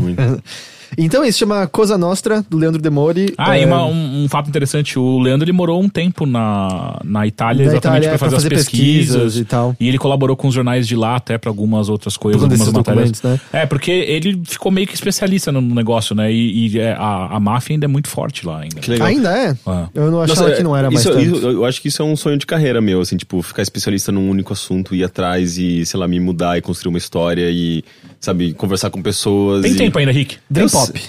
Então, 0.96 1.24
isso 1.24 1.38
chama 1.38 1.66
Cosa 1.66 1.96
Nostra, 1.98 2.44
do 2.48 2.56
Leandro 2.56 2.80
Demori. 2.80 3.32
Ah, 3.38 3.56
É, 3.56 3.62
e 3.62 3.64
uma- 3.64 3.84
um, 3.86 4.24
um 4.24 4.28
fato 4.28 4.48
interessante, 4.48 4.98
o 4.98 5.18
Leandro 5.18 5.44
ele 5.44 5.52
morou 5.52 5.82
um 5.82 5.88
tempo 5.88 6.26
na, 6.26 6.98
na 7.04 7.26
Itália 7.26 7.64
Na 7.66 7.72
exatamente 7.72 8.08
para 8.08 8.18
fazer, 8.18 8.36
pra 8.36 8.40
fazer 8.40 8.54
as 8.54 8.64
pesquisas, 8.64 9.06
pesquisas 9.16 9.36
e 9.38 9.44
tal. 9.44 9.76
E 9.78 9.88
ele 9.88 9.98
colaborou 9.98 10.36
com 10.36 10.48
os 10.48 10.54
jornais 10.54 10.86
de 10.86 10.96
lá 10.96 11.16
até 11.16 11.38
para 11.38 11.50
algumas 11.50 11.88
outras 11.88 12.16
coisas, 12.16 12.42
algumas 12.42 12.72
matérias. 12.72 13.22
né? 13.22 13.40
É, 13.52 13.66
porque 13.66 13.90
ele 13.90 14.40
ficou 14.44 14.70
meio 14.72 14.86
que 14.86 14.94
especialista 14.94 15.50
no 15.52 15.60
negócio, 15.60 16.14
né? 16.14 16.32
E, 16.32 16.68
e, 16.68 16.78
é, 16.78 16.92
a, 16.92 17.36
a 17.36 17.40
máfia 17.40 17.74
ainda 17.74 17.86
é 17.86 17.88
muito 17.88 18.08
forte 18.08 18.46
lá 18.46 18.60
ainda. 18.60 18.76
Que 18.80 18.90
legal. 18.90 19.08
Ainda 19.08 19.30
é? 19.36 19.56
Ah. 19.66 19.88
Eu 19.94 20.10
não 20.10 20.20
achava 20.22 20.42
Nossa, 20.42 20.56
que 20.56 20.62
não 20.62 20.76
era 20.76 20.90
mais 20.90 21.04
isso, 21.04 21.12
eu 21.48 21.64
acho 21.64 21.80
que 21.80 21.88
isso 21.88 22.02
é 22.02 22.04
um 22.04 22.16
sonho 22.16 22.36
de 22.38 22.46
carreira 22.46 22.80
meu, 22.80 23.00
assim, 23.00 23.16
tipo, 23.16 23.40
ficar 23.42 23.62
especialista 23.62 24.10
num 24.12 24.28
único 24.30 24.52
assunto, 24.52 24.94
ir 24.94 25.04
atrás 25.04 25.58
e, 25.58 25.84
sei 25.86 25.98
lá, 25.98 26.06
me 26.08 26.18
mudar 26.20 26.58
e 26.58 26.60
construir 26.60 26.90
uma 26.90 26.98
história 26.98 27.48
e, 27.50 27.82
sabe, 28.20 28.52
conversar 28.54 28.90
com 28.90 29.02
pessoas. 29.02 29.62
Tem 29.62 29.72
e... 29.72 29.76
tempo 29.76 29.98
ainda, 29.98 30.12
Rick? 30.12 30.36
Dream 30.50 30.66
Eu 30.66 30.68
Pop. 30.86 31.00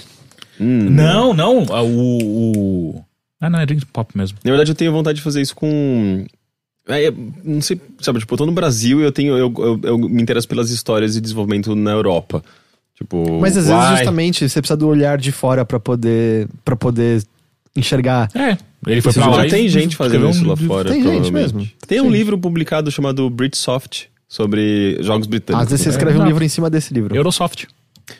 Hum, 0.60 0.90
Não, 0.90 1.34
não. 1.34 1.66
ah, 1.70 1.82
O, 1.82 1.88
o... 2.96 3.04
Ah, 3.40 3.50
não, 3.50 3.58
é 3.60 3.66
Dream 3.66 3.80
Pop 3.92 4.16
mesmo. 4.16 4.38
Na 4.44 4.50
verdade, 4.50 4.70
eu 4.70 4.74
tenho 4.74 4.92
vontade 4.92 5.16
de 5.16 5.22
fazer 5.22 5.40
isso 5.42 5.54
com. 5.54 6.24
É, 6.88 7.06
é, 7.06 7.12
não 7.42 7.60
sei, 7.62 7.80
sabe, 8.00 8.18
tipo, 8.20 8.32
eu 8.34 8.38
tô 8.38 8.46
no 8.46 8.52
Brasil 8.52 9.00
e 9.00 9.04
eu 9.04 9.12
tenho. 9.12 9.36
Eu, 9.36 9.52
eu, 9.58 9.80
eu 9.82 9.98
me 9.98 10.22
interesso 10.22 10.46
pelas 10.48 10.70
histórias 10.70 11.14
de 11.14 11.20
desenvolvimento 11.20 11.74
na 11.74 11.90
Europa. 11.92 12.42
Tipo. 12.96 13.40
Mas 13.40 13.56
às 13.56 13.66
uai, 13.68 13.80
vezes, 13.80 13.98
justamente, 13.98 14.48
você 14.48 14.60
precisa 14.60 14.76
do 14.76 14.86
olhar 14.88 15.18
de 15.18 15.32
fora 15.32 15.64
pra 15.64 15.80
poder, 15.80 16.48
pra 16.64 16.76
poder 16.76 17.22
enxergar. 17.76 18.30
É, 18.34 18.56
ele 18.86 19.00
foi 19.02 19.12
pra 19.12 19.26
lá 19.26 19.36
já 19.40 19.46
e 19.46 19.50
tem 19.50 19.68
gente 19.68 19.96
fazendo 19.96 20.28
escreveu 20.28 20.30
isso 20.30 20.46
lá 20.46 20.54
um- 20.54 20.68
fora. 20.68 20.90
Tem 20.90 21.02
gente 21.02 21.32
mesmo. 21.32 21.68
Tem 21.88 22.00
um 22.00 22.04
Sim. 22.04 22.10
livro 22.10 22.38
publicado 22.38 22.90
chamado 22.90 23.28
Britsoft 23.28 24.08
sobre 24.28 24.98
jogos 25.02 25.26
britânicos. 25.26 25.64
Às 25.64 25.70
vezes 25.70 25.82
você 25.84 25.88
É, 25.88 25.92
escreve 25.92 26.16
um 26.16 26.20
não. 26.20 26.26
livro 26.28 26.44
em 26.44 26.48
cima 26.48 26.70
desse 26.70 26.94
livro. 26.94 27.14
Eurosoft. 27.16 27.66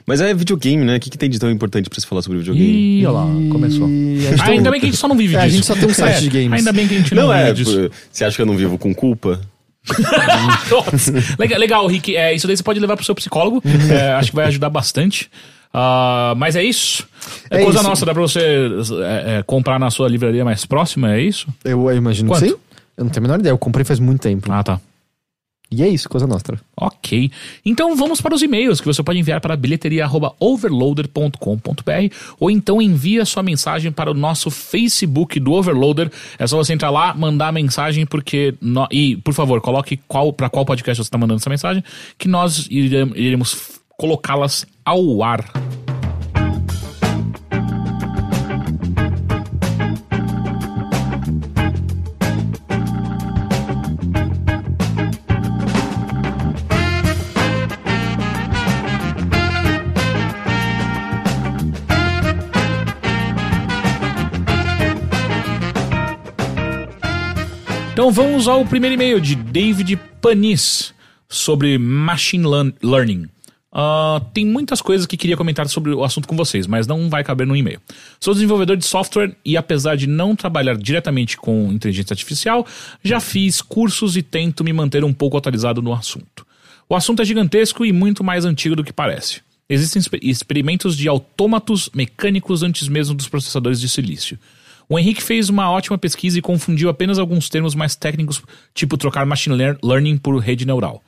Mas 0.06 0.20
é 0.20 0.32
videogame, 0.32 0.84
né? 0.84 0.96
O 0.96 1.00
que, 1.00 1.10
que 1.10 1.18
tem 1.18 1.28
de 1.28 1.38
tão 1.38 1.50
importante 1.50 1.90
pra 1.90 2.00
se 2.00 2.06
falar 2.06 2.22
sobre 2.22 2.38
videogame? 2.38 3.00
Ih, 3.00 3.06
olha 3.06 3.12
lá, 3.18 3.24
começou. 3.50 3.88
E 3.88 4.20
Ah, 4.40 4.46
ainda 4.46 4.70
bem 4.70 4.80
que 4.80 4.86
a 4.86 4.88
gente 4.90 4.98
só 4.98 5.06
não 5.08 5.16
vive 5.16 5.36
É, 5.36 5.40
disso. 5.40 5.46
a 5.46 5.56
gente 5.56 5.66
só 5.66 5.74
tem 5.74 5.84
um 5.86 5.94
site 5.94 6.16
É, 6.16 6.20
de 6.20 6.28
games. 6.30 6.52
Ainda 6.58 6.72
bem 6.72 6.88
que 6.88 6.94
a 6.94 6.98
gente 6.98 7.14
não, 7.14 7.24
Não, 7.26 7.32
é, 7.34 7.52
vive 7.52 7.64
disso. 7.64 7.90
você 8.10 8.24
acha 8.24 8.36
que 8.36 8.42
eu 8.42 8.46
não 8.46 8.56
vivo 8.56 8.78
com 8.78 8.94
culpa? 8.94 9.40
Nossa. 10.70 11.12
legal, 11.38 11.58
legal, 11.60 11.86
Rick. 11.86 12.16
É, 12.16 12.34
isso 12.34 12.46
daí 12.46 12.56
você 12.56 12.62
pode 12.62 12.80
levar 12.80 12.96
pro 12.96 13.04
seu 13.04 13.14
psicólogo. 13.14 13.62
É, 13.90 14.12
acho 14.12 14.30
que 14.30 14.36
vai 14.36 14.46
ajudar 14.46 14.70
bastante. 14.70 15.30
Ah, 15.72 16.34
mas 16.36 16.56
é 16.56 16.62
isso. 16.62 17.06
É, 17.50 17.60
É 17.60 17.62
coisa 17.64 17.80
isso. 17.80 17.88
nossa, 17.88 18.06
dá 18.06 18.12
pra 18.14 18.22
você 18.22 18.40
é, 18.40 19.38
é, 19.38 19.42
comprar 19.44 19.78
na 19.78 19.90
sua 19.90 20.08
livraria 20.08 20.44
mais 20.44 20.64
próxima, 20.64 21.14
é 21.14 21.20
isso? 21.20 21.46
Eu, 21.64 21.90
eu 21.90 21.96
imagino 21.96 22.28
Quanto? 22.28 22.42
que 22.44 22.50
sim. 22.50 22.56
Eu 22.96 23.04
não 23.04 23.10
tenho 23.10 23.24
a 23.24 23.28
menor 23.28 23.40
ideia. 23.40 23.52
Eu 23.52 23.58
comprei 23.58 23.84
faz 23.84 23.98
muito 23.98 24.20
tempo. 24.22 24.50
Ah, 24.52 24.62
tá. 24.62 24.80
E 25.70 25.82
é 25.82 25.88
isso, 25.88 26.08
coisa 26.08 26.26
nossa. 26.26 26.44
Ok. 26.76 27.30
Então 27.64 27.96
vamos 27.96 28.20
para 28.20 28.34
os 28.34 28.42
e-mails 28.42 28.80
que 28.80 28.86
você 28.86 29.02
pode 29.02 29.18
enviar 29.18 29.40
para 29.40 29.56
bilheteria.overloader.com.br 29.56 32.14
ou 32.38 32.50
então 32.50 32.80
envia 32.80 33.24
sua 33.24 33.42
mensagem 33.42 33.90
para 33.90 34.10
o 34.10 34.14
nosso 34.14 34.50
Facebook 34.50 35.40
do 35.40 35.52
Overloader. 35.52 36.10
É 36.38 36.46
só 36.46 36.56
você 36.56 36.72
entrar 36.72 36.90
lá, 36.90 37.14
mandar 37.14 37.48
a 37.48 37.52
mensagem, 37.52 38.06
porque. 38.06 38.54
nó- 38.60 38.86
E, 38.90 39.16
por 39.16 39.34
favor, 39.34 39.60
coloque 39.60 39.96
qual 40.06 40.32
para 40.32 40.48
qual 40.48 40.64
podcast 40.64 41.02
você 41.02 41.06
está 41.08 41.18
mandando 41.18 41.40
essa 41.40 41.50
mensagem, 41.50 41.82
que 42.18 42.28
nós 42.28 42.66
irem- 42.70 43.12
iremos 43.16 43.80
colocá-las 43.96 44.66
ao 44.84 45.22
ar. 45.22 45.44
Então 67.94 68.10
vamos 68.10 68.48
ao 68.48 68.64
primeiro 68.66 68.94
e-mail 68.94 69.20
de 69.20 69.36
David 69.36 69.96
Panis 70.20 70.92
sobre 71.28 71.78
Machine 71.78 72.44
learn- 72.44 72.74
Learning. 72.82 73.28
Ah, 73.72 74.20
tem 74.32 74.44
muitas 74.44 74.80
coisas 74.82 75.06
que 75.06 75.16
queria 75.16 75.36
comentar 75.36 75.68
sobre 75.68 75.92
o 75.92 76.02
assunto 76.02 76.26
com 76.26 76.36
vocês, 76.36 76.66
mas 76.66 76.86
não 76.88 77.08
vai 77.08 77.22
caber 77.22 77.46
no 77.46 77.54
e-mail. 77.56 77.80
Sou 78.20 78.34
desenvolvedor 78.34 78.76
de 78.76 78.84
software 78.84 79.36
e, 79.44 79.56
apesar 79.56 79.96
de 79.96 80.08
não 80.08 80.34
trabalhar 80.34 80.76
diretamente 80.76 81.36
com 81.36 81.72
inteligência 81.72 82.12
artificial, 82.14 82.66
já 83.02 83.20
fiz 83.20 83.62
cursos 83.62 84.16
e 84.16 84.22
tento 84.22 84.64
me 84.64 84.72
manter 84.72 85.04
um 85.04 85.12
pouco 85.12 85.36
atualizado 85.36 85.80
no 85.80 85.92
assunto. 85.92 86.44
O 86.88 86.94
assunto 86.96 87.22
é 87.22 87.24
gigantesco 87.24 87.84
e 87.84 87.92
muito 87.92 88.22
mais 88.24 88.44
antigo 88.44 88.74
do 88.76 88.84
que 88.84 88.92
parece. 88.92 89.40
Existem 89.68 90.00
exper- 90.00 90.20
experimentos 90.22 90.96
de 90.96 91.08
autômatos 91.08 91.88
mecânicos 91.94 92.62
antes 92.62 92.86
mesmo 92.88 93.14
dos 93.14 93.28
processadores 93.28 93.80
de 93.80 93.88
silício. 93.88 94.38
O 94.88 94.98
Henrique 94.98 95.22
fez 95.22 95.48
uma 95.48 95.70
ótima 95.70 95.96
pesquisa 95.96 96.38
e 96.38 96.42
confundiu 96.42 96.88
apenas 96.88 97.18
alguns 97.18 97.48
termos 97.48 97.74
mais 97.74 97.96
técnicos, 97.96 98.42
tipo 98.74 98.96
trocar 98.96 99.24
machine 99.26 99.56
lear- 99.56 99.78
learning 99.82 100.16
por 100.18 100.36
rede 100.38 100.66
neural. 100.66 101.02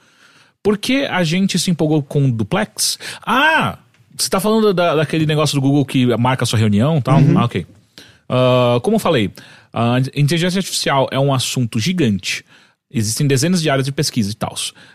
Por 0.63 0.79
que 0.79 1.05
a 1.05 1.23
gente 1.23 1.59
se 1.59 1.71
empolgou 1.71 2.03
com 2.03 2.27
o 2.27 2.33
duplex? 2.33 2.99
Ah! 3.25 3.79
Você 4.17 4.31
tá 4.31 4.41
falando 4.41 4.73
da- 4.73 4.95
daquele 4.97 5.27
negócio 5.27 5.55
do 5.55 5.61
Google 5.61 5.85
que 5.85 6.07
marca 6.17 6.45
a 6.45 6.47
sua 6.47 6.59
reunião 6.59 6.97
e 6.99 7.03
tal? 7.03 7.19
Ah, 7.37 7.45
ok. 7.45 7.67
Ah, 8.29 8.79
como 8.83 8.97
eu 8.97 9.01
falei, 9.01 9.31
a 9.73 9.99
inteligência 10.15 10.59
artificial 10.59 11.07
é 11.13 11.19
um 11.21 11.33
assunto 11.35 11.79
gigante. 11.79 12.45
Existem 12.97 13.27
dezenas 13.27 13.61
de 13.61 13.69
áreas 13.69 13.85
de 13.85 13.93
pesquisa 13.93 14.31
e 14.31 14.35
tal. 14.35 14.55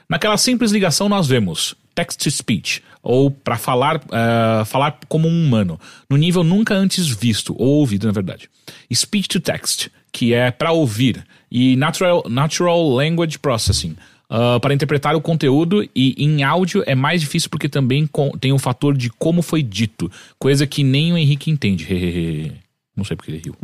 Naquela 0.10 0.36
simples 0.36 0.72
ligação 0.72 1.07
nós 1.07 1.28
vemos 1.28 1.76
text 1.94 2.19
to 2.23 2.32
speech, 2.32 2.82
ou 3.03 3.30
para 3.30 3.57
falar, 3.57 4.02
ah, 4.11 4.64
falar 4.65 4.98
como 5.07 5.28
um 5.28 5.45
humano, 5.45 5.80
no 6.10 6.18
nível 6.18 6.44
nunca 6.44 6.73
antes 6.73 7.07
visto, 7.07 7.53
ou 7.60 7.80
ouvido 7.80 8.07
na 8.07 8.11
verdade. 8.11 8.49
Speech 8.91 9.30
to 9.30 9.40
text, 9.40 9.90
que 10.11 10.34
é 10.34 10.49
para 10.49 10.72
ouvir, 10.72 11.23
e 11.52 11.76
natural, 11.76 12.23
natural 12.28 12.90
language 12.90 13.38
processing, 13.38 13.95
ah, 14.28 14.60
para 14.60 14.73
interpretar 14.73 15.15
o 15.15 15.22
conteúdo 15.22 15.88
e 15.95 16.15
em 16.18 16.41
áudio 16.41 16.84
é 16.88 16.95
mais 16.95 17.22
difícil 17.22 17.52
porque 17.52 17.69
também 17.69 18.10
tem 18.40 18.52
o 18.52 18.57
fator 18.57 18.98
de 18.98 19.11
como 19.11 19.44
foi 19.44 19.61
dito, 19.61 20.11
coisa 20.40 20.65
que 20.65 20.84
nem 20.84 21.14
o 21.14 21.18
Henrique 21.18 21.52
entende. 21.52 21.86
Não 22.98 23.03
sei 23.03 23.15
porque 23.15 23.30
ele 23.30 23.41
riu. 23.45 23.56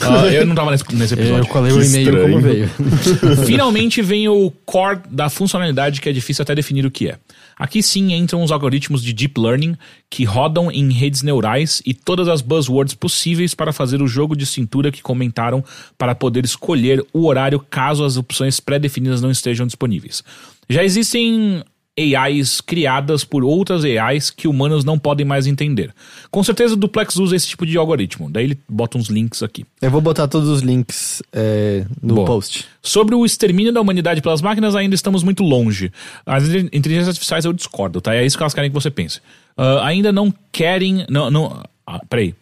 Ah, 0.00 0.26
eu 0.26 0.46
não 0.46 0.54
tava 0.54 0.70
nesse, 0.70 0.84
nesse 0.94 1.14
episódio. 1.14 1.44
Eu 1.44 1.46
colei 1.46 1.72
o 1.72 1.82
e-mail 1.82 2.22
como 2.22 2.40
veio. 2.40 2.70
Finalmente 3.46 4.02
vem 4.02 4.28
o 4.28 4.50
core 4.64 5.00
da 5.10 5.28
funcionalidade 5.28 6.00
que 6.00 6.08
é 6.08 6.12
difícil 6.12 6.42
até 6.42 6.54
definir 6.54 6.84
o 6.84 6.90
que 6.90 7.08
é. 7.08 7.18
Aqui 7.56 7.82
sim 7.82 8.12
entram 8.12 8.42
os 8.42 8.50
algoritmos 8.50 9.02
de 9.02 9.12
deep 9.12 9.40
learning 9.40 9.76
que 10.10 10.24
rodam 10.24 10.70
em 10.70 10.92
redes 10.92 11.22
neurais 11.22 11.80
e 11.86 11.94
todas 11.94 12.26
as 12.28 12.40
buzzwords 12.40 12.94
possíveis 12.94 13.54
para 13.54 13.72
fazer 13.72 14.02
o 14.02 14.08
jogo 14.08 14.36
de 14.36 14.44
cintura 14.44 14.90
que 14.90 15.02
comentaram 15.02 15.64
para 15.96 16.14
poder 16.14 16.44
escolher 16.44 17.04
o 17.12 17.26
horário 17.26 17.60
caso 17.60 18.04
as 18.04 18.16
opções 18.16 18.58
pré-definidas 18.58 19.20
não 19.22 19.30
estejam 19.30 19.66
disponíveis. 19.66 20.24
Já 20.68 20.82
existem 20.82 21.62
AIs 21.98 22.60
criadas 22.60 23.24
por 23.24 23.44
outras 23.44 23.84
AIs 23.84 24.30
que 24.30 24.48
humanos 24.48 24.84
não 24.84 24.98
podem 24.98 25.24
mais 25.24 25.46
entender. 25.46 25.94
Com 26.30 26.42
certeza 26.42 26.74
o 26.74 26.76
Duplex 26.76 27.16
usa 27.16 27.36
esse 27.36 27.46
tipo 27.48 27.64
de 27.64 27.78
algoritmo. 27.78 28.28
Daí 28.28 28.44
ele 28.44 28.58
bota 28.68 28.98
uns 28.98 29.08
links 29.08 29.42
aqui. 29.42 29.64
Eu 29.80 29.90
vou 29.90 30.00
botar 30.00 30.26
todos 30.26 30.48
os 30.48 30.60
links 30.60 31.22
é, 31.32 31.84
no 32.02 32.16
Boa. 32.16 32.26
post. 32.26 32.66
Sobre 32.82 33.14
o 33.14 33.24
extermínio 33.24 33.72
da 33.72 33.80
humanidade 33.80 34.20
pelas 34.20 34.42
máquinas, 34.42 34.74
ainda 34.74 34.94
estamos 34.94 35.22
muito 35.22 35.44
longe. 35.44 35.92
As 36.26 36.48
inte- 36.48 36.76
inteligências 36.76 37.08
artificiais 37.08 37.44
eu 37.44 37.52
discordo, 37.52 38.00
tá? 38.00 38.14
É 38.14 38.26
isso 38.26 38.36
que 38.36 38.42
elas 38.42 38.54
querem 38.54 38.70
que 38.70 38.74
você 38.74 38.90
pense. 38.90 39.20
Ah, 39.56 39.86
ainda 39.86 40.10
não 40.10 40.34
querem. 40.50 41.06
Não, 41.08 41.30
não, 41.30 41.62
ah, 41.86 42.00
peraí. 42.10 42.34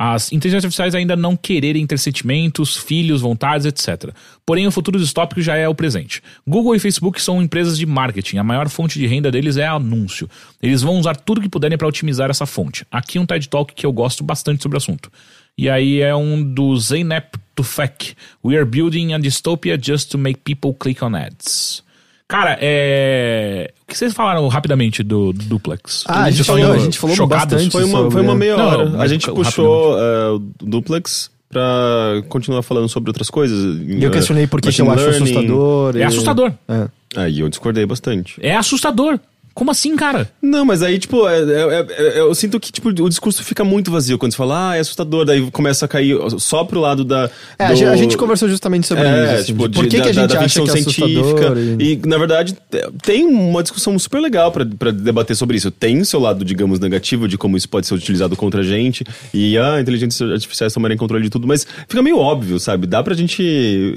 As 0.00 0.30
inteligências 0.30 0.66
artificiais 0.66 0.94
ainda 0.94 1.16
não 1.16 1.36
quererem 1.36 1.84
ter 1.84 1.98
sentimentos, 1.98 2.76
filhos, 2.76 3.20
vontades, 3.20 3.66
etc. 3.66 4.14
Porém, 4.46 4.64
o 4.64 4.70
futuro 4.70 4.96
distópico 4.96 5.42
já 5.42 5.56
é 5.56 5.68
o 5.68 5.74
presente. 5.74 6.22
Google 6.46 6.76
e 6.76 6.78
Facebook 6.78 7.20
são 7.20 7.42
empresas 7.42 7.76
de 7.76 7.84
marketing. 7.84 8.38
A 8.38 8.44
maior 8.44 8.68
fonte 8.68 8.96
de 8.96 9.08
renda 9.08 9.28
deles 9.28 9.56
é 9.56 9.66
anúncio. 9.66 10.30
Eles 10.62 10.82
vão 10.82 11.00
usar 11.00 11.16
tudo 11.16 11.40
que 11.40 11.48
puderem 11.48 11.76
para 11.76 11.88
otimizar 11.88 12.30
essa 12.30 12.46
fonte. 12.46 12.86
Aqui 12.92 13.18
um 13.18 13.26
TED 13.26 13.48
Talk 13.48 13.74
que 13.74 13.84
eu 13.84 13.92
gosto 13.92 14.22
bastante 14.22 14.62
sobre 14.62 14.76
o 14.76 14.78
assunto. 14.78 15.10
E 15.56 15.68
aí 15.68 16.00
é 16.00 16.14
um 16.14 16.40
do 16.40 16.76
Zeynep 16.76 17.36
Tufek. 17.56 18.14
We 18.44 18.56
are 18.56 18.64
building 18.64 19.14
a 19.14 19.18
dystopia 19.18 19.76
just 19.76 20.12
to 20.12 20.16
make 20.16 20.42
people 20.44 20.74
click 20.74 21.04
on 21.04 21.16
ads. 21.16 21.82
Cara, 22.28 22.58
é. 22.60 23.72
O 23.82 23.86
que 23.90 23.96
vocês 23.96 24.12
falaram 24.12 24.46
rapidamente 24.48 25.02
do, 25.02 25.32
do 25.32 25.44
Duplex? 25.46 26.04
Ah, 26.06 26.24
a 26.24 26.30
gente 26.30 26.44
falou- 26.44 26.72
a 26.72 26.78
gente 26.78 26.98
falou 26.98 27.16
chocados? 27.16 27.54
bastante. 27.54 27.72
Foi 27.72 27.84
uma, 27.84 27.98
sobre- 27.98 28.10
foi 28.12 28.20
uma 28.22 28.34
meia 28.34 28.56
Não, 28.56 28.66
hora. 28.66 28.82
a 28.82 28.90
mas 28.90 29.10
gente 29.10 29.30
puxou 29.30 29.94
o 29.96 30.38
duplex 30.60 31.30
pra 31.48 32.22
continuar 32.28 32.60
falando 32.62 32.86
sobre 32.88 33.08
outras 33.08 33.30
coisas. 33.30 33.80
E 33.80 34.04
eu 34.04 34.10
questionei 34.10 34.46
por 34.46 34.60
que 34.60 34.70
que 34.70 34.82
eu 34.82 34.90
acho 34.90 35.02
learning. 35.04 35.22
assustador. 35.24 35.96
É 35.96 36.00
e- 36.00 36.02
assustador. 36.04 36.52
É. 36.68 36.88
Aí 37.16 37.40
eu 37.40 37.48
discordei 37.48 37.86
bastante. 37.86 38.38
É 38.42 38.54
assustador. 38.54 39.18
Como 39.58 39.72
assim, 39.72 39.96
cara? 39.96 40.30
Não, 40.40 40.64
mas 40.64 40.84
aí, 40.84 41.00
tipo, 41.00 41.28
é- 41.28 41.40
é- 41.42 41.86
é- 41.90 42.20
eu 42.20 42.32
sinto 42.32 42.60
que 42.60 42.70
tipo, 42.70 42.90
o 42.90 43.08
discurso 43.08 43.42
fica 43.42 43.64
muito 43.64 43.90
vazio 43.90 44.16
quando 44.16 44.30
você 44.30 44.36
fala, 44.38 44.70
ah, 44.70 44.76
é 44.76 44.78
assustador, 44.78 45.24
daí 45.24 45.50
começa 45.50 45.84
a 45.84 45.88
cair 45.88 46.16
só 46.38 46.62
pro 46.62 46.78
lado 46.78 47.02
da. 47.04 47.28
É, 47.58 47.64
a 47.64 47.68
do- 47.70 47.74
gente- 47.74 47.88
a 47.88 47.96
gente 47.96 48.16
conversou 48.16 48.48
justamente 48.48 48.86
sobre 48.86 49.02
é, 49.04 49.24
isso. 49.24 49.34
assim, 49.34 49.44
tipo, 49.46 49.68
de 49.68 49.74
por 49.74 49.88
que, 49.88 49.96
da, 49.96 50.02
que 50.04 50.08
a 50.10 50.12
da- 50.12 50.20
gente 50.22 50.32
da 50.32 50.38
acha 50.38 50.60
ficção 50.60 50.64
que 50.64 50.70
é 50.70 50.74
científica. 50.74 51.18
assustador? 51.18 51.58
E... 51.80 51.92
E, 51.94 52.00
na 52.06 52.18
verdade, 52.18 52.52
te- 52.52 52.88
tem 53.02 53.26
uma 53.26 53.60
discussão 53.60 53.98
super 53.98 54.20
legal 54.20 54.52
pra 54.52 54.64
pra 54.64 54.92
debater 54.92 55.34
sobre 55.34 55.56
isso. 55.56 55.72
Tem 55.72 55.98
o 56.00 56.06
seu 56.06 56.20
lado, 56.20 56.44
digamos, 56.44 56.78
negativo 56.78 57.26
de 57.26 57.36
como 57.36 57.56
isso 57.56 57.68
pode 57.68 57.88
ser 57.88 57.94
utilizado 57.94 58.36
contra 58.36 58.60
a 58.60 58.64
gente 58.64 59.04
e 59.34 59.58
a 59.58 59.80
inteligência 59.80 60.24
artificiais 60.24 60.72
tomarem 60.72 60.96
controle 60.96 61.24
de 61.24 61.30
tudo, 61.30 61.48
mas 61.48 61.66
fica 61.88 62.00
meio 62.00 62.18
óbvio, 62.18 62.60
sabe? 62.60 62.86
Dá 62.86 63.02
pra 63.02 63.12
gente 63.12 63.42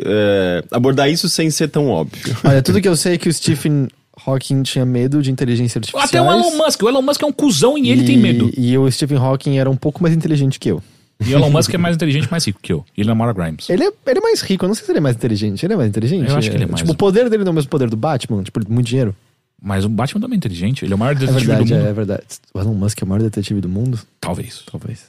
é, 0.06 0.64
abordar 0.72 1.08
isso 1.12 1.30
sem 1.30 1.52
ser 1.52 1.68
tão 1.70 1.88
óbvio. 1.88 2.36
Olha, 2.44 2.64
tudo 2.64 2.82
que 2.82 2.88
eu 2.88 2.96
sei 2.96 3.14
é 3.14 3.18
que 3.20 3.30
o 3.30 3.34
Stephen 3.34 3.88
Hawking 4.26 4.64
tinha 4.64 4.86
medo 4.86 5.22
de 5.22 5.32
inteligência 5.32 5.80
artificial. 5.80 6.04
Até 6.04 6.22
o 6.22 6.26
Elon 6.32 6.58
Musk. 6.58 6.82
O 6.84 6.90
Elon 6.90 7.02
Musk 7.02 7.22
é 7.22 7.26
um 7.26 7.32
cuzão 7.32 7.78
e 7.78 7.90
ele 7.90 8.04
tem 8.06 8.18
medo. 8.18 8.52
E 8.58 8.78
o 8.78 8.90
Stephen 8.92 9.18
Hawking 9.18 9.58
era 9.58 9.70
um 9.70 9.76
pouco 9.76 10.02
mais 10.02 10.16
inteligente 10.16 10.60
que 10.60 10.70
eu. 10.70 10.82
E 11.20 11.34
o 11.34 11.38
Elon 11.38 11.50
Musk 11.52 11.74
é 11.74 11.78
mais 11.78 11.96
inteligente 11.96 12.26
e 12.26 12.32
mais 12.32 12.46
rico 12.46 12.60
que 12.62 12.74
eu. 12.74 12.84
E 12.98 13.02
ele 13.02 13.08
namora 13.10 13.32
Grimes. 13.32 13.70
Ele 13.70 13.84
é, 13.84 13.92
ele 14.08 14.20
é 14.20 14.22
mais 14.22 14.42
rico, 14.42 14.66
eu 14.66 14.68
não 14.68 14.76
sei 14.76 14.86
se 14.86 14.92
ele 14.92 14.98
é 14.98 15.02
mais 15.02 15.16
inteligente. 15.16 15.66
Ele 15.66 15.74
é 15.74 15.78
mais 15.78 15.90
inteligente? 15.90 16.30
Eu 16.30 16.36
acho 16.38 16.50
que 16.50 16.56
ele 16.58 16.64
é 16.64 16.68
mais. 16.68 16.80
Tipo, 16.82 16.92
o 16.94 16.96
poder 16.96 17.30
dele 17.30 17.44
não 17.44 17.50
é 17.50 17.54
o 17.54 17.56
mesmo 17.56 17.70
poder 17.70 17.90
do 17.90 17.96
Batman, 17.98 18.42
tipo, 18.44 18.60
muito 18.72 18.88
dinheiro. 18.88 19.16
Mas 19.64 19.86
o 19.86 19.90
Batman 19.90 20.20
também 20.22 20.36
é 20.36 20.38
inteligente. 20.38 20.84
Ele 20.84 20.92
é 20.94 20.96
o 20.96 20.98
maior 21.00 21.12
É 21.12 21.20
detetive 21.20 21.46
verdade, 21.46 21.70
do 21.70 21.76
mundo. 21.76 21.88
é 21.88 21.94
verdade. 21.94 22.24
O 22.54 22.60
Elon 22.60 22.74
Musk 22.74 23.00
é 23.02 23.06
o 23.06 23.08
maior 23.08 23.22
detetive 23.22 23.62
do 23.62 23.70
mundo? 23.70 24.00
Talvez. 24.20 24.64
Talvez. 24.70 25.02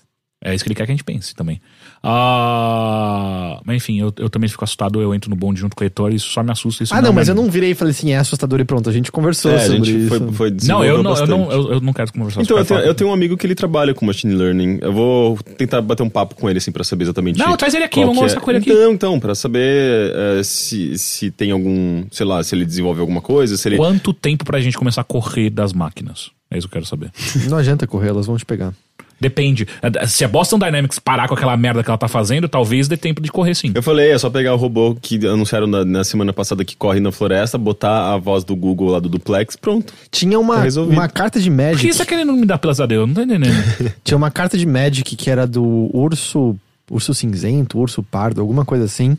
É 0.45 0.55
isso 0.55 0.65
que 0.65 0.69
ele 0.69 0.75
quer 0.75 0.87
que 0.87 0.93
a 0.93 0.95
gente 0.95 1.05
pense 1.05 1.35
também. 1.35 1.61
Ah, 2.03 3.61
mas 3.65 3.77
enfim, 3.77 4.01
eu, 4.01 4.13
eu 4.19 4.29
também 4.29 4.49
fico 4.49 4.65
assustado, 4.65 5.01
eu 5.01 5.15
entro 5.15 5.31
no 5.31 5.37
bonde 5.37 5.61
junto 5.61 5.77
com 5.77 5.83
o 5.83 5.87
Heitor 5.87 6.13
e 6.13 6.17
isso 6.17 6.31
só 6.31 6.43
me 6.43 6.51
assusta. 6.51 6.83
Isso 6.83 6.93
Ah, 6.93 7.01
não, 7.01 7.11
é 7.11 7.13
mas 7.13 7.29
eu 7.29 7.35
não 7.35 7.49
virei 7.49 7.71
e 7.71 7.75
falei 7.75 7.93
assim, 7.93 8.11
é 8.11 8.19
assustador 8.19 8.59
e 8.59 8.65
pronto. 8.65 8.91
A 8.91 8.93
gente 8.93 9.13
conversou 9.13 9.53
É, 9.53 9.55
a 9.57 9.61
sobre 9.61 9.85
gente 9.85 9.99
isso. 10.01 10.09
foi, 10.09 10.33
foi 10.33 10.57
Não, 10.65 10.85
eu 10.85 11.01
não, 11.01 11.17
eu, 11.17 11.27
não, 11.27 11.53
eu, 11.53 11.73
eu 11.75 11.81
não 11.81 11.93
quero 11.93 12.13
conversar 12.13 12.43
Então, 12.43 12.59
eu 12.59 12.65
sobre 12.65 12.83
tenho, 12.83 12.91
eu 12.91 12.95
tenho 12.95 13.11
um 13.11 13.13
amigo 13.13 13.37
que 13.37 13.47
ele 13.47 13.55
trabalha 13.55 13.95
com 13.95 14.05
machine 14.05 14.35
learning. 14.35 14.79
Eu 14.83 14.93
vou 14.93 15.39
tentar 15.57 15.81
bater 15.81 16.03
um 16.03 16.11
papo 16.11 16.35
com 16.35 16.51
ele, 16.51 16.59
assim, 16.59 16.73
pra 16.73 16.83
saber 16.83 17.05
exatamente. 17.05 17.39
Não, 17.39 17.57
traz 17.57 17.73
ele 17.75 17.85
aqui, 17.85 18.01
vamos 18.01 18.17
conversar 18.17 18.41
com 18.41 18.51
ele 18.51 18.59
aqui. 18.59 18.71
Então, 18.73 18.93
então, 18.93 19.21
pra 19.21 19.35
saber 19.37 20.13
eh, 20.13 20.43
se, 20.43 20.99
se 20.99 21.31
tem 21.31 21.53
algum, 21.53 22.05
sei 22.11 22.27
lá, 22.27 22.43
se 22.43 22.55
ele 22.55 22.65
desenvolve 22.65 23.01
alguma 23.01 23.21
coisa, 23.21 23.57
se 23.57 23.69
ele. 23.69 23.77
Quanto 23.77 24.13
tempo 24.13 24.45
pra 24.45 24.61
gente 24.61 24.77
começar 24.77 25.03
a 25.03 25.05
correr 25.05 25.51
das 25.51 25.73
máquinas? 25.73 26.31
É 26.51 26.59
isso 26.59 26.69
que 26.69 26.77
eu 26.77 26.81
quero 26.83 26.87
saber. 26.87 27.11
Não 27.49 27.59
adianta 27.59 27.87
correr, 27.87 28.09
elas 28.09 28.27
vão 28.27 28.37
te 28.37 28.45
pegar. 28.45 28.73
Depende. 29.21 29.67
Se 30.09 30.25
a 30.25 30.29
Boston 30.29 30.59
Dynamics 30.59 30.99
parar 30.99 31.29
com 31.29 31.35
aquela 31.35 31.57
merda 31.57 31.83
que 31.83 31.91
ela 31.91 31.99
tá 31.99 32.09
fazendo, 32.09 32.49
talvez 32.49 32.89
dê 32.89 32.97
tempo 32.97 33.21
de 33.21 33.31
correr 33.31 33.55
sim. 33.55 33.73
Eu 33.75 33.83
falei, 33.83 34.11
é 34.11 34.19
só 34.19 34.29
pegar 34.29 34.55
o 34.55 34.57
robô 34.57 34.97
que 35.01 35.25
anunciaram 35.27 35.67
na, 35.67 35.85
na 35.85 36.05
semana 36.05 36.33
passada 36.33 36.65
que 36.65 36.77
corre 36.77 37.01
na 37.01 37.13
floresta, 37.13 37.57
botar 37.57 38.13
a 38.15 38.17
voz 38.17 38.45
do 38.45 38.57
Google 38.57 38.91
lá 38.91 39.01
do 39.01 39.09
duplex, 39.09 39.57
pronto. 39.57 39.93
Tinha 40.11 40.39
uma, 40.39 40.67
Tá 40.67 40.81
uma 40.83 41.09
carta 41.09 41.41
de 41.41 41.51
Por 41.51 41.57
que 41.57 41.63
Magic. 41.63 41.93
você 41.93 41.99
tá 41.99 42.07
querendo 42.07 42.33
me 42.33 42.47
dar 42.47 42.59
pesadelo? 42.59 43.03
Eu 43.03 43.07
Não 43.07 43.15
tô 43.15 43.23
entendendo. 43.23 43.55
Tinha 44.03 44.17
uma 44.17 44.31
carta 44.31 44.59
de 44.59 44.67
Magic 44.67 45.15
que 45.17 45.31
era 45.31 45.47
do 45.47 45.91
urso. 45.97 46.57
Urso 46.91 47.15
cinzento, 47.15 47.79
urso 47.79 48.03
pardo, 48.03 48.41
alguma 48.41 48.65
coisa 48.67 48.85
assim. 48.85 49.17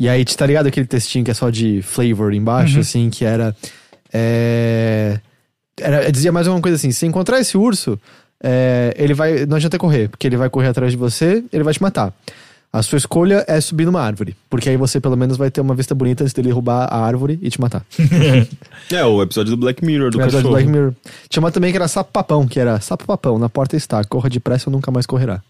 E 0.00 0.08
aí, 0.08 0.24
tá 0.24 0.46
ligado 0.46 0.66
aquele 0.68 0.86
textinho 0.86 1.24
que 1.24 1.30
é 1.30 1.34
só 1.34 1.50
de 1.50 1.82
flavor 1.82 2.32
embaixo, 2.32 2.78
assim, 2.80 3.10
que 3.10 3.24
era. 3.24 3.54
É. 4.12 5.18
Era, 5.78 6.10
dizia 6.10 6.30
mais 6.32 6.46
uma 6.46 6.60
coisa 6.60 6.76
assim: 6.76 6.90
se 6.92 7.04
encontrar 7.04 7.40
esse 7.40 7.56
urso, 7.58 7.98
é, 8.42 8.94
ele 8.98 9.14
vai. 9.14 9.46
Não 9.46 9.56
adianta 9.56 9.78
correr, 9.78 10.08
porque 10.08 10.26
ele 10.26 10.36
vai 10.36 10.48
correr 10.50 10.68
atrás 10.68 10.90
de 10.92 10.96
você, 10.96 11.44
ele 11.52 11.64
vai 11.64 11.72
te 11.74 11.82
matar. 11.82 12.12
A 12.72 12.82
sua 12.82 12.96
escolha 12.98 13.44
é 13.46 13.60
subir 13.60 13.84
numa 13.86 14.00
árvore, 14.00 14.34
porque 14.50 14.68
aí 14.68 14.76
você 14.76 15.00
pelo 15.00 15.16
menos 15.16 15.36
vai 15.36 15.48
ter 15.48 15.60
uma 15.60 15.76
vista 15.76 15.94
bonita 15.94 16.24
antes 16.24 16.34
dele 16.34 16.50
roubar 16.50 16.88
a 16.92 16.98
árvore 17.06 17.38
e 17.40 17.48
te 17.48 17.60
matar. 17.60 17.84
É, 18.90 19.04
o 19.04 19.22
episódio 19.22 19.52
do 19.52 19.56
Black 19.56 19.82
Mirror, 19.84 20.10
do 20.10 20.18
No 20.18 20.24
episódio 20.24 20.48
cachorro. 20.48 20.48
do 20.48 20.50
Black 20.50 20.68
Mirror. 20.68 20.92
Tinha 21.28 21.40
uma 21.40 21.50
também 21.52 21.70
que 21.70 21.76
era 21.76 21.86
sapo 21.88 22.10
papão, 22.12 22.46
que 22.46 22.58
era 22.60 22.78
sapo 22.80 23.06
papão, 23.06 23.38
na 23.38 23.48
porta 23.48 23.76
está, 23.76 24.02
corra 24.04 24.28
depressa 24.28 24.68
ou 24.68 24.72
nunca 24.72 24.90
mais 24.90 25.06
correrá. 25.06 25.40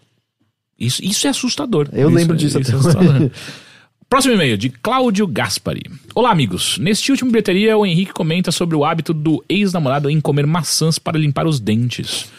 Isso, 0.79 1.03
isso 1.03 1.25
é 1.25 1.31
assustador. 1.31 1.89
Eu 1.91 2.07
Isso- 2.09 2.15
lembro 2.17 2.37
disso 2.37 2.59
isso 2.59 2.71
é 2.71 2.75
até 2.75 2.79
assustador. 2.89 3.15
hoje. 3.23 3.31
Próximo 4.07 4.35
e-mail, 4.35 4.55
de 4.57 4.69
Cláudio 4.69 5.25
Gaspari. 5.27 5.81
Olá, 6.13 6.29
amigos. 6.31 6.77
Neste 6.77 7.11
último 7.11 7.31
bilheteria, 7.31 7.75
o 7.75 7.85
Henrique 7.85 8.13
comenta 8.13 8.51
sobre 8.51 8.75
o 8.75 8.85
hábito 8.85 9.13
do 9.15 9.43
ex-namorado 9.49 10.09
em 10.11 10.21
comer 10.21 10.45
maçãs 10.45 10.99
para 10.99 11.17
limpar 11.17 11.47
os 11.47 11.59
dentes. 11.59 12.29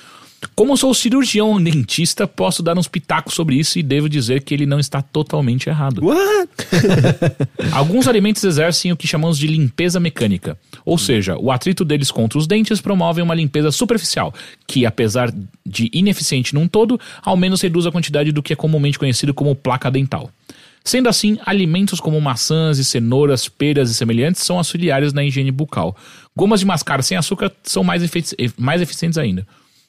Como 0.55 0.77
sou 0.77 0.95
cirurgião 0.95 1.63
dentista, 1.63 2.27
posso 2.27 2.63
dar 2.63 2.79
uns 2.79 2.89
pitacos 2.89 3.35
sobre 3.35 3.57
isso 3.57 3.79
e 3.79 3.83
devo 3.83 4.09
dizer 4.09 4.43
que 4.43 4.55
ele 4.55 4.67
não 4.67 4.79
está 4.79 5.03
totalmente 5.03 5.69
errado. 5.69 6.05
What? 6.05 6.49
Alguns 7.73 8.09
alimentos 8.09 8.43
exercem 8.45 8.93
o 8.93 8.97
que 8.97 9.07
chamamos 9.07 9.39
de 9.39 9.47
limpeza 9.47 10.01
mecânica, 10.01 10.59
ou 10.85 10.97
seja, 10.97 11.37
o 11.37 11.51
atrito 11.51 11.85
deles 11.85 12.11
contra 12.11 12.39
os 12.39 12.47
dentes 12.47 12.81
promove 12.81 13.21
uma 13.21 13.35
limpeza 13.35 13.71
superficial, 13.71 14.33
que, 14.67 14.87
apesar 14.87 15.33
de 15.65 15.91
ineficiente 15.93 16.55
num 16.55 16.69
todo, 16.69 16.99
ao 17.23 17.37
menos 17.37 17.61
reduz 17.61 17.87
a 17.87 17.93
quantidade 17.93 18.33
do 18.33 18.43
que 18.43 18.53
é 18.53 18.57
comumente 18.57 18.99
conhecido 18.99 19.35
como 19.35 19.55
placa 19.55 19.91
dental. 19.91 20.31
Sendo 20.87 21.09
assim, 21.09 21.37
alimentos 21.45 21.99
como 21.99 22.21
maçãs 22.21 22.79
e 22.79 22.85
cenouras, 22.85 23.49
peras 23.49 23.91
e 23.91 23.95
semelhantes 23.95 24.43
são 24.43 24.57
auxiliares 24.57 25.13
na 25.13 25.25
higiene 25.25 25.51
bucal. 25.51 25.97
Gomas 26.35 26.61
de 26.61 26.67
mascar 26.67 27.03
sem 27.03 27.17
açúcar 27.17 27.51
são 27.65 27.83
mais, 27.83 28.05
efici 28.05 28.37
mais 28.57 28.81
eficientes 28.81 29.19
ainda. 29.19 29.45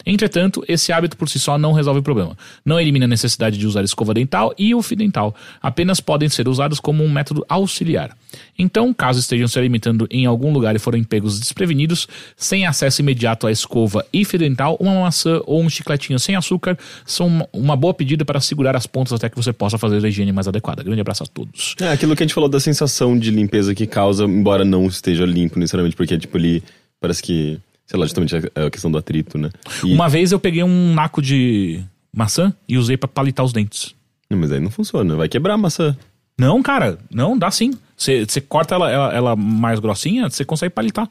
Entretanto, 0.10 0.64
esse 0.70 0.94
hábito 0.94 1.18
por 1.18 1.28
si 1.28 1.38
só 1.38 1.58
não 1.58 1.74
resolve 1.74 2.00
o 2.00 2.04
problema. 2.04 2.38
Não 2.64 2.80
elimina 2.80 3.04
a 3.04 3.08
necessidade 3.10 3.58
de 3.58 3.68
usar 3.68 3.84
escova 3.84 4.14
dental 4.14 4.54
e 4.58 4.74
o 4.74 4.82
fio 4.82 4.96
dental. 4.96 5.36
Apenas 5.62 6.00
podem 6.00 6.30
ser 6.30 6.48
usados 6.48 6.80
como 6.80 7.04
um 7.04 7.12
método 7.12 7.46
auxiliar. 7.50 8.16
Então, 8.58 8.94
caso 8.94 9.20
estejam 9.20 9.50
se 9.50 9.60
alimentando 9.60 10.08
em 10.10 10.26
algum 10.26 10.54
lugar 10.54 10.76
e 10.78 10.80
forem 10.80 11.04
pegos 11.04 11.40
desprevenidos, 11.40 12.08
sem 12.38 12.66
acesso 12.66 13.02
imediato 13.02 13.48
à 13.48 13.52
escova 13.52 14.06
e 14.14 14.24
fio 14.24 14.40
dental, 14.40 14.78
uma 14.80 15.02
maçã 15.02 15.42
ou 15.46 15.62
um 15.62 15.70
chicletinho 15.70 16.18
sem 16.20 16.36
açúcar 16.36 16.78
são 17.06 17.46
uma 17.52 17.76
boa 17.76 17.94
pedida 17.94 18.24
para 18.24 18.40
segurar 18.40 18.78
as 18.78 18.88
pontas 18.88 19.12
até 19.12 19.30
que 19.30 19.36
você 19.36 19.52
possa 19.52 19.78
fazer 19.78 20.04
a 20.04 20.08
higiene 20.08 20.32
mais 20.32 20.48
adequada. 20.48 20.84
Grande 20.84 21.02
abraço 21.02 21.24
a 21.24 21.26
todos. 21.26 21.76
É 21.82 21.92
aquilo 21.92 22.16
que 22.16 22.24
a 22.24 22.26
gente 22.26 22.34
falou 22.34 22.50
da 22.50 22.62
sensação 22.62 23.18
de 23.18 23.30
limpeza 23.30 23.76
que 23.76 23.86
causa, 23.86 24.24
embora 24.24 24.64
não 24.64 24.88
esteja 24.88 25.26
limpo 25.26 25.60
necessariamente, 25.60 25.98
porque 25.98 26.18
tipo 26.18 26.38
ali 26.38 26.64
parece 27.00 27.22
que 27.22 27.60
sei 27.88 27.98
lá, 27.98 28.06
justamente 28.06 28.36
a 28.36 28.70
questão 28.70 28.92
do 28.92 28.98
atrito, 28.98 29.38
né? 29.38 29.50
E... 29.84 29.94
Uma 29.94 30.10
vez 30.10 30.32
eu 30.32 30.40
peguei 30.40 30.62
um 30.62 30.94
naco 30.94 31.22
de 31.22 31.82
maçã 32.14 32.54
e 32.68 32.78
usei 32.78 32.98
para 32.98 33.08
palitar 33.08 33.46
os 33.46 33.54
dentes. 33.54 33.96
Não, 34.30 34.38
mas 34.38 34.52
aí 34.52 34.60
não 34.60 34.70
funciona, 34.70 35.16
vai 35.16 35.30
quebrar 35.30 35.54
a 35.54 35.58
maçã. 35.58 35.98
Não, 36.38 36.62
cara, 36.62 37.00
não, 37.10 37.38
dá 37.38 37.50
sim. 37.50 37.74
Você 37.96 38.42
corta 38.42 38.76
ela, 38.76 38.92
ela, 38.92 39.14
ela, 39.14 39.36
mais 39.36 39.80
grossinha, 39.80 40.30
você 40.30 40.46
consegue 40.46 40.74
palitar. 40.74 41.10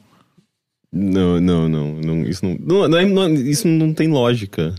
Não, 0.93 1.41
não, 1.41 1.67
não, 1.67 1.93
não 1.95 2.21
isso 2.23 2.45
não, 2.45 2.55
não, 2.59 2.87
não, 2.87 2.97
é, 2.97 3.05
não, 3.05 3.33
isso 3.33 3.67
não 3.67 3.93
tem 3.93 4.07
lógica. 4.07 4.73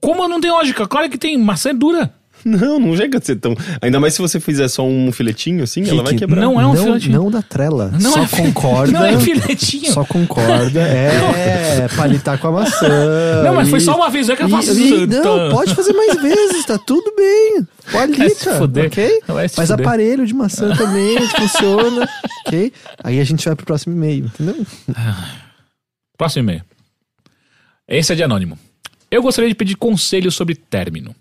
Como 0.00 0.28
não 0.28 0.40
tem 0.40 0.50
lógica? 0.50 0.86
Claro 0.86 1.08
que 1.08 1.16
tem, 1.16 1.38
maçã 1.38 1.70
é 1.70 1.74
dura. 1.74 2.12
Não, 2.48 2.78
não 2.78 2.96
chega 2.96 3.18
a 3.18 3.20
ser 3.20 3.36
tão. 3.36 3.54
Ainda 3.80 4.00
mais 4.00 4.14
se 4.14 4.20
você 4.20 4.40
fizer 4.40 4.68
só 4.68 4.86
um 4.86 5.10
filetinho 5.12 5.62
assim, 5.64 5.82
que, 5.82 5.90
ela 5.90 6.02
vai 6.02 6.14
quebrar. 6.14 6.40
Não 6.40 6.60
é 6.60 6.66
um 6.66 6.74
não, 6.74 6.84
filetinho. 6.84 7.22
Não 7.22 7.30
da 7.30 7.42
trela. 7.42 7.92
Não 8.00 8.12
só 8.12 8.22
é 8.22 8.28
concorda. 8.28 8.92
Não 8.98 9.04
é 9.04 9.18
filetinho. 9.18 9.92
Só 9.92 10.04
concorda. 10.04 10.80
É, 11.38 11.86
palitar 11.96 12.38
com 12.38 12.48
a 12.48 12.52
maçã. 12.52 12.88
Não, 13.44 13.54
mas 13.54 13.68
e, 13.68 13.70
foi 13.70 13.80
só 13.80 13.96
uma 13.96 14.10
vez, 14.10 14.28
é 14.28 14.36
que 14.36 14.42
eu 14.42 14.48
faço 14.48 14.72
isso. 14.72 15.06
Não, 15.06 15.50
pode 15.50 15.74
fazer 15.74 15.92
mais 15.92 16.20
vezes, 16.20 16.64
tá 16.64 16.78
tudo 16.78 17.14
bem. 17.16 17.66
Palita, 17.92 18.64
ok? 18.64 19.20
Mas 19.56 19.70
aparelho 19.70 20.26
de 20.26 20.34
maçã 20.34 20.74
também 20.76 21.18
funciona, 21.28 22.08
ok? 22.46 22.72
Aí 23.02 23.20
a 23.20 23.24
gente 23.24 23.44
vai 23.44 23.54
pro 23.54 23.66
próximo 23.66 23.94
e-mail, 23.94 24.26
entendeu? 24.26 24.66
Próximo 26.16 26.44
e-mail. 26.44 26.62
Esse 27.86 28.12
é 28.12 28.16
de 28.16 28.22
anônimo. 28.22 28.58
Eu 29.10 29.22
gostaria 29.22 29.48
de 29.48 29.54
pedir 29.54 29.76
conselho 29.76 30.30
sobre 30.30 30.54
término. 30.54 31.14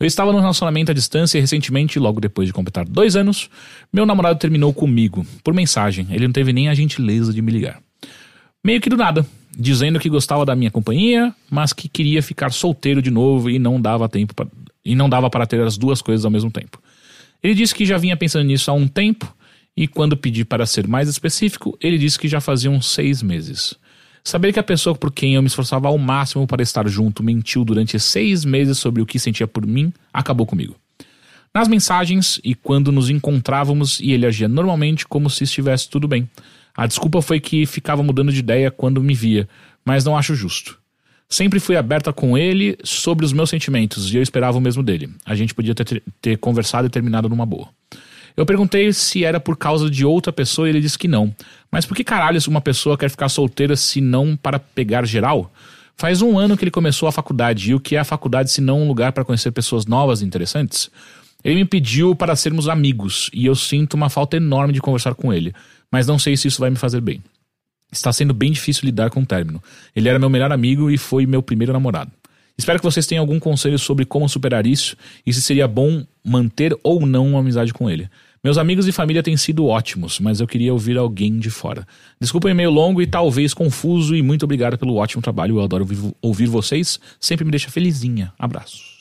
Eu 0.00 0.06
estava 0.06 0.32
num 0.32 0.40
relacionamento 0.40 0.90
à 0.90 0.94
distância 0.94 1.36
e 1.36 1.42
recentemente, 1.42 1.98
logo 1.98 2.22
depois 2.22 2.48
de 2.48 2.54
completar 2.54 2.86
dois 2.86 3.16
anos, 3.16 3.50
meu 3.92 4.06
namorado 4.06 4.38
terminou 4.38 4.72
comigo, 4.72 5.26
por 5.44 5.52
mensagem. 5.52 6.06
Ele 6.10 6.26
não 6.26 6.32
teve 6.32 6.54
nem 6.54 6.70
a 6.70 6.74
gentileza 6.74 7.34
de 7.34 7.42
me 7.42 7.52
ligar. 7.52 7.82
Meio 8.64 8.80
que 8.80 8.88
do 8.88 8.96
nada, 8.96 9.26
dizendo 9.54 10.00
que 10.00 10.08
gostava 10.08 10.46
da 10.46 10.56
minha 10.56 10.70
companhia, 10.70 11.34
mas 11.50 11.74
que 11.74 11.86
queria 11.86 12.22
ficar 12.22 12.50
solteiro 12.50 13.02
de 13.02 13.10
novo 13.10 13.50
e 13.50 13.58
não 13.58 13.78
dava 13.78 14.08
tempo 14.08 14.34
pra, 14.34 14.46
e 14.82 14.94
não 14.94 15.06
dava 15.06 15.28
para 15.28 15.46
ter 15.46 15.60
as 15.60 15.76
duas 15.76 16.00
coisas 16.00 16.24
ao 16.24 16.30
mesmo 16.30 16.50
tempo. 16.50 16.80
Ele 17.42 17.54
disse 17.54 17.74
que 17.74 17.84
já 17.84 17.98
vinha 17.98 18.16
pensando 18.16 18.46
nisso 18.46 18.70
há 18.70 18.74
um 18.74 18.88
tempo 18.88 19.30
e 19.76 19.86
quando 19.86 20.16
pedi 20.16 20.46
para 20.46 20.64
ser 20.64 20.88
mais 20.88 21.10
específico, 21.10 21.76
ele 21.78 21.98
disse 21.98 22.18
que 22.18 22.26
já 22.26 22.40
fazia 22.40 22.70
uns 22.70 22.86
seis 22.90 23.22
meses. 23.22 23.74
Saber 24.22 24.52
que 24.52 24.58
a 24.58 24.62
pessoa 24.62 24.94
por 24.94 25.12
quem 25.12 25.34
eu 25.34 25.42
me 25.42 25.48
esforçava 25.48 25.88
ao 25.88 25.96
máximo 25.98 26.46
para 26.46 26.62
estar 26.62 26.86
junto 26.88 27.22
mentiu 27.22 27.64
durante 27.64 27.98
seis 27.98 28.44
meses 28.44 28.78
sobre 28.78 29.00
o 29.00 29.06
que 29.06 29.18
sentia 29.18 29.46
por 29.46 29.66
mim 29.66 29.92
acabou 30.12 30.46
comigo. 30.46 30.76
Nas 31.52 31.66
mensagens 31.66 32.40
e 32.44 32.54
quando 32.54 32.92
nos 32.92 33.10
encontrávamos 33.10 33.98
e 33.98 34.12
ele 34.12 34.26
agia 34.26 34.46
normalmente 34.46 35.06
como 35.06 35.28
se 35.28 35.44
estivesse 35.44 35.88
tudo 35.88 36.06
bem. 36.06 36.28
A 36.76 36.86
desculpa 36.86 37.20
foi 37.20 37.40
que 37.40 37.66
ficava 37.66 38.02
mudando 38.02 38.32
de 38.32 38.38
ideia 38.38 38.70
quando 38.70 39.02
me 39.02 39.14
via, 39.14 39.48
mas 39.84 40.04
não 40.04 40.16
acho 40.16 40.34
justo. 40.34 40.78
Sempre 41.28 41.60
fui 41.60 41.76
aberta 41.76 42.12
com 42.12 42.36
ele 42.36 42.76
sobre 42.84 43.24
os 43.24 43.32
meus 43.32 43.50
sentimentos 43.50 44.12
e 44.12 44.16
eu 44.16 44.22
esperava 44.22 44.58
o 44.58 44.60
mesmo 44.60 44.82
dele. 44.82 45.10
A 45.24 45.34
gente 45.34 45.54
podia 45.54 45.74
ter, 45.74 46.02
ter 46.20 46.36
conversado 46.38 46.86
e 46.86 46.90
terminado 46.90 47.28
numa 47.28 47.46
boa. 47.46 47.68
Eu 48.40 48.46
perguntei 48.46 48.90
se 48.90 49.22
era 49.22 49.38
por 49.38 49.54
causa 49.54 49.90
de 49.90 50.02
outra 50.02 50.32
pessoa 50.32 50.66
e 50.66 50.70
ele 50.70 50.80
disse 50.80 50.98
que 50.98 51.06
não. 51.06 51.30
Mas 51.70 51.84
por 51.84 51.94
que 51.94 52.02
caralho 52.02 52.40
uma 52.48 52.62
pessoa 52.62 52.96
quer 52.96 53.10
ficar 53.10 53.28
solteira 53.28 53.76
se 53.76 54.00
não 54.00 54.34
para 54.34 54.58
pegar 54.58 55.06
geral? 55.06 55.52
Faz 55.94 56.22
um 56.22 56.38
ano 56.38 56.56
que 56.56 56.64
ele 56.64 56.70
começou 56.70 57.06
a 57.06 57.12
faculdade, 57.12 57.70
e 57.70 57.74
o 57.74 57.78
que 57.78 57.96
é 57.96 57.98
a 57.98 58.04
faculdade 58.04 58.50
se 58.50 58.62
não 58.62 58.80
um 58.80 58.88
lugar 58.88 59.12
para 59.12 59.26
conhecer 59.26 59.50
pessoas 59.50 59.84
novas 59.84 60.22
e 60.22 60.24
interessantes? 60.24 60.90
Ele 61.44 61.56
me 61.56 61.66
pediu 61.66 62.16
para 62.16 62.34
sermos 62.34 62.66
amigos, 62.66 63.28
e 63.34 63.44
eu 63.44 63.54
sinto 63.54 63.92
uma 63.92 64.08
falta 64.08 64.38
enorme 64.38 64.72
de 64.72 64.80
conversar 64.80 65.14
com 65.14 65.30
ele, 65.30 65.52
mas 65.92 66.06
não 66.06 66.18
sei 66.18 66.34
se 66.34 66.48
isso 66.48 66.60
vai 66.60 66.70
me 66.70 66.76
fazer 66.76 67.02
bem. 67.02 67.22
Está 67.92 68.10
sendo 68.10 68.32
bem 68.32 68.50
difícil 68.52 68.86
lidar 68.86 69.10
com 69.10 69.20
o 69.20 69.26
término. 69.26 69.62
Ele 69.94 70.08
era 70.08 70.18
meu 70.18 70.30
melhor 70.30 70.50
amigo 70.50 70.90
e 70.90 70.96
foi 70.96 71.26
meu 71.26 71.42
primeiro 71.42 71.74
namorado. 71.74 72.10
Espero 72.56 72.78
que 72.78 72.84
vocês 72.84 73.06
tenham 73.06 73.22
algum 73.22 73.38
conselho 73.38 73.78
sobre 73.78 74.06
como 74.06 74.28
superar 74.30 74.66
isso 74.66 74.96
e 75.26 75.32
se 75.32 75.42
seria 75.42 75.68
bom 75.68 76.06
manter 76.24 76.74
ou 76.82 77.04
não 77.04 77.28
uma 77.28 77.40
amizade 77.40 77.74
com 77.74 77.90
ele. 77.90 78.08
Meus 78.42 78.56
amigos 78.56 78.88
e 78.88 78.92
família 78.92 79.22
têm 79.22 79.36
sido 79.36 79.66
ótimos, 79.66 80.18
mas 80.18 80.40
eu 80.40 80.46
queria 80.46 80.72
ouvir 80.72 80.96
alguém 80.96 81.38
de 81.38 81.50
fora. 81.50 81.86
Desculpa 82.18 82.48
o 82.48 82.50
e-mail 82.50 82.70
longo 82.70 83.02
e 83.02 83.06
talvez 83.06 83.52
confuso 83.52 84.16
e 84.16 84.22
muito 84.22 84.44
obrigado 84.44 84.78
pelo 84.78 84.96
ótimo 84.96 85.20
trabalho. 85.20 85.58
Eu 85.58 85.62
adoro 85.62 85.86
ouvir 86.22 86.46
vocês, 86.46 86.98
sempre 87.20 87.44
me 87.44 87.50
deixa 87.50 87.70
felizinha. 87.70 88.32
Abraços. 88.38 89.00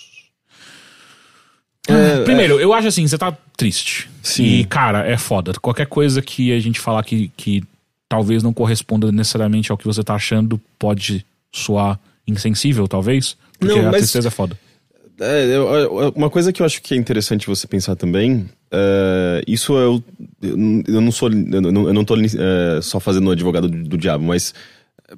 É, 1.87 2.23
Primeiro, 2.23 2.59
é... 2.59 2.63
eu 2.63 2.73
acho 2.73 2.89
assim, 2.89 3.07
você 3.07 3.17
tá 3.17 3.35
triste. 3.55 4.09
Sim. 4.21 4.43
E, 4.43 4.65
cara, 4.65 5.07
é 5.07 5.17
foda. 5.17 5.53
Qualquer 5.61 5.87
coisa 5.87 6.21
que 6.21 6.51
a 6.51 6.59
gente 6.59 6.79
falar 6.79 7.03
que, 7.03 7.31
que 7.37 7.63
talvez 8.09 8.43
não 8.43 8.51
corresponda 8.51 9.09
necessariamente 9.11 9.71
ao 9.71 9.77
que 9.77 9.85
você 9.85 10.03
tá 10.03 10.15
achando 10.15 10.59
pode 10.77 11.25
soar 11.51 11.97
insensível, 12.27 12.87
talvez. 12.89 13.37
Porque 13.57 13.75
não, 13.75 13.87
a 13.87 13.91
mas... 13.91 14.01
tristeza 14.01 14.27
é 14.27 14.31
foda. 14.31 14.59
É, 15.21 15.57
uma 16.15 16.29
coisa 16.29 16.53
que 16.53 16.61
eu 16.61 16.65
acho 16.65 16.81
que 16.81 16.93
é 16.93 16.97
interessante 16.97 17.47
você 17.47 17.67
pensar 17.67 17.95
também, 17.95 18.49
uh, 18.73 19.43
isso 19.47 19.73
eu, 19.77 20.03
eu 20.41 21.01
não 21.01 21.11
sou, 21.11 21.29
eu 21.31 21.61
não, 21.61 21.87
eu 21.87 21.93
não 21.93 22.05
tô 22.05 22.15
uh, 22.15 22.81
só 22.81 22.99
fazendo 22.99 23.27
o 23.27 23.31
advogado 23.31 23.67
do, 23.67 23.83
do, 23.83 23.97
diabo, 23.97 24.23
mas 24.23 24.53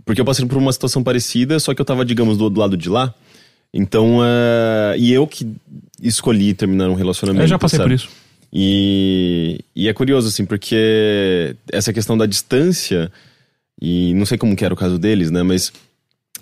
porque 0.06 0.22
eu 0.22 0.26
passei 0.26 0.46
por 0.46 0.58
uma 0.58 0.72
situação 0.72 1.04
parecida, 1.04 1.60
só 1.60 1.74
que 1.74 1.82
eu 1.82 1.86
tava, 1.86 2.06
digamos, 2.06 2.38
do, 2.38 2.50
do 2.50 2.60
lado 2.60 2.78
de 2.78 2.90
lá, 2.90 3.14
então, 3.74 4.20
uh, 4.20 4.96
e 4.98 5.14
eu 5.14 5.26
que 5.26 5.48
escolhi 6.02 6.54
terminar 6.54 6.90
um 6.90 6.94
relacionamento. 6.94 7.44
Eu 7.44 7.48
já 7.48 7.60
passei 7.60 7.78
sabe? 7.78 7.90
por 7.90 7.96
isso. 7.96 8.10
E, 8.54 9.60
e 9.74 9.88
é 9.88 9.94
curioso, 9.94 10.28
assim, 10.28 10.46
porque 10.46 11.56
essa 11.72 11.94
questão 11.94 12.18
da 12.18 12.26
distância, 12.26 13.12
e 13.82 14.14
não 14.14 14.26
sei 14.26 14.38
como 14.38 14.56
que 14.56 14.66
era 14.66 14.74
o 14.74 14.78
caso 14.78 15.00
deles, 15.00 15.32
né, 15.32 15.42
mas 15.42 15.72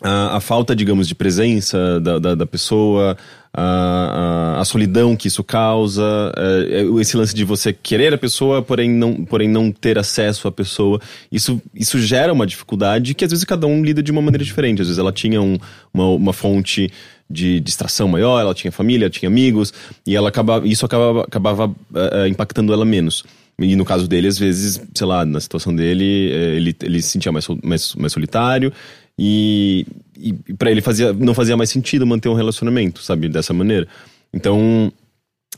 a, 0.02 0.38
a 0.38 0.40
falta, 0.40 0.76
digamos, 0.76 1.08
de 1.08 1.14
presença 1.14 2.00
da, 2.00 2.18
da, 2.20 2.36
da 2.36 2.46
pessoa, 2.46 3.18
a, 3.54 4.56
a, 4.58 4.62
a, 4.62 4.66
solidão 4.66 5.16
que 5.16 5.28
isso 5.28 5.44
causa, 5.44 6.04
é, 6.38 6.84
esse 7.02 7.18
lance 7.18 7.34
de 7.34 7.44
você 7.44 7.74
querer 7.74 8.14
a 8.14 8.18
pessoa, 8.18 8.62
porém 8.62 8.90
não, 8.90 9.26
porém 9.26 9.50
não 9.50 9.72
ter 9.72 9.98
acesso 9.98 10.48
à 10.48 10.52
pessoa, 10.52 11.02
isso, 11.32 11.62
isso 11.74 12.00
gera 12.00 12.32
uma 12.32 12.46
dificuldade 12.46 13.14
que 13.14 13.26
às 13.26 13.32
vezes 13.32 13.44
cada 13.46 13.66
um 13.66 13.84
lida 13.84 14.04
de 14.04 14.12
uma 14.12 14.22
maneira 14.22 14.44
diferente. 14.44 14.82
Às 14.82 14.88
vezes 14.88 15.00
ela 15.00 15.12
tinha 15.12 15.42
um, 15.42 15.58
uma, 15.94 16.10
uma 16.10 16.34
fonte 16.34 16.92
de 17.30 17.60
distração 17.60 18.08
maior, 18.08 18.40
ela 18.40 18.54
tinha 18.54 18.72
família, 18.72 19.10
tinha 19.10 19.30
amigos, 19.30 19.74
e 20.06 20.16
ela 20.16 20.30
acabava, 20.30 20.68
isso 20.68 20.86
acabava, 20.86 21.22
acabava 21.22 21.68
uh, 21.68 22.28
impactando 22.28 22.74
ela 22.74 22.86
menos. 22.86 23.24
E 23.60 23.76
no 23.76 23.84
caso 23.84 24.08
dele, 24.08 24.28
às 24.28 24.38
vezes, 24.38 24.82
sei 24.96 25.06
lá, 25.06 25.26
na 25.26 25.40
situação 25.40 25.76
dele, 25.76 26.06
ele, 26.06 26.76
ele 26.82 27.02
se 27.02 27.10
sentia 27.10 27.32
mais, 27.32 27.46
mais, 27.62 27.94
mais 27.96 28.14
solitário 28.14 28.72
e, 29.20 29.86
e 30.18 30.54
para 30.54 30.72
ele 30.72 30.82
fazia, 30.82 31.12
não 31.12 31.34
fazia 31.34 31.58
mais 31.58 31.70
sentido 31.70 32.08
manter 32.08 32.30
um 32.30 32.34
relacionamento, 32.34 33.04
sabe? 33.04 33.28
Dessa 33.28 33.54
maneira. 33.54 33.86
Então, 34.34 34.94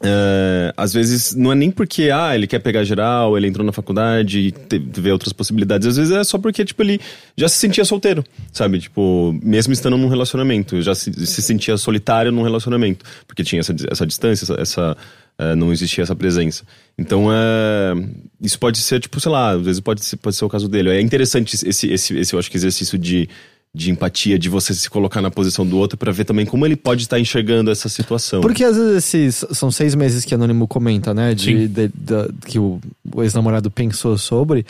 é, 0.04 0.74
às 0.76 0.92
vezes 0.94 1.36
não 1.36 1.52
é 1.52 1.56
nem 1.56 1.70
porque 1.70 2.10
ah, 2.10 2.34
ele 2.34 2.48
quer 2.48 2.58
pegar 2.58 2.84
geral, 2.84 3.38
ele 3.38 3.46
entrou 3.46 3.64
na 3.64 3.72
faculdade 3.72 4.52
vê 4.94 5.12
outras 5.12 5.32
possibilidades. 5.32 5.88
Às 5.88 5.98
vezes 5.98 6.12
é 6.12 6.24
só 6.24 6.40
porque 6.40 6.66
tipo, 6.66 6.82
ele 6.82 7.00
já 7.38 7.48
se 7.48 7.58
sentia 7.58 7.86
solteiro, 7.86 8.24
sabe? 8.52 8.80
Tipo, 8.80 9.38
mesmo 9.44 9.74
estando 9.74 9.98
num 9.98 10.08
relacionamento, 10.08 10.82
já 10.82 10.96
se, 10.96 11.14
se 11.14 11.42
sentia 11.44 11.78
solitário 11.78 12.32
num 12.32 12.42
relacionamento, 12.42 13.06
porque 13.28 13.44
tinha 13.44 13.60
essa, 13.60 13.76
essa 13.92 14.08
distância, 14.08 14.46
essa, 14.46 14.56
essa 14.60 14.98
é, 15.38 15.56
não 15.56 15.72
existia 15.72 16.04
essa 16.04 16.16
presença. 16.16 16.64
Então, 16.98 17.32
é, 17.32 17.94
isso 18.42 18.58
pode 18.58 18.80
ser, 18.80 19.00
tipo, 19.00 19.20
sei 19.20 19.32
lá, 19.32 19.52
às 19.52 19.62
vezes 19.62 19.80
pode 19.80 20.04
ser, 20.04 20.18
pode 20.18 20.36
ser 20.36 20.46
o 20.46 20.50
caso 20.50 20.68
dele. 20.68 20.90
É 20.90 21.02
interessante 21.02 21.56
esse, 21.56 21.88
esse, 21.88 22.16
esse 22.18 22.34
eu 22.34 22.40
acho 22.40 22.50
que 22.50 22.58
exercício 22.58 22.98
de 22.98 23.30
de 23.74 23.90
empatia, 23.90 24.38
de 24.38 24.50
você 24.50 24.74
se 24.74 24.90
colocar 24.90 25.22
na 25.22 25.32
posição 25.32 25.66
do 25.66 25.78
outro 25.78 25.98
pra 25.98 26.12
ver 26.12 26.26
também 26.26 26.46
como 26.46 26.66
ele 26.66 26.76
pode 26.76 27.04
estar 27.04 27.20
enxergando 27.20 27.72
essa 27.72 27.88
situação. 27.88 28.42
Porque 28.42 28.64
às 28.66 28.76
vezes 28.76 28.98
esses 29.14 29.46
são 29.58 29.72
seis 29.72 29.96
meses 29.96 30.26
que 30.26 30.36
Anônimo 30.36 30.68
comenta, 30.68 31.14
né? 31.14 31.34
De, 31.34 31.68
de- 31.70 31.88
da- 31.94 32.28
que 32.46 32.60
o, 32.60 32.82
o 33.14 33.24
ex-namorado 33.24 33.72
pensou 33.72 34.18
sobre. 34.18 34.66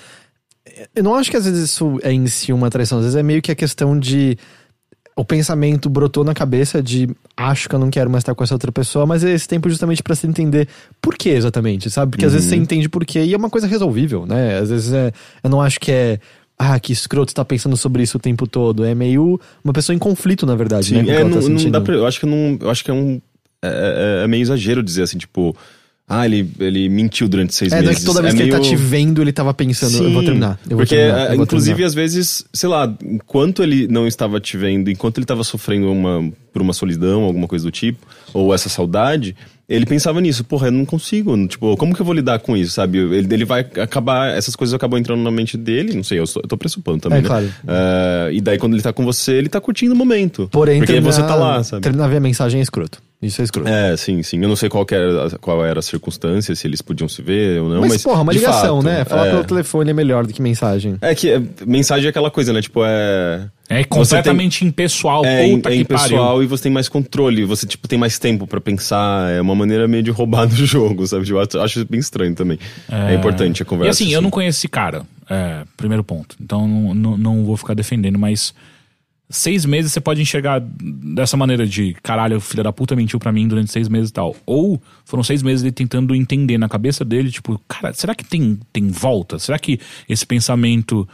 Eu 0.95 1.03
não 1.03 1.15
acho 1.15 1.31
que 1.31 1.37
às 1.37 1.45
vezes 1.45 1.69
isso 1.71 1.99
é 2.03 2.11
em 2.11 2.27
si 2.27 2.53
uma 2.53 2.69
traição. 2.69 2.99
Às 2.99 3.05
vezes 3.05 3.17
é 3.17 3.23
meio 3.23 3.41
que 3.41 3.51
a 3.51 3.55
questão 3.55 3.97
de. 3.97 4.37
O 5.15 5.25
pensamento 5.25 5.89
brotou 5.89 6.23
na 6.23 6.33
cabeça 6.33 6.81
de 6.81 7.09
acho 7.35 7.67
que 7.67 7.75
eu 7.75 7.79
não 7.79 7.89
quero 7.89 8.09
mais 8.09 8.21
estar 8.21 8.33
com 8.33 8.43
essa 8.43 8.55
outra 8.55 8.71
pessoa, 8.71 9.05
mas 9.05 9.23
é 9.23 9.31
esse 9.33 9.47
tempo 9.47 9.69
justamente 9.69 10.01
pra 10.01 10.15
se 10.15 10.25
entender 10.25 10.67
por 11.01 11.15
que 11.17 11.29
exatamente, 11.29 11.89
sabe? 11.89 12.11
Porque 12.11 12.25
às 12.25 12.31
vezes 12.33 12.47
você 12.47 12.55
entende 12.55 12.87
por 12.87 13.03
quê 13.05 13.23
e 13.25 13.33
é 13.33 13.37
uma 13.37 13.49
coisa 13.49 13.67
resolvível, 13.67 14.25
né? 14.25 14.59
Às 14.59 14.69
vezes 14.69 14.93
é. 14.93 15.11
Eu 15.43 15.49
não 15.49 15.59
acho 15.61 15.79
que 15.79 15.91
é. 15.91 16.19
Ah, 16.63 16.79
que 16.79 16.93
escroto 16.93 17.33
tá 17.33 17.43
pensando 17.43 17.75
sobre 17.75 18.03
isso 18.03 18.17
o 18.17 18.19
tempo 18.19 18.45
todo. 18.45 18.85
É 18.85 18.93
meio 18.93 19.39
uma 19.63 19.73
pessoa 19.73 19.95
em 19.95 19.99
conflito, 19.99 20.45
na 20.45 20.55
verdade, 20.55 20.89
Sim, 20.89 21.01
né? 21.01 21.11
é, 21.11 21.21
ela 21.21 21.29
tá 21.31 21.39
não, 21.41 21.49
não 21.49 21.71
dá 21.71 21.81
pra, 21.81 21.95
eu 21.95 22.05
acho 22.05 22.19
que 22.19 22.25
não, 22.27 22.57
eu 22.61 22.69
acho 22.69 22.83
que 22.83 22.91
é 22.91 22.93
um 22.93 23.19
é, 23.63 24.19
é- 24.21 24.23
é 24.25 24.27
meio 24.27 24.41
exagero 24.43 24.83
dizer 24.83 25.01
assim, 25.03 25.17
tipo, 25.17 25.55
ah, 26.07 26.25
ele, 26.25 26.47
ele 26.59 26.87
mentiu 26.89 27.27
durante 27.27 27.55
seis 27.55 27.71
É, 27.71 27.77
não 27.77 27.83
é 27.83 27.87
meses. 27.87 27.99
que 28.01 28.05
toda 28.05 28.21
vez 28.21 28.33
que 28.35 28.41
meio... 28.43 28.53
ele 28.53 28.61
tá 28.61 28.67
te 28.69 28.75
vendo, 28.75 29.21
ele 29.21 29.31
tava 29.31 29.53
pensando, 29.53 30.03
eu 30.03 30.11
vou 30.11 30.19
Sim, 30.21 30.25
terminar. 30.25 30.59
Eu 30.65 30.69
vou 30.71 30.77
porque, 30.79 30.95
terminar, 30.95 31.19
é, 31.19 31.31
eu 31.31 31.35
vou 31.37 31.43
inclusive, 31.45 31.69
terminar. 31.77 31.87
às 31.87 31.93
vezes, 31.95 32.45
sei 32.53 32.69
lá, 32.69 32.93
enquanto 33.03 33.63
ele 33.63 33.87
não 33.87 34.05
estava 34.05 34.39
te 34.39 34.55
vendo, 34.57 34.89
enquanto 34.91 35.17
ele 35.17 35.23
estava 35.23 35.43
sofrendo 35.43 35.91
uma, 35.91 36.31
por 36.53 36.61
uma 36.61 36.73
solidão, 36.73 37.23
alguma 37.23 37.47
coisa 37.47 37.65
do 37.65 37.71
tipo, 37.71 38.05
ou 38.33 38.53
essa 38.53 38.67
saudade, 38.69 39.35
ele 39.75 39.85
pensava 39.85 40.19
nisso, 40.21 40.43
porra, 40.43 40.67
eu 40.67 40.71
não 40.71 40.85
consigo, 40.85 41.35
tipo, 41.47 41.75
como 41.77 41.93
que 41.95 42.01
eu 42.01 42.05
vou 42.05 42.13
lidar 42.13 42.39
com 42.39 42.55
isso, 42.57 42.71
sabe? 42.73 42.97
Ele, 42.97 43.33
ele 43.33 43.45
vai 43.45 43.61
acabar, 43.61 44.29
essas 44.35 44.55
coisas 44.55 44.73
acabam 44.73 44.99
entrando 44.99 45.21
na 45.21 45.31
mente 45.31 45.57
dele, 45.57 45.93
não 45.95 46.03
sei, 46.03 46.19
eu, 46.19 46.27
sou- 46.27 46.41
eu 46.43 46.47
tô 46.47 46.57
pressupondo 46.57 46.99
também, 46.99 47.19
É, 47.19 47.21
né? 47.21 47.27
claro. 47.27 47.53
É, 47.67 48.29
e 48.33 48.41
daí, 48.41 48.57
quando 48.57 48.73
ele 48.73 48.81
tá 48.83 48.91
com 48.93 49.05
você, 49.05 49.33
ele 49.33 49.49
tá 49.49 49.61
curtindo 49.61 49.93
o 49.93 49.97
momento. 49.97 50.47
Porém, 50.51 50.79
porque 50.79 50.93
terminar, 50.93 51.13
você 51.13 51.21
tá 51.23 51.35
lá, 51.35 51.63
sabe? 51.63 51.81
Terminar 51.81 52.05
a 52.05 52.07
ver 52.07 52.17
a 52.17 52.21
mensagem 52.21 52.59
é 52.59 52.63
escroto. 52.63 53.01
Isso 53.21 53.39
é 53.39 53.43
escroto. 53.43 53.69
É, 53.69 53.95
sim, 53.97 54.23
sim. 54.23 54.41
Eu 54.41 54.49
não 54.49 54.55
sei 54.55 54.67
qual, 54.67 54.85
era, 54.89 55.29
qual 55.39 55.63
era 55.63 55.77
a 55.77 55.81
circunstância, 55.83 56.55
se 56.55 56.65
eles 56.67 56.81
podiam 56.81 57.07
se 57.07 57.21
ver 57.21 57.61
ou 57.61 57.69
não, 57.69 57.81
mas. 57.81 57.91
mas, 57.91 58.03
porra, 58.03 58.21
uma 58.23 58.33
ligação, 58.33 58.81
fato, 58.81 58.83
né? 58.91 59.05
Falar 59.05 59.27
é. 59.27 59.29
pelo 59.29 59.43
telefone 59.43 59.91
é 59.91 59.93
melhor 59.93 60.25
do 60.25 60.33
que 60.33 60.41
mensagem. 60.41 60.97
É 61.01 61.13
que 61.13 61.29
é, 61.29 61.41
mensagem 61.65 62.07
é 62.07 62.09
aquela 62.09 62.31
coisa, 62.31 62.51
né? 62.51 62.61
Tipo, 62.63 62.81
é. 62.83 63.47
É 63.71 63.83
completamente 63.85 64.65
impessoal. 64.65 65.23
É, 65.25 65.47
Puta 65.49 65.69
é 65.69 65.71
que 65.73 65.79
impessoal 65.79 66.27
pariu. 66.35 66.43
e 66.43 66.47
você 66.47 66.63
tem 66.63 66.71
mais 66.71 66.89
controle, 66.89 67.45
você 67.45 67.65
tipo 67.65 67.87
tem 67.87 67.97
mais 67.97 68.19
tempo 68.19 68.45
pra 68.45 68.59
pensar, 68.59 69.31
é 69.31 69.39
uma 69.39 69.55
maneira 69.55 69.87
meio 69.87 70.03
de 70.03 70.11
roubar 70.11 70.45
do 70.47 70.55
jogo, 70.65 71.05
sabe? 71.07 71.29
Eu 71.29 71.39
acho- 71.39 71.85
bem 71.85 71.99
estranho 71.99 72.35
também. 72.35 72.59
É, 72.91 73.15
importante 73.15 73.61
a 73.61 73.65
conversa. 73.65 74.03
E 74.03 74.05
assim, 74.05 74.13
eu 74.13 74.21
não 74.21 74.29
conheço 74.29 74.59
esse 74.59 74.67
cara. 74.67 75.03
É, 75.29 75.63
primeiro 75.77 76.03
ponto. 76.03 76.35
Então 76.41 76.67
não, 76.67 76.93
não, 76.93 77.17
não 77.17 77.43
vou 77.45 77.55
ficar 77.55 77.73
defendendo, 77.73 78.19
mas 78.19 78.53
seis 79.29 79.63
meses 79.65 79.93
você 79.93 80.01
pode 80.01 80.21
enxergar 80.21 80.59
dessa 80.59 81.37
maneira 81.37 81.65
de 81.65 81.95
caralho, 82.03 82.35
o 82.35 82.41
filho 82.41 82.63
da 82.63 82.73
puta 82.73 82.95
mentiu 82.97 83.17
pra 83.17 83.31
mim 83.31 83.47
durante 83.47 83.71
seis 83.71 83.87
meses 83.87 84.09
e 84.09 84.13
tal. 84.13 84.35
Ou 84.45 84.81
foram 85.05 85.23
seis 85.23 85.41
meses 85.41 85.63
ele 85.63 85.71
tentando 85.71 86.13
entender 86.13 86.57
na 86.57 86.67
cabeça 86.67 87.05
dele, 87.05 87.31
tipo, 87.31 87.57
cara, 87.67 87.93
será 87.93 88.13
que 88.13 88.25
tem, 88.25 88.59
tem 88.73 88.89
volta? 88.89 89.39
Será 89.39 89.57
que 89.57 89.79
esse 90.09 90.25
pensamento 90.25 91.07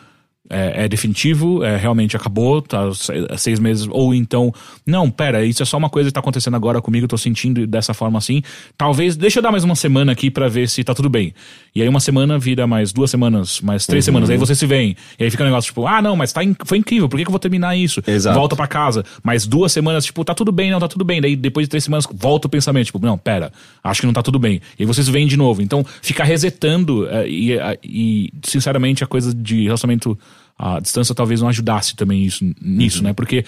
é, 0.49 0.86
é 0.86 0.88
definitivo, 0.88 1.64
é, 1.64 1.76
realmente 1.78 2.15
acabou, 2.15 2.61
tá 2.61 2.94
se- 2.94 3.14
seis 3.38 3.60
meses, 3.60 3.88
ou 3.90 4.14
então, 4.14 4.53
não, 4.86 5.10
pera, 5.10 5.44
isso 5.45 5.61
é 5.61 5.65
só 5.65 5.78
uma 5.78 5.90
coisa 5.90 6.10
que 6.10 6.14
tá 6.14 6.19
acontecendo 6.19 6.56
agora 6.56 6.82
comigo, 6.82 7.06
eu 7.06 7.10
tô 7.10 7.18
sentindo 7.18 7.65
dessa 7.68 7.94
forma 7.94 8.18
assim, 8.18 8.41
talvez, 8.78 9.15
deixa 9.15 9.40
eu 9.40 9.44
dar 9.44 9.52
mais 9.52 9.64
uma 9.64 9.76
semana 9.76 10.11
aqui 10.11 10.30
pra 10.32 10.48
ver 10.48 10.68
se 10.69 10.84
tá 10.84 10.94
tudo 10.94 11.10
bem. 11.10 11.34
E 11.76 11.82
aí 11.82 11.88
uma 11.90 11.99
semana 11.99 12.40
vira 12.40 12.65
mais 12.65 12.91
duas 12.91 13.11
semanas, 13.11 13.61
mais 13.61 13.86
três 13.86 14.03
semanas, 14.06 14.30
aí 14.30 14.38
você 14.38 14.56
se 14.56 14.65
vem, 14.65 14.95
e 15.19 15.24
aí 15.24 15.30
fica 15.32 15.44
um 15.44 15.48
negócio 15.48 15.68
tipo, 15.69 15.86
ah 15.88 16.02
não, 16.02 16.15
mas 16.15 16.32
tá 16.34 16.44
in- 16.44 16.56
foi 16.65 16.78
incrível, 16.78 17.07
por 17.10 17.18
que, 17.18 17.24
que 17.24 17.30
eu 17.30 17.34
vou 17.34 17.40
terminar 17.40 17.76
isso? 17.78 18.02
Exato. 18.07 18.38
Volta 18.38 18.56
pra 18.56 18.68
casa, 18.68 19.03
mais 19.24 19.45
duas 19.45 19.72
semanas, 19.72 20.06
tipo, 20.06 20.24
tá 20.26 20.34
tudo 20.34 20.52
bem, 20.52 20.72
não, 20.72 20.80
tá 20.80 20.88
tudo 20.88 21.03
bem, 21.06 21.22
daí 21.22 21.36
depois 21.36 21.65
de 21.65 21.69
três 21.69 21.84
semanas 21.84 22.07
volta 22.14 22.48
o 22.48 22.49
pensamento, 22.49 22.86
tipo, 22.88 22.99
não, 23.06 23.18
pera, 23.18 23.52
acho 23.84 24.02
que 24.02 24.07
não 24.07 24.14
tá 24.14 24.24
tudo 24.24 24.40
bem. 24.40 24.61
E 24.80 24.84
aí 24.84 24.86
você 24.86 25.03
se 25.03 25.11
vem 25.11 25.28
de 25.28 25.38
novo, 25.38 25.61
então 25.61 25.86
ficar 26.02 26.24
resetando, 26.24 27.07
é, 27.10 27.28
e, 27.30 27.53
é, 27.53 27.78
e 27.84 28.32
sinceramente 28.44 29.03
a 29.03 29.07
coisa 29.07 29.34
de 29.34 29.64
relacionamento 29.65 30.18
à 30.57 30.79
distância 30.79 31.13
talvez 31.13 31.41
não 31.41 31.49
ajudasse 31.49 31.95
também 31.95 32.23
isso, 32.23 32.43
nisso, 32.61 33.03
né? 33.03 33.13
Porque 33.13 33.45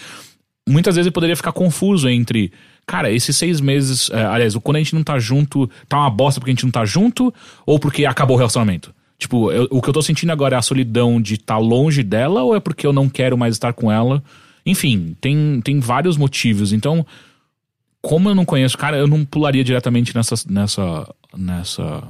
muitas 0.67 0.95
vezes 0.95 1.07
eu 1.07 1.11
poderia 1.11 1.35
ficar 1.35 1.51
confuso 1.51 2.07
entre. 2.09 2.51
Cara, 2.85 3.11
esses 3.11 3.35
seis 3.37 3.61
meses. 3.61 4.09
é, 4.11 4.25
aliás, 4.25 4.55
quando 4.55 4.77
a 4.77 4.79
gente 4.79 4.95
não 4.95 5.03
tá 5.03 5.19
junto, 5.19 5.69
tá 5.87 5.97
uma 5.97 6.09
bosta 6.09 6.39
porque 6.39 6.51
a 6.51 6.53
gente 6.53 6.63
não 6.65 6.71
tá 6.71 6.85
junto 6.85 7.33
ou 7.65 7.79
porque 7.79 8.05
acabou 8.05 8.35
o 8.35 8.37
relacionamento? 8.39 8.93
Tipo, 9.17 9.51
eu- 9.51 9.67
o 9.69 9.81
que 9.81 9.89
eu 9.89 9.93
tô 9.93 10.01
sentindo 10.01 10.31
agora 10.31 10.55
é 10.55 10.59
a 10.59 10.61
solidão 10.61 11.21
de 11.21 11.35
estar 11.35 11.57
longe 11.57 12.01
dela 12.03 12.41
ou 12.41 12.55
é 12.55 12.59
porque 12.59 12.87
eu 12.87 12.93
não 12.93 13.07
quero 13.09 13.37
mais 13.37 13.55
estar 13.55 13.73
com 13.73 13.91
ela? 13.91 14.23
Enfim, 14.65 15.15
tem, 15.21 15.61
tem 15.63 15.79
vários 15.79 16.15
motivos. 16.17 16.71
Então, 16.73 17.05
como 18.01 18.29
eu 18.29 18.35
não 18.35 18.45
conheço, 18.45 18.77
cara, 18.77 18.97
eu 18.97 19.07
não 19.07 19.25
pularia 19.25 19.63
diretamente 19.63 20.15
nessa, 20.15 20.35
nessa, 20.49 21.07
nessa 21.35 22.03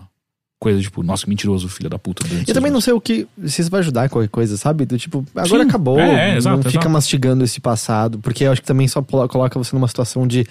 coisa, 0.60 0.82
tipo, 0.82 1.02
nossa, 1.02 1.24
que 1.24 1.30
mentiroso, 1.30 1.70
filho 1.70 1.90
da 1.90 1.98
puta. 1.98 2.26
Eu 2.48 2.54
também 2.54 2.72
não 2.72 2.82
sei 2.82 2.94
o 2.94 3.00
que. 3.00 3.26
Se 3.46 3.62
isso 3.62 3.72
vai 3.72 3.80
ajudar 3.80 4.06
em 4.06 4.10
qualquer 4.10 4.28
coisa, 4.30 4.58
sabe? 4.58 4.86
Do 4.86 4.98
tipo, 4.98 5.26
agora 5.36 5.64
Sim, 5.64 5.70
acabou. 5.70 6.00
é, 6.00 6.34
é, 6.34 6.38
exato, 6.38 6.58
não 6.58 6.64
fica 6.64 6.76
exato. 6.78 6.90
mastigando 6.90 7.44
esse 7.44 7.60
passado. 7.62 8.20
Porque 8.20 8.44
eu 8.44 8.52
acho 8.52 8.62
que 8.62 8.68
também 8.68 8.88
só 8.88 9.02
coloca 9.02 9.58
você 9.58 9.76
numa 9.76 9.88
situação 9.88 10.28
de. 10.28 10.42
O 10.42 10.46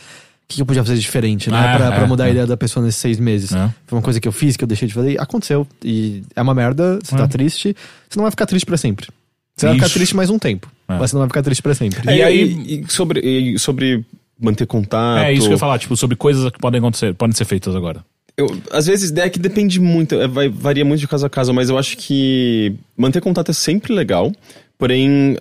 que 0.49 0.57
que 0.57 0.63
eu 0.63 0.67
podia 0.67 0.83
fazer 0.83 0.97
diferente, 0.99 1.51
né? 1.51 1.59
É, 1.75 1.77
pra, 1.77 1.93
pra 1.93 2.05
é, 2.05 2.07
mudar 2.07 2.25
a 2.25 2.29
é. 2.29 2.31
ideia 2.31 2.47
da 2.47 2.57
pessoa 2.57 2.85
nesses 2.85 2.99
seis 2.99 3.21
meses. 3.21 3.53
É. 3.53 3.71
Foi 3.87 3.99
uma 3.99 4.03
coisa 4.03 4.19
que 4.19 4.27
eu 4.27 4.33
fiz, 4.33 4.57
que 4.57 4.65
eu 4.65 4.69
deixei 4.69 4.89
de 4.89 4.95
fazer. 4.95 5.13
e 5.13 5.19
Aconteceu. 5.19 5.67
E 5.85 6.23
é 6.35 6.41
uma 6.41 6.55
merda, 6.55 6.99
você 7.05 7.15
É. 7.15 7.19
tá 7.19 7.29
triste. 7.29 7.77
Você 8.09 8.19
não 8.19 8.23
vai 8.25 8.31
ficar 8.31 8.47
triste 8.47 8.65
pra 8.65 8.79
sempre. 8.79 9.09
Você 9.55 9.67
vai 9.67 9.75
ficar 9.75 9.91
triste 9.91 10.17
mais 10.17 10.31
um 10.31 10.39
tempo. 10.39 10.67
É. 10.89 10.97
Mas 10.99 11.11
você 11.11 11.17
não 11.17 11.21
vai 11.21 11.29
ficar 11.29 11.43
triste 11.43 11.61
pra 11.63 11.75
sempre. 11.75 12.01
É, 12.11 12.15
E 12.15 12.19
e 12.19 12.23
aí- 12.23 12.43
aí 12.67 12.85
sobre, 12.89 13.21
e 13.21 13.59
sobre 13.59 14.07
manter 14.41 14.67
contato. 14.67 15.19
É 15.19 15.33
isso 15.35 15.43
que 15.43 15.49
eu 15.49 15.53
ia 15.57 15.59
falar, 15.59 15.79
tipo, 15.79 15.95
sobre 15.99 16.17
coisas 16.17 16.51
que 16.51 16.59
podem 16.59 16.79
acontecer, 16.79 17.13
podem 17.13 17.37
ser 17.37 17.45
feitas 17.45 17.77
agora. 17.77 18.03
Eu, 18.39 18.47
às 18.71 18.87
vezes 18.87 19.11
é 19.17 19.29
que 19.29 19.39
depende 19.39 19.81
muito, 19.81 20.15
é, 20.15 20.29
vai, 20.29 20.49
varia 20.49 20.85
muito 20.85 21.01
de 21.01 21.09
caso 21.09 21.27
a 21.27 21.29
caso, 21.29 21.53
mas 21.53 21.69
eu 21.69 21.77
acho 21.77 21.97
que 21.97 22.73
manter 22.97 23.21
contato 23.21 23.51
é 23.51 23.53
sempre 23.53 23.93
legal. 23.93 24.33
Porém, 24.79 25.37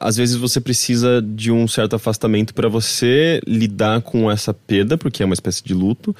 às 0.00 0.16
vezes 0.16 0.36
você 0.36 0.58
precisa 0.58 1.20
de 1.20 1.52
um 1.52 1.68
certo 1.68 1.94
afastamento 1.96 2.54
para 2.54 2.66
você 2.66 3.38
lidar 3.46 4.00
com 4.00 4.30
essa 4.30 4.54
perda, 4.54 4.96
porque 4.96 5.22
é 5.22 5.26
uma 5.26 5.34
espécie 5.34 5.62
de 5.62 5.74
luto. 5.74 6.16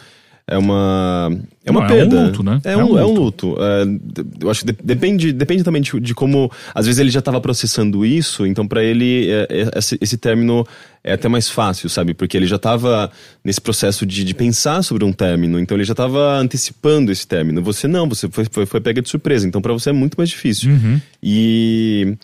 É 0.51 0.59
uma. 0.59 1.31
É 1.65 1.71
uma 1.71 1.81
Não, 1.81 1.87
é 1.89 1.93
um 1.93 1.97
perda. 1.97 2.23
luto, 2.27 2.43
né? 2.43 2.61
É, 2.65 2.73
É 2.73 2.77
um, 2.77 2.93
um 2.95 2.99
é 2.99 3.07
um 3.07 3.13
luto. 3.13 3.57
É, 3.61 3.85
d- 3.87 4.25
eu 4.41 4.51
acho 4.51 4.65
que 4.65 4.73
de- 4.73 4.79
depende, 4.83 5.33
depende 5.33 5.63
também 5.63 5.81
de, 5.81 6.01
de 6.01 6.13
como. 6.15 6.51
Às 6.75 6.87
vezes 6.87 6.99
ele 6.99 7.11
já 7.11 7.21
estava 7.21 7.41
processando 7.41 8.05
isso, 8.05 8.45
então 8.45 8.67
para 8.67 8.83
ele 8.83 9.31
é, 9.31 9.47
é, 9.49 9.79
esse, 9.79 9.97
esse 10.01 10.19
término 10.19 10.67
é 11.05 11.13
até 11.13 11.29
mais 11.29 11.49
fácil, 11.49 11.89
sabe? 11.89 12.15
Porque 12.15 12.37
ele 12.37 12.47
já 12.47 12.57
estava 12.57 13.11
nesse 13.45 13.61
processo 13.61 14.05
de, 14.05 14.25
de 14.25 14.35
pensar 14.35 14.83
sobre 14.83 15.05
um 15.05 15.13
término, 15.13 15.59
então 15.61 15.77
ele 15.77 15.85
já 15.85 15.93
estava 15.93 16.37
antecipando 16.39 17.13
esse 17.13 17.27
término. 17.27 17.63
Você 17.63 17.87
não, 17.87 18.09
você 18.09 18.29
foi, 18.29 18.45
foi, 18.51 18.67
foi 18.67 18.81
pega 18.81 19.01
de 19.01 19.09
surpresa, 19.09 19.47
então 19.47 19.63
para 19.63 19.73
você 19.73 19.91
é 19.91 19.93
muito 19.93 20.17
mais 20.19 20.29
difícil. 20.31 20.71
Uhum. 20.73 21.01
E. 21.23 22.17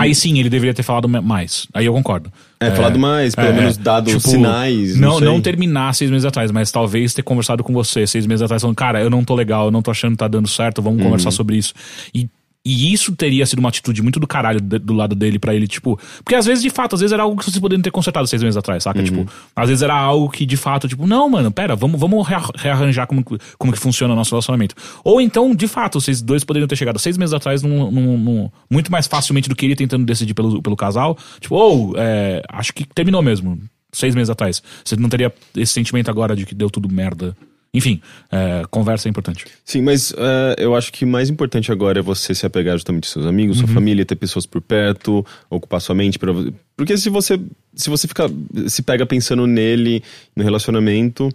Aí 0.00 0.14
sim, 0.14 0.38
ele 0.38 0.48
deveria 0.48 0.74
ter 0.74 0.82
falado 0.82 1.08
mais. 1.08 1.66
Aí 1.74 1.86
eu 1.86 1.92
concordo. 1.92 2.30
É, 2.58 2.70
falado 2.70 2.98
mais, 2.98 3.34
pelo 3.34 3.52
menos 3.54 3.76
dado 3.76 4.18
sinais, 4.18 4.96
não 4.96 5.20
Não, 5.20 5.20
não 5.34 5.40
terminar 5.42 5.94
seis 5.94 6.10
meses 6.10 6.24
atrás, 6.24 6.50
mas 6.50 6.70
talvez 6.70 7.12
ter 7.12 7.22
conversado 7.22 7.62
com 7.62 7.72
você 7.72 8.06
seis 8.06 8.26
meses 8.26 8.40
atrás, 8.42 8.62
falando, 8.62 8.76
cara, 8.76 9.00
eu 9.00 9.10
não 9.10 9.22
tô 9.22 9.34
legal, 9.34 9.66
eu 9.66 9.70
não 9.70 9.82
tô 9.82 9.90
achando 9.90 10.12
que 10.12 10.18
tá 10.18 10.26
dando 10.28 10.48
certo, 10.48 10.80
vamos 10.80 10.98
Uhum. 11.00 11.04
conversar 11.06 11.30
sobre 11.32 11.56
isso. 11.56 11.74
E, 12.14 12.28
e 12.66 12.92
isso 12.92 13.14
teria 13.14 13.46
sido 13.46 13.58
uma 13.60 13.68
atitude 13.68 14.02
muito 14.02 14.18
do 14.18 14.26
caralho 14.26 14.60
de- 14.60 14.78
do 14.78 14.92
lado 14.92 15.14
dele 15.14 15.38
pra 15.38 15.54
ele, 15.54 15.66
tipo. 15.68 15.98
Porque 16.24 16.34
às 16.34 16.44
vezes, 16.46 16.62
de 16.62 16.70
fato, 16.70 16.94
às 16.94 17.00
vezes 17.00 17.12
era 17.12 17.22
algo 17.22 17.36
que 17.38 17.44
vocês 17.44 17.58
poderiam 17.58 17.82
ter 17.82 17.90
consertado 17.90 18.26
seis 18.26 18.42
meses 18.42 18.56
atrás, 18.56 18.84
Uhum. 18.84 18.92
saca? 18.92 19.02
Tipo, 19.02 19.26
às 19.54 19.68
vezes 19.68 19.82
era 19.82 19.94
algo 19.94 20.28
que 20.28 20.44
de 20.44 20.56
fato, 20.56 20.88
tipo, 20.88 21.06
não, 21.06 21.28
mano, 21.28 21.50
pera, 21.52 21.76
vamos, 21.76 22.00
vamos 22.00 22.26
rea- 22.26 22.42
rearranjar 22.56 23.06
como, 23.06 23.24
que- 23.24 23.38
como 23.58 23.72
que 23.72 23.78
funciona 23.78 24.12
o 24.12 24.16
nosso 24.16 24.30
relacionamento. 24.30 24.74
Ou 25.04 25.20
então, 25.20 25.54
de 25.54 25.68
fato, 25.68 26.00
vocês 26.00 26.20
dois 26.20 26.42
poderiam 26.44 26.66
ter 26.68 26.76
chegado 26.76 26.98
seis 26.98 27.16
meses 27.16 27.32
atrás 27.32 27.62
num, 27.62 27.90
num- 27.90 28.18
num- 28.18 28.50
muito 28.70 28.90
mais 28.90 29.06
facilmente 29.06 29.48
do 29.48 29.54
que 29.54 29.64
ele 29.66 29.76
tentando 29.76 30.04
decidir 30.04 30.34
pelo, 30.34 30.60
pelo 30.60 30.76
casal. 30.76 31.16
Tipo, 31.40 31.54
ou, 31.54 31.94
é, 31.96 32.42
acho 32.48 32.72
que 32.72 32.84
terminou 32.94 33.22
mesmo. 33.22 33.58
Seis 33.92 34.14
meses 34.14 34.28
atrás. 34.28 34.62
Você 34.84 34.94
não 34.96 35.08
teria 35.08 35.32
esse 35.56 35.72
sentimento 35.72 36.10
agora 36.10 36.36
de 36.36 36.44
que 36.44 36.54
deu 36.54 36.68
tudo 36.68 36.86
merda. 36.92 37.34
Enfim, 37.76 38.00
é, 38.32 38.62
conversa 38.70 39.06
é 39.06 39.10
importante. 39.10 39.44
Sim, 39.64 39.82
mas 39.82 40.12
é, 40.16 40.56
eu 40.58 40.74
acho 40.74 40.90
que 40.90 41.04
mais 41.04 41.28
importante 41.28 41.70
agora 41.70 41.98
é 41.98 42.02
você 42.02 42.34
se 42.34 42.46
apegar 42.46 42.74
justamente 42.76 43.04
aos 43.04 43.12
seus 43.12 43.26
amigos, 43.26 43.60
Uhum. 43.60 43.66
sua 43.66 43.74
família, 43.74 44.04
ter 44.04 44.16
pessoas 44.16 44.46
por 44.46 44.62
perto, 44.62 45.24
ocupar 45.50 45.80
sua 45.80 45.94
mente. 45.94 46.18
Pra... 46.18 46.32
Porque 46.74 46.96
se 46.96 47.10
você, 47.10 47.38
se 47.74 47.90
você 47.90 48.08
fica, 48.08 48.30
se 48.66 48.82
pega 48.82 49.04
pensando 49.04 49.46
nele, 49.46 50.02
no 50.34 50.42
relacionamento, 50.42 51.28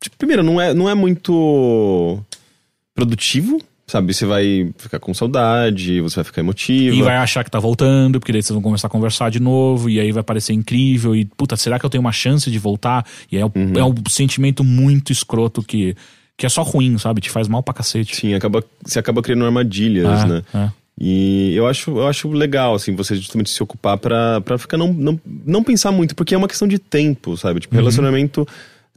tipo, 0.00 0.16
primeiro, 0.16 0.42
não 0.42 0.58
é, 0.58 0.72
não 0.72 0.88
é 0.88 0.94
muito 0.94 2.18
produtivo, 2.94 3.60
sabe? 3.90 4.14
Você 4.14 4.24
vai 4.24 4.70
ficar 4.78 4.98
com 4.98 5.12
saudade, 5.12 6.00
você 6.00 6.16
vai 6.16 6.24
ficar 6.24 6.40
emotivo. 6.40 6.96
E 6.96 7.02
vai 7.02 7.16
achar 7.16 7.44
que 7.44 7.50
tá 7.50 7.58
voltando, 7.58 8.18
porque 8.20 8.32
daí 8.32 8.42
vocês 8.42 8.54
vão 8.54 8.62
começar 8.62 8.86
a 8.86 8.90
conversar 8.90 9.30
de 9.30 9.40
novo, 9.40 9.90
e 9.90 9.98
aí 10.00 10.12
vai 10.12 10.22
parecer 10.22 10.52
incrível, 10.52 11.14
e 11.14 11.24
puta, 11.24 11.56
será 11.56 11.78
que 11.78 11.84
eu 11.84 11.90
tenho 11.90 12.00
uma 12.02 12.12
chance 12.12 12.50
de 12.50 12.58
voltar? 12.58 13.04
E 13.30 13.36
é, 13.36 13.44
um- 13.44 13.50
Uhum. 13.54 13.72
é 13.76 13.84
um 13.84 13.94
sentimento 14.08 14.62
muito 14.64 15.12
escroto 15.12 15.62
que, 15.62 15.94
que 16.36 16.46
é 16.46 16.48
só 16.48 16.62
ruim, 16.62 16.96
sabe? 16.98 17.20
Te 17.20 17.28
faz 17.30 17.48
mal 17.48 17.62
pra 17.62 17.74
cacete. 17.74 18.16
Sim, 18.16 18.34
acaba, 18.34 18.64
você 18.84 18.98
acaba 18.98 19.20
criando 19.22 19.44
armadilhas, 19.44 20.22
É, 20.22 20.26
né? 20.26 20.42
é. 20.54 20.68
E 21.02 21.54
eu 21.56 21.66
acho, 21.66 21.90
eu 21.96 22.06
acho 22.06 22.28
legal, 22.30 22.74
assim, 22.74 22.94
você 22.94 23.16
justamente 23.16 23.48
se 23.48 23.62
ocupar 23.62 23.96
pra, 23.96 24.40
pra 24.42 24.58
ficar 24.58 24.76
não, 24.76 24.92
não, 24.92 25.18
não 25.46 25.62
pensar 25.64 25.90
muito, 25.90 26.14
porque 26.14 26.34
é 26.34 26.36
uma 26.38 26.46
questão 26.48 26.68
de 26.68 26.78
tempo, 26.78 27.36
sabe? 27.38 27.60
Tipo, 27.60 27.74
relacionamento. 27.74 28.46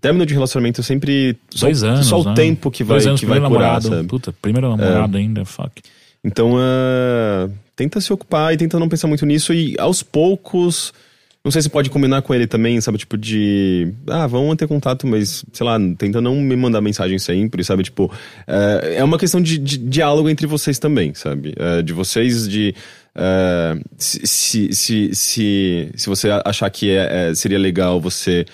Término 0.03 0.25
de 0.25 0.33
relacionamento 0.33 0.81
é 0.81 0.83
sempre. 0.83 1.37
Só, 1.49 1.67
Dois 1.67 1.81
anos. 1.81 2.07
Só 2.07 2.19
o 2.19 2.25
né? 2.25 2.33
tempo 2.33 2.69
que 2.69 2.83
vai, 2.83 2.95
Dois 2.97 3.07
anos, 3.07 3.21
que 3.21 3.25
vai 3.25 3.39
curar, 3.39 3.51
namorado. 3.51 3.87
sabe? 3.87 4.05
Puta, 4.05 4.33
primeiro 4.33 4.69
namorado 4.75 5.15
ainda, 5.17 5.45
fuck. 5.45 5.81
Então, 6.21 6.55
uh, 6.55 7.49
tenta 7.73 8.01
se 8.01 8.11
ocupar 8.11 8.53
e 8.53 8.57
tenta 8.57 8.77
não 8.77 8.89
pensar 8.89 9.07
muito 9.07 9.25
nisso 9.25 9.53
e 9.53 9.77
aos 9.79 10.03
poucos. 10.03 10.93
Não 11.41 11.51
sei 11.53 11.61
se 11.61 11.69
pode 11.69 11.89
combinar 11.89 12.21
com 12.21 12.33
ele 12.33 12.45
também, 12.47 12.81
sabe? 12.81 12.97
Tipo, 12.97 13.17
de. 13.17 13.93
Ah, 14.09 14.27
vamos 14.27 14.49
manter 14.49 14.67
contato, 14.67 15.07
mas, 15.07 15.45
sei 15.53 15.65
lá, 15.65 15.77
tenta 15.97 16.19
não 16.19 16.35
me 16.35 16.55
mandar 16.57 16.81
mensagem 16.81 17.17
sempre, 17.17 17.63
sabe? 17.63 17.83
Tipo, 17.83 18.11
é, 18.45 18.95
é 18.97 19.03
uma 19.05 19.17
questão 19.17 19.39
de, 19.41 19.57
de 19.57 19.77
diálogo 19.77 20.27
entre 20.29 20.45
vocês 20.47 20.79
também, 20.79 21.13
sabe? 21.13 21.53
É, 21.57 21.81
de 21.81 21.93
vocês, 21.93 22.45
de. 22.45 22.75
é, 23.15 23.77
se, 23.97 24.27
se, 24.27 24.73
se, 24.73 25.15
se, 25.15 25.91
se 25.95 26.09
você 26.09 26.29
achar 26.43 26.69
que 26.69 26.89
é, 26.91 27.29
é- 27.29 27.35
seria 27.35 27.57
legal 27.59 28.01
você 28.01 28.45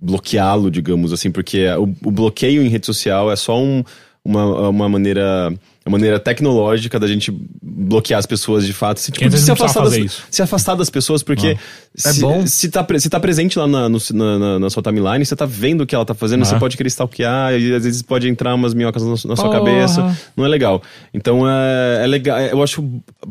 bloqueá-lo, 0.00 0.70
digamos 0.70 1.12
assim, 1.12 1.30
porque 1.30 1.66
o, 1.70 1.94
o 2.04 2.10
bloqueio 2.10 2.62
em 2.62 2.68
rede 2.68 2.86
social 2.86 3.30
é 3.30 3.36
só 3.36 3.60
um, 3.60 3.82
uma, 4.24 4.68
uma 4.70 4.88
maneira. 4.88 5.52
Uma 5.88 5.98
maneira 5.98 6.18
tecnológica 6.18 6.98
da 6.98 7.06
gente 7.06 7.32
bloquear 7.62 8.18
as 8.18 8.26
pessoas 8.26 8.66
de 8.66 8.72
fato. 8.72 8.98
Se, 8.98 9.12
tipo, 9.12 9.30
se, 9.38 9.52
afastar 9.52 9.84
das, 9.84 10.22
se 10.28 10.42
afastar 10.42 10.74
das 10.74 10.90
pessoas, 10.90 11.22
porque 11.22 11.56
É 11.96 12.12
se, 12.12 12.20
bom. 12.20 12.44
se, 12.44 12.68
tá, 12.70 12.84
se 12.98 13.08
tá 13.08 13.20
presente 13.20 13.56
lá 13.56 13.68
na, 13.68 13.88
no- 13.88 14.00
na, 14.12 14.58
na- 14.58 14.68
sua 14.68 14.82
timeline, 14.82 15.24
você 15.24 15.36
tá 15.36 15.46
vendo 15.46 15.82
o 15.82 15.86
que 15.86 15.94
ela 15.94 16.04
tá 16.04 16.12
fazendo, 16.12 16.42
Ah. 16.42 16.44
você 16.44 16.58
pode 16.58 16.76
querer 16.76 16.88
stalkear, 16.88 17.52
e 17.54 17.72
às 17.72 17.84
vezes 17.84 18.02
pode 18.02 18.28
entrar 18.28 18.52
umas 18.56 18.74
minhocas 18.74 19.00
na, 19.04 19.10
na 19.10 19.36
sua 19.36 19.48
cabeça. 19.48 20.18
Não 20.36 20.44
é 20.44 20.48
legal. 20.48 20.82
Então 21.14 21.48
é, 21.48 22.00
é 22.02 22.06
legal. 22.08 22.36
Eu 22.40 22.60
acho 22.64 22.84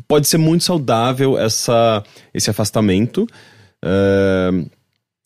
pode 0.07 0.25
ser 0.25 0.37
muito 0.37 0.63
saudável 0.63 1.37
essa, 1.37 2.01
esse 2.33 2.49
afastamento. 2.49 3.27
é, 3.83 4.49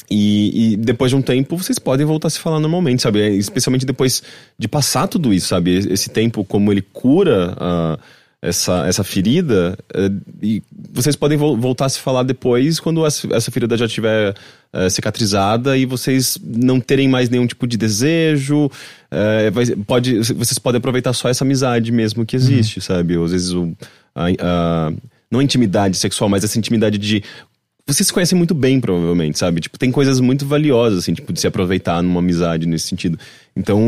e, 0.09 0.73
e 0.73 0.77
depois 0.77 1.11
de 1.11 1.15
um 1.15 1.21
tempo, 1.21 1.55
vocês 1.57 1.77
podem 1.79 2.05
voltar 2.05 2.27
a 2.27 2.31
se 2.31 2.39
falar 2.39 2.59
normalmente, 2.59 3.01
sabe? 3.01 3.21
É, 3.21 3.29
Especialmente 3.29 3.85
depois 3.85 4.23
de 4.57 4.67
passar 4.67 5.07
tudo 5.07 5.33
isso, 5.33 5.47
sabe? 5.47 5.75
Esse 5.91 6.09
tempo, 6.09 6.43
como 6.43 6.71
ele 6.71 6.81
cura 6.81 7.55
ah, 7.57 7.99
essa, 8.41 8.87
essa 8.87 9.03
ferida, 9.03 9.77
eh, 9.93 10.09
e 10.41 10.63
vocês 10.93 11.15
podem 11.15 11.37
vol- 11.37 11.57
voltar 11.57 11.85
a 11.85 11.89
se 11.89 11.99
falar 11.99 12.23
depois, 12.23 12.79
quando 12.79 13.05
essa, 13.05 13.27
essa 13.35 13.51
ferida 13.51 13.75
já 13.77 13.85
estiver 13.85 14.33
eh, 14.71 14.89
cicatrizada 14.89 15.77
e 15.77 15.85
vocês 15.85 16.37
não 16.41 16.79
terem 16.79 17.07
mais 17.09 17.29
nenhum 17.29 17.45
tipo 17.45 17.67
de 17.67 17.75
desejo. 17.77 18.71
eh, 19.11 19.51
vai- 19.51 19.65
pode, 19.85 20.17
vocês 20.19 20.57
podem 20.57 20.77
aproveitar 20.79 21.11
só 21.13 21.27
essa 21.29 21.43
amizade 21.43 21.91
mesmo 21.91 22.25
que 22.25 22.35
existe, 22.35 22.79
sabe? 22.81 23.17
Ou 23.17 23.25
às 23.25 23.31
vezes 23.31 23.51
o. 23.51 23.73
a- 24.15 24.27
a- 24.39 24.93
não 25.31 25.39
a 25.41 25.43
intimidade 25.43 25.95
sexual, 25.97 26.27
mas 26.29 26.43
essa 26.43 26.57
intimidade 26.57 26.97
de 26.97 27.21
vocês 27.93 28.07
se 28.07 28.13
conhecem 28.13 28.37
muito 28.37 28.53
bem, 28.53 28.79
provavelmente, 28.79 29.39
sabe? 29.39 29.61
Tipo, 29.61 29.77
tem 29.77 29.91
coisas 29.91 30.19
muito 30.19 30.45
valiosas, 30.45 30.99
assim, 30.99 31.13
tipo, 31.13 31.33
de 31.33 31.39
se 31.39 31.47
aproveitar 31.47 32.01
numa 32.01 32.19
amizade 32.19 32.67
nesse 32.67 32.87
sentido. 32.87 33.17
Então, 33.55 33.81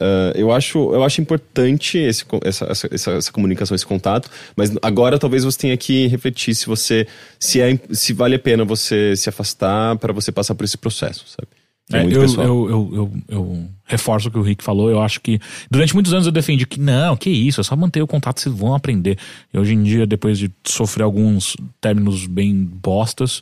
ah, 0.00 0.32
eu, 0.34 0.50
acho, 0.50 0.78
eu 0.94 1.04
acho 1.04 1.20
importante 1.20 1.98
esse, 1.98 2.24
essa, 2.42 2.88
essa, 2.90 3.10
essa 3.12 3.32
comunicação, 3.32 3.74
esse 3.74 3.86
contato, 3.86 4.30
mas 4.56 4.72
agora 4.82 5.18
talvez 5.18 5.44
você 5.44 5.58
tenha 5.58 5.76
que 5.76 6.06
refletir 6.06 6.54
se 6.54 6.66
você. 6.66 7.06
se, 7.38 7.60
é, 7.60 7.78
se 7.92 8.12
vale 8.12 8.34
a 8.36 8.38
pena 8.38 8.64
você 8.64 9.14
se 9.16 9.28
afastar 9.28 9.96
para 9.96 10.12
você 10.12 10.32
passar 10.32 10.54
por 10.54 10.64
esse 10.64 10.78
processo, 10.78 11.24
sabe? 11.28 11.48
É, 11.92 12.04
eu, 12.04 12.10
eu, 12.10 12.68
eu, 12.92 13.12
eu, 13.28 13.68
reforço 13.84 14.28
o 14.28 14.30
que 14.30 14.38
o 14.38 14.42
Rick 14.42 14.64
falou. 14.64 14.90
Eu 14.90 15.00
acho 15.00 15.20
que 15.20 15.40
durante 15.70 15.94
muitos 15.94 16.12
anos 16.12 16.26
eu 16.26 16.32
defendi 16.32 16.66
que 16.66 16.80
não, 16.80 17.16
que 17.16 17.30
isso, 17.30 17.60
é 17.60 17.64
só 17.64 17.76
manter 17.76 18.02
o 18.02 18.06
contato, 18.06 18.40
vocês 18.40 18.54
vão 18.54 18.74
aprender. 18.74 19.16
E 19.54 19.58
hoje 19.58 19.74
em 19.74 19.82
dia, 19.82 20.06
depois 20.06 20.38
de 20.38 20.50
sofrer 20.64 21.04
alguns 21.04 21.56
términos 21.80 22.26
bem 22.26 22.64
bostas, 22.64 23.40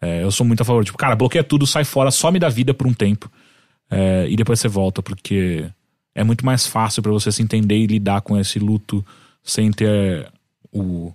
é, 0.00 0.22
eu 0.22 0.30
sou 0.30 0.46
muito 0.46 0.62
a 0.62 0.64
favor. 0.64 0.84
Tipo, 0.84 0.96
cara, 0.96 1.14
bloqueia 1.14 1.44
tudo, 1.44 1.66
sai 1.66 1.84
fora, 1.84 2.10
some 2.10 2.38
da 2.38 2.48
vida 2.48 2.72
por 2.72 2.86
um 2.86 2.94
tempo. 2.94 3.30
é, 3.90 4.26
e 4.28 4.36
depois 4.36 4.58
você 4.58 4.68
volta, 4.68 5.02
porque 5.02 5.66
é 6.14 6.24
muito 6.24 6.46
mais 6.46 6.66
fácil 6.66 7.02
pra 7.02 7.12
você 7.12 7.30
se 7.30 7.42
entender 7.42 7.76
e 7.76 7.86
lidar 7.86 8.22
com 8.22 8.38
esse 8.38 8.58
luto 8.58 9.04
sem 9.42 9.70
ter 9.70 10.30
o, 10.72 11.12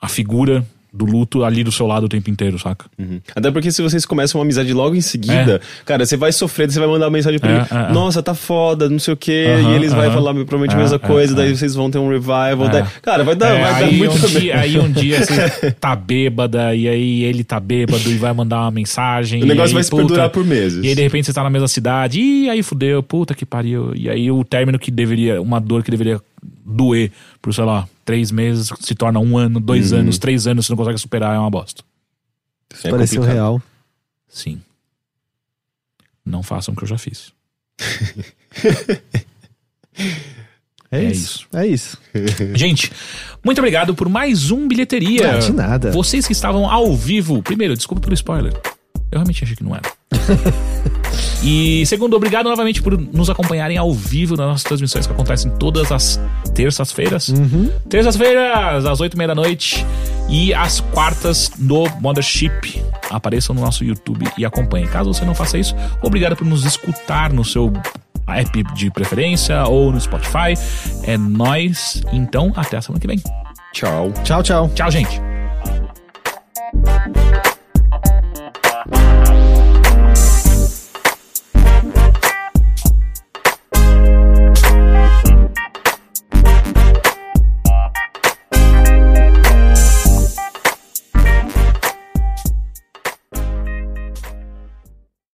a 0.00 0.08
figura 0.08 0.66
do 0.96 1.04
luto 1.04 1.42
ali 1.42 1.64
do 1.64 1.72
seu 1.72 1.86
lado 1.86 2.04
o 2.04 2.08
tempo 2.08 2.30
inteiro, 2.30 2.56
saca? 2.58 2.86
Uhum. 2.96 3.20
Até 3.34 3.50
porque 3.50 3.72
se 3.72 3.82
vocês 3.82 4.06
começam 4.06 4.38
uma 4.38 4.44
amizade 4.44 4.72
logo 4.72 4.94
em 4.94 5.00
seguida, 5.00 5.60
cara, 5.84 6.06
você 6.06 6.16
vai 6.16 6.30
sofrer, 6.32 6.70
você 6.70 6.78
vai 6.78 6.88
mandar 6.88 7.06
uma 7.06 7.10
mensagem 7.10 7.38
pra 7.40 7.50
É, 7.50 7.54
ele, 7.56 7.66
é, 7.70 7.90
é. 7.90 7.92
nossa, 7.92 8.22
tá 8.22 8.32
foda, 8.34 8.88
não 8.88 8.98
sei 9.00 9.12
o 9.14 9.16
quê, 9.16 9.46
e 9.70 9.74
eles 9.74 9.92
vão 9.92 10.02
aham. 10.04 10.12
falar 10.12 10.32
provavelmente 10.34 10.74
a 10.74 10.78
É, 10.78 10.82
mesma 10.82 10.96
é, 10.96 10.98
coisa, 11.00 11.34
daí 11.34 11.50
é. 11.50 11.54
vocês 11.54 11.74
vão 11.74 11.90
ter 11.90 11.98
um 11.98 12.08
revival, 12.08 12.66
É. 12.66 12.68
daí- 12.70 12.84
cara, 13.02 13.24
vai 13.24 13.34
dar, 13.34 13.48
É, 13.56 13.60
vai 13.60 13.80
dar 13.86 13.92
muito 13.92 14.14
um 14.24 14.28
dia, 14.28 14.58
aí 14.60 14.78
um 14.78 14.90
dia 14.90 15.24
você 15.24 15.72
tá 15.80 15.96
bêbada 15.96 16.74
e 16.74 16.88
aí 16.88 17.24
ele 17.24 17.42
tá 17.42 17.58
bêbado 17.58 18.08
e 18.08 18.16
vai 18.16 18.32
mandar 18.32 18.60
uma 18.60 18.70
mensagem. 18.70 19.42
O 19.42 19.46
negócio 19.46 19.70
aí, 19.70 19.74
vai 19.74 19.82
se 19.82 19.90
puta, 19.90 20.02
perdurar 20.04 20.30
por 20.30 20.44
meses. 20.44 20.84
E 20.84 20.88
aí 20.88 20.94
de 20.94 21.02
repente 21.02 21.26
você 21.26 21.32
tá 21.32 21.42
na 21.42 21.50
mesma 21.50 21.66
cidade 21.68 22.20
e 22.20 22.48
aí 22.48 22.62
fudeu, 22.62 23.02
puta 23.02 23.34
que 23.34 23.44
pariu. 23.44 23.92
E 23.96 24.08
aí 24.08 24.30
o 24.30 24.44
término 24.44 24.78
que 24.78 24.90
deveria, 24.90 25.42
uma 25.42 25.60
dor 25.60 25.82
que 25.82 25.90
deveria 25.90 26.20
doer 26.64 27.10
por, 27.40 27.52
sei 27.54 27.64
lá, 27.64 27.88
três 28.04 28.30
meses 28.30 28.70
se 28.80 28.94
torna 28.94 29.18
um 29.20 29.36
ano, 29.38 29.58
dois 29.60 29.92
Uhum. 29.92 30.00
anos, 30.00 30.18
três 30.18 30.46
anos, 30.46 30.66
você 30.66 30.72
não 30.72 30.76
consegue 30.76 30.98
superar, 30.98 31.34
é 31.34 31.38
uma 31.38 31.50
bosta. 31.50 31.82
É 32.82 32.90
Pareceu 32.90 33.20
complicado. 33.20 33.34
real. 33.34 33.62
Sim. 34.28 34.60
Não 36.24 36.42
façam 36.42 36.74
o 36.74 36.76
que 36.76 36.84
eu 36.84 36.88
já 36.88 36.98
fiz. 36.98 37.32
É, 40.90 40.98
É 40.98 41.04
isso. 41.10 41.46
É 41.52 41.66
isso. 41.66 41.98
Gente, 42.54 42.92
muito 43.44 43.58
obrigado 43.58 43.94
por 43.94 44.08
mais 44.08 44.50
um 44.50 44.68
bilheteria. 44.68 45.34
Ah, 45.34 45.38
de 45.38 45.52
nada. 45.52 45.90
Vocês 45.90 46.26
que 46.26 46.32
estavam 46.32 46.70
ao 46.70 46.94
vivo, 46.96 47.42
primeiro, 47.42 47.76
desculpa 47.76 48.00
pelo 48.02 48.14
spoiler. 48.14 48.52
Eu 49.10 49.18
realmente 49.18 49.42
achei 49.42 49.56
que 49.56 49.64
não 49.64 49.74
era. 49.74 49.90
e 51.42 51.84
segundo, 51.86 52.16
obrigado 52.16 52.48
novamente 52.48 52.82
por 52.82 52.98
nos 52.98 53.30
acompanharem 53.30 53.76
ao 53.76 53.92
vivo 53.92 54.36
nas 54.36 54.46
nossas 54.46 54.62
transmissões 54.62 55.06
que 55.06 55.12
acontecem 55.12 55.50
todas 55.58 55.90
as 55.92 56.20
terças-feiras. 56.54 57.32
Terças-feiras, 57.88 58.84
às 58.84 59.00
oito 59.00 59.14
e 59.14 59.18
meia 59.18 59.28
da 59.28 59.34
noite. 59.34 59.84
E 60.28 60.54
às 60.54 60.80
quartas 60.80 61.52
no 61.58 61.84
Mothership. 62.00 62.82
Apareçam 63.10 63.54
no 63.54 63.60
nosso 63.60 63.84
YouTube 63.84 64.26
e 64.38 64.44
acompanhem. 64.44 64.86
Caso 64.88 65.12
você 65.12 65.24
não 65.24 65.34
faça 65.34 65.58
isso, 65.58 65.74
obrigado 66.02 66.34
por 66.34 66.46
nos 66.46 66.64
escutar 66.64 67.32
no 67.32 67.44
seu 67.44 67.72
app 68.26 68.62
de 68.74 68.90
preferência 68.90 69.64
ou 69.64 69.92
no 69.92 70.00
Spotify. 70.00 70.54
É 71.02 71.16
nóis. 71.16 72.02
Então, 72.12 72.52
até 72.56 72.76
a 72.76 72.82
semana 72.82 73.00
que 73.00 73.06
vem. 73.06 73.20
Tchau. 73.72 74.12
Tchau, 74.22 74.42
tchau. 74.42 74.70
Tchau, 74.74 74.90
gente. 74.90 75.20